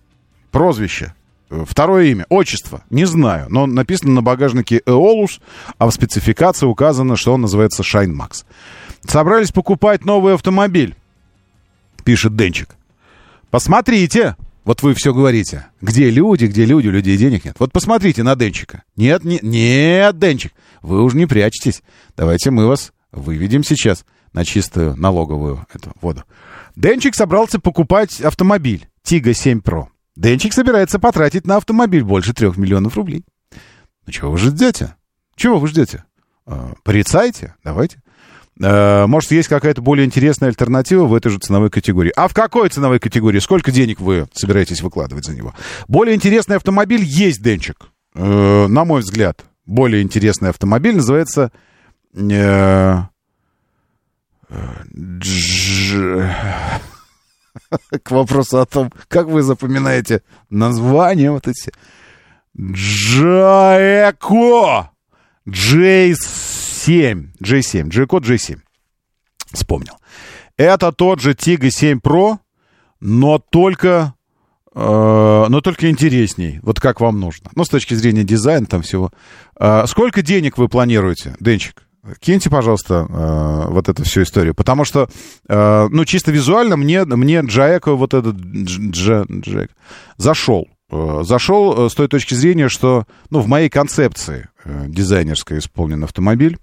прозвище. 0.50 1.14
Э, 1.50 1.64
Второе 1.68 2.06
имя, 2.06 2.26
отчество, 2.30 2.82
не 2.88 3.04
знаю, 3.04 3.46
но 3.50 3.66
написано 3.66 4.12
на 4.12 4.22
багажнике 4.22 4.78
Eolus, 4.86 5.40
а 5.78 5.86
в 5.86 5.92
спецификации 5.92 6.66
указано, 6.66 7.16
что 7.16 7.34
он 7.34 7.42
называется 7.42 7.82
Shine 7.82 8.16
Max. 8.16 8.44
Собрались 9.06 9.52
покупать 9.52 10.06
новый 10.06 10.34
автомобиль, 10.34 10.96
пишет 12.02 12.34
Денчик. 12.34 12.74
Посмотрите, 13.50 14.36
вот 14.64 14.82
вы 14.82 14.94
все 14.94 15.12
говорите, 15.12 15.66
где 15.80 16.10
люди, 16.10 16.46
где 16.46 16.64
люди, 16.64 16.88
у 16.88 16.90
людей 16.90 17.16
денег 17.16 17.44
нет. 17.44 17.56
Вот 17.58 17.72
посмотрите 17.72 18.22
на 18.22 18.34
Денчика. 18.34 18.82
Нет, 18.96 19.24
не, 19.24 19.38
нет, 19.42 20.18
Денчик, 20.18 20.52
вы 20.80 21.02
уж 21.02 21.14
не 21.14 21.26
прячьтесь. 21.26 21.82
Давайте 22.16 22.50
мы 22.50 22.66
вас 22.66 22.92
выведем 23.12 23.62
сейчас 23.62 24.04
на 24.32 24.44
чистую 24.44 24.96
налоговую 24.96 25.66
эту 25.72 25.92
воду. 26.00 26.24
Денчик 26.76 27.14
собрался 27.14 27.60
покупать 27.60 28.20
автомобиль 28.20 28.88
Тига 29.02 29.34
7 29.34 29.60
Pro. 29.60 29.86
Денчик 30.16 30.52
собирается 30.52 30.98
потратить 30.98 31.46
на 31.46 31.56
автомобиль 31.56 32.02
больше 32.02 32.32
трех 32.32 32.56
миллионов 32.56 32.96
рублей. 32.96 33.24
Ну 34.06 34.12
чего 34.12 34.30
вы 34.32 34.38
ждете? 34.38 34.96
Чего 35.36 35.58
вы 35.58 35.68
ждете? 35.68 36.04
Э, 36.46 36.72
Порицайте, 36.82 37.54
давайте. 37.64 38.02
Э, 38.60 39.06
Может, 39.06 39.32
есть 39.32 39.48
какая-то 39.48 39.82
более 39.82 40.06
интересная 40.06 40.50
альтернатива 40.50 41.06
в 41.06 41.14
этой 41.14 41.30
же 41.30 41.38
ценовой 41.38 41.70
категории. 41.70 42.12
А 42.16 42.28
в 42.28 42.34
какой 42.34 42.68
ценовой 42.68 43.00
категории? 43.00 43.40
Сколько 43.40 43.72
денег 43.72 44.00
вы 44.00 44.28
собираетесь 44.32 44.80
выкладывать 44.82 45.24
за 45.24 45.34
него? 45.34 45.54
Более 45.88 46.14
интересный 46.14 46.56
автомобиль 46.56 47.02
есть, 47.02 47.42
Денчик. 47.42 47.86
Э, 48.14 48.66
На 48.68 48.84
мой 48.84 49.00
взгляд, 49.00 49.44
более 49.66 50.02
интересный 50.02 50.50
автомобиль 50.50 50.94
называется... 50.96 51.50
э, 52.16 52.98
К 58.02 58.10
вопросу 58.10 58.60
о 58.60 58.66
том, 58.66 58.92
как 59.08 59.26
вы 59.26 59.42
запоминаете 59.42 60.22
названия 60.50 61.30
вот 61.30 61.48
эти. 61.48 61.72
Джаэко! 63.86 64.90
J7. 66.88 67.28
J7. 67.42 67.88
J-код 67.90 68.24
J7. 68.24 68.58
Вспомнил. 69.52 69.94
Это 70.56 70.92
тот 70.92 71.20
же 71.20 71.32
Tiggo 71.32 71.70
7 71.70 71.98
Pro, 71.98 72.38
но 73.00 73.38
только, 73.38 74.14
э, 74.74 74.80
но 75.48 75.60
только 75.60 75.90
интересней. 75.90 76.60
Вот 76.62 76.80
как 76.80 77.00
вам 77.00 77.20
нужно. 77.20 77.50
Ну, 77.54 77.64
с 77.64 77.68
точки 77.68 77.94
зрения 77.94 78.24
дизайна 78.24 78.66
там 78.66 78.82
всего. 78.82 79.10
Э, 79.58 79.84
сколько 79.86 80.22
денег 80.22 80.58
вы 80.58 80.68
планируете, 80.68 81.34
Денчик? 81.40 81.82
Киньте, 82.20 82.50
пожалуйста, 82.50 83.06
э, 83.08 83.70
вот 83.70 83.88
эту 83.88 84.04
всю 84.04 84.22
историю. 84.22 84.54
Потому 84.54 84.84
что, 84.84 85.08
э, 85.48 85.88
ну, 85.90 86.04
чисто 86.04 86.32
визуально 86.32 86.76
мне, 86.76 87.04
мне 87.04 87.40
Джаэко 87.40 87.94
вот 87.94 88.12
этот 88.14 88.36
Дж- 88.36 88.90
Дж- 88.90 89.40
Джек 89.40 89.70
зашел. 90.16 90.68
Зашел 90.90 91.88
с 91.90 91.94
той 91.94 92.06
точки 92.08 92.34
зрения, 92.34 92.68
что, 92.68 93.06
ну, 93.30 93.40
в 93.40 93.48
моей 93.48 93.68
концепции 93.70 94.48
дизайнерской 94.64 95.58
исполнен 95.58 96.04
автомобиль. 96.04 96.58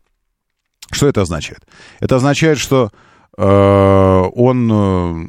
Что 0.91 1.07
это 1.07 1.21
означает? 1.21 1.65
Это 1.99 2.17
означает, 2.17 2.57
что 2.57 2.91
э, 3.37 3.43
он, 3.43 4.71
э, 4.71 5.25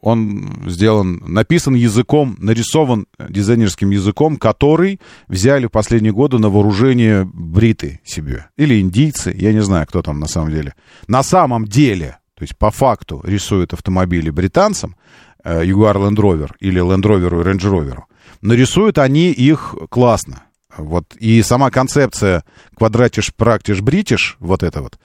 он 0.00 0.64
сделан, 0.66 1.22
написан 1.26 1.74
языком, 1.74 2.36
нарисован 2.38 3.06
дизайнерским 3.18 3.90
языком, 3.90 4.36
который 4.36 5.00
взяли 5.28 5.66
в 5.66 5.70
последние 5.70 6.12
годы 6.12 6.38
на 6.38 6.50
вооружение 6.50 7.24
бриты 7.24 8.00
себе. 8.04 8.46
Или 8.56 8.80
индийцы, 8.80 9.34
я 9.36 9.52
не 9.52 9.62
знаю, 9.62 9.86
кто 9.86 10.02
там 10.02 10.20
на 10.20 10.26
самом 10.26 10.50
деле. 10.50 10.74
На 11.08 11.22
самом 11.22 11.66
деле, 11.66 12.18
то 12.34 12.42
есть 12.42 12.56
по 12.56 12.70
факту 12.70 13.20
рисуют 13.24 13.72
автомобили 13.72 14.30
британцам, 14.30 14.96
э, 15.44 15.64
Jaguar 15.64 15.96
Land 15.96 16.16
Rover 16.16 16.50
или 16.60 16.82
Land 16.82 17.02
Rover 17.02 17.40
и 17.40 17.44
Range 17.44 17.70
Rover, 17.70 18.00
но 18.42 18.54
рисуют 18.54 18.98
они 18.98 19.30
их 19.30 19.74
классно. 19.88 20.42
Вот, 20.76 21.14
и 21.18 21.42
сама 21.42 21.70
концепция 21.70 22.44
квадратиш, 22.76 23.34
практиш, 23.34 23.80
бритиш, 23.80 24.36
вот 24.40 24.62
это 24.62 24.80
вот, 24.82 24.98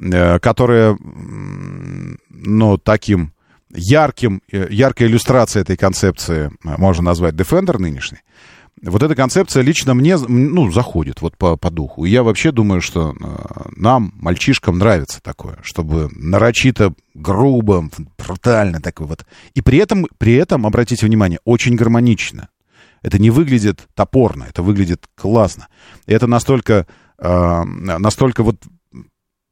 э, 0.00 0.38
которая, 0.38 0.96
ну, 2.30 2.78
таким 2.78 3.32
ярким, 3.70 4.40
э, 4.50 4.68
яркой 4.70 5.08
иллюстрацией 5.08 5.62
этой 5.62 5.76
концепции 5.76 6.50
э, 6.64 6.74
можно 6.78 7.02
назвать 7.02 7.34
Defender 7.34 7.76
нынешний, 7.78 8.20
вот 8.82 9.02
эта 9.02 9.14
концепция 9.14 9.62
лично 9.62 9.92
мне, 9.92 10.16
ну, 10.16 10.72
заходит 10.72 11.20
вот 11.20 11.36
по, 11.36 11.58
по 11.58 11.70
духу. 11.70 12.06
И 12.06 12.10
я 12.10 12.22
вообще 12.22 12.50
думаю, 12.50 12.80
что 12.80 13.14
нам, 13.76 14.14
мальчишкам, 14.16 14.78
нравится 14.78 15.20
такое, 15.20 15.58
чтобы 15.62 16.08
нарочито 16.12 16.94
грубо, 17.12 17.90
брутально 18.16 18.80
такой 18.80 19.06
вот. 19.06 19.26
И 19.52 19.60
при 19.60 19.76
этом, 19.76 20.06
при 20.16 20.32
этом, 20.32 20.66
обратите 20.66 21.04
внимание, 21.04 21.40
очень 21.44 21.76
гармонично. 21.76 22.48
Это 23.02 23.18
не 23.18 23.30
выглядит 23.30 23.86
топорно, 23.94 24.44
это 24.48 24.62
выглядит 24.62 25.06
классно. 25.14 25.68
И 26.06 26.12
это 26.12 26.26
настолько, 26.26 26.86
э, 27.18 27.64
настолько 27.64 28.42
вот 28.42 28.62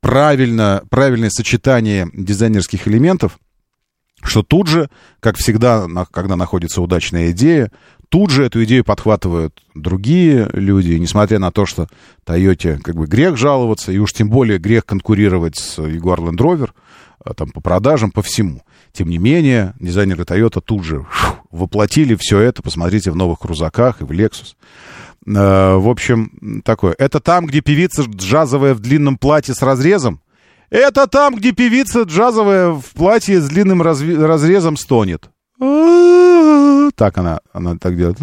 правильно, 0.00 0.82
правильное 0.90 1.30
сочетание 1.30 2.08
дизайнерских 2.12 2.86
элементов, 2.88 3.38
что 4.22 4.42
тут 4.42 4.66
же, 4.66 4.90
как 5.20 5.36
всегда, 5.36 5.86
когда 6.10 6.36
находится 6.36 6.82
удачная 6.82 7.30
идея, 7.30 7.70
Тут 8.08 8.30
же 8.30 8.44
эту 8.44 8.64
идею 8.64 8.84
подхватывают 8.84 9.62
другие 9.74 10.48
люди, 10.54 10.92
несмотря 10.92 11.38
на 11.38 11.50
то, 11.50 11.66
что 11.66 11.88
Тойоте 12.24 12.80
как 12.82 12.96
бы 12.96 13.06
грех 13.06 13.36
жаловаться, 13.36 13.92
и 13.92 13.98
уж 13.98 14.14
тем 14.14 14.30
более 14.30 14.58
грех 14.58 14.86
конкурировать 14.86 15.56
с 15.56 15.78
Jaguar 15.78 16.18
Land 16.18 16.38
Rover, 16.38 16.70
а, 17.22 17.34
там, 17.34 17.50
по 17.50 17.60
продажам, 17.60 18.10
по 18.10 18.22
всему. 18.22 18.62
Тем 18.92 19.10
не 19.10 19.18
менее, 19.18 19.74
дизайнеры 19.78 20.24
Toyota 20.24 20.62
тут 20.64 20.84
же 20.84 21.06
фу, 21.10 21.34
воплотили 21.50 22.16
все 22.18 22.40
это, 22.40 22.62
посмотрите, 22.62 23.10
в 23.10 23.16
новых 23.16 23.40
крузаках 23.40 24.00
и 24.00 24.04
в 24.04 24.10
Lexus. 24.10 24.54
Э, 25.26 25.76
в 25.76 25.88
общем, 25.88 26.62
такое. 26.64 26.94
Это 26.98 27.20
там, 27.20 27.46
где 27.46 27.60
певица 27.60 28.02
джазовая 28.02 28.74
в 28.74 28.80
длинном 28.80 29.18
платье 29.18 29.54
с 29.54 29.62
разрезом? 29.62 30.20
Это 30.70 31.06
там, 31.06 31.34
где 31.34 31.52
певица 31.52 32.02
джазовая 32.02 32.70
в 32.70 32.84
платье 32.94 33.40
с 33.40 33.48
длинным 33.48 33.82
разви- 33.82 34.22
разрезом 34.22 34.76
стонет. 34.76 35.30
Так 35.58 37.18
она, 37.18 37.40
она 37.52 37.76
так 37.76 37.96
делает. 37.96 38.18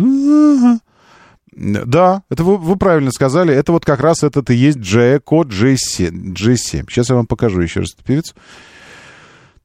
Да, 1.56 2.24
это 2.30 2.44
вы, 2.44 2.58
вы 2.58 2.76
правильно 2.76 3.12
сказали. 3.12 3.54
Это 3.54 3.72
вот 3.72 3.86
как 3.86 4.02
раз 4.02 4.24
этот 4.24 4.50
и 4.50 4.56
есть 4.56 4.80
J-код 4.80 5.48
G7. 5.48 6.34
G7. 6.34 6.86
Сейчас 6.90 7.10
я 7.10 7.16
вам 7.16 7.28
покажу 7.28 7.62
еще 7.62 7.80
раз 7.80 7.94
эту 7.94 8.04
певицу. 8.04 8.36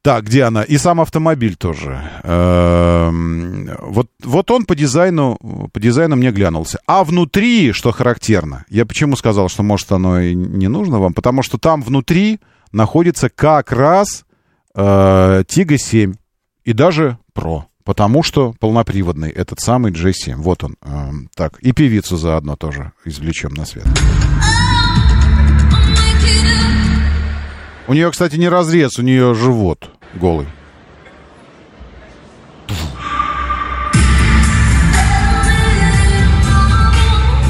Так, 0.03 0.25
где 0.25 0.43
она? 0.43 0.63
И 0.63 0.77
сам 0.77 0.99
автомобиль 0.99 1.55
тоже. 1.55 2.01
Эм, 2.23 3.69
вот, 3.81 4.07
вот 4.23 4.49
он 4.49 4.65
по 4.65 4.75
дизайну, 4.75 5.37
по 5.71 5.79
дизайну 5.79 6.15
мне 6.15 6.31
глянулся. 6.31 6.79
А 6.87 7.03
внутри, 7.03 7.71
что 7.71 7.91
характерно, 7.91 8.65
я 8.69 8.87
почему 8.87 9.15
сказал, 9.15 9.47
что 9.47 9.61
может 9.61 9.91
оно 9.91 10.19
и 10.19 10.33
не 10.33 10.67
нужно 10.67 10.99
вам, 10.99 11.13
потому 11.13 11.43
что 11.43 11.59
там 11.59 11.83
внутри 11.83 12.39
находится 12.71 13.29
как 13.29 13.71
раз 13.71 14.25
э, 14.73 15.43
Тига 15.47 15.77
7 15.77 16.15
и 16.63 16.73
даже 16.73 17.19
Pro. 17.35 17.63
Потому 17.83 18.23
что 18.23 18.55
полноприводный 18.59 19.29
этот 19.29 19.59
самый 19.59 19.91
G7. 19.91 20.35
Вот 20.35 20.63
он. 20.63 20.77
Э, 20.81 21.11
так, 21.35 21.59
и 21.59 21.73
певицу 21.73 22.17
заодно 22.17 22.55
тоже 22.55 22.91
извлечем 23.05 23.53
на 23.53 23.65
свет. 23.65 23.85
У 27.87 27.93
нее, 27.93 28.11
кстати, 28.11 28.35
не 28.35 28.49
разрез, 28.49 28.99
у 28.99 29.01
нее 29.01 29.33
живот 29.33 29.89
голый. 30.13 30.47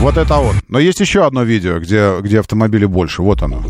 Вот 0.01 0.17
это 0.17 0.37
он. 0.37 0.55
Но 0.67 0.79
есть 0.79 0.99
еще 0.99 1.27
одно 1.27 1.43
видео, 1.43 1.77
где, 1.77 2.19
где 2.21 2.39
автомобили 2.39 2.85
больше. 2.85 3.21
Вот 3.21 3.43
оно. 3.43 3.63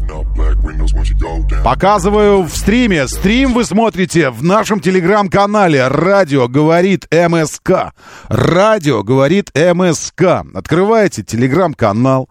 Показываю 1.61 2.43
в 2.43 2.55
стриме. 2.55 3.05
Стрим 3.09 3.53
вы 3.53 3.65
смотрите 3.65 4.29
в 4.29 4.41
нашем 4.41 4.79
телеграм-канале. 4.79 5.89
Радио 5.89 6.47
говорит 6.47 7.05
МСК. 7.11 7.91
Радио 8.29 9.03
говорит 9.03 9.51
МСК. 9.53 10.45
Открываете 10.53 11.21
телеграм-канал. 11.21 12.29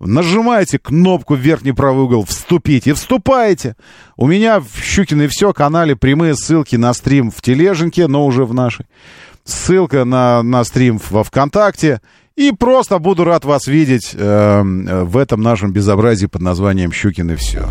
Нажимаете 0.00 0.80
кнопку 0.80 1.36
в 1.36 1.38
верхний 1.38 1.72
правый 1.72 2.04
угол 2.06 2.24
«Вступить» 2.24 2.88
и 2.88 2.92
вступаете. 2.94 3.76
У 4.16 4.26
меня 4.26 4.58
в 4.58 4.82
Щукино 4.82 5.22
и 5.22 5.28
все 5.28 5.52
канале 5.52 5.94
прямые 5.94 6.34
ссылки 6.34 6.74
на 6.74 6.92
стрим 6.92 7.30
в 7.30 7.40
Тележенке, 7.42 8.08
но 8.08 8.26
уже 8.26 8.44
в 8.44 8.52
нашей. 8.52 8.86
Ссылка 9.44 10.04
на, 10.04 10.42
на 10.42 10.64
стрим 10.64 11.00
во 11.10 11.22
ВКонтакте. 11.22 12.00
И 12.36 12.52
просто 12.52 12.98
буду 12.98 13.24
рад 13.24 13.46
вас 13.46 13.66
видеть 13.66 14.14
э, 14.14 14.62
в 14.62 15.16
этом 15.16 15.40
нашем 15.40 15.72
безобразии 15.72 16.26
под 16.26 16.42
названием 16.42 16.92
«Щукин 16.92 17.30
и 17.30 17.36
все». 17.36 17.66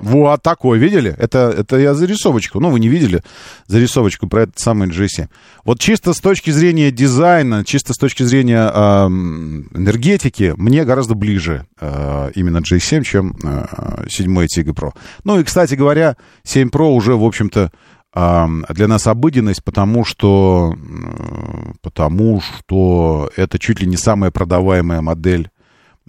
Вот 0.00 0.42
такой, 0.42 0.78
видели? 0.78 1.14
Это, 1.18 1.54
это 1.56 1.78
я 1.78 1.94
зарисовочку. 1.94 2.60
Ну, 2.60 2.70
вы 2.70 2.80
не 2.80 2.88
видели 2.88 3.22
зарисовочку 3.66 4.28
про 4.28 4.42
этот 4.42 4.58
самый 4.58 4.88
G7. 4.88 5.28
Вот 5.64 5.80
чисто 5.80 6.12
с 6.12 6.20
точки 6.20 6.50
зрения 6.50 6.90
дизайна, 6.90 7.64
чисто 7.64 7.94
с 7.94 7.96
точки 7.96 8.22
зрения 8.22 8.70
э, 8.72 9.06
энергетики, 9.06 10.54
мне 10.56 10.84
гораздо 10.84 11.14
ближе 11.14 11.66
э, 11.80 12.30
именно 12.34 12.58
G7, 12.58 13.02
чем 13.04 13.36
э, 13.42 14.06
7 14.08 14.38
Tiga 14.44 14.74
Pro. 14.74 14.92
Ну 15.24 15.40
и, 15.40 15.44
кстати 15.44 15.74
говоря, 15.74 16.16
7 16.44 16.68
Pro 16.68 16.90
уже, 16.92 17.14
в 17.14 17.24
общем-то, 17.24 17.70
для 18.14 18.88
нас 18.88 19.06
обыденность, 19.06 19.64
потому 19.64 20.04
что, 20.04 20.74
э, 20.76 21.72
потому 21.80 22.42
что 22.42 23.30
это 23.36 23.58
чуть 23.58 23.80
ли 23.80 23.86
не 23.86 23.96
самая 23.96 24.30
продаваемая 24.30 25.00
модель 25.00 25.48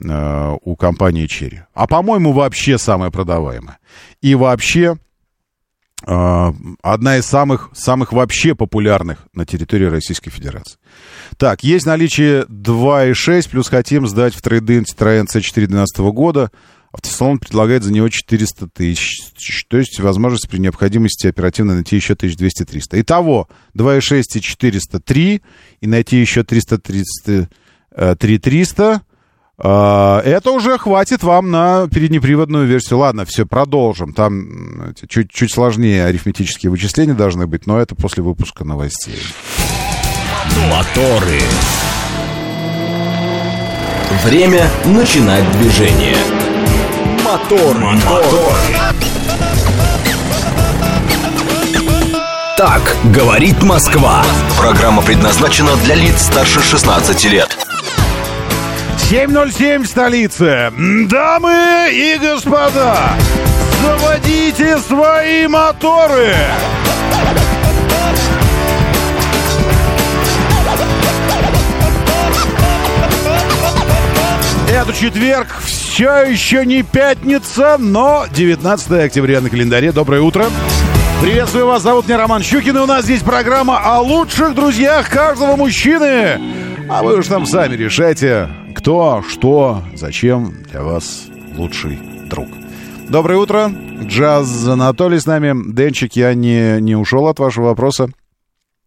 э, 0.03 0.57
у 0.61 0.75
компании 0.75 1.27
Черри. 1.27 1.61
А, 1.73 1.87
по-моему, 1.87 2.31
вообще 2.33 2.77
самая 2.77 3.11
продаваемая. 3.11 3.77
И 4.21 4.35
вообще 4.35 4.97
э, 6.05 6.51
одна 6.81 7.17
из 7.17 7.25
самых, 7.25 7.69
самых 7.73 8.13
вообще 8.13 8.55
популярных 8.55 9.27
на 9.33 9.45
территории 9.45 9.85
Российской 9.85 10.29
Федерации. 10.29 10.77
Так, 11.37 11.63
есть 11.63 11.85
наличие 11.85 12.43
2.6, 12.43 13.49
плюс 13.49 13.69
хотим 13.69 14.07
сдать 14.07 14.35
в 14.35 14.41
трейдинг 14.41 14.87
Citroёn 14.87 15.25
C4 15.25 15.67
2012 15.67 15.97
года. 15.99 16.51
Автосалон 16.91 17.39
предлагает 17.39 17.83
за 17.83 17.91
него 17.91 18.07
400 18.07 18.67
тысяч, 18.67 19.65
то 19.67 19.77
есть 19.77 19.99
возможность 19.99 20.47
при 20.47 20.59
необходимости 20.59 21.25
оперативно 21.25 21.73
найти 21.73 21.95
еще 21.95 22.13
1200-300. 22.13 23.01
Итого 23.01 23.47
2.6 23.75 24.21
и 24.35 24.41
403, 24.41 25.41
и 25.81 25.87
найти 25.87 26.17
еще 26.17 26.43
330, 26.43 27.49
3300, 27.95 29.01
это 29.57 30.51
уже 30.51 30.77
хватит 30.77 31.23
вам 31.23 31.51
на 31.51 31.87
переднеприводную 31.87 32.65
версию. 32.65 32.99
Ладно, 32.99 33.25
все, 33.25 33.45
продолжим. 33.45 34.13
Там 34.13 34.93
чуть, 35.07 35.31
чуть 35.31 35.53
сложнее 35.53 36.05
арифметические 36.05 36.71
вычисления 36.71 37.13
должны 37.13 37.45
быть, 37.45 37.67
но 37.67 37.79
это 37.79 37.95
после 37.95 38.23
выпуска 38.23 38.63
новостей. 38.65 39.19
Моторы. 40.69 41.41
Время 44.23 44.69
начинать 44.85 45.49
движение. 45.57 46.17
Мотор, 47.23 47.77
мотор. 47.77 48.53
Так 52.57 52.95
говорит 53.05 53.61
Москва. 53.63 54.23
Программа 54.57 55.01
предназначена 55.01 55.75
для 55.83 55.95
лиц 55.95 56.21
старше 56.21 56.61
16 56.61 57.25
лет. 57.25 57.62
7.07 59.13 59.83
в 59.83 59.85
столице. 59.85 60.73
Дамы 61.07 61.91
и 61.91 62.17
господа, 62.19 63.11
заводите 63.79 64.79
свои 64.79 65.45
моторы. 65.45 66.33
Это 74.67 74.91
четверг, 74.93 75.47
все 75.63 76.23
еще 76.23 76.65
не 76.65 76.81
пятница, 76.81 77.77
но 77.77 78.25
19 78.33 78.91
октября 78.93 79.41
на 79.41 79.51
календаре. 79.51 79.91
Доброе 79.91 80.21
утро. 80.21 80.47
Приветствую 81.21 81.67
вас, 81.67 81.83
зовут 81.83 82.07
меня 82.07 82.17
Роман 82.17 82.41
Щукин, 82.41 82.77
и 82.77 82.79
у 82.79 82.87
нас 82.87 83.03
здесь 83.05 83.21
программа 83.21 83.77
о 83.77 83.99
лучших 83.99 84.55
друзьях 84.55 85.07
каждого 85.11 85.55
мужчины. 85.55 86.41
А 86.89 87.03
вы 87.03 87.19
уж 87.19 87.27
там 87.27 87.45
сами 87.45 87.75
решайте, 87.75 88.49
кто, 88.83 89.23
что, 89.25 89.81
зачем 89.95 90.61
для 90.63 90.83
вас 90.83 91.27
лучший 91.55 91.97
друг. 92.29 92.49
Доброе 93.07 93.37
утро. 93.37 93.71
Джаз 94.01 94.67
Анатолий 94.67 95.19
с 95.21 95.25
нами. 95.25 95.55
Денчик, 95.73 96.17
я 96.17 96.33
не, 96.33 96.81
не 96.81 96.93
ушел 96.93 97.29
от 97.29 97.39
вашего 97.39 97.67
вопроса. 97.67 98.09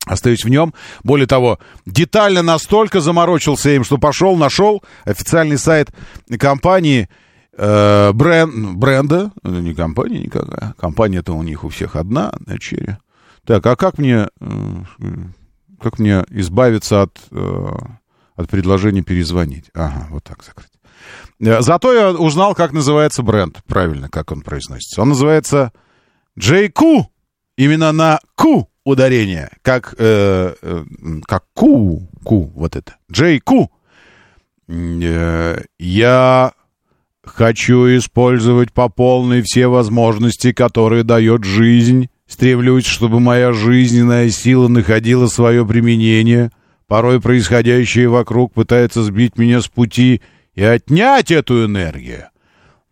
Остаюсь 0.05 0.45
в 0.45 0.51
нем. 0.51 0.75
Более 1.03 1.27
того, 1.27 1.59
детально 1.87 2.43
настолько 2.43 3.01
заморочился 3.01 3.71
им, 3.71 3.85
что 3.85 3.97
пошел, 3.97 4.37
нашел 4.37 4.85
официальный 5.07 5.57
сайт 5.57 5.89
компании 6.39 7.09
э, 7.57 8.13
бренд, 8.13 8.77
бренда. 8.77 9.33
Не 9.45 9.75
компания 9.75 10.21
никакая. 10.21 10.75
Компания-то 10.79 11.33
у 11.33 11.43
них 11.43 11.65
у 11.65 11.71
всех 11.71 11.97
одна 11.97 12.35
на 12.45 12.59
чере. 12.59 12.99
Так, 13.47 13.65
а 13.65 13.77
как 13.77 13.97
мне, 13.97 14.29
э, 14.43 14.47
как 15.81 15.99
мне 15.99 16.23
избавиться 16.29 17.01
от... 17.01 17.19
Э, 17.31 17.77
от 18.37 18.49
предложения 18.49 19.03
перезвонить. 19.03 19.67
Ага, 19.75 20.07
вот 20.11 20.25
так 20.25 20.43
закрыть. 20.45 20.71
Зато 21.39 21.93
я 21.93 22.11
узнал, 22.11 22.55
как 22.55 22.73
называется 22.73 23.23
бренд. 23.23 23.61
Правильно, 23.67 24.09
как 24.09 24.33
он 24.33 24.41
произносится. 24.41 25.03
Он 25.03 25.11
называется 25.11 25.73
JQ. 26.39 27.05
Именно 27.57 27.93
на 27.93 28.21
Q 28.37 28.67
ударение. 28.85 29.51
Как, 29.63 29.95
э, 29.99 30.55
э, 30.61 30.85
как 31.27 31.45
Q. 31.55 32.09
Q, 32.25 32.53
вот 32.55 32.77
это. 32.77 32.97
JQ. 33.13 33.69
Э, 34.69 35.63
я 35.79 36.53
хочу 37.25 37.87
использовать 37.97 38.73
по 38.73 38.89
полной 38.89 39.43
все 39.43 39.67
возможности, 39.69 40.53
которые 40.53 41.03
дает 41.03 41.45
жизнь 41.45 42.09
Стремлюсь, 42.27 42.87
чтобы 42.87 43.21
моя 43.21 43.53
жизненная 43.53 44.31
сила 44.31 44.67
находила 44.67 45.29
свое 45.29 45.65
применение. 45.65 46.51
Порой 46.89 47.21
происходящее 47.21 48.09
вокруг 48.09 48.55
пытается 48.55 49.03
сбить 49.03 49.39
меня 49.39 49.61
с 49.61 49.67
пути 49.67 50.23
и 50.55 50.63
отнять 50.63 51.31
эту 51.31 51.65
энергию. 51.65 52.29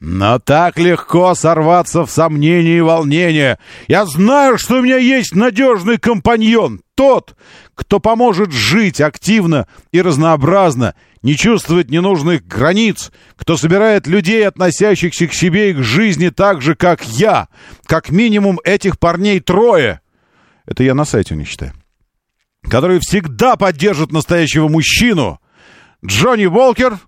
Но 0.00 0.38
так 0.38 0.78
легко 0.78 1.34
сорваться 1.34 2.04
в 2.04 2.10
сомнения 2.10 2.78
и 2.78 2.82
волнения. 2.82 3.58
Я 3.86 4.04
знаю, 4.04 4.58
что 4.58 4.78
у 4.78 4.82
меня 4.82 4.98
есть 4.98 5.34
надежный 5.34 5.96
компаньон, 5.96 6.82
тот, 6.94 7.36
кто 7.74 8.00
поможет 8.00 8.52
жить 8.52 9.00
активно 9.00 9.66
и 9.92 10.02
разнообразно, 10.02 10.94
не 11.22 11.36
чувствовать 11.36 11.90
ненужных 11.90 12.46
границ, 12.46 13.12
кто 13.36 13.56
собирает 13.56 14.06
людей, 14.06 14.46
относящихся 14.46 15.26
к 15.28 15.32
себе 15.32 15.70
и 15.70 15.74
к 15.74 15.82
жизни 15.82 16.28
так 16.28 16.60
же, 16.60 16.74
как 16.74 17.02
я. 17.04 17.48
Как 17.86 18.10
минимум 18.10 18.60
этих 18.64 18.98
парней 18.98 19.40
трое. 19.40 20.00
Это 20.66 20.82
я 20.82 20.94
на 20.94 21.04
сайте 21.04 21.34
у 21.34 21.36
них 21.38 21.48
читаю. 21.48 21.72
Которые 22.68 23.00
всегда 23.00 23.56
поддержат 23.56 24.12
настоящего 24.12 24.68
мужчину. 24.68 25.40
Джонни 26.04 26.46
Волкер, 26.46 26.98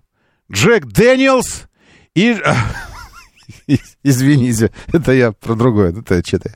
Джек 0.51 0.85
Дэниелс 0.85 1.67
и... 2.15 2.37
Извините, 4.03 4.71
это 4.91 5.11
я 5.13 5.31
про 5.31 5.55
другое, 5.55 5.91
это 5.91 6.25
что-то 6.25 6.53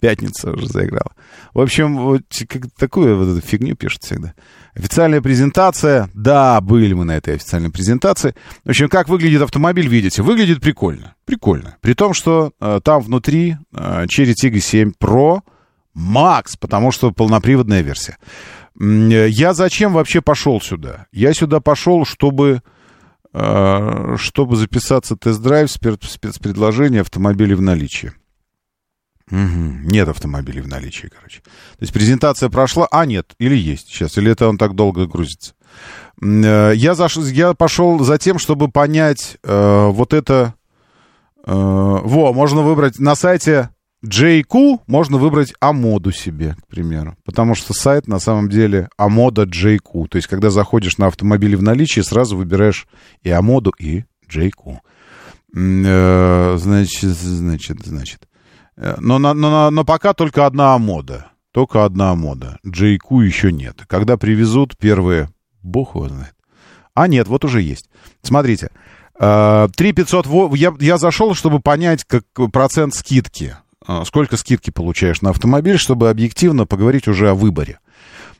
пятница 0.00 0.52
уже 0.52 0.66
заиграла. 0.66 1.12
В 1.54 1.60
общем, 1.60 1.96
вот 1.96 2.22
как, 2.48 2.62
такую 2.78 3.16
вот 3.16 3.36
эту 3.36 3.46
фигню 3.46 3.76
пишут 3.76 4.04
всегда. 4.04 4.34
Официальная 4.74 5.20
презентация. 5.20 6.08
Да, 6.14 6.60
были 6.60 6.94
мы 6.94 7.04
на 7.04 7.16
этой 7.16 7.34
официальной 7.34 7.70
презентации. 7.70 8.34
В 8.64 8.70
общем, 8.70 8.88
как 8.88 9.08
выглядит 9.08 9.42
автомобиль, 9.42 9.88
видите? 9.88 10.22
Выглядит 10.22 10.60
прикольно. 10.60 11.14
Прикольно. 11.24 11.76
При 11.80 11.94
том, 11.94 12.14
что 12.14 12.52
э, 12.60 12.80
там 12.82 13.02
внутри 13.02 13.56
э, 13.72 14.04
Cherry 14.04 14.34
Tiggo 14.40 14.60
7 14.60 14.92
Pro 15.00 15.40
Max, 15.96 16.56
потому 16.58 16.92
что 16.92 17.12
полноприводная 17.12 17.82
версия. 17.82 18.16
Я 18.78 19.54
зачем 19.54 19.92
вообще 19.92 20.20
пошел 20.20 20.60
сюда? 20.60 21.06
Я 21.12 21.34
сюда 21.34 21.60
пошел, 21.60 22.04
чтобы 22.04 22.62
э, 23.32 24.16
чтобы 24.16 24.56
записаться 24.56 25.16
тест-драйв 25.16 25.70
спецпредложения 25.70 27.00
автомобилей 27.02 27.54
в 27.54 27.62
наличии. 27.62 28.12
Угу. 29.30 29.38
Нет 29.84 30.08
автомобилей 30.08 30.60
в 30.60 30.68
наличии, 30.68 31.08
короче. 31.08 31.40
То 31.40 31.82
есть 31.82 31.92
презентация 31.92 32.48
прошла, 32.48 32.88
а 32.90 33.06
нет, 33.06 33.34
или 33.38 33.56
есть 33.56 33.88
сейчас, 33.88 34.18
или 34.18 34.30
это 34.30 34.48
он 34.48 34.58
так 34.58 34.74
долго 34.74 35.06
грузится. 35.06 35.54
Э, 36.22 36.72
я, 36.74 36.94
заш... 36.94 37.16
я 37.16 37.54
пошел 37.54 37.98
за 38.00 38.18
тем, 38.18 38.38
чтобы 38.38 38.68
понять 38.68 39.38
э, 39.42 39.86
вот 39.88 40.12
это... 40.12 40.54
Э, 41.44 41.52
во, 41.52 42.32
можно 42.32 42.62
выбрать 42.62 42.98
на 42.98 43.14
сайте 43.14 43.70
JQ, 44.04 44.80
можно 44.86 45.18
выбрать 45.18 45.52
Амоду 45.60 46.10
себе, 46.10 46.54
к 46.54 46.66
примеру. 46.68 47.16
Потому 47.24 47.54
что 47.54 47.74
сайт 47.74 48.08
на 48.08 48.18
самом 48.18 48.48
деле 48.48 48.88
Амода 48.96 49.42
JQ. 49.42 50.08
То 50.08 50.16
есть, 50.16 50.26
когда 50.26 50.50
заходишь 50.50 50.96
на 50.98 51.06
автомобили 51.06 51.54
в 51.54 51.62
наличии, 51.62 52.00
сразу 52.00 52.36
выбираешь 52.36 52.86
и 53.22 53.30
Амоду, 53.30 53.72
и 53.78 54.04
JQ. 54.30 54.78
Э, 55.54 56.56
значит, 56.58 57.10
значит, 57.10 57.78
значит. 57.84 58.28
Э, 58.76 58.96
но, 59.00 59.18
но, 59.18 59.34
но, 59.34 59.70
но 59.70 59.84
пока 59.84 60.14
только 60.14 60.46
одна 60.46 60.76
мода. 60.78 61.26
Только 61.52 61.84
одна 61.84 62.14
мода. 62.14 62.58
JQ 62.64 63.24
еще 63.24 63.52
нет. 63.52 63.82
Когда 63.86 64.16
привезут 64.16 64.78
первые, 64.78 65.28
бог 65.62 65.94
его 65.94 66.08
знает. 66.08 66.34
А 66.94 67.06
нет, 67.06 67.28
вот 67.28 67.44
уже 67.44 67.60
есть. 67.60 67.90
Смотрите. 68.22 68.70
3500... 69.18 70.26
Э, 70.26 70.56
я, 70.56 70.72
я 70.80 70.96
зашел, 70.96 71.34
чтобы 71.34 71.60
понять 71.60 72.04
как 72.04 72.24
процент 72.50 72.94
скидки. 72.94 73.56
Э, 73.90 74.04
сколько 74.04 74.36
скидки 74.36 74.70
получаешь 74.70 75.20
на 75.20 75.30
автомобиль, 75.30 75.78
чтобы 75.78 76.10
объективно 76.10 76.64
поговорить 76.64 77.08
уже 77.08 77.30
о 77.30 77.34
выборе. 77.34 77.80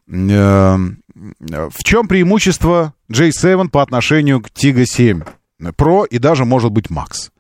В 0.07 1.85
чем 1.85 2.09
преимущество 2.09 2.95
J7 3.13 3.69
по 3.69 3.83
отношению 3.83 4.41
к 4.41 4.49
Tiggo 4.49 4.85
7 4.85 5.23
Pro 5.77 6.07
и 6.07 6.19
даже, 6.19 6.45
может 6.45 6.71
быть, 6.73 6.87
Max? 6.87 7.31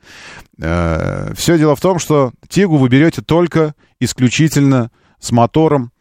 Э, 0.60 1.32
Все 1.36 1.56
дело 1.56 1.76
в 1.76 1.80
том, 1.80 1.98
что 1.98 2.32
Тигу 2.48 2.76
вы 2.78 2.88
берете 2.88 3.22
только 3.22 3.74
исключительно 4.00 4.90
с 5.20 5.30
мотором 5.30 5.92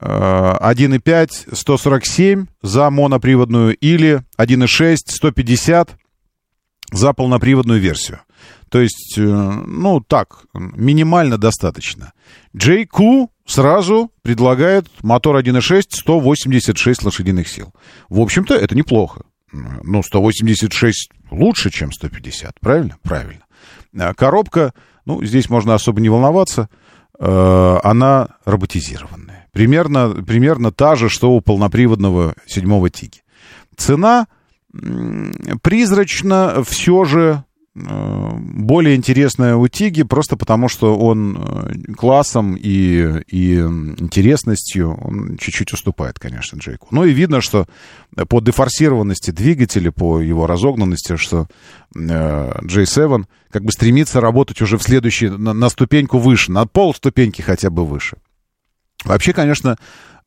1.5 0.00 1.28
э, 1.50 1.54
147 1.54 2.46
за 2.62 2.90
моноприводную 2.90 3.74
или 3.76 4.22
1.6 4.38 4.96
150 5.06 5.96
за 6.92 7.12
полноприводную 7.12 7.80
версию. 7.80 8.20
То 8.70 8.80
есть, 8.80 9.14
э, 9.16 9.22
ну, 9.22 10.00
так, 10.00 10.44
минимально 10.54 11.38
достаточно. 11.38 12.12
JQ 12.56 13.28
сразу 13.46 14.12
предлагает 14.22 14.86
мотор 15.02 15.36
1.6 15.36 15.86
186 15.90 17.02
лошадиных 17.02 17.48
сил. 17.48 17.72
В 18.08 18.20
общем-то, 18.20 18.54
это 18.54 18.74
неплохо. 18.74 19.22
Ну, 19.52 20.02
186 20.02 21.10
лучше, 21.30 21.70
чем 21.70 21.92
150, 21.92 22.60
правильно? 22.60 22.96
Правильно. 23.02 23.44
А 23.98 24.12
коробка, 24.12 24.74
ну, 25.06 25.24
здесь 25.24 25.48
можно 25.48 25.74
особо 25.74 26.00
не 26.00 26.10
волноваться, 26.10 26.68
э, 27.18 27.78
она 27.82 28.28
роботизированная. 28.44 29.48
Примерно, 29.52 30.10
примерно 30.10 30.70
та 30.70 30.94
же, 30.94 31.08
что 31.08 31.30
у 31.32 31.40
полноприводного 31.40 32.34
седьмого 32.46 32.90
Тиги. 32.90 33.22
Цена 33.76 34.26
призрачно 35.62 36.62
все 36.64 37.04
же 37.04 37.44
более 37.78 38.96
интересная 38.96 39.56
у 39.56 39.68
Тиги, 39.68 40.02
просто 40.02 40.36
потому 40.36 40.68
что 40.68 40.96
он 40.98 41.36
э, 41.36 41.92
классом 41.96 42.56
и, 42.56 43.22
и 43.28 43.56
интересностью 43.56 44.94
он 44.94 45.36
чуть-чуть 45.38 45.72
уступает, 45.72 46.18
конечно, 46.18 46.58
Джейку. 46.58 46.88
Ну 46.90 47.04
и 47.04 47.12
видно, 47.12 47.40
что 47.40 47.66
по 48.28 48.40
дефорсированности 48.40 49.30
двигателя, 49.30 49.92
по 49.92 50.20
его 50.20 50.46
разогнанности, 50.46 51.16
что 51.16 51.46
J7 51.94 53.20
э, 53.20 53.24
как 53.50 53.64
бы 53.64 53.72
стремится 53.72 54.20
работать 54.20 54.60
уже 54.60 54.76
в 54.76 54.82
следующий, 54.82 55.28
на, 55.28 55.52
на 55.52 55.68
ступеньку 55.68 56.18
выше, 56.18 56.50
на 56.50 56.66
пол 56.66 56.94
ступеньки 56.94 57.42
хотя 57.42 57.70
бы 57.70 57.86
выше. 57.86 58.16
Вообще, 59.04 59.32
конечно, 59.32 59.76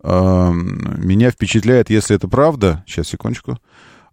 меня 0.01 1.29
впечатляет, 1.29 1.89
если 1.89 2.15
это 2.15 2.27
правда, 2.27 2.83
сейчас, 2.87 3.09
секундочку, 3.09 3.59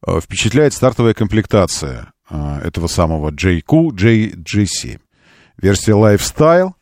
впечатляет 0.04 0.74
стартовая 0.74 1.14
комплектация 1.14 2.12
этого 2.30 2.86
самого 2.86 3.30
JQ 3.30 3.94
J, 3.94 4.30
J7. 4.30 5.00
Версия 5.60 5.92
Lifestyle. 5.92 6.72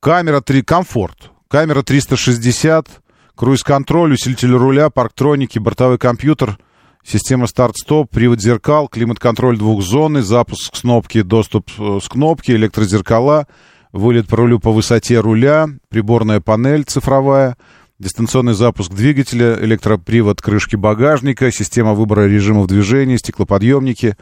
Камера 0.00 0.40
3, 0.40 0.62
комфорт. 0.62 1.30
Камера 1.48 1.82
360, 1.82 2.88
круиз-контроль, 3.36 4.14
усилитель 4.14 4.52
руля, 4.52 4.90
парктроники, 4.90 5.58
бортовой 5.58 5.98
компьютер, 5.98 6.58
система 7.04 7.46
старт-стоп, 7.46 8.10
привод 8.10 8.40
зеркал, 8.40 8.88
климат-контроль 8.88 9.56
двухзонный, 9.56 10.22
запуск 10.22 10.74
с 10.74 10.80
кнопки, 10.80 11.22
доступ 11.22 11.70
э, 11.78 12.00
с 12.02 12.08
кнопки, 12.08 12.50
электрозеркала, 12.52 13.46
вылет 13.92 14.26
по 14.26 14.36
рулю 14.38 14.58
по 14.58 14.72
высоте 14.72 15.20
руля, 15.20 15.68
приборная 15.90 16.40
панель 16.40 16.84
цифровая, 16.84 17.56
дистанционный 17.98 18.54
запуск 18.54 18.92
двигателя, 18.92 19.56
электропривод 19.60 20.42
крышки 20.42 20.76
багажника, 20.76 21.52
система 21.52 21.94
выбора 21.94 22.26
режимов 22.26 22.66
движения, 22.66 23.18
стеклоподъемники, 23.18 24.16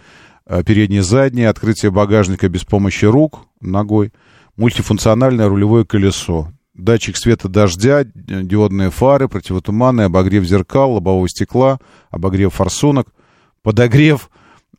переднее 0.66 1.02
заднее, 1.02 1.48
открытие 1.48 1.90
багажника 1.90 2.48
без 2.48 2.64
помощи 2.64 3.04
рук 3.04 3.46
ногой, 3.60 4.12
мультифункциональное 4.56 5.48
рулевое 5.48 5.84
колесо, 5.84 6.52
датчик 6.74 7.16
света 7.16 7.48
дождя, 7.48 8.04
диодные 8.04 8.90
фары, 8.90 9.28
противотуманные, 9.28 10.06
обогрев 10.06 10.44
зеркал, 10.44 10.92
лобового 10.92 11.28
стекла, 11.28 11.78
обогрев 12.10 12.54
форсунок, 12.54 13.08
подогрев 13.62 14.30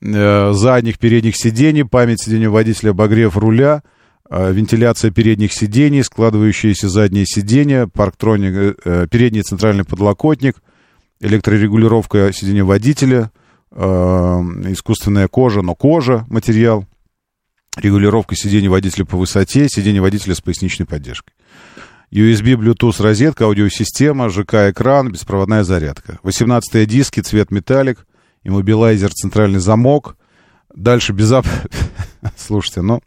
э, 0.02 0.52
задних 0.54 1.00
передних 1.00 1.36
сидений, 1.36 1.86
память 1.86 2.22
сидения 2.22 2.50
водителя, 2.50 2.92
обогрев 2.92 3.38
руля, 3.38 3.84
э, 4.30 4.52
вентиляция 4.52 5.12
передних 5.12 5.54
сидений, 5.54 6.04
складывающиеся 6.04 6.90
задние 6.90 7.26
сиденья, 7.26 7.88
парктроник, 7.88 8.54
э, 8.54 8.76
э, 8.84 9.08
передний 9.10 9.42
центральный 9.42 9.86
подлокотник, 9.86 10.58
электрорегулировка 11.20 12.32
сидения 12.34 12.64
водителя– 12.64 13.32
э, 13.42 13.43
искусственная 13.76 15.28
кожа, 15.28 15.62
но 15.62 15.76
кожа, 15.76 16.26
материал, 16.30 16.86
регулировка 17.78 18.36
сидения 18.36 18.70
водителя 18.70 19.06
по 19.06 19.18
высоте, 19.18 19.68
сиденье 19.68 20.02
водителя 20.02 20.36
с 20.36 20.42
поясничной 20.42 20.86
поддержкой. 20.86 21.34
USB, 22.12 22.54
Bluetooth, 22.54 23.02
розетка, 23.02 23.46
аудиосистема, 23.46 24.30
ЖК-экран, 24.30 25.12
беспроводная 25.12 25.64
зарядка. 25.64 26.20
18 26.22 26.88
диски, 26.88 27.22
цвет 27.22 27.50
металлик, 27.50 28.06
иммобилайзер, 28.44 29.12
центральный 29.12 29.60
замок. 29.60 30.16
Дальше 30.76 31.14
безап... 31.14 31.48
Слушайте, 32.38 32.82
ну... 32.82 33.02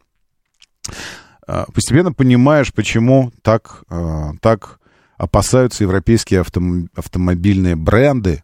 А, 1.46 1.66
постепенно 1.72 2.12
понимаешь, 2.12 2.72
почему 2.72 3.30
так, 3.42 3.84
а, 3.88 4.32
так 4.40 4.80
опасаются 5.16 5.84
европейские 5.84 6.40
автом... 6.40 6.90
автомобильные 6.96 7.76
бренды 7.76 8.42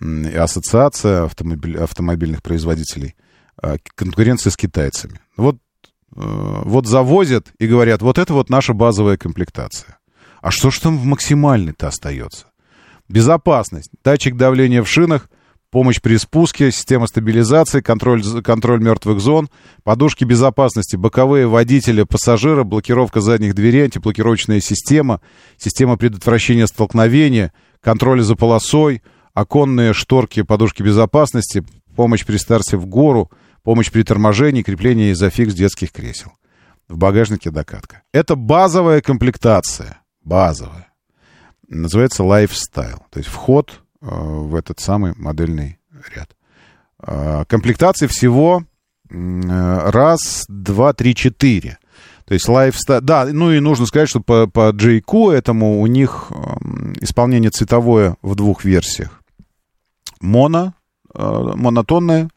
ассоциация 0.00 1.24
автомобиль, 1.24 1.78
автомобильных 1.78 2.42
производителей 2.42 3.14
а, 3.56 3.76
конкуренции 3.94 4.50
с 4.50 4.56
китайцами. 4.56 5.20
Вот 5.36 5.58
вот 6.16 6.86
завозят 6.86 7.48
и 7.58 7.66
говорят, 7.66 8.00
вот 8.00 8.16
это 8.16 8.32
вот 8.32 8.48
наша 8.48 8.72
базовая 8.72 9.18
комплектация. 9.18 9.98
А 10.40 10.50
что 10.50 10.70
ж 10.70 10.78
там 10.78 10.98
в 10.98 11.04
максимальной-то 11.04 11.88
остается? 11.88 12.46
Безопасность, 13.08 13.90
датчик 14.02 14.36
давления 14.36 14.82
в 14.82 14.88
шинах, 14.88 15.28
помощь 15.70 16.00
при 16.00 16.16
спуске, 16.16 16.72
система 16.72 17.06
стабилизации, 17.06 17.80
контроль, 17.80 18.22
контроль 18.42 18.80
мертвых 18.82 19.20
зон, 19.20 19.50
подушки 19.84 20.24
безопасности, 20.24 20.96
боковые 20.96 21.46
водители, 21.46 22.04
пассажира, 22.04 22.64
блокировка 22.64 23.20
задних 23.20 23.54
дверей, 23.54 23.84
антиблокировочная 23.84 24.60
система, 24.60 25.20
система 25.58 25.96
предотвращения 25.96 26.66
столкновения, 26.66 27.52
контроль 27.80 28.22
за 28.22 28.36
полосой, 28.36 29.02
оконные 29.36 29.92
шторки, 29.92 30.40
подушки 30.40 30.82
безопасности, 30.82 31.62
помощь 31.94 32.24
при 32.24 32.38
старте 32.38 32.78
в 32.78 32.86
гору, 32.86 33.30
помощь 33.62 33.92
при 33.92 34.02
торможении, 34.02 34.62
крепление 34.62 35.12
изофикс 35.12 35.52
детских 35.52 35.92
кресел. 35.92 36.32
В 36.88 36.96
багажнике 36.96 37.50
докатка. 37.50 38.02
Это 38.12 38.34
базовая 38.34 39.02
комплектация. 39.02 39.98
Базовая. 40.24 40.88
Называется 41.68 42.22
lifestyle. 42.22 43.02
То 43.10 43.18
есть 43.18 43.28
вход 43.28 43.82
э, 44.00 44.06
в 44.08 44.54
этот 44.54 44.80
самый 44.80 45.12
модельный 45.16 45.80
ряд. 46.14 46.34
Э, 47.06 47.44
комплектации 47.46 48.06
всего 48.06 48.62
э, 49.10 49.90
раз, 49.90 50.46
два, 50.48 50.94
три, 50.94 51.14
четыре. 51.14 51.76
То 52.24 52.32
есть 52.32 52.48
lifestyle... 52.48 53.02
Да, 53.02 53.26
ну 53.30 53.52
и 53.52 53.60
нужно 53.60 53.84
сказать, 53.84 54.08
что 54.08 54.20
по, 54.20 54.46
по 54.46 54.70
JQ 54.70 55.32
этому 55.34 55.82
у 55.82 55.86
них 55.86 56.28
э, 56.30 56.34
исполнение 57.02 57.50
цветовое 57.50 58.16
в 58.22 58.34
двух 58.34 58.64
версиях. 58.64 59.22
Моно, 60.20 60.74
э, 61.14 61.52
монотонное, 61.54 62.30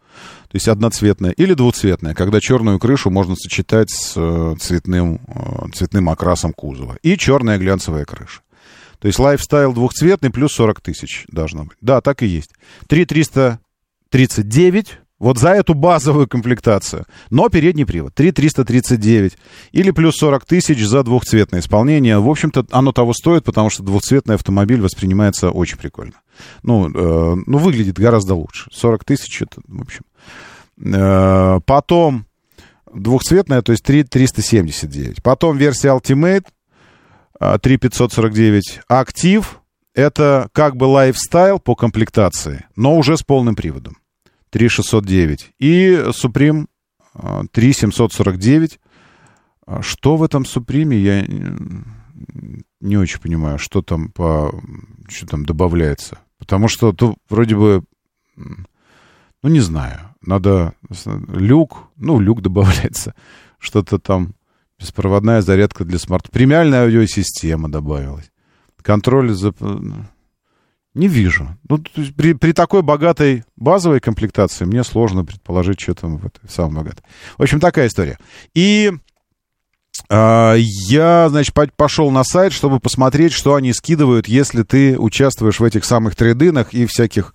то 0.49 0.55
есть 0.55 0.67
одноцветная, 0.67 1.31
или 1.31 1.53
двуцветная, 1.53 2.13
когда 2.15 2.39
черную 2.39 2.79
крышу 2.79 3.11
можно 3.11 3.35
сочетать 3.35 3.91
с 3.91 4.13
э, 4.15 4.55
цветным, 4.59 5.19
э, 5.27 5.67
цветным 5.73 6.09
окрасом 6.09 6.53
кузова. 6.53 6.97
И 7.03 7.15
черная 7.17 7.59
глянцевая 7.59 8.05
крыша. 8.05 8.41
То 8.99 9.07
есть 9.07 9.19
лайфстайл 9.19 9.73
двухцветный 9.73 10.31
плюс 10.31 10.53
40 10.53 10.81
тысяч 10.81 11.25
должно 11.29 11.65
быть. 11.65 11.77
Да, 11.81 12.01
так 12.01 12.23
и 12.23 12.27
есть. 12.27 12.49
3339 12.87 14.99
вот 15.19 15.37
за 15.37 15.49
эту 15.49 15.73
базовую 15.73 16.27
комплектацию. 16.27 17.05
Но 17.29 17.49
передний 17.49 17.85
привод 17.85 18.15
3339 18.15 19.37
или 19.73 19.91
плюс 19.91 20.17
40 20.17 20.45
тысяч 20.45 20.83
за 20.85 21.03
двухцветное 21.03 21.59
исполнение. 21.59 22.19
В 22.19 22.29
общем-то, 22.29 22.65
оно 22.71 22.91
того 22.91 23.13
стоит, 23.13 23.43
потому 23.43 23.69
что 23.69 23.83
двухцветный 23.83 24.35
автомобиль 24.35 24.81
воспринимается 24.81 25.51
очень 25.51 25.77
прикольно. 25.77 26.13
Ну, 26.63 26.89
э, 26.89 27.43
ну 27.45 27.57
выглядит 27.57 27.97
гораздо 27.97 28.35
лучше. 28.35 28.69
40 28.71 29.05
тысяч, 29.05 29.41
это, 29.41 29.61
в 29.67 29.81
общем, 29.81 30.03
Э, 30.81 31.59
потом 31.65 32.25
двухцветная, 32.93 33.61
то 33.61 33.71
есть 33.71 33.83
3 33.83 34.03
379. 34.03 35.21
Потом 35.21 35.57
версия 35.57 35.89
Ultimate 35.89 36.45
3549. 37.39 38.77
Э, 38.77 38.81
Актив 38.87 39.61
это 39.93 40.49
как 40.53 40.77
бы 40.77 40.85
лайфстайл 40.85 41.59
по 41.59 41.75
комплектации, 41.75 42.65
но 42.75 42.95
уже 42.95 43.17
с 43.17 43.23
полным 43.23 43.55
приводом. 43.55 43.97
3609. 44.51 45.51
И 45.59 45.91
Supreme 46.09 46.67
3749. 47.51 48.79
Э, 49.67 49.81
что 49.81 50.15
в 50.15 50.23
этом 50.23 50.43
Supreme, 50.43 50.95
я 50.95 51.25
не 52.79 52.97
очень 52.97 53.19
понимаю, 53.19 53.59
что 53.59 53.81
там 53.81 54.09
по 54.09 54.53
что 55.09 55.25
там 55.25 55.45
добавляется. 55.45 56.19
Потому 56.39 56.67
что 56.67 56.93
тут 56.93 57.17
вроде 57.29 57.55
бы, 57.55 57.83
ну 58.35 59.49
не 59.49 59.59
знаю. 59.59 59.99
Надо 60.21 60.73
люк, 61.05 61.89
ну, 61.95 62.19
люк 62.19 62.41
добавляется, 62.41 63.13
что-то 63.59 63.99
там, 63.99 64.33
беспроводная 64.79 65.41
зарядка 65.41 65.85
для 65.85 65.99
смарт. 65.99 66.31
Премиальная 66.31 66.83
аудиосистема 66.85 67.69
добавилась. 67.69 68.31
Контроль 68.81 69.33
за... 69.33 69.53
Не 70.95 71.07
вижу. 71.07 71.55
Ну, 71.69 71.83
при, 72.17 72.33
при 72.33 72.51
такой 72.51 72.81
богатой 72.81 73.43
базовой 73.55 73.99
комплектации 73.99 74.65
мне 74.65 74.83
сложно 74.83 75.23
предположить, 75.23 75.79
что 75.79 75.93
там 75.93 76.17
в 76.17 76.25
этой 76.25 76.49
самой 76.49 76.77
богатой. 76.77 77.03
В 77.37 77.43
общем, 77.43 77.59
такая 77.59 77.87
история. 77.87 78.17
И 78.55 78.91
э, 78.91 78.97
я, 80.09 81.27
значит, 81.29 81.53
пошел 81.75 82.09
на 82.09 82.23
сайт, 82.23 82.51
чтобы 82.51 82.79
посмотреть, 82.79 83.31
что 83.31 83.55
они 83.55 83.73
скидывают, 83.73 84.27
если 84.27 84.63
ты 84.63 84.97
участвуешь 84.97 85.59
в 85.59 85.63
этих 85.63 85.85
самых 85.85 86.15
трейдинах 86.15 86.73
и 86.73 86.87
всяких 86.87 87.33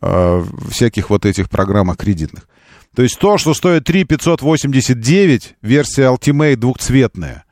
э, 0.00 0.44
всяких 0.70 1.10
вот 1.10 1.26
этих 1.26 1.50
программах 1.50 1.96
кредитных. 1.96 2.48
То 2.94 3.02
есть 3.02 3.18
то, 3.18 3.38
что 3.38 3.54
стоит 3.54 3.84
3 3.84 4.04
589, 4.04 5.56
версия 5.62 6.12
Ultimate 6.12 6.56
двухцветная, 6.56 7.44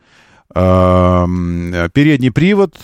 э, 0.54 1.26
передний 1.92 2.32
привод, 2.32 2.76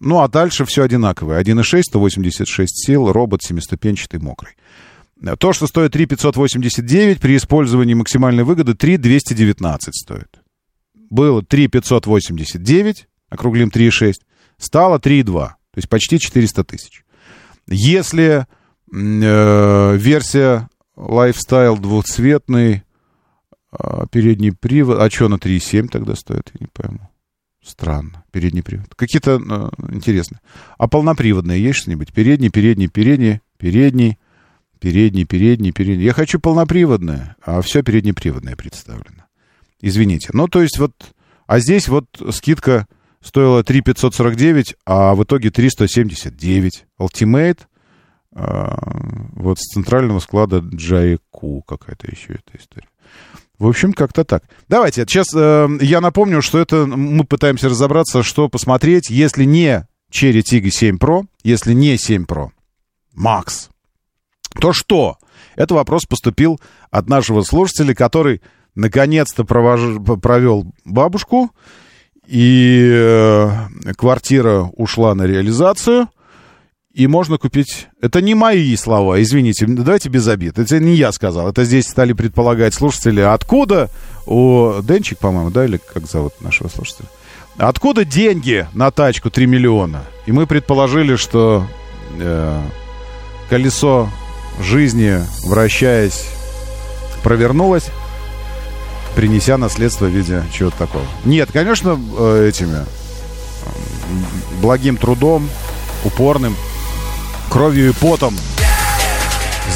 ну 0.00 0.20
а 0.20 0.28
дальше 0.28 0.64
все 0.64 0.82
одинаковое. 0.82 1.40
1.6, 1.40 1.82
186 1.84 2.86
сил, 2.86 3.12
робот 3.12 3.42
семиступенчатый, 3.42 4.20
мокрый. 4.20 4.54
То, 5.38 5.52
что 5.52 5.68
стоит 5.68 5.92
3 5.92 6.06
589, 6.06 7.20
при 7.20 7.36
использовании 7.36 7.94
максимальной 7.94 8.42
выгоды 8.42 8.74
3 8.74 8.96
219 8.96 9.94
стоит. 9.94 10.41
Было 11.12 11.42
3 11.42 11.68
589, 11.68 13.06
округлим 13.28 13.68
3,6, 13.68 14.14
стало 14.56 14.96
3,2, 14.96 15.24
то 15.24 15.54
есть 15.76 15.90
почти 15.90 16.18
400 16.18 16.64
тысяч. 16.64 17.04
Если 17.66 18.46
э, 18.90 19.96
версия 19.98 20.70
Lifestyle 20.96 21.78
двухцветный, 21.78 22.84
э, 23.72 24.06
передний 24.10 24.52
привод. 24.52 25.00
А 25.00 25.10
что 25.10 25.28
на 25.28 25.34
3,7 25.34 25.88
тогда 25.88 26.14
стоит, 26.14 26.50
я 26.54 26.60
не 26.60 26.68
пойму. 26.72 27.10
Странно. 27.62 28.24
Передний 28.30 28.62
привод. 28.62 28.94
Какие-то 28.96 29.32
э, 29.32 29.92
интересные. 29.92 30.40
А 30.78 30.88
полноприводные 30.88 31.62
есть 31.62 31.80
что-нибудь? 31.80 32.10
Передний, 32.14 32.48
передний, 32.48 32.88
передний, 32.88 33.42
передний, 33.58 34.18
передний, 34.80 35.26
передний, 35.26 35.72
передний. 35.72 36.06
Я 36.06 36.14
хочу 36.14 36.40
полноприводное, 36.40 37.36
а 37.42 37.60
все 37.60 37.82
переднеприводное 37.82 38.56
представлено. 38.56 39.21
Извините. 39.82 40.30
Ну, 40.32 40.48
то 40.48 40.62
есть 40.62 40.78
вот... 40.78 40.92
А 41.46 41.58
здесь 41.58 41.88
вот 41.88 42.06
скидка 42.30 42.86
стоила 43.20 43.62
3 43.62 43.82
549, 43.82 44.76
а 44.86 45.14
в 45.14 45.24
итоге 45.24 45.50
379. 45.50 46.86
Ultimate 46.98 47.58
а, 48.34 48.78
вот 49.34 49.58
с 49.58 49.72
центрального 49.74 50.20
склада 50.20 50.58
Джайку 50.58 51.62
какая-то 51.62 52.10
еще 52.10 52.34
эта 52.34 52.56
история. 52.56 52.88
В 53.58 53.68
общем, 53.68 53.92
как-то 53.92 54.24
так. 54.24 54.44
Давайте, 54.68 55.02
сейчас 55.02 55.28
э, 55.34 55.68
я 55.80 56.00
напомню, 56.00 56.42
что 56.42 56.58
это 56.58 56.86
мы 56.86 57.24
пытаемся 57.24 57.68
разобраться, 57.68 58.22
что 58.22 58.48
посмотреть, 58.48 59.08
если 59.08 59.44
не 59.44 59.86
Cherry 60.10 60.40
Tiggo 60.40 60.70
7 60.70 60.96
Pro, 60.96 61.26
если 61.44 61.72
не 61.72 61.96
7 61.96 62.24
Pro, 62.24 62.48
Max, 63.16 63.68
то 64.60 64.72
что? 64.72 65.18
Это 65.54 65.74
вопрос 65.74 66.06
поступил 66.06 66.60
от 66.90 67.08
нашего 67.08 67.42
слушателя, 67.42 67.94
который 67.94 68.42
наконец-то 68.74 69.44
провож... 69.44 69.80
провел 70.20 70.72
бабушку, 70.84 71.50
и 72.26 72.88
э, 72.92 73.50
квартира 73.96 74.70
ушла 74.76 75.14
на 75.14 75.24
реализацию– 75.24 76.08
и 76.94 77.06
можно 77.06 77.38
купить... 77.38 77.88
Это 78.02 78.20
не 78.20 78.34
мои 78.34 78.76
слова, 78.76 79.20
извините, 79.22 79.66
давайте 79.66 80.10
без 80.10 80.28
обид. 80.28 80.58
Это 80.58 80.78
не 80.78 80.94
я 80.94 81.10
сказал, 81.12 81.48
это 81.48 81.64
здесь 81.64 81.86
стали 81.86 82.12
предполагать 82.12 82.74
слушатели. 82.74 83.20
Откуда 83.20 83.88
у... 84.26 84.74
Денчик, 84.82 85.18
по-моему, 85.18 85.50
да, 85.50 85.64
или 85.64 85.78
как 85.78 86.06
зовут 86.06 86.40
нашего 86.40 86.68
слушателя? 86.68 87.08
Откуда 87.56 88.04
деньги 88.04 88.66
на 88.74 88.90
тачку 88.90 89.30
3 89.30 89.46
миллиона? 89.46 90.02
И 90.26 90.32
мы 90.32 90.46
предположили, 90.46 91.16
что 91.16 91.66
э, 92.18 92.62
колесо 93.48 94.10
жизни, 94.60 95.18
вращаясь, 95.46 96.26
провернулось, 97.22 97.86
принеся 99.14 99.56
наследство 99.56 100.06
в 100.06 100.10
виде 100.10 100.44
чего-то 100.52 100.78
такого. 100.78 101.04
Нет, 101.24 101.50
конечно, 101.52 102.00
э, 102.18 102.48
этими 102.48 102.84
благим 104.60 104.96
трудом, 104.96 105.48
упорным, 106.04 106.56
кровью 107.50 107.90
и 107.90 107.92
потом. 107.92 108.36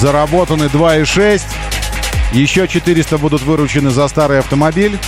Заработаны 0.00 0.64
2,6. 0.64 1.42
Еще 2.32 2.68
400 2.68 3.18
будут 3.18 3.42
выручены 3.42 3.90
за 3.90 4.08
старый 4.08 4.38
автомобиль. 4.38 4.98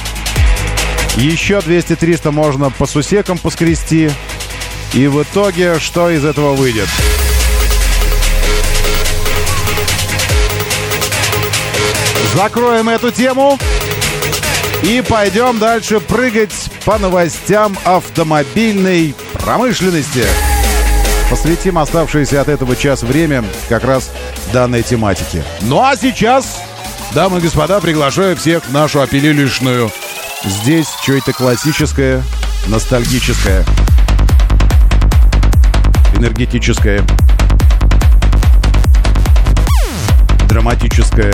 Еще 1.17 1.59
200-300 1.59 2.31
можно 2.31 2.71
по 2.71 2.87
сусекам 2.87 3.39
поскрести. 3.39 4.11
И 4.95 5.07
в 5.07 5.23
итоге 5.23 5.79
что 5.81 6.11
из 6.11 6.25
этого 6.25 6.55
выйдет? 6.55 6.89
Закроем 12.35 12.89
эту 12.89 13.11
тему 13.11 13.59
и 14.83 15.03
пойдем 15.07 15.59
дальше 15.59 16.01
прыгать 16.01 16.71
по 16.85 16.99
новостям 16.99 17.77
автомобильной 17.85 19.15
промышленности 19.35 20.25
посвятим 21.31 21.77
оставшееся 21.79 22.41
от 22.41 22.49
этого 22.49 22.75
час 22.75 23.03
время 23.03 23.45
как 23.69 23.85
раз 23.85 24.11
данной 24.53 24.83
тематике. 24.83 25.45
Ну 25.61 25.83
а 25.83 25.95
сейчас 25.95 26.59
Дамы 27.15 27.39
и 27.39 27.41
господа, 27.41 27.81
приглашаю 27.81 28.37
всех 28.37 28.65
в 28.67 28.73
нашу 28.73 29.01
опилилишную. 29.01 29.91
Здесь 30.45 30.87
что-то 31.03 31.33
классическое, 31.33 32.23
ностальгическое, 32.67 33.65
энергетическое, 36.15 37.03
драматическое. 40.49 41.33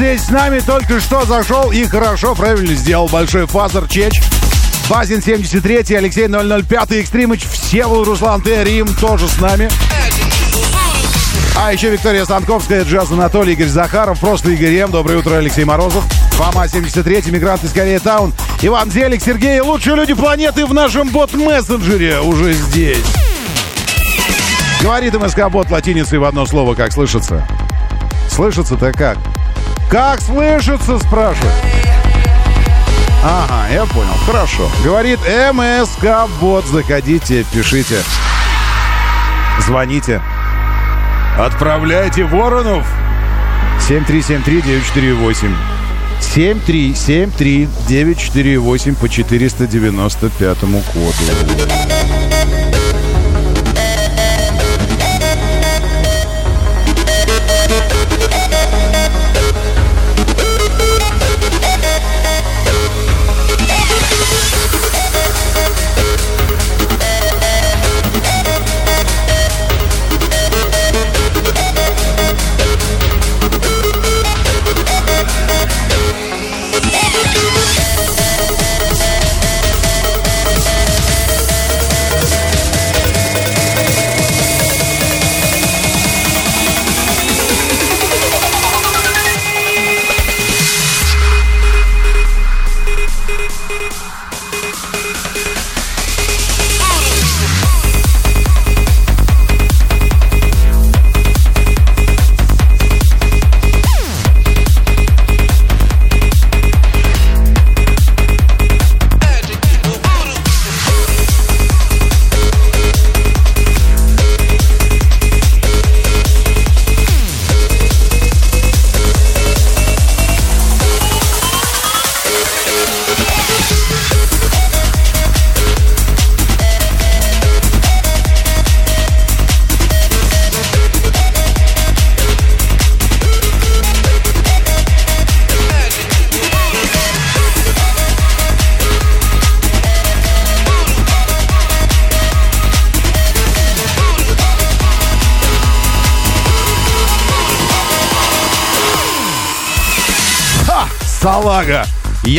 Здесь 0.00 0.22
с 0.22 0.30
нами 0.30 0.60
только 0.60 0.98
что 0.98 1.26
зашел 1.26 1.72
и 1.72 1.84
хорошо, 1.84 2.34
правильно 2.34 2.74
сделал 2.74 3.06
большой 3.06 3.46
фазер 3.46 3.86
чеч. 3.86 4.22
Базин 4.88 5.20
73, 5.20 5.94
Алексей 5.94 6.26
005, 6.26 6.92
Экстримыч, 6.92 7.44
Всеволод, 7.46 8.06
Руслан 8.06 8.40
Т, 8.40 8.64
Рим 8.64 8.88
тоже 8.94 9.28
с 9.28 9.38
нами. 9.38 9.68
А 11.54 11.70
еще 11.74 11.90
Виктория 11.90 12.24
Станковская, 12.24 12.84
Джаз 12.84 13.12
Анатолий, 13.12 13.52
Игорь 13.52 13.66
Захаров, 13.66 14.18
просто 14.20 14.50
Игорь 14.52 14.74
М. 14.76 14.90
Доброе 14.90 15.18
утро, 15.18 15.34
Алексей 15.34 15.64
Морозов. 15.64 16.02
Фома 16.32 16.66
73, 16.66 17.30
Мигрант 17.30 17.62
из 17.62 17.72
Корея 17.72 18.00
Таун. 18.00 18.32
Иван 18.62 18.90
Зелик, 18.90 19.22
Сергей, 19.22 19.60
лучшие 19.60 19.96
люди 19.96 20.14
планеты 20.14 20.64
в 20.64 20.72
нашем 20.72 21.10
бот-мессенджере 21.10 22.20
уже 22.20 22.54
здесь. 22.54 23.04
Говорит 24.80 25.12
МСК-бот 25.12 25.70
латиницей 25.70 26.18
в 26.18 26.24
одно 26.24 26.46
слово, 26.46 26.74
как 26.74 26.90
слышится. 26.90 27.46
Слышится-то 28.30 28.92
как? 28.92 29.18
Как 29.90 30.20
слышится, 30.20 30.98
спрашивает? 31.00 31.52
Ага, 33.24 33.66
я 33.72 33.84
понял. 33.86 34.14
Хорошо. 34.24 34.70
Говорит 34.84 35.18
МСК-бот. 35.52 36.64
Заходите, 36.66 37.44
пишите. 37.52 38.00
Звоните. 39.66 40.22
Отправляйте 41.36 42.22
воронов. 42.22 42.86
7373948. 43.88 45.52
7373948 46.20 48.94
по 48.94 49.08
495 49.08 50.58
коду. 50.92 51.24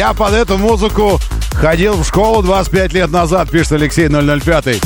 Я 0.01 0.15
под 0.15 0.33
эту 0.33 0.57
музыку 0.57 1.19
ходил 1.53 1.93
в 1.93 2.03
школу 2.03 2.41
25 2.41 2.93
лет 2.93 3.11
назад, 3.11 3.51
пишет 3.51 3.73
Алексей 3.73 4.07
005. 4.09 4.81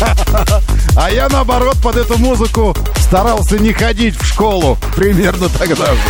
А 0.96 1.10
я, 1.12 1.28
наоборот, 1.28 1.76
под 1.80 1.94
эту 1.94 2.18
музыку 2.18 2.74
старался 2.96 3.56
не 3.60 3.72
ходить 3.72 4.20
в 4.20 4.26
школу. 4.26 4.76
Примерно 4.96 5.48
тогда 5.48 5.86
же. 5.86 6.00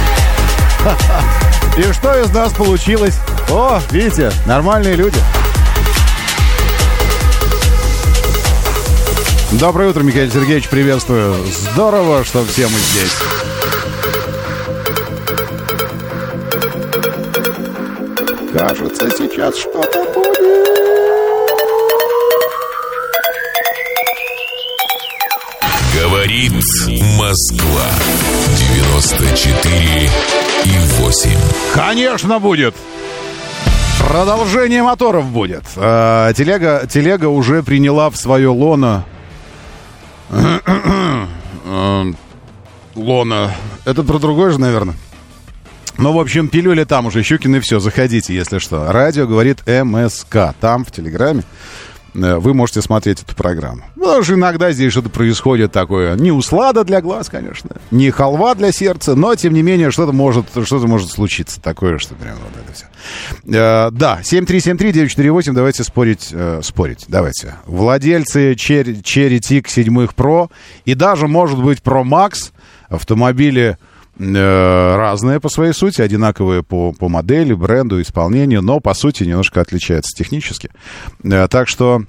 И 1.77 1.93
что 1.93 2.19
из 2.23 2.31
нас 2.31 2.55
получилось? 2.55 3.19
О, 3.51 3.79
видите, 3.91 4.33
нормальные 4.47 4.97
люди. 4.97 5.19
Доброе 9.51 9.91
утро, 9.91 10.03
Михаил 10.03 10.33
Сергеевич, 10.33 10.71
приветствую. 10.71 11.37
Здорово, 11.75 12.25
что 12.25 12.47
все 12.47 12.67
мы 12.67 12.79
здесь. 12.79 13.52
кажется, 18.99 19.11
сейчас 19.19 19.57
что-то 19.57 20.05
будет. 20.13 20.69
Говорит 25.95 26.53
Москва. 27.19 27.87
94 28.77 30.11
и 30.65 30.79
8. 31.01 31.31
Конечно, 31.75 32.39
будет. 32.39 32.75
Продолжение 34.09 34.83
моторов 34.83 35.27
будет. 35.27 35.63
А, 35.77 36.33
телега, 36.33 36.87
телега 36.89 37.27
уже 37.27 37.63
приняла 37.63 38.11
в 38.11 38.17
свое 38.17 38.49
лоно... 38.49 39.05
Э, 41.65 42.05
лоно... 42.97 43.55
Это 43.87 44.03
про 44.03 44.19
другое 44.19 44.51
же, 44.51 44.61
наверное. 44.61 44.97
Ну, 46.03 46.13
в 46.13 46.19
общем, 46.19 46.49
пилюли 46.49 46.83
там 46.83 47.07
уже, 47.07 47.23
Щукин 47.23 47.55
и 47.55 47.61
все. 47.61 47.79
Заходите, 47.79 48.35
если 48.35 48.59
что. 48.59 48.91
Радио 48.91 49.25
говорит 49.25 49.63
МСК. 49.69 50.53
Там, 50.61 50.85
в 50.85 50.91
Телеграме. 50.91 51.45
Э, 52.17 52.39
вы 52.39 52.55
можете 52.55 52.83
смотреть 52.83 53.23
эту 53.23 53.37
программу. 53.37 53.83
Потому 53.95 54.25
что 54.25 54.35
иногда 54.35 54.73
здесь 54.73 54.91
что-то 54.91 55.11
происходит 55.11 55.71
такое. 55.71 56.17
Не 56.17 56.33
услада 56.33 56.83
для 56.83 57.01
глаз, 57.01 57.29
конечно, 57.29 57.77
не 57.93 58.11
халва 58.11 58.57
для 58.57 58.73
сердца, 58.73 59.15
но, 59.15 59.37
тем 59.37 59.55
не 59.55 59.63
менее, 59.63 59.93
что-то 59.93 60.11
может, 60.11 60.47
что 60.65 60.79
может 60.89 61.09
случиться 61.09 61.61
такое, 61.61 61.99
что 61.99 62.17
прям 62.17 62.35
вот 62.35 62.65
это 62.65 62.73
все. 62.73 62.87
Э, 63.57 63.91
да, 63.93 64.23
7373-948, 64.25 65.53
давайте 65.53 65.85
спорить, 65.85 66.31
э, 66.33 66.63
спорить, 66.65 67.05
давайте. 67.07 67.55
Владельцы 67.65 68.55
Cherry, 68.55 69.03
Cherry 69.03 69.39
Tig 69.39 69.69
7 69.69 70.07
Pro 70.17 70.51
и 70.85 70.95
даже, 70.95 71.29
может 71.29 71.63
быть, 71.63 71.79
Pro 71.79 72.03
Max 72.03 72.51
автомобили 72.89 73.79
разные 74.19 75.41
по 75.41 75.49
своей 75.49 75.73
сути, 75.73 76.03
одинаковые 76.03 76.63
по, 76.63 76.93
по 76.93 77.09
модели, 77.09 77.55
бренду, 77.55 78.01
исполнению, 78.01 78.63
но 78.63 78.79
по 78.79 78.95
сути 78.95 79.25
немножко 79.25 79.61
отличаются 79.61 80.17
технически. 80.17 80.71
Э, 81.25 81.49
так 81.49 81.69
что 81.69 82.05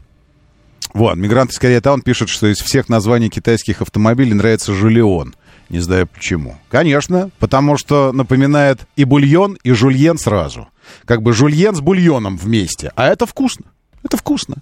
вот, 0.93 1.15
мигрант 1.15 1.51
из 1.51 1.59
Кореи 1.59 1.79
Таун 1.79 2.01
пишет, 2.01 2.29
что 2.29 2.47
из 2.47 2.57
всех 2.57 2.89
названий 2.89 3.29
китайских 3.29 3.81
автомобилей 3.81 4.33
нравится 4.33 4.73
Жулион. 4.73 5.33
Не 5.69 5.79
знаю 5.79 6.07
почему. 6.07 6.57
Конечно, 6.69 7.31
потому 7.39 7.77
что 7.77 8.11
напоминает 8.11 8.81
и 8.95 9.05
бульон, 9.05 9.57
и 9.63 9.71
жульен 9.71 10.17
сразу. 10.17 10.67
Как 11.05 11.23
бы 11.23 11.33
жульен 11.33 11.73
с 11.73 11.79
бульоном 11.79 12.37
вместе. 12.37 12.91
А 12.95 13.07
это 13.07 13.25
вкусно. 13.25 13.65
Это 14.03 14.17
вкусно. 14.17 14.57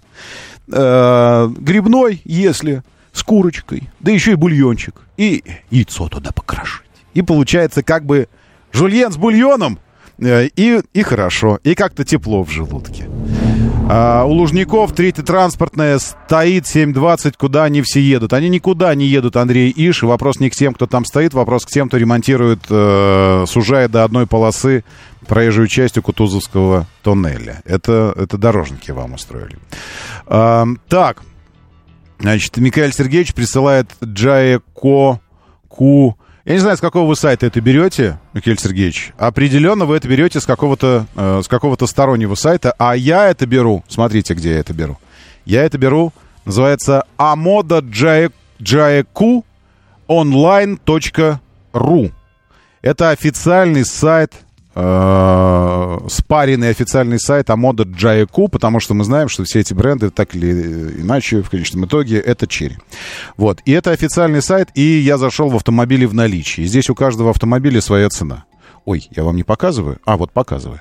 Э, 0.72 1.48
грибной, 1.54 2.22
если 2.24 2.82
с 3.12 3.22
курочкой, 3.22 3.90
да 4.00 4.10
еще 4.10 4.32
и 4.32 4.36
бульончик. 4.36 5.02
И 5.16 5.44
яйцо 5.70 6.08
туда 6.08 6.30
покрошить. 6.30 6.81
И 7.14 7.22
получается 7.22 7.82
как 7.82 8.04
бы 8.04 8.28
жульен 8.72 9.12
с 9.12 9.16
бульоном, 9.16 9.78
э, 10.18 10.48
и, 10.56 10.80
и 10.92 11.02
хорошо, 11.02 11.58
и 11.62 11.74
как-то 11.74 12.04
тепло 12.04 12.42
в 12.42 12.50
желудке. 12.50 13.08
А, 13.88 14.24
у 14.24 14.32
Лужников 14.32 14.92
третья 14.92 15.22
транспортная 15.22 15.98
стоит 15.98 16.64
7.20, 16.64 17.34
куда 17.36 17.64
они 17.64 17.82
все 17.82 18.00
едут. 18.00 18.32
Они 18.32 18.48
никуда 18.48 18.94
не 18.94 19.06
едут, 19.06 19.36
Андрей 19.36 19.72
Иш. 19.74 20.02
Вопрос 20.02 20.38
не 20.40 20.50
к 20.50 20.54
тем, 20.54 20.72
кто 20.72 20.86
там 20.86 21.04
стоит, 21.04 21.34
вопрос 21.34 21.66
к 21.66 21.68
тем, 21.68 21.88
кто 21.88 21.96
ремонтирует, 21.96 22.60
э, 22.70 23.44
сужая 23.46 23.88
до 23.88 24.04
одной 24.04 24.26
полосы 24.26 24.84
проезжую 25.26 25.68
часть 25.68 25.98
у 25.98 26.02
Кутузовского 26.02 26.86
тоннеля. 27.02 27.60
Это, 27.64 28.14
это 28.16 28.38
дорожники 28.38 28.90
вам 28.92 29.14
устроили. 29.14 29.58
А, 30.26 30.66
так, 30.88 31.22
значит, 32.18 32.56
Михаил 32.56 32.92
Сергеевич 32.92 33.34
присылает 33.34 33.90
Джаеко 34.02 35.20
Ку 35.68 36.16
я 36.44 36.54
не 36.54 36.58
знаю, 36.58 36.76
с 36.76 36.80
какого 36.80 37.08
вы 37.08 37.14
сайта 37.16 37.46
это 37.46 37.60
берете, 37.60 38.18
Михаил 38.32 38.58
Сергеевич. 38.58 39.12
Определенно 39.16 39.84
вы 39.84 39.96
это 39.96 40.08
берете 40.08 40.40
с 40.40 40.44
какого-то, 40.44 41.06
э, 41.14 41.42
с 41.44 41.48
какого-то 41.48 41.86
стороннего 41.86 42.34
сайта. 42.34 42.74
А 42.78 42.96
я 42.96 43.28
это 43.28 43.46
беру, 43.46 43.84
смотрите, 43.88 44.34
где 44.34 44.50
я 44.50 44.58
это 44.58 44.72
беру. 44.72 44.98
Я 45.44 45.62
это 45.64 45.78
беру, 45.78 46.12
называется 46.44 47.04
amoda.jaeku 47.16 49.44
online.ru. 50.08 52.12
Это 52.82 53.10
официальный 53.10 53.84
сайт 53.84 54.32
э, 54.74 55.98
спаренный 56.08 56.70
официальный 56.70 57.18
сайт 57.18 57.50
Амода 57.50 57.84
Джаяку, 57.84 58.48
потому 58.48 58.80
что 58.80 58.94
мы 58.94 59.04
знаем, 59.04 59.28
что 59.28 59.44
все 59.44 59.60
эти 59.60 59.74
бренды 59.74 60.10
так 60.10 60.34
или 60.34 61.00
иначе 61.00 61.42
в 61.42 61.50
конечном 61.50 61.86
итоге 61.86 62.18
это 62.18 62.46
черри. 62.46 62.78
Вот. 63.36 63.60
И 63.64 63.72
это 63.72 63.90
официальный 63.90 64.42
сайт, 64.42 64.68
и 64.74 64.82
я 64.82 65.18
зашел 65.18 65.48
в 65.48 65.56
автомобили 65.56 66.04
в 66.04 66.14
наличии. 66.14 66.62
Здесь 66.62 66.90
у 66.90 66.94
каждого 66.94 67.30
автомобиля 67.30 67.80
своя 67.80 68.08
цена. 68.08 68.44
Ой, 68.84 69.08
я 69.10 69.24
вам 69.24 69.36
не 69.36 69.44
показываю? 69.44 69.98
А, 70.04 70.16
вот 70.16 70.32
показываю. 70.32 70.80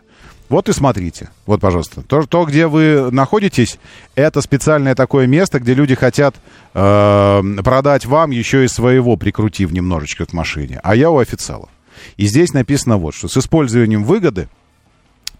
Вот 0.51 0.68
и 0.68 0.73
смотрите. 0.73 1.30
Вот, 1.45 1.61
пожалуйста. 1.61 2.01
То, 2.01 2.23
то 2.23 2.43
где 2.43 2.68
вы 2.68 3.09
находитесь, 3.09 3.80
это 4.15 4.41
специальное 4.41 4.95
такое 4.95 5.26
место, 5.26 5.61
где 5.61 5.73
люди 5.73 5.95
хотят 5.95 6.35
э, 6.73 7.41
продать 7.63 8.05
вам 8.05 8.31
еще 8.31 8.65
и 8.65 8.68
своего, 8.68 9.15
прикрутив 9.15 9.72
немножечко 9.72 10.26
к 10.26 10.34
машине. 10.34 10.81
А 10.84 10.93
я 10.93 11.09
у 11.09 11.19
официалов. 11.19 11.69
И 12.18 12.28
здесь 12.28 12.53
написано 12.53 12.98
вот, 12.98 13.15
что 13.15 13.28
с 13.28 13.38
использованием 13.38 14.03
выгоды 14.03 14.48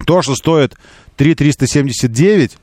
то, 0.06 0.22
что 0.22 0.36
стоит 0.36 0.76
3,379, 1.18 2.58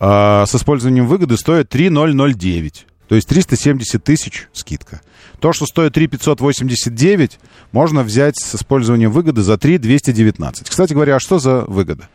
э, 0.00 0.44
с 0.46 0.54
использованием 0.54 1.06
выгоды 1.06 1.36
стоит 1.36 1.68
3,009. 1.68 2.86
То 3.08 3.14
есть 3.14 3.28
370 3.28 4.04
тысяч 4.04 4.48
скидка. 4.52 5.00
То, 5.40 5.52
что 5.52 5.66
стоит 5.66 5.94
3,589, 5.94 7.38
можно 7.72 8.02
взять 8.02 8.38
с 8.38 8.54
использованием 8.54 9.10
выгоды 9.10 9.42
за 9.42 9.56
3,219. 9.56 10.68
Кстати 10.68 10.92
говоря, 10.92 11.16
а 11.16 11.20
что 11.20 11.38
за 11.38 11.62
выгода? 11.62 12.08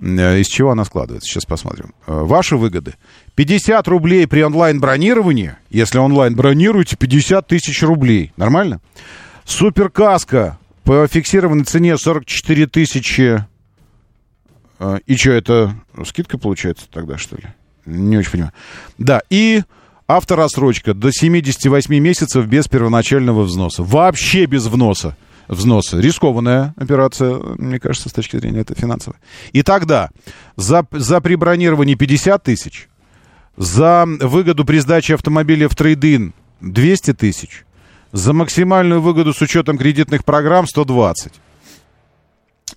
Э, 0.00 0.38
из 0.38 0.48
чего 0.48 0.70
она 0.72 0.84
складывается? 0.84 1.28
Сейчас 1.28 1.46
посмотрим. 1.46 1.94
Э, 2.06 2.22
ваши 2.24 2.56
выгоды. 2.56 2.94
50 3.36 3.86
рублей 3.88 4.26
при 4.26 4.42
онлайн-бронировании. 4.42 5.56
Если 5.70 5.98
онлайн 5.98 6.34
бронируете, 6.34 6.96
50 6.96 7.46
тысяч 7.46 7.82
рублей. 7.82 8.32
Нормально? 8.36 8.80
Суперкаска 9.44 10.58
по 10.84 11.06
фиксированной 11.06 11.64
цене 11.64 11.96
44 11.96 12.66
тысячи. 12.66 13.44
А, 14.78 14.96
и 15.06 15.16
что, 15.16 15.30
это 15.32 15.74
скидка 16.06 16.38
получается 16.38 16.86
тогда, 16.90 17.16
что 17.16 17.36
ли? 17.36 17.44
Не 17.86 18.18
очень 18.18 18.30
понимаю. 18.30 18.52
Да, 18.98 19.22
и 19.30 19.62
авторассрочка 20.06 20.94
до 20.94 21.10
78 21.10 21.94
месяцев 21.98 22.46
без 22.46 22.68
первоначального 22.68 23.42
взноса. 23.42 23.82
Вообще 23.82 24.46
без 24.46 24.66
вноса. 24.66 25.16
Взноса. 25.48 26.00
Рискованная 26.00 26.74
операция, 26.76 27.34
мне 27.58 27.78
кажется, 27.78 28.08
с 28.08 28.12
точки 28.12 28.38
зрения 28.38 28.60
это 28.60 28.74
финансовой. 28.74 29.18
И 29.52 29.62
тогда 29.62 30.10
за, 30.56 30.86
за 30.90 31.20
при 31.20 31.36
50 31.96 32.42
тысяч, 32.42 32.88
за 33.56 34.06
выгоду 34.06 34.64
при 34.64 34.78
сдаче 34.78 35.14
автомобиля 35.14 35.68
в 35.68 35.76
трейдин 35.76 36.32
200 36.62 37.12
тысяч, 37.12 37.64
за 38.14 38.32
максимальную 38.32 39.00
выгоду 39.00 39.34
с 39.34 39.40
учетом 39.42 39.76
кредитных 39.76 40.24
программ 40.24 40.68
120. 40.68 41.32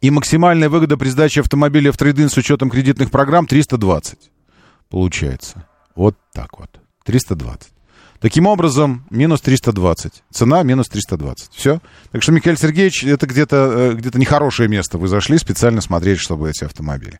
И 0.01 0.09
максимальная 0.09 0.67
выгода 0.67 0.97
при 0.97 1.09
сдаче 1.09 1.41
автомобиля 1.41 1.91
в 1.91 1.97
трейдин 1.97 2.29
с 2.29 2.37
учетом 2.37 2.71
кредитных 2.71 3.11
программ 3.11 3.45
320. 3.45 4.31
Получается. 4.89 5.67
Вот 5.95 6.15
так 6.33 6.59
вот. 6.59 6.79
320. 7.05 7.69
Таким 8.19 8.47
образом, 8.47 9.05
минус 9.11 9.41
320. 9.41 10.23
Цена 10.31 10.63
минус 10.63 10.87
320. 10.89 11.51
Все. 11.53 11.81
Так 12.11 12.23
что, 12.23 12.31
Михаил 12.31 12.57
Сергеевич, 12.57 13.03
это 13.03 13.27
где-то 13.27 13.93
где 13.93 14.09
нехорошее 14.17 14.67
место. 14.67 14.97
Вы 14.97 15.07
зашли 15.07 15.37
специально 15.37 15.81
смотреть, 15.81 16.17
чтобы 16.17 16.49
эти 16.49 16.63
автомобили. 16.63 17.19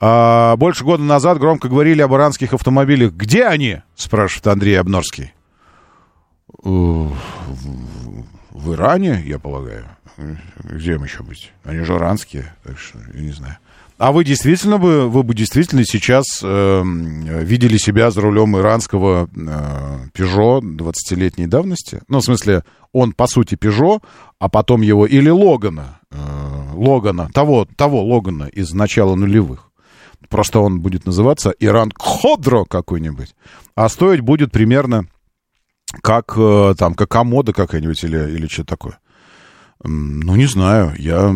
А, 0.00 0.56
больше 0.56 0.84
года 0.84 1.02
назад 1.02 1.38
громко 1.38 1.68
говорили 1.68 2.00
об 2.00 2.14
иранских 2.14 2.54
автомобилях. 2.54 3.12
Где 3.12 3.44
они? 3.44 3.82
Спрашивает 3.94 4.46
Андрей 4.46 4.80
Обнорский. 4.80 5.34
Э, 6.64 7.08
в, 8.50 8.72
Иране, 8.74 9.22
я 9.24 9.38
полагаю. 9.38 9.86
Где 10.62 10.94
им 10.94 11.04
еще 11.04 11.22
быть? 11.22 11.52
Они 11.64 11.80
же 11.80 11.94
иранские, 11.94 12.54
так 12.62 12.78
что 12.78 12.98
я 13.14 13.20
не 13.20 13.32
знаю. 13.32 13.58
А 13.98 14.10
вы 14.10 14.24
действительно 14.24 14.78
бы, 14.78 15.08
вы 15.08 15.22
бы 15.22 15.34
действительно 15.34 15.84
сейчас 15.84 16.40
э, 16.42 16.82
видели 16.84 17.76
себя 17.76 18.10
за 18.10 18.20
рулем 18.20 18.58
иранского 18.58 19.28
э, 19.34 20.08
Peugeot 20.12 20.60
20-летней 20.60 21.46
давности? 21.46 22.00
Ну, 22.08 22.18
в 22.18 22.24
смысле, 22.24 22.64
он 22.92 23.12
по 23.12 23.26
сути 23.26 23.54
Peugeot, 23.54 24.02
а 24.38 24.48
потом 24.48 24.80
его 24.82 25.06
или 25.06 25.30
Логана, 25.30 26.00
э, 26.10 26.16
Логана, 26.74 27.30
того, 27.32 27.66
того 27.76 28.04
Логана 28.04 28.44
из 28.44 28.72
начала 28.72 29.14
нулевых. 29.14 29.70
Просто 30.28 30.58
он 30.60 30.80
будет 30.80 31.06
называться 31.06 31.54
Иран 31.60 31.90
Кходро 31.90 32.64
какой-нибудь. 32.64 33.34
А 33.76 33.88
стоить 33.88 34.20
будет 34.20 34.50
примерно 34.50 35.06
как 36.00 36.34
э, 36.36 36.74
там, 36.78 36.94
как 36.94 37.10
комода 37.10 37.52
какая-нибудь 37.52 38.02
или, 38.04 38.30
или 38.30 38.46
что 38.46 38.64
такое. 38.64 38.98
Ну, 39.84 40.36
не 40.36 40.46
знаю, 40.46 40.94
я... 40.98 41.34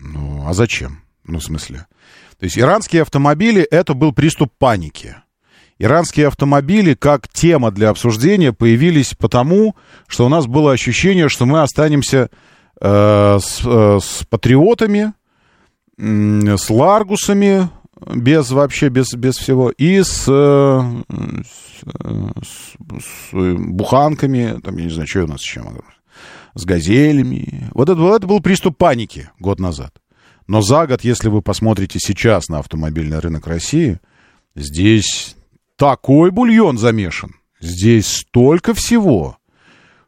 Ну, 0.00 0.44
а 0.46 0.52
зачем? 0.54 1.02
Ну, 1.24 1.38
в 1.38 1.44
смысле? 1.44 1.86
То 2.38 2.44
есть 2.44 2.58
иранские 2.58 3.02
автомобили— 3.02 3.62
это 3.70 3.94
был 3.94 4.12
приступ 4.12 4.52
паники. 4.58 5.16
Иранские 5.78 6.28
автомобили 6.28 6.94
как 6.94 7.28
тема 7.28 7.70
для 7.70 7.90
обсуждения 7.90 8.52
появились 8.52 9.14
потому, 9.14 9.74
что 10.06 10.26
у 10.26 10.28
нас 10.28 10.46
было 10.46 10.72
ощущение, 10.72 11.28
что 11.28 11.46
мы 11.46 11.62
останемся 11.62 12.30
э, 12.80 13.38
с, 13.40 13.60
э, 13.64 13.98
с 14.00 14.24
патриотами, 14.26 15.14
э, 15.98 16.56
с 16.56 16.70
ларгусами, 16.70 17.68
без 18.06 18.50
вообще, 18.50 18.88
без, 18.88 19.12
без 19.14 19.36
всего, 19.36 19.70
и 19.70 20.02
с, 20.02 20.24
э, 20.28 21.02
с, 21.42 21.84
э, 21.86 22.30
с- 22.40 23.56
буханками, 23.58 24.60
там, 24.62 24.76
я 24.78 24.84
не 24.84 24.90
знаю, 24.90 25.06
что 25.08 25.24
у 25.24 25.26
нас 25.26 25.40
еще, 25.42 25.62
с 26.54 26.64
газелями. 26.64 27.68
Вот 27.74 27.88
это, 27.88 28.00
вот 28.00 28.16
это 28.16 28.26
был 28.26 28.40
приступ 28.40 28.76
паники 28.78 29.30
год 29.38 29.60
назад. 29.60 29.94
Но 30.46 30.60
за 30.62 30.86
год, 30.86 31.02
если 31.02 31.28
вы 31.28 31.42
посмотрите 31.42 31.98
сейчас 31.98 32.48
на 32.48 32.58
автомобильный 32.58 33.18
рынок 33.18 33.46
России, 33.46 33.98
здесь 34.54 35.36
такой 35.76 36.30
бульон 36.30 36.78
замешан, 36.78 37.34
здесь 37.60 38.06
столько 38.06 38.74
всего, 38.74 39.38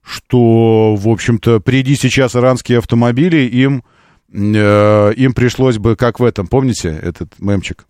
что, 0.03 0.95
в 0.95 1.09
общем-то, 1.09 1.59
приди 1.61 1.97
сейчас 1.97 2.37
иранские 2.37 2.79
автомобили, 2.79 3.39
им, 3.39 3.83
им 4.31 5.33
пришлось 5.35 5.79
бы, 5.79 5.97
как 5.97 6.21
в 6.21 6.25
этом, 6.25 6.47
помните, 6.47 6.89
этот 6.89 7.39
мемчик 7.39 7.87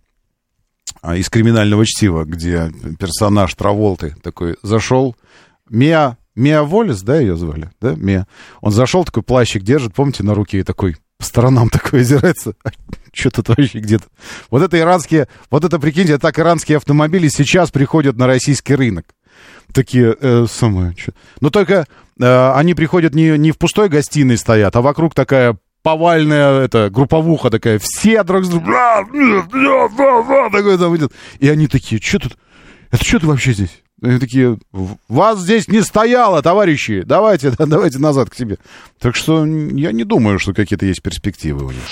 а, 1.03 1.17
из 1.17 1.29
криминального 1.31 1.85
чтива, 1.87 2.25
где 2.25 2.73
персонаж 2.99 3.55
Траволты 3.55 4.17
такой 4.23 4.57
зашел, 4.63 5.17
Миа, 5.69 6.17
Миа 6.35 6.63
Волис, 6.65 7.03
да, 7.03 7.19
ее 7.19 7.37
звали, 7.37 7.71
да, 7.81 7.95
Миа. 7.95 8.27
Он 8.61 8.73
зашел, 8.73 9.05
такой 9.05 9.23
плащик 9.23 9.63
держит, 9.63 9.95
помните, 9.95 10.23
на 10.23 10.35
руке 10.35 10.61
и 10.61 10.63
такой 10.63 10.97
по 11.19 11.25
сторонам 11.25 11.69
такой 11.71 12.01
озирается. 12.01 12.55
Что 13.13 13.31
тут 13.31 13.49
вообще 13.49 13.79
где-то? 13.79 14.05
Вот 14.51 14.63
это 14.63 14.79
иранские, 14.79 15.29
вот 15.51 15.65
это, 15.65 15.79
прикиньте, 15.79 16.19
так 16.19 16.39
иранские 16.39 16.77
автомобили 16.77 17.29
сейчас 17.29 17.71
приходят 17.71 18.17
на 18.17 18.27
российский 18.27 18.75
рынок. 18.75 19.07
Такие, 19.73 20.17
э, 20.21 20.47
самое, 20.51 20.95
чё. 20.95 21.13
Но 21.41 21.51
только 21.51 21.87
э, 22.21 22.53
они 22.53 22.75
приходят 22.75 23.15
не, 23.15 23.37
не 23.37 23.53
в 23.53 23.59
пустой 23.59 23.89
гостиной 23.89 24.39
стоят, 24.39 24.75
а 24.77 24.81
вокруг 24.81 25.15
такая 25.15 25.59
повальная 25.87 26.63
это, 26.63 26.91
групповуха 26.91 27.49
такая. 27.49 27.79
Все 27.81 28.25
друг 28.25 28.45
с 28.45 28.49
другом... 28.49 28.67
«Бля, 28.67 29.05
бля, 29.05 29.43
бля, 29.43 29.89
бля, 29.89 30.23
бля», 30.23 30.51
Такой 30.51 30.77
там 30.79 30.97
идет. 30.97 31.13
И 31.39 31.49
они 31.49 31.69
такие, 31.69 32.03
что 32.03 32.19
тут? 32.19 32.37
Это 32.91 33.05
что 33.05 33.21
ты 33.21 33.27
вообще 33.29 33.53
здесь? 33.53 33.85
Они 34.03 34.19
такие, 34.19 34.59
вас 35.09 35.39
здесь 35.39 35.69
не 35.69 35.83
стояло, 35.83 36.43
товарищи, 36.43 37.03
давайте, 37.07 37.53
да, 37.53 37.67
давайте 37.67 38.01
назад 38.01 38.31
к 38.31 38.35
себе. 38.35 38.59
Так 38.99 39.15
что 39.15 39.47
я 39.47 39.93
не 39.93 40.03
думаю, 40.03 40.41
что 40.41 40.55
какие-то 40.55 40.87
есть 40.87 41.03
перспективы 41.03 41.65
у 41.65 41.71
них. 41.71 41.83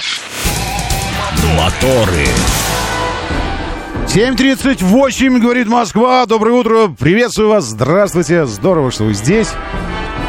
Моторы. 1.56 2.26
7.38, 4.08 5.38
говорит 5.38 5.68
Москва. 5.68 6.26
Доброе 6.26 6.54
утро. 6.54 6.88
Приветствую 6.88 7.50
вас. 7.50 7.66
Здравствуйте. 7.66 8.44
Здорово, 8.46 8.90
что 8.90 9.04
вы 9.04 9.14
здесь. 9.14 9.52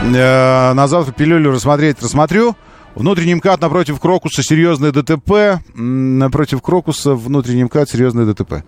Э, 0.04 0.74
на 0.74 0.88
завтра 0.88 1.14
пилюлю 1.14 1.52
рассмотреть 1.52 2.00
рассмотрю. 2.00 2.56
Внутренний 2.96 3.36
МКАД 3.36 3.62
напротив 3.62 4.00
Крокуса 4.00 4.42
серьезное 4.42 4.92
ДТП. 4.92 5.60
Напротив 5.76 6.62
Крокуса 6.62 7.14
внутренний 7.14 7.64
МКАД 7.66 7.90
серьезное 7.90 8.26
ДТП. 8.26 8.64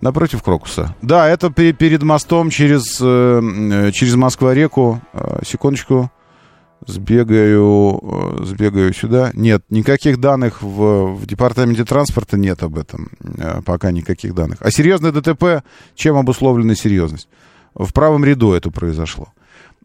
Напротив 0.00 0.42
Крокуса. 0.42 0.94
Да, 1.00 1.28
это 1.28 1.50
пе- 1.50 1.72
перед 1.72 2.02
мостом 2.02 2.50
через, 2.50 2.98
э, 3.00 3.90
через 3.92 4.14
Москва-реку. 4.16 5.00
Э, 5.12 5.40
Секундочку. 5.46 6.10
Сбегаю, 6.84 8.00
э, 8.40 8.44
сбегаю 8.44 8.92
сюда. 8.92 9.30
Нет, 9.34 9.62
никаких 9.70 10.18
данных 10.18 10.62
в, 10.62 11.14
в 11.14 11.26
департаменте 11.26 11.84
транспорта 11.84 12.36
нет 12.36 12.62
об 12.64 12.76
этом. 12.76 13.10
Пока 13.64 13.92
никаких 13.92 14.34
данных. 14.34 14.58
А 14.60 14.70
серьезное 14.70 15.12
ДТП, 15.12 15.62
чем 15.94 16.16
обусловлена 16.16 16.74
серьезность? 16.74 17.28
В 17.74 17.92
правом 17.92 18.24
ряду 18.24 18.52
это 18.52 18.70
произошло. 18.70 19.28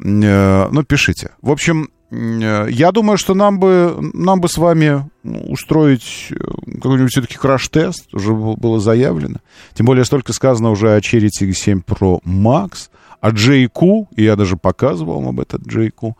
Э, 0.03 0.67
Ну, 0.71 0.83
пишите. 0.83 1.31
В 1.41 1.49
общем, 1.51 1.89
э, 2.11 2.67
я 2.69 2.91
думаю, 2.91 3.17
что 3.17 3.33
нам 3.33 3.59
бы, 3.59 3.97
нам 4.13 4.39
бы 4.41 4.47
с 4.49 4.57
вами 4.57 5.09
устроить 5.23 6.27
э, 6.31 6.35
какой-нибудь 6.75 7.11
все-таки 7.11 7.35
краш-тест. 7.37 8.13
Уже 8.13 8.33
был- 8.33 8.55
было 8.57 8.79
заявлено. 8.79 9.37
Тем 9.73 9.85
более 9.85 10.05
столько 10.05 10.33
сказано 10.33 10.69
уже 10.71 10.93
о 10.93 10.99
Cherry 10.99 11.29
Tiggo 11.29 11.53
7 11.53 11.81
Pro 11.85 12.21
Max, 12.23 12.89
о 13.21 13.31
JQ, 13.31 14.07
и 14.15 14.23
я 14.23 14.35
даже 14.35 14.57
показывал 14.57 15.19
вам 15.21 15.29
об 15.29 15.39
этот 15.39 15.61
JQ. 15.63 16.13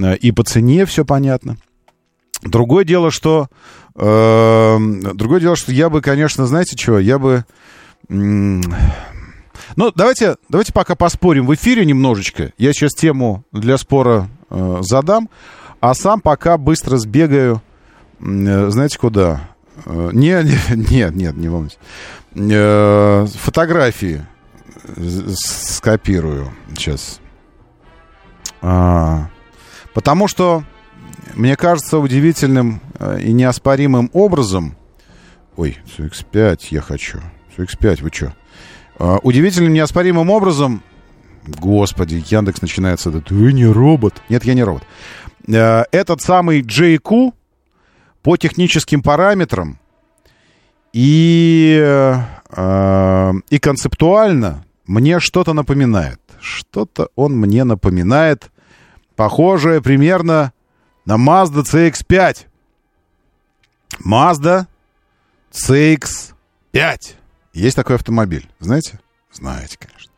Э, 0.00 0.16
И 0.16 0.32
по 0.32 0.42
цене 0.44 0.84
все 0.86 1.04
понятно. 1.04 1.56
Другое 2.42 2.84
дело, 2.84 3.10
что... 3.10 3.48
э, 3.96 4.78
другое 5.14 5.40
дело, 5.40 5.56
что 5.56 5.72
я 5.72 5.90
бы, 5.90 6.00
конечно, 6.00 6.46
знаете 6.46 6.76
чего? 6.76 6.98
Я 7.00 7.18
бы... 7.18 7.44
м, 8.08 8.62
ну, 9.78 9.92
давайте, 9.94 10.34
давайте 10.48 10.72
пока 10.72 10.96
поспорим 10.96 11.46
в 11.46 11.54
эфире 11.54 11.86
немножечко. 11.86 12.52
Я 12.58 12.72
сейчас 12.72 12.94
тему 12.94 13.44
для 13.52 13.78
спора 13.78 14.28
э, 14.50 14.78
задам, 14.80 15.30
а 15.80 15.94
сам 15.94 16.20
пока 16.20 16.58
быстро 16.58 16.96
сбегаю, 16.96 17.62
э, 18.18 18.70
знаете, 18.70 18.98
куда? 18.98 19.50
Э, 19.86 20.10
не, 20.12 20.32
не, 20.42 20.58
нет, 20.90 21.14
нет, 21.14 21.36
не 21.36 21.48
волнуйтесь. 21.48 21.78
Э, 22.34 23.26
фотографии 23.36 24.26
с- 24.96 25.76
скопирую 25.76 26.50
сейчас. 26.76 27.20
А, 28.60 29.28
потому 29.94 30.26
что 30.26 30.64
мне 31.36 31.54
кажется 31.54 31.98
удивительным 31.98 32.80
э, 32.98 33.20
и 33.20 33.32
неоспоримым 33.32 34.10
образом... 34.12 34.74
Ой, 35.56 35.78
X5 35.98 36.58
я 36.70 36.80
хочу. 36.80 37.20
X5, 37.56 38.02
вы 38.02 38.10
что? 38.12 38.34
А, 38.98 39.18
удивительным, 39.22 39.72
неоспоримым 39.72 40.30
образом... 40.30 40.82
Господи, 41.46 42.22
Яндекс 42.26 42.60
начинается... 42.60 43.08
этот, 43.10 43.30
Вы 43.30 43.52
не 43.52 43.66
робот. 43.66 44.20
Нет, 44.28 44.44
я 44.44 44.54
не 44.54 44.62
робот. 44.64 44.82
Э, 45.46 45.84
Этот 45.92 46.20
самый 46.20 46.62
JQ 46.62 47.32
по 48.22 48.36
техническим 48.36 49.02
параметрам 49.02 49.78
и, 50.92 51.78
э, 51.80 53.32
и 53.50 53.58
концептуально 53.58 54.64
мне 54.86 55.20
что-то 55.20 55.52
напоминает. 55.52 56.20
Что-то 56.40 57.08
он 57.14 57.36
мне 57.36 57.64
напоминает, 57.64 58.50
похожее 59.16 59.80
примерно 59.82 60.52
на 61.04 61.16
Mazda 61.16 61.62
CX-5. 61.62 62.46
Mazda 64.04 64.66
CX-5. 65.52 67.14
Есть 67.58 67.76
такой 67.76 67.96
автомобиль. 67.96 68.48
Знаете? 68.60 69.00
Знаете, 69.32 69.76
конечно. 69.78 70.12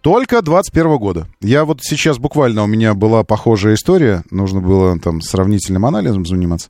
Только 0.00 0.42
21 0.42 0.98
года. 0.98 1.26
Я 1.40 1.64
вот 1.64 1.80
сейчас 1.82 2.18
буквально, 2.18 2.62
у 2.62 2.66
меня 2.66 2.94
была 2.94 3.24
похожая 3.24 3.74
история. 3.74 4.22
Нужно 4.30 4.60
было 4.60 4.98
там 4.98 5.20
сравнительным 5.22 5.86
анализом 5.86 6.26
заниматься. 6.26 6.68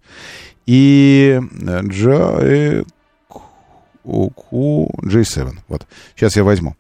И 0.67 1.41
э, 1.41 1.81
J- 1.85 2.85
J7. 4.05 5.59
Вот. 5.69 5.87
Сейчас 6.15 6.37
я 6.37 6.45
возьму. 6.45 6.77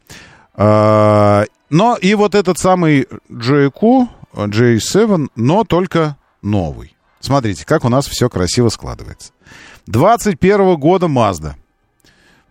А, 0.54 1.44
Но 1.70 1.96
и 1.96 2.14
вот 2.14 2.34
этот 2.34 2.58
самый 2.58 3.08
JQ, 3.30 4.08
J7, 4.34 5.28
но 5.34 5.64
только 5.64 6.16
новый. 6.42 6.96
Смотрите, 7.20 7.64
как 7.66 7.84
у 7.84 7.88
нас 7.88 8.06
все 8.06 8.28
красиво 8.28 8.68
складывается. 8.68 9.32
21 9.86 10.76
года 10.76 11.06
Mazda. 11.06 11.54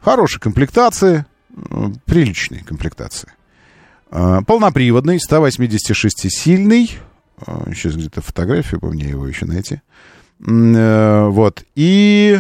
Хорошей 0.04 0.42
комплектации, 0.42 1.26
приличной 2.06 2.60
комплектации. 2.60 3.32
А, 4.12 4.42
Полноприводный, 4.42 5.18
186-сильный. 5.18 6.92
Сейчас 7.68 7.96
где-то 7.96 8.22
фотографию, 8.22 8.82
бы 8.82 8.92
мне 8.92 9.10
его 9.10 9.26
еще 9.28 9.46
найти. 9.46 9.82
Э, 10.46 11.28
Вот. 11.30 11.64
И 11.76 12.40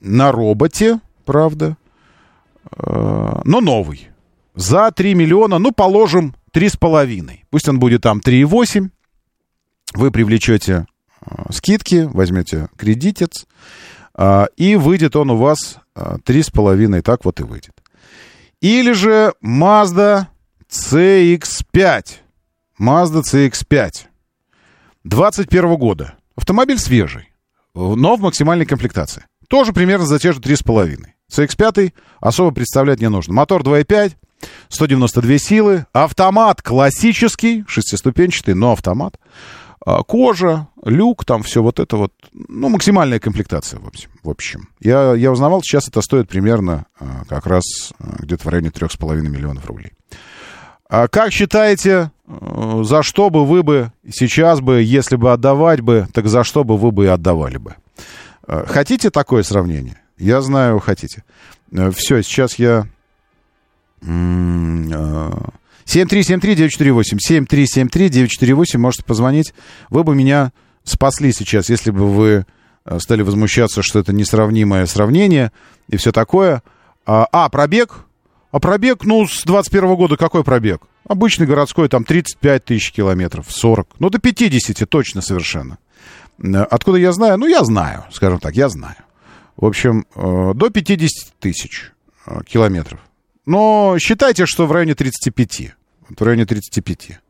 на 0.00 0.30
роботе, 0.30 1.00
правда. 1.24 1.76
Э, 2.76 3.40
Но 3.44 3.60
новый. 3.60 4.08
За 4.54 4.90
3 4.92 5.14
миллиона, 5.14 5.58
ну, 5.58 5.72
положим, 5.72 6.34
3,5. 6.52 7.40
Пусть 7.50 7.68
он 7.68 7.80
будет 7.80 8.02
там 8.02 8.20
3,8. 8.20 8.90
Вы 9.94 10.10
привлечете 10.12 10.86
скидки, 11.50 12.08
возьмете 12.12 12.68
кредитец, 12.76 13.46
и 14.56 14.76
выйдет 14.76 15.16
он 15.16 15.30
у 15.30 15.36
вас 15.36 15.78
э, 15.94 16.16
3,5. 16.24 17.02
Так 17.02 17.24
вот 17.24 17.40
и 17.40 17.42
выйдет. 17.42 17.74
Или 18.60 18.92
же 18.92 19.32
Mazda 19.42 20.26
CX-5. 20.70 22.04
Mazda 22.78 23.22
CX-5. 23.22 23.92
21 25.04 25.76
года. 25.76 26.14
Автомобиль 26.36 26.78
свежий, 26.78 27.32
но 27.74 28.16
в 28.16 28.20
максимальной 28.20 28.66
комплектации. 28.66 29.24
Тоже 29.48 29.72
примерно 29.72 30.06
за 30.06 30.18
те 30.18 30.32
же 30.32 30.40
3,5. 30.40 31.06
CX-5 31.30 31.92
особо 32.20 32.50
представлять 32.50 33.00
не 33.00 33.08
нужно. 33.08 33.34
Мотор 33.34 33.62
2,5, 33.62 34.14
192 34.68 35.38
силы, 35.38 35.86
автомат 35.92 36.62
классический, 36.62 37.64
шестиступенчатый, 37.66 38.54
но 38.54 38.72
автомат. 38.72 39.18
А, 39.84 40.02
Кожа, 40.02 40.68
люк, 40.84 41.24
там 41.24 41.42
все 41.42 41.62
вот 41.62 41.80
это 41.80 41.96
вот, 41.96 42.12
ну, 42.32 42.68
максимальная 42.68 43.18
комплектация, 43.18 43.80
в 43.80 43.86
общем. 43.86 44.10
В 44.22 44.28
общем. 44.28 44.68
Я, 44.80 45.14
я 45.14 45.32
узнавал, 45.32 45.62
сейчас 45.62 45.88
это 45.88 46.02
стоит 46.02 46.28
примерно 46.28 46.86
а, 46.98 47.24
как 47.28 47.46
раз 47.46 47.64
а, 47.98 48.16
где-то 48.18 48.44
в 48.44 48.48
районе 48.48 48.68
3,5 48.68 49.20
миллионов 49.22 49.66
рублей. 49.66 49.92
А 50.90 51.08
как 51.08 51.32
считаете, 51.32 52.10
э, 52.26 52.82
за 52.84 53.04
что 53.04 53.30
бы 53.30 53.46
вы 53.46 53.62
бы 53.62 53.92
сейчас 54.12 54.60
бы, 54.60 54.82
если 54.82 55.14
бы 55.14 55.32
отдавать 55.32 55.80
бы, 55.82 56.08
так 56.12 56.26
за 56.26 56.42
что 56.42 56.64
бы 56.64 56.76
вы 56.76 56.90
бы 56.90 57.04
и 57.04 57.08
отдавали 57.08 57.58
бы? 57.58 57.76
Э, 58.48 58.64
Хотите 58.66 59.10
такое 59.10 59.44
сравнение? 59.44 60.00
Я 60.18 60.42
знаю, 60.42 60.80
хотите. 60.80 61.22
Все, 61.94 62.22
сейчас 62.22 62.56
я... 62.56 62.86
м, 65.94 66.02
э, 66.02 66.06
7373948, 66.06 67.18
7373948, 67.18 68.80
можете 68.80 69.04
позвонить. 69.04 69.54
Вы 69.88 70.04
бы 70.04 70.14
меня 70.14 70.52
спасли 70.84 71.32
сейчас, 71.32 71.68
если 71.68 71.90
бы 71.90 72.08
вы 72.08 72.46
э, 72.84 72.98
стали 72.98 73.22
возмущаться, 73.22 73.82
что 73.82 73.98
это 73.98 74.12
несравнимое 74.12 74.86
сравнение 74.86 75.52
и 75.88 75.96
все 75.96 76.12
такое. 76.12 76.62
А, 77.06 77.26
а, 77.32 77.48
пробег? 77.48 78.04
А 78.52 78.58
пробег, 78.58 79.04
ну, 79.04 79.26
с 79.26 79.44
21 79.44 79.94
года 79.96 80.16
какой 80.16 80.44
пробег? 80.44 80.82
Обычный 81.08 81.46
городской, 81.46 81.88
там 81.88 82.04
35 82.04 82.64
тысяч 82.64 82.92
километров, 82.92 83.46
40. 83.48 83.88
Ну, 83.98 84.10
до 84.10 84.18
50 84.18 84.88
точно 84.88 85.22
совершенно. 85.22 85.78
Откуда 86.70 86.98
я 86.98 87.12
знаю? 87.12 87.38
Ну, 87.38 87.46
я 87.46 87.64
знаю, 87.64 88.04
скажем 88.10 88.38
так, 88.38 88.54
я 88.54 88.68
знаю. 88.68 88.96
В 89.56 89.66
общем, 89.66 90.06
э, 90.14 90.52
до 90.54 90.70
50 90.70 91.34
тысяч 91.38 91.92
э, 92.26 92.40
километров. 92.46 93.00
Но 93.44 93.96
считайте, 93.98 94.46
что 94.46 94.66
в 94.66 94.72
районе 94.72 94.94
35. 94.94 95.74
В 96.18 96.22
районе 96.22 96.44
35. 96.46 97.20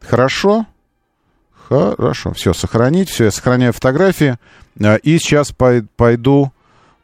Хорошо? 0.00 0.66
Хорошо. 1.68 2.32
Все, 2.34 2.52
сохранить. 2.52 3.08
Все, 3.08 3.24
я 3.24 3.30
сохраняю 3.30 3.72
фотографии. 3.72 4.36
Э, 4.78 4.98
И 4.98 5.18
сейчас 5.18 5.50
пой- 5.52 5.86
пойду... 5.96 6.52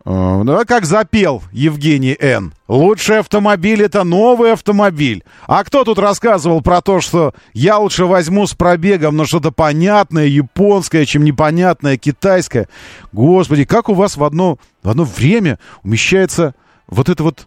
э, 0.04 0.10
Ну, 0.10 0.58
а 0.58 0.64
как 0.66 0.84
запел 0.84 1.42
Евгений 1.52 2.14
Н. 2.20 2.52
Лучший 2.68 3.20
автомобиль 3.20 3.82
это 3.82 4.04
новый 4.04 4.52
автомобиль. 4.52 5.24
А 5.46 5.64
кто 5.64 5.84
тут 5.84 5.98
рассказывал 5.98 6.60
про 6.60 6.82
то, 6.82 7.00
что 7.00 7.32
я 7.54 7.78
лучше 7.78 8.04
возьму 8.04 8.46
с 8.46 8.54
пробегом, 8.54 9.16
но 9.16 9.24
что-то 9.24 9.50
понятное, 9.50 10.26
японское, 10.26 11.06
чем 11.06 11.24
непонятное, 11.24 11.96
китайское. 11.96 12.68
Господи, 13.12 13.64
как 13.64 13.88
у 13.88 13.94
вас 13.94 14.16
в 14.18 14.24
одно, 14.24 14.58
в 14.82 14.88
одно 14.90 15.04
время 15.04 15.58
умещается 15.82 16.54
вот 16.86 17.08
это 17.08 17.22
вот 17.22 17.46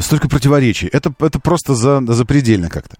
столько 0.00 0.28
противоречий. 0.28 0.88
Это, 0.88 1.12
это 1.20 1.38
просто 1.38 1.74
за, 1.74 2.02
запредельно 2.12 2.68
как-то. 2.68 2.96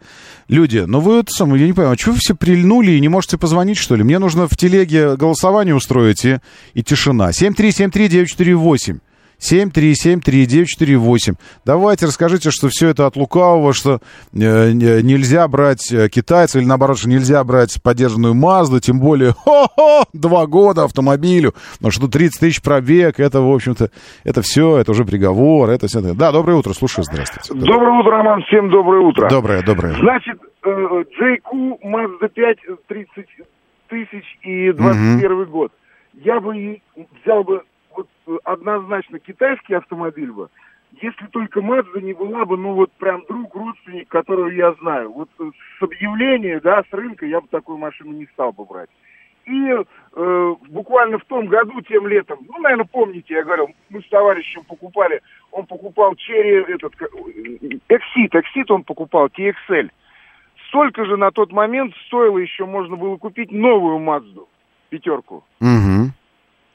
Люди, 0.48 0.78
ну 0.78 1.00
вы 1.00 1.20
это 1.20 1.30
самое, 1.32 1.60
я 1.60 1.66
не 1.66 1.72
понимаю, 1.72 1.94
а 1.94 1.96
чего 1.96 2.12
вы 2.14 2.18
все 2.20 2.34
прильнули 2.34 2.92
и 2.92 3.00
не 3.00 3.08
можете 3.08 3.38
позвонить, 3.38 3.76
что 3.76 3.96
ли? 3.96 4.02
Мне 4.02 4.18
нужно 4.18 4.48
в 4.48 4.56
телеге 4.56 5.16
голосование 5.16 5.74
устроить 5.74 6.24
и, 6.24 6.38
и 6.74 6.82
тишина. 6.82 7.30
7373948. 7.30 9.00
7373948. 9.40 11.34
Давайте 11.64 12.06
расскажите, 12.06 12.50
что 12.50 12.68
все 12.68 12.88
это 12.88 13.06
от 13.06 13.16
лукавого, 13.16 13.72
что 13.72 14.00
э, 14.32 14.72
не- 14.72 15.02
нельзя 15.02 15.46
брать 15.48 15.90
э, 15.92 16.08
китайца, 16.08 16.58
или 16.58 16.66
наоборот, 16.66 16.98
что 16.98 17.08
нельзя 17.08 17.42
брать 17.44 17.80
поддержанную 17.82 18.34
Мазду, 18.34 18.80
тем 18.80 19.00
более, 19.00 19.32
хо-хо, 19.36 20.04
два 20.12 20.46
года 20.46 20.84
автомобилю, 20.84 21.54
но 21.80 21.90
что 21.90 22.08
30 22.08 22.40
тысяч 22.40 22.62
пробег, 22.62 23.20
это, 23.20 23.40
в 23.40 23.52
общем-то, 23.52 23.90
это 24.24 24.42
все, 24.42 24.78
это 24.78 24.90
уже 24.92 25.04
приговор, 25.04 25.70
это 25.70 25.86
все. 25.86 26.00
Да, 26.00 26.32
доброе 26.32 26.54
утро, 26.58 26.72
слушаю, 26.72 27.04
здравствуйте. 27.04 27.54
Доброе 27.66 28.00
утро, 28.00 28.10
Роман, 28.18 28.42
всем 28.42 28.70
доброе 28.70 29.00
утро. 29.02 29.28
Доброе, 29.28 29.62
доброе. 29.62 29.94
Значит, 29.94 30.38
э, 30.64 30.68
JQ 30.68 31.78
Mazda 31.84 32.28
5 32.28 32.58
30 32.88 33.26
тысяч 33.88 34.24
и 34.42 34.72
21 34.72 35.44
год. 35.46 35.72
Я 36.22 36.40
бы 36.40 36.80
взял 37.22 37.44
бы 37.44 37.62
однозначно 38.44 39.18
китайский 39.18 39.74
автомобиль 39.74 40.32
бы, 40.32 40.48
если 41.00 41.26
только 41.26 41.60
Mazda 41.60 42.00
не 42.00 42.14
была 42.14 42.44
бы, 42.44 42.56
ну 42.56 42.74
вот 42.74 42.90
прям 42.92 43.24
друг, 43.28 43.54
родственник, 43.54 44.08
которого 44.08 44.48
я 44.48 44.72
знаю. 44.74 45.12
Вот 45.12 45.28
э, 45.38 45.50
с 45.78 45.82
объявления, 45.82 46.60
да, 46.60 46.82
с 46.82 46.92
рынка 46.92 47.26
я 47.26 47.40
бы 47.40 47.48
такую 47.48 47.78
машину 47.78 48.12
не 48.12 48.26
стал 48.26 48.52
бы 48.52 48.64
брать. 48.64 48.90
И 49.44 49.70
э, 49.70 50.54
буквально 50.68 51.18
в 51.18 51.24
том 51.24 51.46
году, 51.46 51.80
тем 51.82 52.06
летом, 52.06 52.38
ну, 52.48 52.58
наверное, 52.58 52.84
помните, 52.90 53.34
я 53.34 53.44
говорил, 53.44 53.68
мы 53.88 54.02
с 54.02 54.08
товарищем 54.08 54.62
покупали, 54.64 55.22
он 55.52 55.66
покупал 55.66 56.14
Черри, 56.16 56.64
этот, 56.74 56.94
Exit, 57.88 58.32
Exit 58.32 58.66
он 58.68 58.84
покупал, 58.84 59.26
TXL. 59.28 59.90
Столько 60.68 61.06
же 61.06 61.16
на 61.16 61.30
тот 61.30 61.50
момент 61.52 61.94
стоило 62.06 62.36
еще, 62.36 62.66
можно 62.66 62.96
было 62.96 63.16
купить 63.16 63.50
новую 63.50 63.98
Мазду, 63.98 64.48
пятерку. 64.90 65.44
Мгм. 65.60 66.12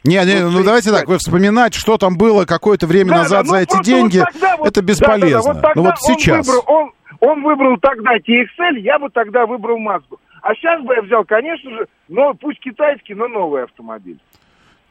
Не, 0.04 0.24
не, 0.26 0.40
ну 0.50 0.62
и 0.62 0.64
давайте 0.66 0.92
так, 0.92 1.08
вы 1.08 1.18
вспоминать, 1.18 1.74
что 1.74 1.98
там 1.98 2.18
было 2.18 2.46
какое-то 2.46 2.88
время 2.88 3.12
Да, 3.12 3.18
назад 3.20 3.44
да, 3.46 3.50
за 3.50 3.56
ну, 3.56 3.62
эти 3.62 3.70
просто 3.70 3.86
деньги, 3.86 4.18
вот 4.18 4.28
это 4.28 4.40
да, 4.42 4.58
да, 4.58 4.70
да, 4.74 4.82
бесполезно. 4.82 5.54
вот 5.54 5.62
тогда 5.62 5.72
ну 5.76 5.82
вот 5.84 5.92
он 5.92 6.16
сейчас. 6.16 6.46
выбрал- 6.48 6.64
он, 6.68 6.92
он 7.22 7.44
выбрал 7.44 7.78
тогда 7.82 8.18
TXL, 8.18 8.80
я 8.80 9.00
бы 9.00 9.10
тогда 9.10 9.46
выбрал 9.46 9.78
Мазду. 9.80 10.20
А 10.42 10.54
сейчас 10.56 10.82
бы 10.84 10.94
я 10.94 11.02
взял, 11.02 11.24
конечно 11.24 11.70
же, 11.72 11.88
но 12.10 12.34
пусть 12.34 12.60
китайский, 12.60 13.14
но 13.14 13.30
новый 13.30 13.64
автомобиль. 13.64 14.20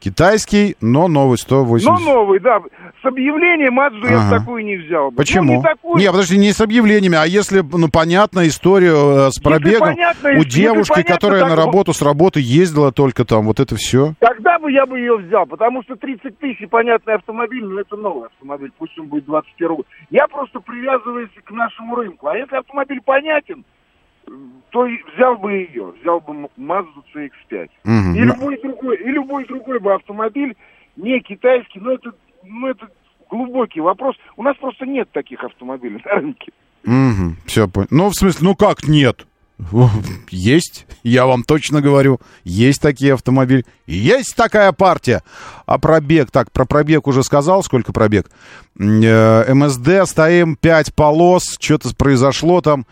Китайский, 0.03 0.75
но 0.81 1.07
новый 1.07 1.37
180. 1.37 1.89
Но 1.89 1.99
новый, 1.99 2.41
да. 2.41 2.59
С 3.01 3.05
объявлением 3.05 3.75
Мазду 3.75 4.05
я 4.05 4.19
Ага. 4.27 4.39
такую 4.39 4.65
не 4.65 4.75
взял 4.75 5.11
бы. 5.11 5.15
Почему? 5.15 5.53
Ну, 5.53 5.57
не 5.59 5.63
такую. 5.63 5.97
Не, 5.97 6.11
подожди, 6.11 6.37
не 6.37 6.51
с 6.51 6.59
объявлениями, 6.59 7.17
а 7.17 7.25
если, 7.25 7.61
ну, 7.61 7.87
понятно, 7.87 8.45
историю 8.45 8.95
э, 8.95 9.31
с 9.31 9.39
пробегом 9.39 9.95
понятно, 9.95 10.29
у 10.31 10.33
если 10.33 10.49
девушки, 10.49 10.93
понятно, 10.93 11.13
которая 11.15 11.39
так 11.41 11.49
на 11.51 11.55
работу 11.55 11.93
с 11.93 12.01
работы 12.01 12.41
ездила 12.43 12.91
только 12.91 13.23
там, 13.23 13.45
вот 13.45 13.61
это 13.61 13.77
все. 13.77 14.13
Тогда 14.19 14.59
бы 14.59 14.71
я 14.73 14.85
бы 14.85 14.99
ее 14.99 15.15
взял, 15.17 15.45
потому 15.45 15.83
что 15.83 15.95
30 15.95 16.37
тысяч, 16.37 16.67
понятный 16.69 17.15
автомобиль, 17.15 17.63
но 17.63 17.79
это 17.79 17.95
новый 17.95 18.27
автомобиль, 18.27 18.71
пусть 18.77 18.97
он 18.99 19.07
будет 19.07 19.25
21 19.25 19.75
год. 19.75 19.87
Я 20.09 20.27
просто 20.27 20.59
привязываюсь 20.59 21.29
к 21.45 21.51
нашему 21.51 21.95
рынку. 21.95 22.27
А 22.27 22.37
если 22.37 22.57
автомобиль 22.57 22.99
понятен, 23.05 23.63
то 24.69 24.87
взял 25.15 25.37
бы 25.37 25.53
ее, 25.53 25.93
взял 26.01 26.19
бы 26.19 26.49
Mazda 26.57 27.03
CX-5. 27.13 27.69
Мгм. 27.83 28.15
И 28.15 28.19
любой 28.19 28.61
другой, 28.61 28.97
и 28.97 29.07
любой 29.09 29.45
другой 29.45 29.79
бы 29.79 29.93
автомобиль, 29.93 30.55
не 30.95 31.19
китайский, 31.19 31.79
но 31.79 31.91
это, 31.91 32.11
ну, 32.43 32.67
это 32.67 32.87
глубокий 33.29 33.81
вопрос. 33.81 34.15
У 34.37 34.43
нас 34.43 34.55
просто 34.57 34.85
нет 34.85 35.09
таких 35.11 35.43
автомобилей 35.43 36.01
на 36.05 36.11
рынке. 36.11 36.51
все, 37.45 37.69
ну, 37.89 38.09
в 38.09 38.13
смысле, 38.13 38.47
ну 38.47 38.55
как 38.55 38.87
нет? 38.87 39.25
Есть, 40.29 40.85
я 41.03 41.25
вам 41.25 41.43
точно 41.43 41.81
говорю, 41.81 42.19
есть 42.43 42.81
такие 42.81 43.13
автомобили, 43.13 43.65
есть 43.85 44.35
такая 44.35 44.71
партия. 44.71 45.21
А 45.65 45.77
пробег, 45.77 46.31
так, 46.31 46.51
про 46.51 46.65
пробег 46.65 47.07
уже 47.07 47.23
сказал, 47.23 47.63
сколько 47.63 47.93
пробег? 47.93 48.29
Э, 48.79 49.53
МСД, 49.53 50.05
стоим 50.05 50.55
5 50.55 50.93
полос, 50.95 51.57
что-то 51.59 51.95
произошло 51.95 52.61
там. 52.61 52.85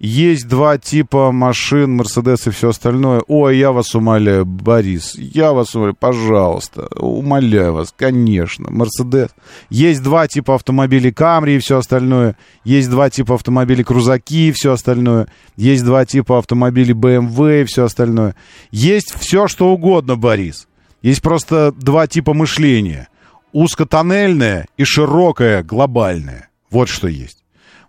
Есть 0.00 0.48
два 0.48 0.76
типа 0.76 1.30
машин, 1.30 1.96
Мерседес 1.96 2.46
и 2.46 2.50
все 2.50 2.70
остальное. 2.70 3.22
Ой, 3.28 3.56
я 3.56 3.70
вас 3.70 3.94
умоляю, 3.94 4.44
Борис, 4.44 5.14
я 5.16 5.52
вас 5.52 5.74
умоляю, 5.74 5.94
пожалуйста, 5.94 6.88
умоляю 6.96 7.74
вас, 7.74 7.94
конечно, 7.96 8.70
Мерседес. 8.70 9.30
Есть 9.70 10.02
два 10.02 10.26
типа 10.26 10.56
автомобилей 10.56 11.12
Камри 11.12 11.56
и 11.56 11.58
все 11.60 11.78
остальное. 11.78 12.36
Есть 12.64 12.90
два 12.90 13.08
типа 13.08 13.36
автомобилей 13.36 13.84
Крузаки 13.84 14.48
и 14.48 14.52
все 14.52 14.72
остальное. 14.72 15.28
Есть 15.56 15.84
два 15.84 16.04
типа 16.04 16.38
автомобилей 16.38 16.94
BMW 16.94 17.62
и 17.62 17.64
все 17.64 17.84
остальное. 17.84 18.34
Есть 18.72 19.14
все, 19.16 19.46
что 19.46 19.72
угодно, 19.72 20.16
Борис. 20.16 20.66
Есть 21.02 21.22
просто 21.22 21.72
два 21.72 22.08
типа 22.08 22.34
мышления. 22.34 23.08
Узкотоннельное 23.52 24.66
и 24.76 24.82
широкое, 24.84 25.62
глобальное. 25.62 26.48
Вот 26.70 26.88
что 26.88 27.06
есть. 27.06 27.43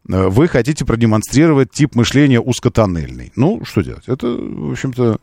Э, 0.09 0.27
Вы 0.27 0.47
хотите 0.47 0.85
продемонстрировать 0.85 1.71
тип 1.71 1.95
мышления 1.95 2.39
узкотоннельный. 2.39 3.31
Ну, 3.35 3.63
что 3.65 3.81
делать? 3.81 4.07
Это, 4.07 4.27
в 4.27 4.71
общем-то, 4.71 5.19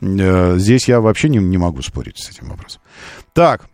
э, 0.00 0.58
здесь 0.58 0.88
я 0.88 1.00
вообще 1.00 1.28
не, 1.28 1.38
не 1.38 1.58
могу 1.58 1.82
спорить 1.82 2.18
с 2.18 2.30
этим 2.30 2.48
вопросом. 2.48 2.80
Так, 3.32 3.66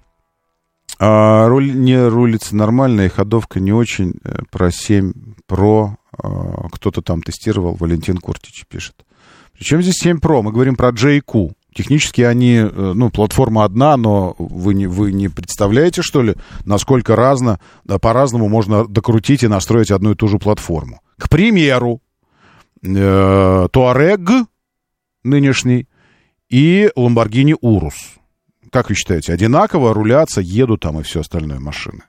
а, 1.01 1.47
руль, 1.47 1.72
не 1.74 1.97
рулится 2.09 2.56
нормально, 2.56 3.02
и 3.02 3.09
ходовка 3.09 3.60
не 3.60 3.72
очень. 3.72 4.14
Э, 4.24 4.40
Про 4.51 4.70
7 4.72 5.12
Pro 5.48 5.90
а, 6.12 6.68
кто-то 6.70 7.02
там 7.02 7.22
тестировал, 7.22 7.74
Валентин 7.74 8.18
Куртич 8.18 8.64
пишет. 8.68 9.05
Причем 9.52 9.82
здесь 9.82 9.98
7 10.01 10.18
Pro? 10.18 10.43
Мы 10.43 10.52
говорим 10.52 10.76
про 10.76 10.90
JQ. 10.90 11.52
Технически 11.78 12.22
они, 12.22 12.56
э, 12.56 12.92
ну, 12.96 13.09
платформа 13.09 13.62
одна, 13.62 13.96
но 13.96 14.34
вы 14.40 14.74
не, 14.74 14.88
вы 14.88 15.12
не 15.12 15.28
представляете, 15.28 16.02
что 16.02 16.22
ли, 16.22 16.34
насколько 16.64 17.14
разно, 17.14 17.60
да, 17.84 18.00
по-разному 18.00 18.48
можно 18.48 18.84
докрутить 18.84 19.44
и 19.44 19.46
настроить 19.46 19.92
одну 19.92 20.10
и 20.10 20.14
ту 20.16 20.26
же 20.26 20.40
платформу. 20.40 21.00
К 21.16 21.28
примеру, 21.28 22.02
э, 22.82 22.88
Touareg 23.72 24.46
нынешний 25.22 25.86
и 26.50 26.90
Lamborghini 26.96 27.55
Urus. 27.62 27.94
Как 28.72 28.88
вы 28.88 28.96
считаете, 28.96 29.32
одинаково 29.32 29.94
рулятся, 29.94 30.40
едут 30.40 30.80
там 30.80 30.98
и 30.98 31.05
все 31.05 31.20
остальное 31.20 31.60
машины? 31.60 32.02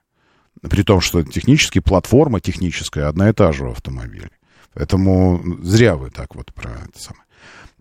При 0.68 0.82
том, 0.82 1.00
что 1.00 1.22
технически 1.22 1.78
платформа 1.78 2.40
техническая 2.40 3.08
одна 3.08 3.30
и 3.30 3.34
та 3.34 3.52
же 3.52 3.68
у 3.68 3.72
автомобиля. 3.74 4.32
Поэтому 4.74 5.44
зря 5.62 5.96
вы 5.96 6.10
так 6.10 6.34
вот 6.34 6.52
про 6.56 6.72
это 6.72 7.00
самое. 7.00 7.29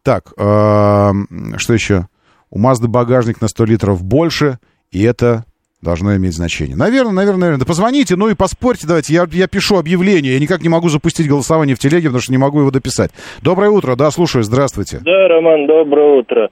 Так, 0.09 0.33
э, 0.39 1.11
что 1.59 1.75
еще? 1.75 2.07
У 2.51 2.59
Mazda 2.59 2.89
багажник 2.89 3.43
на 3.43 3.49
100 3.49 3.67
литров 3.67 4.03
больше, 4.03 4.57
и 4.91 5.05
это 5.05 5.45
должно 5.83 6.17
иметь 6.17 6.33
значение. 6.33 6.77
Наверное, 6.77 7.13
наверное, 7.13 7.41
наверное. 7.41 7.61
Да 7.61 7.67
позвоните, 7.67 8.17
ну 8.17 8.31
и 8.31 8.35
поспорьте 8.35 8.87
давайте. 8.87 9.13
Я, 9.13 9.27
я 9.31 9.47
пишу 9.49 9.77
объявление. 9.77 10.33
Я 10.33 10.41
никак 10.41 10.63
не 10.63 10.71
могу 10.71 10.89
запустить 10.89 11.29
голосование 11.29 11.77
в 11.77 11.79
телеге, 11.79 12.09
потому 12.09 12.23
что 12.23 12.33
не 12.33 12.39
могу 12.39 12.61
его 12.61 12.71
дописать. 12.71 13.11
Доброе 13.43 13.69
утро, 13.69 13.97
да, 13.97 14.11
слушаю, 14.11 14.45
здравствуйте. 14.45 15.01
Да, 15.05 15.29
Роман, 15.29 15.67
доброе 15.67 16.21
утро. 16.21 16.49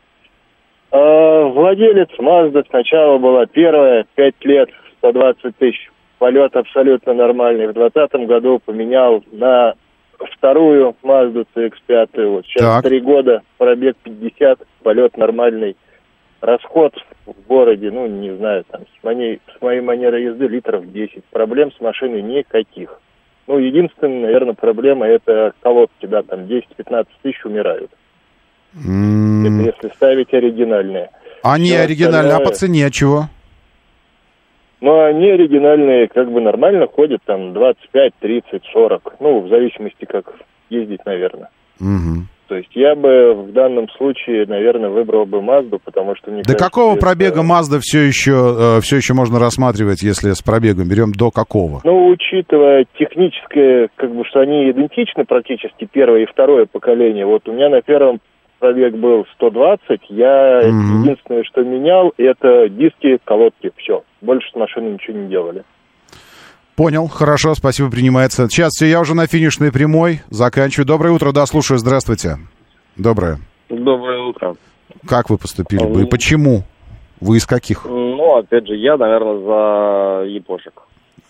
А, 0.90 1.44
владелец 1.46 2.10
Mazda 2.20 2.62
сначала 2.68 3.16
была 3.16 3.46
первая, 3.46 4.04
пять 4.16 4.34
лет 4.44 4.68
120 4.98 5.56
тысяч. 5.56 5.90
Полет 6.18 6.54
абсолютно 6.54 7.14
нормальный. 7.14 7.68
В 7.68 7.72
2020 7.72 8.28
году 8.28 8.60
поменял 8.62 9.24
на 9.32 9.76
вторую 10.36 10.94
Mazda 11.02 11.46
CX-5. 11.54 12.26
Вот 12.28 12.46
сейчас 12.46 12.82
три 12.82 13.00
года, 13.00 13.42
пробег 13.58 13.96
50, 14.02 14.60
полет 14.82 15.16
нормальный. 15.16 15.76
Расход 16.40 16.94
в 17.24 17.46
городе, 17.48 17.90
ну, 17.90 18.06
не 18.06 18.36
знаю, 18.36 18.64
там, 18.70 18.82
с 18.82 19.04
моей, 19.04 19.40
с 19.56 19.62
моей 19.62 19.80
манерой 19.80 20.24
езды 20.24 20.46
литров 20.46 20.90
10. 20.92 21.24
Проблем 21.30 21.72
с 21.72 21.80
машиной 21.80 22.22
никаких. 22.22 23.00
Ну, 23.46 23.58
единственная, 23.58 24.22
наверное, 24.22 24.54
проблема 24.54 25.06
это 25.06 25.52
колодки, 25.62 26.06
да, 26.06 26.22
там 26.22 26.46
10-15 26.46 27.06
тысяч 27.22 27.44
умирают. 27.44 27.90
М, 28.74 29.46
Это 29.46 29.70
если 29.76 29.94
ставить 29.94 30.32
оригинальные. 30.34 31.10
Они 31.42 31.66
Всё 31.68 31.82
оригинальные, 31.82 32.34
а 32.34 32.38
по 32.40 32.50
остальное- 32.50 32.54
цене 32.54 32.90
чего? 32.90 33.28
Но 34.86 35.00
они 35.04 35.30
оригинальные 35.30 36.06
как 36.06 36.30
бы 36.30 36.40
нормально 36.40 36.86
ходят, 36.86 37.18
там 37.26 37.52
25, 37.52 38.12
30, 38.20 38.62
40. 38.72 39.16
Ну, 39.18 39.40
в 39.40 39.48
зависимости, 39.48 40.04
как 40.04 40.32
ездить, 40.70 41.04
наверное. 41.04 41.48
Мгм. 41.80 42.28
То 42.46 42.54
есть 42.54 42.70
я 42.74 42.94
бы 42.94 43.34
в 43.34 43.52
данном 43.52 43.88
случае, 43.88 44.46
наверное, 44.46 44.88
выбрал 44.90 45.26
бы 45.26 45.42
Мазду, 45.42 45.80
потому 45.84 46.14
что 46.14 46.30
мне 46.30 46.42
До 46.42 46.50
кажется, 46.52 46.64
какого 46.66 46.92
это- 46.92 47.00
пробега 47.00 47.40
Mazda 47.40 47.80
все 47.80 48.02
еще, 48.06 48.78
все 48.80 48.98
еще 48.98 49.12
можно 49.14 49.40
рассматривать, 49.40 50.04
если 50.04 50.30
с 50.30 50.40
пробегом 50.40 50.88
берем 50.88 51.10
до 51.10 51.32
какого? 51.32 51.80
Ну, 51.82 52.06
учитывая 52.06 52.86
техническое, 52.96 53.88
как 53.96 54.14
бы, 54.14 54.24
что 54.24 54.38
они 54.38 54.70
идентичны 54.70 55.24
практически, 55.24 55.88
первое 55.92 56.20
и 56.22 56.26
второе 56.26 56.66
поколение. 56.70 57.26
Вот 57.26 57.48
у 57.48 57.52
меня 57.52 57.68
на 57.70 57.82
первом 57.82 58.20
пробег 58.58 58.94
был 58.94 59.26
120, 59.34 60.00
я 60.10 60.62
Мгм. 60.64 61.02
единственное, 61.02 61.44
что 61.44 61.62
менял, 61.62 62.12
это 62.16 62.68
диски, 62.68 63.18
колодки, 63.24 63.70
все. 63.76 64.02
Больше 64.20 64.50
с 64.50 64.54
машиной 64.54 64.92
ничего 64.92 65.16
не 65.18 65.28
делали. 65.28 65.64
Понял, 66.74 67.08
хорошо, 67.08 67.54
спасибо, 67.54 67.90
принимается. 67.90 68.48
Сейчас 68.48 68.72
все, 68.72 68.86
я 68.86 69.00
уже 69.00 69.14
на 69.14 69.26
финишной 69.26 69.72
прямой, 69.72 70.20
заканчиваю. 70.28 70.86
Доброе 70.86 71.12
утро, 71.12 71.32
да, 71.32 71.46
слушаю, 71.46 71.78
здравствуйте. 71.78 72.36
Доброе. 72.96 73.38
Доброе 73.70 74.20
утро. 74.22 74.56
Как 75.08 75.30
вы 75.30 75.38
поступили 75.38 75.84
бы 75.86 76.02
и 76.02 76.06
почему? 76.06 76.64
Вы 77.20 77.38
из 77.38 77.46
каких? 77.46 77.86
Ну, 77.86 78.36
опять 78.36 78.66
же, 78.66 78.74
я, 78.76 78.98
наверное, 78.98 79.38
за 79.38 80.28
япошек. 80.28 80.82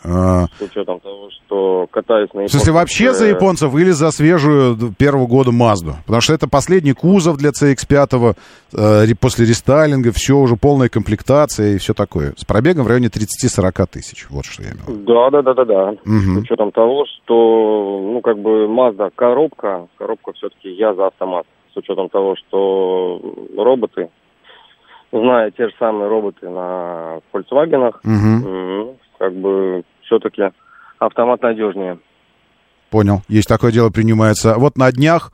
А, 0.08 0.46
С 0.58 0.62
учетом 0.62 1.00
того, 1.00 1.28
что 1.30 1.86
катаюсь 1.90 2.32
на 2.32 2.44
В 2.44 2.48
смысле, 2.50 2.72
вообще 2.72 3.12
за 3.12 3.26
японцев 3.26 3.74
или 3.74 3.90
за 3.90 4.10
свежую 4.10 4.76
первого 4.96 5.26
года 5.26 5.50
Мазду? 5.52 5.94
Потому 6.06 6.20
что 6.20 6.32
это 6.34 6.48
последний 6.48 6.92
кузов 6.92 7.36
для 7.38 7.50
CX-5, 7.50 8.36
э, 8.74 9.14
после 9.20 9.46
рестайлинга, 9.46 10.12
все 10.12 10.34
уже 10.36 10.56
полная 10.56 10.88
комплектация 10.88 11.74
и 11.74 11.78
все 11.78 11.92
такое. 11.94 12.34
С 12.36 12.44
пробегом 12.44 12.84
в 12.84 12.88
районе 12.88 13.08
30-40 13.08 13.86
тысяч. 13.90 14.26
Вот 14.30 14.44
что 14.44 14.62
я 14.62 14.70
имел. 14.70 15.04
Да, 15.04 15.30
да, 15.30 15.42
да, 15.42 15.54
да, 15.54 15.64
да. 15.64 15.90
Мгм. 16.04 16.36
С 16.36 16.42
учетом 16.42 16.70
того, 16.72 17.04
что, 17.06 18.00
ну, 18.12 18.20
как 18.20 18.38
бы, 18.38 18.66
Mazda 18.66 19.10
коробка, 19.14 19.88
коробка 19.98 20.32
все-таки 20.34 20.70
я 20.70 20.94
за 20.94 21.08
автомат. 21.08 21.46
С 21.74 21.76
учетом 21.76 22.08
того, 22.08 22.36
что 22.36 23.20
роботы, 23.56 24.08
зная 25.12 25.50
те 25.50 25.68
же 25.68 25.74
самые 25.78 26.08
роботы 26.08 26.48
на 26.48 27.20
Volkswagen, 27.32 27.92
Мгм. 28.04 28.96
как 29.18 29.34
бы, 29.34 29.82
все-таки 30.06 30.42
автомат 30.98 31.42
надежнее. 31.42 31.98
Понял. 32.90 33.22
Есть 33.28 33.48
такое 33.48 33.72
дело, 33.72 33.90
принимается. 33.90 34.54
Вот 34.56 34.78
на 34.78 34.90
днях 34.92 35.32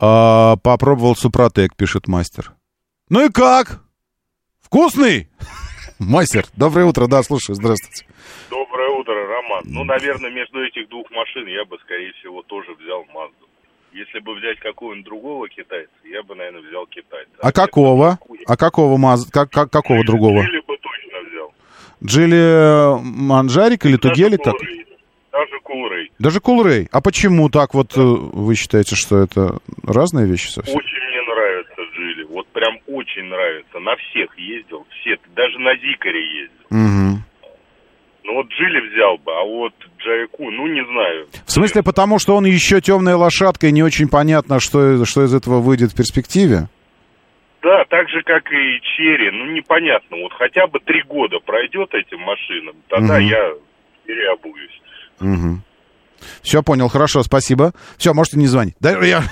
а, 0.00 0.56
попробовал 0.56 1.16
Супротек, 1.16 1.76
пишет 1.76 2.08
мастер. 2.08 2.52
Ну 3.10 3.26
и 3.26 3.30
как? 3.30 3.82
Вкусный? 4.60 5.28
Мастер, 5.98 6.44
доброе 6.56 6.84
утро, 6.86 7.08
да, 7.08 7.22
слушаю, 7.24 7.56
здравствуйте. 7.56 8.06
Доброе 8.50 8.90
утро, 8.90 9.14
Роман. 9.14 9.62
Ну, 9.64 9.82
наверное, 9.84 10.30
между 10.30 10.64
этих 10.64 10.88
двух 10.88 11.10
машин 11.10 11.46
я 11.48 11.64
бы, 11.64 11.76
скорее 11.84 12.12
всего, 12.20 12.42
тоже 12.42 12.72
взял 12.74 13.04
Мазду. 13.12 13.48
Если 13.92 14.20
бы 14.20 14.34
взять 14.34 14.60
какого-нибудь 14.60 15.06
другого 15.06 15.48
китайца, 15.48 15.90
я 16.04 16.22
бы, 16.22 16.34
наверное, 16.36 16.60
взял 16.60 16.86
китайца. 16.86 17.32
А 17.40 17.50
какого? 17.50 18.18
А 18.46 18.56
какого 18.56 18.96
Маз... 18.98 19.26
как, 19.30 19.50
как- 19.50 19.70
какого 19.72 20.04
другого? 20.04 20.42
Или 20.42 20.60
бы 20.60 20.66
точно 20.66 20.66
взял. 20.66 20.67
Джили 22.04 22.36
э, 22.36 22.98
Манжарик 23.02 23.84
или 23.86 23.96
Тугелик? 23.96 24.42
как? 24.42 24.54
Кулрей. 24.54 24.86
Даже 25.32 25.60
Кулрей. 25.60 26.12
Даже 26.18 26.40
Кулрей. 26.40 26.88
А 26.92 27.00
почему 27.00 27.48
так 27.50 27.74
вот 27.74 27.96
э, 27.96 28.00
вы 28.00 28.54
считаете, 28.54 28.96
что 28.96 29.18
это 29.18 29.58
разные 29.82 30.26
вещи 30.26 30.48
совсем? 30.48 30.76
Очень 30.76 31.02
мне 31.08 31.22
нравится 31.22 31.82
Джили. 31.94 32.24
Вот 32.24 32.46
прям 32.48 32.78
очень 32.86 33.24
нравится. 33.24 33.78
На 33.78 33.94
всех 33.96 34.36
ездил. 34.38 34.86
Все. 34.90 35.16
Даже 35.36 35.58
на 35.58 35.74
Зикаре 35.76 36.42
ездил. 36.42 36.66
Мгм. 36.70 37.24
Ну 38.24 38.34
вот 38.34 38.46
Джили 38.48 38.90
взял 38.90 39.16
бы, 39.18 39.32
а 39.32 39.42
вот 39.42 39.72
Джайку, 39.98 40.50
ну 40.50 40.66
не 40.66 40.84
знаю. 40.84 41.28
В 41.46 41.50
смысле, 41.50 41.82
потому 41.82 42.18
что 42.18 42.36
он 42.36 42.44
еще 42.44 42.80
темная 42.80 43.16
лошадка, 43.16 43.68
и 43.68 43.72
не 43.72 43.82
очень 43.82 44.08
понятно, 44.08 44.60
что, 44.60 45.04
что 45.06 45.24
из 45.24 45.34
этого 45.34 45.60
выйдет 45.60 45.92
в 45.92 45.96
перспективе? 45.96 46.68
Да, 47.62 47.84
так 47.90 48.08
же, 48.08 48.22
как 48.24 48.44
и 48.52 48.80
Черри, 48.82 49.30
ну 49.32 49.46
непонятно. 49.52 50.16
Вот 50.22 50.32
хотя 50.38 50.66
бы 50.68 50.78
три 50.80 51.02
года 51.02 51.38
пройдет 51.44 51.92
этим 51.92 52.20
машинам, 52.20 52.76
тогда 52.88 53.18
Мгм. 53.18 53.26
я 53.26 53.50
переобуюсь. 54.06 54.80
Все, 56.42 56.62
понял, 56.62 56.88
хорошо, 56.88 57.22
спасибо. 57.22 57.72
Все, 57.96 58.14
можете 58.14 58.38
не 58.38 58.46
звонить. 58.46 58.74
Да, 58.80 58.92
я, 59.04 59.22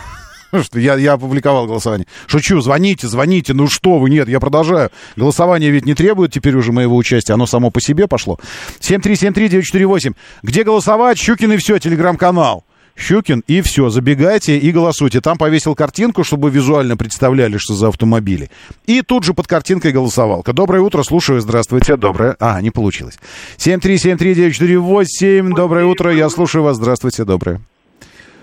я, 0.74 0.94
я 0.96 1.12
опубликовал 1.14 1.66
голосование. 1.66 2.06
Шучу, 2.26 2.60
звоните, 2.60 3.06
звоните, 3.06 3.54
ну 3.54 3.68
что 3.68 3.98
вы, 3.98 4.10
нет, 4.10 4.28
я 4.28 4.40
продолжаю. 4.40 4.90
Голосование 5.16 5.70
ведь 5.70 5.86
не 5.86 5.94
требует 5.94 6.32
теперь 6.32 6.54
уже 6.56 6.72
моего 6.72 6.96
участия, 6.96 7.32
оно 7.34 7.46
само 7.46 7.70
по 7.70 7.80
себе 7.80 8.08
пошло. 8.08 8.38
7373948. 8.80 10.14
Где 10.42 10.64
голосовать? 10.64 11.18
Щукин 11.18 11.52
и 11.52 11.56
все, 11.58 11.78
телеграм-канал. 11.78 12.64
Щукин 12.96 13.42
и 13.46 13.60
все, 13.60 13.88
забегайте 13.90 14.56
и 14.56 14.72
голосуйте. 14.72 15.20
Там 15.20 15.36
повесил 15.36 15.74
картинку, 15.74 16.24
чтобы 16.24 16.50
визуально 16.50 16.96
представляли, 16.96 17.58
что 17.58 17.74
за 17.74 17.88
автомобили. 17.88 18.50
И 18.86 19.02
тут 19.02 19.24
же 19.24 19.34
под 19.34 19.46
картинкой 19.46 19.92
голосовалка. 19.92 20.52
Доброе 20.54 20.80
утро, 20.80 21.02
слушаю, 21.02 21.40
здравствуйте. 21.40 21.96
Доброе. 21.96 22.36
А, 22.40 22.60
не 22.62 22.70
получилось. 22.70 23.18
7373948. 23.58 25.54
Доброе 25.54 25.84
утро, 25.84 26.12
я 26.12 26.28
слушаю 26.30 26.64
вас. 26.64 26.76
Здравствуйте, 26.76 27.24
доброе. 27.24 27.60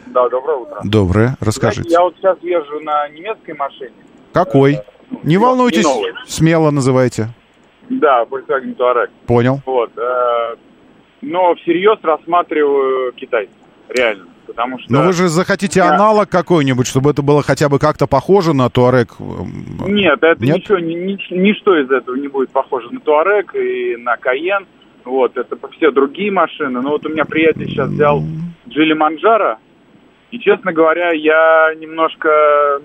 Да, 0.07 0.29
доброе 0.29 0.57
утро. 0.57 0.79
Доброе, 0.83 1.37
расскажите. 1.39 1.89
Я 1.89 2.01
вот 2.01 2.15
сейчас 2.17 2.37
езжу 2.43 2.79
на 2.81 3.09
немецкой 3.09 3.55
машине. 3.55 3.93
Какой? 4.31 4.79
Не 5.23 5.37
волнуйтесь, 5.37 5.85
не 5.85 6.13
смело 6.27 6.69
называйте. 6.71 7.29
Да, 7.89 8.23
Volkswagen 8.23 8.75
Touareg. 8.77 9.09
Понял. 9.25 9.61
Вот. 9.65 9.91
э, 9.97 10.55
но 11.21 11.55
всерьез 11.55 11.97
рассматриваю 12.01 13.11
китайцев. 13.13 13.55
Реально. 13.89 14.25
Потому 14.55 14.79
что... 14.79 14.91
Но 14.91 15.01
вы 15.03 15.13
же 15.13 15.27
захотите 15.29 15.79
Я- 15.79 15.93
аналог 15.95 16.29
какой-нибудь, 16.29 16.85
чтобы 16.87 17.11
это 17.11 17.21
было 17.21 17.41
хотя 17.41 17.69
бы 17.69 17.79
как-то 17.79 18.05
похоже 18.07 18.53
на 18.53 18.69
Туарек. 18.69 19.15
Нет, 19.19 20.19
это 20.21 20.43
Нет? 20.43 20.57
ничего, 20.57 20.79
ни- 20.79 20.93
ни- 20.93 21.33
ничто 21.39 21.77
из 21.77 21.89
этого 21.89 22.15
не 22.15 22.27
будет 22.27 22.51
похоже 22.51 22.89
на 22.91 22.99
Туарек 22.99 23.55
и 23.55 23.95
на 23.97 24.15
Каен. 24.17 24.65
Вот, 25.05 25.35
это 25.37 25.57
все 25.77 25.91
другие 25.91 26.31
машины. 26.31 26.81
Но 26.81 26.91
вот 26.91 27.05
у 27.05 27.09
меня 27.09 27.25
приятель 27.25 27.67
сейчас 27.67 27.89
взял 27.89 28.23
Джили 28.69 28.93
Манджара. 28.93 29.57
И, 30.31 30.39
честно 30.39 30.71
говоря, 30.73 31.11
я 31.11 31.73
немножко, 31.79 32.29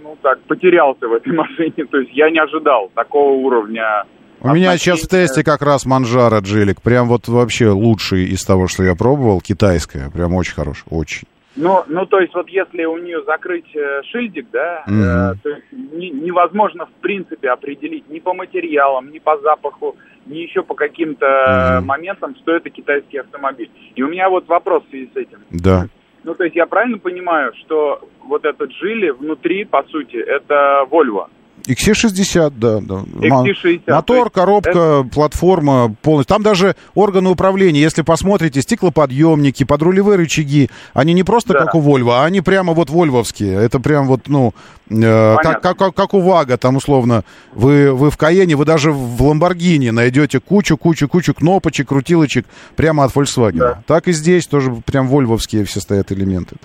ну 0.03 0.16
так, 0.23 0.40
потерялся 0.43 1.07
в 1.09 1.12
этой 1.12 1.32
машине. 1.36 1.85
То 1.90 1.99
есть 1.99 2.11
я 2.12 2.31
не 2.31 2.39
ожидал 2.40 2.90
такого 2.95 3.32
уровня. 3.32 4.05
У 4.40 4.49
меня 4.55 4.77
сейчас 4.78 5.01
в 5.03 5.09
тесте 5.09 5.43
как 5.43 5.62
раз 5.62 5.85
Манжара 5.86 6.40
Джилик. 6.40 6.81
Прям 6.82 7.09
вот 7.09 7.27
вообще 7.28 7.69
лучший 7.70 8.27
из 8.27 8.45
того, 8.45 8.69
что 8.69 8.85
я 8.85 8.95
пробовал. 8.95 9.40
Китайская. 9.40 10.11
Прям 10.11 10.35
очень 10.35 10.55
хорошая. 10.55 10.85
Очень. 10.90 11.27
Ну, 11.59 11.83
ну, 11.89 12.07
то 12.07 12.21
есть 12.21 12.35
вот 12.35 12.49
если 12.49 12.85
у 12.85 12.97
нее 12.99 13.23
закрыть 13.25 13.75
э, 13.75 14.03
шильдик, 14.05 14.47
да, 14.53 14.85
Мгм. 14.87 15.03
э, 15.03 15.35
то 15.43 15.49
есть 15.51 15.65
не- 15.73 16.11
невозможно 16.11 16.87
в 16.87 16.93
принципе 17.01 17.51
определить 17.51 18.09
ни 18.09 18.21
по 18.21 18.33
материалам, 18.33 19.11
ни 19.11 19.19
по 19.19 19.37
запаху, 19.39 19.97
ни 20.27 20.39
еще 20.39 20.63
по 20.63 20.75
каким-то 20.75 21.27
э, 21.27 21.81
моментам, 21.81 22.37
что 22.37 22.53
это 22.55 22.71
китайский 22.71 23.19
автомобиль. 23.19 23.71
И 23.97 24.03
у 24.03 24.09
меня 24.09 24.29
вот 24.29 24.47
вопрос 24.47 24.85
в 24.85 24.91
связи 24.91 25.11
с 25.13 25.17
этим. 25.17 25.39
Да. 25.51 25.87
Ну, 26.25 26.35
то 26.35 26.45
есть 26.45 26.55
я 26.57 26.67
правильно 26.67 26.99
понимаю, 26.99 27.53
что 27.61 28.01
вот 28.25 28.45
этот 28.45 28.71
Джили 28.71 29.11
внутри, 29.11 29.65
по 29.65 29.83
сути, 29.85 30.17
это 30.17 30.87
Volvo? 30.91 31.27
XC60, 31.69 32.53
да. 32.57 32.81
да. 32.81 33.03
Ма- 33.28 33.45
XC60, 33.49 33.82
то 33.86 33.95
Мотор, 33.95 34.31
коробка, 34.31 35.07
платформа 35.12 35.95
полностью. 36.03 36.35
Там 36.35 36.43
даже 36.43 36.77
органы 36.95 37.31
управления, 37.31 37.81
если 37.81 38.03
посмотрите, 38.03 38.62
стеклоподъемники, 38.62 39.65
подрулевые 39.65 40.16
рычаги, 40.16 40.70
они 40.95 41.12
не 41.12 41.23
просто 41.24 41.53
Да. 41.53 41.65
как 41.65 41.74
у 41.74 41.81
Volvo, 41.81 42.12
а 42.12 42.24
они 42.24 42.40
прямо 42.40 42.73
вот 42.73 42.90
вольвовские. 42.90 43.55
Это 43.55 43.81
прям 43.81 44.07
вот, 44.07 44.28
ну, 44.28 44.55
э, 44.90 45.36
как, 45.43 45.61
как, 45.62 45.95
как, 45.95 46.15
у 46.15 46.20
Вага, 46.20 46.57
там 46.57 46.77
условно. 46.77 47.24
Вы, 47.55 47.93
вы 47.93 48.11
в 48.11 48.16
Каене, 48.16 48.57
вы 48.57 48.65
даже 48.65 48.90
в 48.93 49.23
Ламборгини 49.23 49.90
найдете 49.90 50.40
кучу-кучу-кучу 50.40 51.35
кнопочек, 51.35 51.89
крутилочек 51.89 52.47
прямо 52.77 53.05
от 53.05 53.15
Volkswagen. 53.15 53.77
Так 53.86 54.09
и 54.09 54.12
здесь 54.12 54.47
тоже 54.47 54.73
прям 54.85 55.09
вольвовские 55.09 55.65
все 55.65 55.81
стоят 55.81 56.12
элементы. 56.12 56.57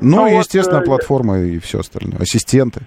Ну, 0.00 0.16
Ну 0.16 0.26
и, 0.28 0.32
вот, 0.32 0.40
естественно, 0.40 0.78
э, 0.78 0.84
платформа 0.84 1.40
и 1.40 1.58
все 1.58 1.80
остальное. 1.80 2.20
Ассистенты. 2.20 2.80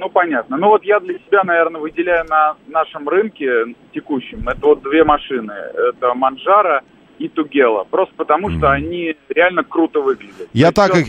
Ну, 0.00 0.08
понятно. 0.08 0.56
Ну, 0.56 0.68
вот 0.68 0.82
я 0.82 0.98
для 0.98 1.18
себя, 1.18 1.42
наверное, 1.44 1.78
выделяю 1.78 2.24
на 2.26 2.54
нашем 2.68 3.06
рынке 3.06 3.46
текущем, 3.92 4.48
это 4.48 4.66
вот 4.66 4.82
две 4.82 5.04
машины. 5.04 5.52
Это 5.52 6.14
Манжара 6.14 6.80
и 7.18 7.28
Тугела. 7.28 7.84
Просто 7.84 8.14
потому, 8.16 8.48
что 8.50 8.70
они 8.70 9.14
реально 9.28 9.62
круто 9.62 10.00
выглядят. 10.00 10.48
Я 10.54 10.72
так, 10.72 10.96
их, 10.96 11.06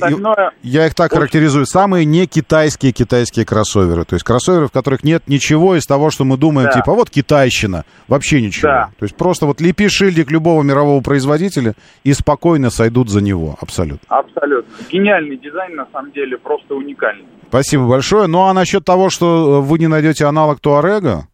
я 0.62 0.88
их 0.88 0.94
так 0.94 1.14
характеризую. 1.14 1.66
Самые 1.66 2.04
не 2.04 2.28
китайские 2.28 2.92
китайские 2.92 3.46
кроссоверы. 3.46 4.04
То 4.04 4.16
есть 4.16 4.26
кроссоверы, 4.26 4.68
в 4.68 4.74
которых 4.74 5.06
нет 5.06 5.24
ничего 5.28 5.78
из 5.78 5.86
того, 5.86 6.12
что 6.12 6.26
мы 6.26 6.36
думаем, 6.36 6.68
Да. 6.68 6.82
типа, 6.82 6.92
вот 6.94 7.10
китайщина. 7.10 7.86
Вообще 8.10 8.42
ничего. 8.42 8.68
Да. 8.68 8.90
То 9.00 9.04
есть 9.04 9.16
просто 9.16 9.46
вот 9.46 9.62
лепи 9.62 9.88
шильдик 9.88 10.30
любого 10.32 10.64
мирового 10.64 11.02
производителя 11.02 11.76
и 12.04 12.12
спокойно 12.12 12.72
сойдут 12.72 13.10
за 13.10 13.24
него. 13.24 13.56
Абсолютно. 13.62 14.06
Абсолютно. 14.10 14.70
Гениальный 14.92 15.38
дизайн, 15.38 15.78
на 15.78 15.88
самом 15.94 16.12
деле, 16.12 16.38
просто 16.38 16.76
уникальный. 16.76 17.24
Спасибо 17.52 17.86
большое. 17.86 18.28
Ну 18.28 18.44
а 18.44 18.54
насчет 18.54 18.86
того, 18.86 19.10
что 19.10 19.58
э, 19.58 19.68
вы 19.68 19.78
не 19.78 19.88
найдете 19.88 20.26
аналог 20.26 20.62
Туарега 20.62 21.28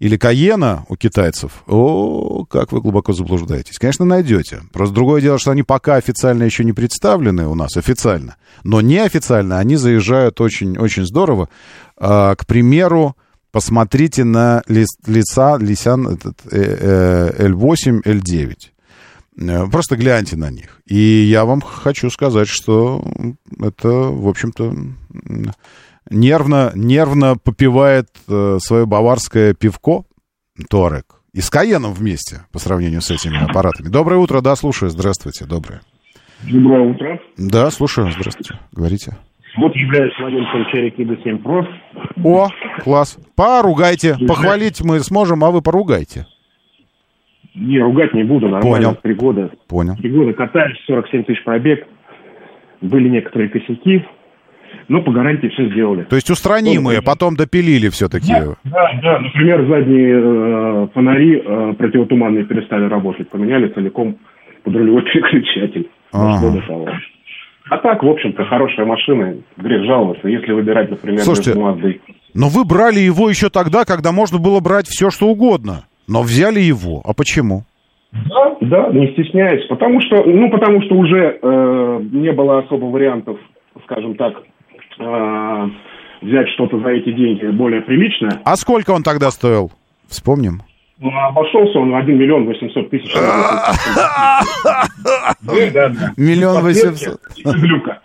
или 0.00 0.16
Каена 0.16 0.84
у 0.88 0.96
китайцев, 0.96 1.62
о, 1.68 2.44
как 2.46 2.72
вы 2.72 2.80
глубоко 2.80 3.12
заблуждаетесь. 3.12 3.78
Конечно, 3.78 4.04
найдете. 4.04 4.62
Просто 4.72 4.92
другое 4.92 5.20
дело, 5.20 5.38
что 5.38 5.52
они 5.52 5.62
пока 5.62 5.94
официально 5.94 6.42
еще 6.42 6.64
не 6.64 6.72
представлены 6.72 7.46
у 7.46 7.54
нас, 7.54 7.76
официально. 7.76 8.34
Но 8.64 8.80
неофициально 8.80 9.60
они 9.60 9.76
заезжают 9.76 10.40
очень, 10.40 10.76
очень 10.78 11.06
здорово. 11.06 11.48
А, 11.96 12.34
к 12.34 12.44
примеру, 12.44 13.16
посмотрите 13.52 14.24
на 14.24 14.64
лис- 14.66 14.98
лица 15.06 15.58
Лисян 15.58 16.08
этот, 16.08 16.40
э, 16.50 17.30
э, 17.38 17.46
L8, 17.50 18.02
L9. 18.02 18.54
Э, 19.40 19.66
Просто 19.70 19.96
гляньте 19.96 20.36
на 20.36 20.50
них. 20.50 20.80
И 20.86 20.96
я 20.96 21.44
вам 21.44 21.60
хочу 21.60 22.10
сказать, 22.10 22.48
что 22.48 23.04
это, 23.60 23.88
в 23.88 24.28
общем-то, 24.28 24.74
нервно, 26.10 26.72
нервно 26.74 27.36
попивает 27.36 28.08
э, 28.28 28.58
свое 28.60 28.86
баварское 28.86 29.54
пивко 29.54 30.04
Туарек. 30.68 31.16
И 31.32 31.40
с 31.40 31.48
Каеном 31.48 31.94
вместе, 31.94 32.42
по 32.52 32.58
сравнению 32.58 33.00
с 33.00 33.10
этими 33.10 33.42
аппаратами. 33.42 33.88
Доброе 33.88 34.16
утро, 34.16 34.42
да, 34.42 34.54
слушаю. 34.54 34.90
Здравствуйте, 34.90 35.46
доброе. 35.46 35.80
Доброе 36.42 36.90
утро. 36.90 37.20
Да, 37.38 37.70
слушаю, 37.70 38.10
здравствуйте. 38.10 38.58
Говорите. 38.72 39.16
Вот 39.56 39.74
являюсь 39.76 40.12
владельцем 40.18 40.62
Cherokee 40.72 41.06
D7 41.06 41.42
Pro. 41.42 41.64
О, 42.24 42.48
класс. 42.82 43.18
Поругайте. 43.34 44.16
Похвалить 44.26 44.82
мы 44.82 45.00
сможем, 45.00 45.44
а 45.44 45.50
вы 45.50 45.62
поругайте. 45.62 46.26
Не, 47.54 47.78
ругать 47.80 48.14
не 48.14 48.24
буду, 48.24 48.48
нормально. 48.48 48.88
Понял. 48.88 48.98
Три 49.02 49.14
года. 49.14 49.50
Понял. 49.68 49.96
Три 49.96 50.10
года 50.10 50.32
катаюсь, 50.32 50.78
47 50.86 51.24
тысяч 51.24 51.44
пробег. 51.44 51.86
Были 52.80 53.08
некоторые 53.08 53.48
косяки, 53.50 54.04
но 54.88 55.02
по 55.02 55.12
гарантии 55.12 55.48
все 55.48 55.68
сделали. 55.70 56.04
То 56.04 56.16
есть 56.16 56.30
устранимые, 56.30 57.02
потом 57.02 57.36
допилили 57.36 57.88
все-таки. 57.90 58.32
Да, 58.64 58.90
да, 59.02 59.18
например, 59.20 59.66
задние 59.68 60.20
э, 60.20 60.88
фонари 60.94 61.42
э, 61.44 61.74
противотуманные 61.78 62.44
перестали 62.44 62.88
работать. 62.88 63.28
Поменяли 63.28 63.68
целиком 63.68 64.16
под 64.64 64.74
рулевой 64.74 65.02
переключатель. 65.02 65.88
Ага. 66.14 66.62
А 67.70 67.78
так, 67.78 68.02
в 68.02 68.06
общем-то, 68.06 68.44
хорошая 68.44 68.84
машина, 68.84 69.36
грех 69.56 69.86
жаловаться. 69.86 70.28
Если 70.28 70.52
выбирать, 70.52 70.90
например, 70.90 71.20
Слушайте, 71.20 71.50
между 71.50 71.62
Маздой 71.62 72.00
Но 72.34 72.48
вы 72.48 72.64
брали 72.64 72.98
его 72.98 73.30
еще 73.30 73.48
тогда, 73.48 73.86
когда 73.86 74.12
можно 74.12 74.38
было 74.38 74.60
брать 74.60 74.88
все, 74.88 75.08
что 75.10 75.28
угодно. 75.28 75.86
Но 76.08 76.22
взяли 76.22 76.60
его. 76.60 77.02
А 77.04 77.14
почему? 77.14 77.62
Да, 78.12 78.56
да, 78.60 78.88
не 78.92 79.10
стесняюсь, 79.12 79.66
потому 79.68 80.00
что, 80.02 80.22
ну, 80.24 80.50
потому 80.50 80.82
что 80.82 80.94
уже 80.96 81.38
э, 81.40 82.00
не 82.12 82.30
было 82.32 82.58
особо 82.58 82.86
вариантов, 82.86 83.38
скажем 83.84 84.16
так, 84.16 84.42
э, 84.98 85.68
взять 86.20 86.48
что-то 86.50 86.78
за 86.80 86.88
эти 86.90 87.10
деньги 87.12 87.46
более 87.46 87.80
приличное. 87.80 88.40
А 88.44 88.56
сколько 88.56 88.90
он 88.90 89.02
тогда 89.02 89.30
стоил? 89.30 89.70
Вспомним. 90.08 90.60
Ну, 91.02 91.10
а 91.10 91.28
обошелся 91.28 91.80
он 91.80 91.90
в 91.90 91.96
1 91.96 92.16
миллион 92.16 92.46
800 92.46 92.90
тысяч. 92.90 93.12
Миллион 96.16 96.62
Подсветки 96.62 97.08
восемьсот. 97.08 97.20
и 97.36 97.42
глюка. 97.42 97.98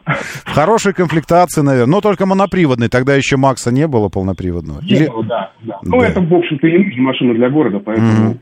В 0.46 0.54
хорошей 0.56 0.94
комплектации, 0.94 1.62
наверное. 1.62 1.92
Но 1.92 2.02
только 2.02 2.26
моноприводный. 2.26 2.90
Тогда 2.90 3.14
еще 3.14 3.38
Макса 3.38 3.72
не 3.72 3.88
было 3.88 4.10
полноприводного. 4.10 4.82
Не 4.82 5.08
было, 5.08 5.24
да. 5.24 5.52
Ну, 5.84 6.02
это, 6.02 6.22
в 6.22 6.34
общем-то, 6.34 6.66
и 6.66 6.78
нужна 6.86 7.04
машина 7.04 7.34
для 7.36 7.50
города, 7.50 7.80
поэтому. 7.80 8.38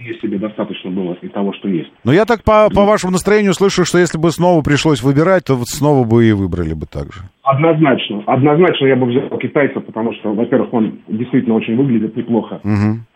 Вполне, 0.00 0.18
себе 0.20 0.38
достаточно 0.38 0.90
было 0.90 1.16
и 1.20 1.28
того, 1.28 1.52
что 1.54 1.68
есть. 1.68 1.90
Но 2.04 2.12
я 2.12 2.24
так 2.24 2.42
по, 2.44 2.68
по 2.70 2.84
вашему 2.84 3.12
настроению 3.12 3.52
слышу, 3.52 3.84
что 3.84 3.98
если 3.98 4.18
бы 4.18 4.30
снова 4.30 4.62
пришлось 4.62 5.02
выбирать, 5.02 5.44
то 5.44 5.54
вот 5.54 5.66
снова 5.68 6.06
бы 6.06 6.24
и 6.24 6.32
выбрали 6.32 6.74
бы 6.74 6.86
так 6.86 7.12
же. 7.12 7.22
Однозначно. 7.42 8.22
Однозначно 8.26 8.86
я 8.86 8.96
бы 8.96 9.06
взял 9.06 9.38
китайца, 9.38 9.80
потому 9.80 10.12
что, 10.14 10.32
во-первых, 10.32 10.72
он 10.72 11.00
действительно 11.08 11.54
очень 11.54 11.76
выглядит 11.76 12.16
неплохо. 12.16 12.60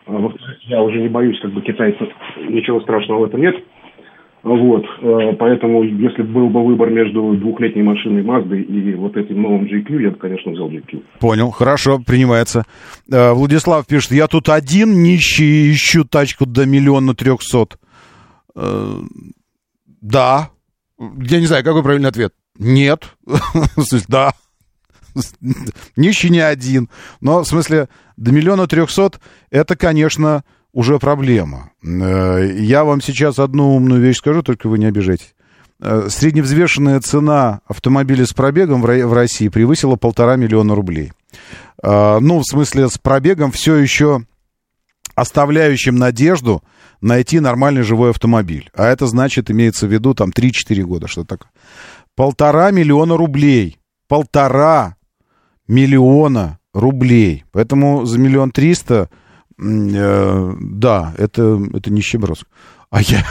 Во-вторых, 0.05 0.57
я 0.63 0.81
уже 0.81 1.01
не 1.01 1.09
боюсь 1.09 1.39
как 1.41 1.51
бы 1.51 1.61
китайцев, 1.61 2.07
ничего 2.37 2.81
страшного 2.81 3.21
в 3.21 3.23
этом 3.25 3.41
нет. 3.41 3.55
Вот, 4.45 4.85
э, 5.01 5.33
поэтому 5.39 5.81
если 5.81 6.21
бы 6.21 6.33
был 6.33 6.49
бы 6.51 6.63
выбор 6.63 6.91
между 6.91 7.35
двухлетней 7.35 7.81
машиной 7.81 8.21
Mazda 8.21 8.55
и 8.55 8.93
вот 8.93 9.17
этим 9.17 9.41
новым 9.41 9.65
GQ, 9.65 10.03
я 10.03 10.11
бы, 10.11 10.17
конечно, 10.17 10.51
взял 10.51 10.69
GQ. 10.69 11.03
Понял, 11.19 11.49
хорошо, 11.49 11.97
принимается. 11.97 12.63
Э, 13.11 13.33
Владислав 13.33 13.87
пишет, 13.87 14.11
я 14.11 14.27
тут 14.27 14.49
один 14.49 15.01
нищий 15.01 15.71
ищу 15.71 16.03
тачку 16.05 16.45
до 16.45 16.67
миллиона 16.67 17.15
трехсот. 17.15 17.79
Э, 18.55 18.99
Да. 20.01 20.51
Я 20.99 21.39
не 21.39 21.47
знаю, 21.47 21.63
какой 21.63 21.81
правильный 21.81 22.09
ответ. 22.09 22.31
Нет. 22.59 23.15
Да. 24.07 24.31
Нищий 25.95 26.29
не 26.29 26.41
один. 26.41 26.89
Но, 27.19 27.39
в 27.41 27.47
смысле, 27.47 27.89
до 28.15 28.31
миллиона 28.31 28.67
трехсот 28.67 29.19
это, 29.49 29.75
конечно, 29.75 30.43
уже 30.75 30.99
проблема. 30.99 31.71
Э, 31.83 32.53
Я 32.59 32.83
вам 32.83 33.01
сейчас 33.01 33.39
одну 33.39 33.75
умную 33.75 33.99
вещь 34.01 34.17
скажу, 34.17 34.43
только 34.43 34.67
вы 34.69 34.77
не 34.77 34.85
обижайтесь. 34.85 35.33
Э, 35.79 36.07
Средневзвешенная 36.09 36.99
цена 36.99 37.61
автомобиля 37.67 38.25
с 38.25 38.33
пробегом 38.33 38.81
в 38.81 38.85
Ро- 38.85 39.07
в 39.07 39.13
России 39.13 39.47
превысила 39.49 39.95
полтора 39.95 40.35
миллиона 40.35 40.75
рублей. 40.75 41.13
Э, 41.81 42.19
Ну, 42.19 42.39
в 42.39 42.43
смысле, 42.45 42.89
с 42.89 42.97
пробегом 42.97 43.51
все 43.51 43.75
еще 43.77 44.21
оставляющим 45.15 45.95
надежду 45.95 46.61
найти 47.01 47.39
нормальный 47.39 47.83
живой 47.83 48.09
автомобиль. 48.09 48.69
А 48.75 48.85
это 48.87 49.07
значит, 49.07 49.49
имеется 49.49 49.87
в 49.87 49.91
виду, 49.93 50.13
там, 50.13 50.31
3-4 50.31 50.83
года, 50.83 51.07
что 51.07 51.23
такое. 51.23 51.49
Полтора 52.15 52.71
миллиона 52.71 53.15
рублей. 53.17 53.79
Полтора 54.09 54.95
миллиона 55.67 56.59
рублей. 56.73 57.45
Поэтому 57.51 58.05
за 58.05 58.19
миллион 58.19 58.51
триста, 58.51 58.95
м, 58.95 59.05
э, 59.05 59.09
да, 59.57 61.13
это, 61.17 61.61
это 61.73 61.91
нищеброд. 61.91 62.43
А 62.89 63.01
я... 63.01 63.25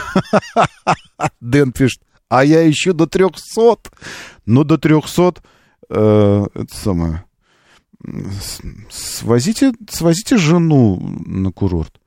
Дэн 1.41 1.71
пишет, 1.71 2.01
а 2.29 2.43
я 2.43 2.69
ищу 2.69 2.93
до 2.93 3.07
трехсот. 3.07 3.91
Ну, 4.45 4.63
до 4.63 4.77
трехсот, 4.77 5.41
э, 5.89 6.45
это 6.53 6.75
самое... 6.75 7.25
Свозите, 8.91 9.73
свозите 9.89 10.37
жену 10.37 10.99
на 11.25 11.51
курорт. 11.51 11.99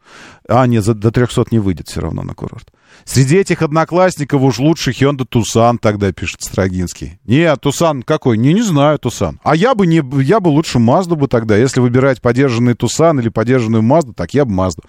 А, 0.48 0.66
нет, 0.66 0.82
за, 0.82 0.94
до 0.94 1.10
300 1.10 1.44
не 1.50 1.58
выйдет 1.58 1.88
все 1.88 2.00
равно 2.00 2.22
на 2.22 2.34
курорт. 2.34 2.72
Среди 3.04 3.36
этих 3.36 3.60
одноклассников 3.60 4.40
уж 4.40 4.58
лучше 4.58 4.92
Hyundai 4.92 5.26
Тусан 5.26 5.78
тогда, 5.78 6.10
пишет 6.10 6.40
Строгинский. 6.42 7.18
Не, 7.24 7.54
Тусан 7.56 8.02
какой? 8.02 8.38
Не, 8.38 8.54
не 8.54 8.62
знаю 8.62 8.98
Тусан. 8.98 9.40
А 9.44 9.54
я 9.54 9.74
бы, 9.74 9.86
не, 9.86 10.02
я 10.22 10.40
бы 10.40 10.48
лучше 10.48 10.78
Мазду 10.78 11.16
бы 11.16 11.28
тогда. 11.28 11.56
Если 11.56 11.80
выбирать 11.80 12.22
подержанный 12.22 12.74
Тусан 12.74 13.20
или 13.20 13.28
подержанную 13.28 13.82
Мазду, 13.82 14.14
так 14.14 14.32
я 14.32 14.46
бы 14.46 14.52
Мазду. 14.52 14.82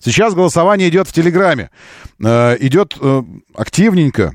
Сейчас 0.00 0.34
голосование 0.34 0.88
идет 0.88 1.06
в 1.06 1.12
Телеграме. 1.12 1.70
Э, 2.22 2.56
идет 2.58 2.96
э, 3.00 3.22
активненько. 3.54 4.34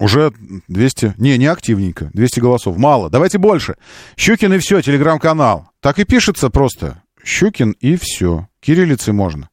Уже 0.00 0.32
200... 0.66 1.14
Не, 1.18 1.38
не 1.38 1.46
активненько. 1.46 2.10
200 2.14 2.40
голосов. 2.40 2.76
Мало. 2.76 3.10
Давайте 3.10 3.38
больше. 3.38 3.76
Щукин 4.16 4.52
и 4.54 4.58
все, 4.58 4.82
телеграм-канал. 4.82 5.70
Так 5.80 6.00
и 6.00 6.04
пишется 6.04 6.50
просто. 6.50 7.02
Щукин 7.24 7.72
и 7.80 7.96
все. 7.96 8.48
Кириллицей 8.60 9.12
можно. 9.12 9.48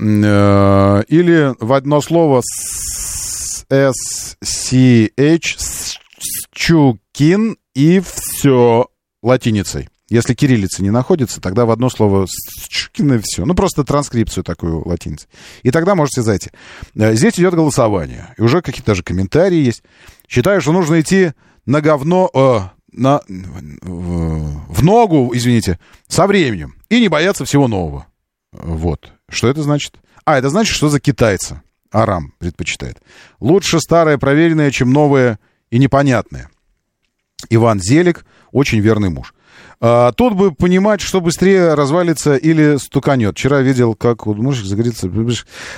Э, 0.00 1.02
Или 1.08 1.54
в 1.58 1.72
одно 1.72 2.00
слово 2.00 2.42
S-C-H 3.70 5.56
Щукин 6.54 7.56
и 7.74 8.00
все 8.00 8.86
латиницей. 9.22 9.88
Если 10.10 10.32
кириллица 10.34 10.82
не 10.82 10.90
находится, 10.90 11.40
тогда 11.40 11.66
в 11.66 11.70
одно 11.70 11.90
слово 11.90 12.26
Щукин 12.70 13.14
и 13.14 13.18
все. 13.22 13.44
Ну, 13.44 13.54
просто 13.54 13.84
транскрипцию 13.84 14.42
такую 14.42 14.86
латиницей. 14.88 15.28
И 15.62 15.70
тогда 15.70 15.94
можете 15.94 16.22
зайти. 16.22 16.50
Э, 16.94 17.14
Здесь 17.14 17.38
идет 17.38 17.54
голосование. 17.54 18.34
И 18.38 18.42
уже 18.42 18.62
какие-то 18.62 18.92
даже 18.92 19.02
комментарии 19.02 19.58
есть. 19.58 19.82
Считаю, 20.28 20.60
что 20.60 20.72
нужно 20.72 21.00
идти 21.00 21.32
на 21.66 21.80
говно... 21.80 22.30
э, 22.32 22.60
на, 22.90 23.20
в, 23.28 24.72
в 24.72 24.82
ногу, 24.82 25.30
извините, 25.34 25.78
со 26.08 26.26
временем. 26.26 26.74
И 26.88 27.00
не 27.00 27.08
бояться 27.08 27.44
всего 27.44 27.68
нового. 27.68 28.06
Вот. 28.52 29.12
Что 29.30 29.48
это 29.48 29.62
значит? 29.62 29.94
А, 30.24 30.38
это 30.38 30.48
значит, 30.48 30.74
что 30.74 30.88
за 30.88 31.00
китайца. 31.00 31.62
Арам 31.90 32.34
предпочитает. 32.38 32.98
Лучше 33.40 33.80
старое 33.80 34.18
проверенное, 34.18 34.70
чем 34.70 34.92
новое 34.92 35.38
и 35.70 35.78
непонятное. 35.78 36.50
Иван 37.50 37.80
Зелик 37.80 38.26
очень 38.52 38.80
верный 38.80 39.10
муж. 39.10 39.34
А, 39.80 40.12
тут 40.12 40.34
бы 40.34 40.52
понимать, 40.52 41.00
что 41.00 41.20
быстрее 41.20 41.74
развалится 41.74 42.36
или 42.36 42.76
стуканет. 42.76 43.36
Вчера 43.36 43.60
видел, 43.60 43.94
как 43.94 44.26
мужик 44.26 44.66
загорится. 44.66 45.08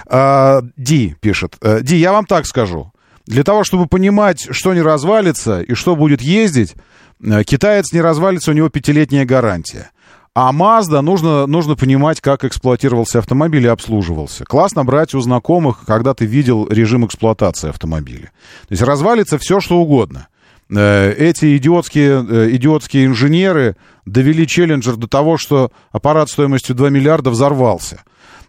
А, 0.07 0.63
Ди 0.77 1.17
пишет. 1.21 1.57
«Э, 1.61 1.81
Ди, 1.83 1.97
я 1.97 2.13
вам 2.13 2.25
так 2.25 2.47
скажу. 2.47 2.93
Для 3.27 3.45
того, 3.45 3.63
чтобы 3.65 3.87
понимать, 3.87 4.49
что 4.51 4.75
не 4.75 4.81
развалится 4.81 5.61
и 5.61 5.75
что 5.75 5.95
будет 5.97 6.23
ездить, 6.23 6.75
э, 7.23 7.45
китаец 7.45 7.93
не 7.93 8.01
развалится, 8.01 8.51
у 8.51 8.55
него 8.55 8.69
пятилетняя 8.71 9.25
гарантия. 9.25 9.91
А 10.33 10.53
Mazda 10.53 11.01
нужно, 11.01 11.47
нужно 11.47 11.75
понимать, 11.75 12.21
как 12.21 12.45
эксплуатировался 12.45 13.19
автомобиль 13.19 13.65
и 13.65 13.69
обслуживался. 13.69 14.45
Классно 14.45 14.85
брать 14.85 15.13
у 15.15 15.21
знакомых, 15.21 15.85
когда 15.85 16.15
ты 16.15 16.25
видел 16.25 16.69
режим 16.69 17.05
эксплуатации 17.05 17.69
автомобиля. 17.69 18.31
То 18.69 18.73
есть 18.73 18.83
развалится 18.83 19.39
все, 19.39 19.59
что 19.59 19.79
угодно. 19.79 20.29
Э, 20.71 21.13
эти 21.13 21.57
идиотские, 21.57 22.25
э, 22.29 22.51
идиотские 22.53 23.07
инженеры 23.07 23.77
довели 24.07 24.47
Челленджер 24.47 24.95
до 24.97 25.09
того, 25.09 25.37
что 25.37 25.73
аппарат 25.91 26.29
стоимостью 26.29 26.77
2 26.77 26.91
миллиарда 26.91 27.31
взорвался. 27.31 28.03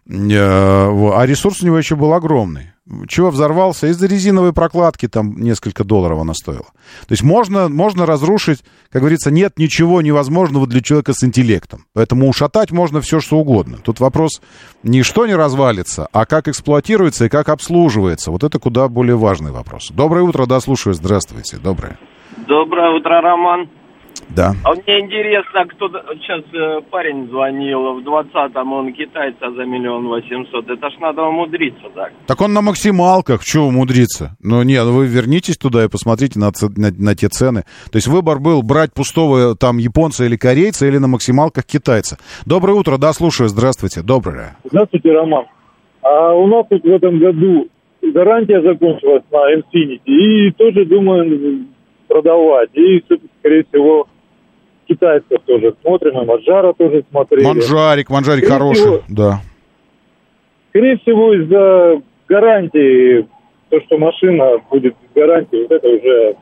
А 0.08 1.24
ресурс 1.26 1.62
у 1.62 1.66
него 1.66 1.78
еще 1.80 1.95
был 1.95 2.14
огромный. 2.14 2.70
Чего 3.08 3.30
взорвался? 3.30 3.88
Из-за 3.88 4.08
резиновой 4.08 4.54
прокладки 4.54 5.08
там 5.08 5.42
несколько 5.42 5.84
долларов 5.84 6.20
она 6.20 6.34
стоила. 6.34 6.66
То 7.08 7.12
есть 7.12 7.24
можно, 7.24 7.70
можно 7.70 8.06
разрушить, 8.06 8.64
как 8.90 9.02
говорится, 9.02 9.32
нет 9.32 9.58
ничего 9.58 10.02
невозможного 10.02 10.68
для 10.68 10.82
человека 10.82 11.14
с 11.14 11.24
интеллектом. 11.24 11.86
Поэтому 11.94 12.28
ушатать 12.28 12.72
можно 12.72 13.02
все, 13.02 13.20
что 13.20 13.38
угодно. 13.38 13.78
Тут 13.84 14.00
вопрос 14.00 14.42
не 14.84 15.04
что 15.04 15.26
не 15.26 15.36
развалится, 15.36 16.08
а 16.12 16.26
как 16.26 16.48
эксплуатируется 16.48 17.26
и 17.26 17.30
как 17.30 17.50
обслуживается. 17.50 18.32
Вот 18.32 18.44
это 18.44 18.60
куда 18.60 18.88
более 18.88 19.16
важный 19.16 19.52
вопрос. 19.52 19.92
Доброе 19.92 20.24
утро, 20.24 20.46
да, 20.46 20.60
слушаю. 20.60 20.94
Здравствуйте. 20.94 21.58
Доброе. 21.58 21.98
Доброе 22.48 22.98
утро, 22.98 23.22
Роман. 23.22 23.70
Да. 24.36 24.54
А 24.64 24.74
мне 24.74 25.00
интересно, 25.02 25.66
кто 25.68 25.90
сейчас 25.90 26.42
э, 26.54 26.82
парень 26.90 27.28
звонил, 27.28 28.00
в 28.00 28.08
20-м 28.08 28.74
он 28.74 28.94
китайца 28.94 29.52
за 29.52 29.66
миллион 29.66 30.08
восемьсот. 30.08 30.70
Это 30.70 30.90
ж 30.90 30.94
надо 31.00 31.24
умудриться 31.24 31.90
так. 31.94 32.14
Так 32.28 32.42
он 32.42 32.54
на 32.54 32.62
максималках, 32.62 33.42
что 33.44 33.68
умудриться? 33.68 34.38
Ну 34.42 34.64
нет, 34.64 34.86
вы 34.86 35.08
вернитесь 35.08 35.58
туда 35.58 35.84
и 35.84 35.90
посмотрите 35.90 36.40
на, 36.40 36.52
на, 36.78 36.92
на 36.98 37.16
те 37.16 37.28
цены. 37.28 37.64
То 37.92 37.98
есть 37.98 38.08
выбор 38.08 38.40
был 38.40 38.64
брать 38.64 38.94
пустого 38.94 39.56
там 39.56 39.78
японца 39.78 40.24
или 40.24 40.38
корейца, 40.38 40.86
или 40.86 40.98
на 40.98 41.08
максималках 41.08 41.66
китайца. 41.66 42.18
Доброе 42.46 42.74
утро, 42.74 42.98
да, 42.98 43.12
слушаю, 43.12 43.50
здравствуйте, 43.50 44.02
доброе. 44.02 44.56
Здравствуйте, 44.64 45.12
Роман. 45.12 45.46
А 46.04 46.34
у 46.34 46.48
нас 46.48 46.66
тут 46.70 46.84
в 46.84 46.88
этом 46.88 47.20
году 47.20 47.68
гарантия 48.02 48.62
закончилась 48.62 49.24
на 49.32 49.54
Infinity, 49.56 50.02
и 50.06 50.52
тоже 50.52 50.86
думаю 50.86 51.66
продавать. 52.12 52.70
И, 52.74 53.04
скорее 53.40 53.64
всего, 53.70 54.08
китайцев 54.88 55.40
тоже 55.46 55.74
смотрим, 55.82 56.22
и 56.22 56.26
Маджара 56.26 56.74
тоже 56.74 57.04
смотрели. 57.10 57.46
Манжарик, 57.46 58.10
Манжарик 58.10 58.46
скорее 58.46 58.60
хороший, 58.60 58.82
всего, 58.82 59.04
да. 59.08 59.42
Скорее 60.70 60.98
всего, 60.98 61.34
из-за 61.34 62.02
гарантии, 62.28 63.28
то, 63.70 63.80
что 63.82 63.98
машина 63.98 64.58
будет 64.70 64.96
с 64.96 65.16
гарантией, 65.16 65.64
вот 65.64 65.72
это 65.72 65.88
уже 65.88 66.36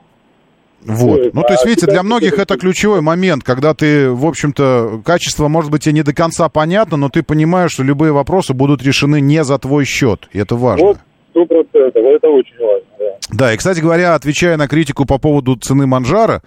вот. 0.81 1.33
Ну, 1.33 1.41
то 1.41 1.51
есть, 1.51 1.65
видите, 1.65 1.87
для 1.87 2.03
многих 2.03 2.39
это 2.39 2.57
ключевой 2.57 3.01
момент, 3.01 3.43
когда 3.43 3.73
ты, 3.73 4.09
в 4.09 4.25
общем-то, 4.25 5.01
качество, 5.03 5.49
может 5.49 5.71
быть, 5.71 5.83
тебе 5.83 5.95
не 5.95 6.03
до 6.03 6.13
конца 6.13 6.47
понятно, 6.47 6.95
но 6.95 7.09
ты 7.09 7.21
понимаешь, 7.21 7.71
что 7.71 7.83
любые 7.83 8.13
вопросы 8.13 8.53
будут 8.53 8.81
решены 8.81 9.19
не 9.19 9.43
за 9.43 9.59
твой 9.59 9.83
счет, 9.83 10.29
и 10.31 10.39
это 10.39 10.55
важно. 10.55 10.85
Вот, 10.85 10.97
сто 11.31 11.45
процентов, 11.45 12.01
это 12.01 12.29
очень 12.29 12.57
важно, 12.59 12.87
да. 13.29 13.53
И, 13.53 13.57
кстати 13.57 13.79
говоря, 13.79 14.15
отвечая 14.15 14.57
на 14.57 14.67
критику 14.67 15.05
по 15.05 15.17
поводу 15.17 15.55
цены 15.55 15.87
Манжара, 15.87 16.41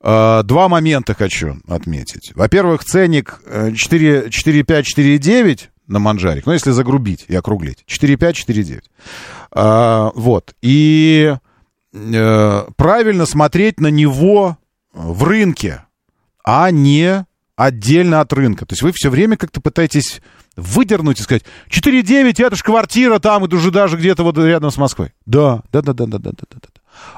Э, 0.00 0.42
два 0.44 0.68
момента 0.68 1.14
хочу 1.14 1.56
отметить. 1.66 2.32
Во-первых, 2.36 2.84
ценник 2.84 3.40
4, 3.44 4.28
4,5, 4.28 4.82
4,9 4.82 5.68
на 5.88 5.98
манжарик, 5.98 6.46
ну, 6.46 6.52
если 6.52 6.70
загрубить 6.70 7.24
и 7.26 7.34
округлить. 7.34 7.84
4,5, 7.88 8.32
4,9. 8.32 8.82
А, 9.52 10.12
вот. 10.14 10.54
И 10.62 11.34
э, 11.92 12.64
правильно 12.76 13.26
смотреть 13.26 13.80
на 13.80 13.88
него 13.88 14.58
в 14.92 15.24
рынке, 15.24 15.82
а 16.44 16.70
не 16.70 17.24
отдельно 17.56 18.20
от 18.20 18.32
рынка. 18.32 18.66
То 18.66 18.74
есть 18.74 18.82
вы 18.82 18.92
все 18.92 19.10
время 19.10 19.36
как-то 19.36 19.60
пытаетесь 19.60 20.20
выдернуть 20.56 21.20
и 21.20 21.22
сказать, 21.22 21.44
4,9, 21.68 22.44
это 22.44 22.56
же 22.56 22.62
квартира 22.62 23.18
там, 23.18 23.44
это 23.44 23.56
уже 23.56 23.70
даже 23.70 23.96
где-то 23.96 24.24
вот 24.24 24.38
рядом 24.38 24.70
с 24.70 24.76
Москвой. 24.76 25.12
Да, 25.26 25.62
да, 25.72 25.82
да, 25.82 25.92
да, 25.92 26.06
да, 26.06 26.18
да, 26.18 26.30
да, 26.32 26.46
да. 26.50 26.68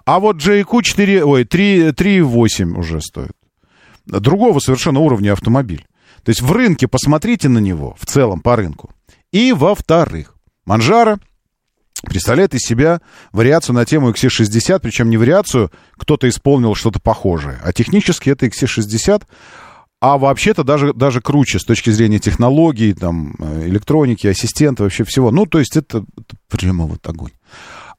А 0.04 0.18
вот 0.18 0.36
JQ 0.36 0.82
4, 0.82 1.24
ой, 1.24 1.44
3, 1.44 1.88
3,8 1.90 2.78
уже 2.78 3.00
стоит. 3.00 3.32
Другого 4.06 4.58
совершенно 4.58 5.00
уровня 5.00 5.32
автомобиль. 5.32 5.86
То 6.24 6.30
есть 6.30 6.42
в 6.42 6.50
рынке 6.52 6.88
посмотрите 6.88 7.48
на 7.48 7.58
него, 7.58 7.96
в 7.98 8.06
целом 8.06 8.40
по 8.40 8.56
рынку. 8.56 8.90
И 9.30 9.52
во-вторых, 9.52 10.34
Манжара 10.64 11.20
представляет 12.02 12.54
из 12.54 12.60
себя 12.60 13.00
вариацию 13.32 13.74
на 13.74 13.84
тему 13.84 14.10
XC60, 14.10 14.80
причем 14.80 15.10
не 15.10 15.16
вариацию, 15.16 15.70
кто-то 15.96 16.28
исполнил 16.28 16.74
что-то 16.74 17.00
похожее, 17.00 17.58
а 17.62 17.72
технически 17.72 18.30
это 18.30 18.46
XC60, 18.46 19.22
а 20.00 20.16
вообще-то 20.18 20.64
даже, 20.64 20.92
даже 20.92 21.20
круче 21.20 21.58
с 21.58 21.64
точки 21.64 21.90
зрения 21.90 22.18
технологий, 22.18 22.92
там, 22.94 23.34
электроники, 23.64 24.26
ассистента, 24.26 24.84
вообще 24.84 25.04
всего. 25.04 25.30
Ну, 25.30 25.46
то 25.46 25.58
есть 25.58 25.76
это, 25.76 26.04
это 26.16 26.36
прямо 26.48 26.86
вот 26.86 27.06
огонь. 27.08 27.32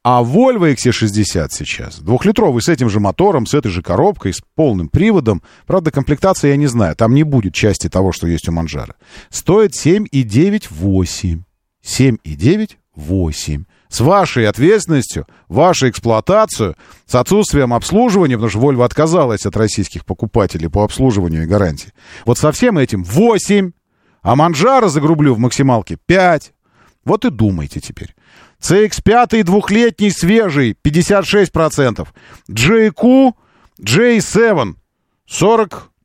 А 0.01 0.23
Volvo 0.23 0.73
XC60 0.73 1.47
сейчас, 1.51 1.99
двухлитровый, 1.99 2.61
с 2.61 2.69
этим 2.69 2.89
же 2.89 3.01
мотором, 3.01 3.45
с 3.45 3.53
этой 3.53 3.69
же 3.69 3.81
коробкой, 3.81 4.33
с 4.33 4.41
полным 4.55 4.87
приводом, 4.87 5.43
правда, 5.67 5.91
комплектация 5.91 6.51
я 6.51 6.55
не 6.55 6.67
знаю, 6.67 6.95
там 6.95 7.13
не 7.13 7.23
будет 7.23 7.53
части 7.53 7.89
того, 7.89 8.13
что 8.13 8.25
есть 8.25 8.47
у 8.47 8.53
Манжара, 8.53 8.95
стоит 9.29 9.73
7,9-8. 9.73 11.41
7,9-8. 11.83 13.65
С 13.89 14.01
вашей 14.01 14.47
ответственностью, 14.47 15.27
вашей 15.47 15.89
эксплуатацию, 15.89 16.75
с 17.07 17.15
отсутствием 17.15 17.73
обслуживания, 17.73 18.35
потому 18.35 18.49
что 18.49 18.59
Volvo 18.59 18.85
отказалась 18.85 19.45
от 19.45 19.57
российских 19.57 20.05
покупателей 20.05 20.69
по 20.69 20.83
обслуживанию 20.83 21.43
и 21.43 21.47
гарантии. 21.47 21.91
Вот 22.25 22.37
со 22.37 22.51
всем 22.51 22.77
этим 22.77 23.03
8, 23.03 23.71
а 24.21 24.35
Манжара 24.35 24.89
загрублю 24.89 25.33
в 25.33 25.39
максималке 25.39 25.97
5. 26.05 26.53
Вот 27.03 27.25
и 27.25 27.31
думайте 27.31 27.79
теперь. 27.79 28.15
CX5 28.61 29.43
двухлетний 29.43 30.11
свежий 30.11 30.77
56%. 30.83 32.07
JQ 32.49 33.33
J7 33.81 34.75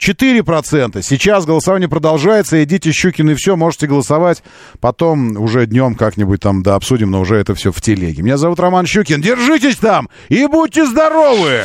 44%. 0.04 1.02
Сейчас 1.02 1.46
голосование 1.46 1.88
продолжается. 1.88 2.62
Идите, 2.62 2.92
Щукины, 2.92 3.34
все, 3.34 3.56
можете 3.56 3.86
голосовать. 3.86 4.42
Потом 4.80 5.36
уже 5.36 5.66
днем 5.66 5.94
как-нибудь 5.94 6.40
там 6.40 6.62
да 6.62 6.74
обсудим, 6.74 7.10
но 7.10 7.20
уже 7.20 7.36
это 7.36 7.54
все 7.54 7.72
в 7.72 7.80
телеге. 7.80 8.22
Меня 8.22 8.36
зовут 8.36 8.60
Роман 8.60 8.86
Щукин. 8.86 9.20
Держитесь 9.20 9.76
там 9.76 10.08
и 10.28 10.46
будьте 10.46 10.86
здоровы! 10.86 11.62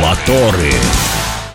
Моторы. 0.00 0.72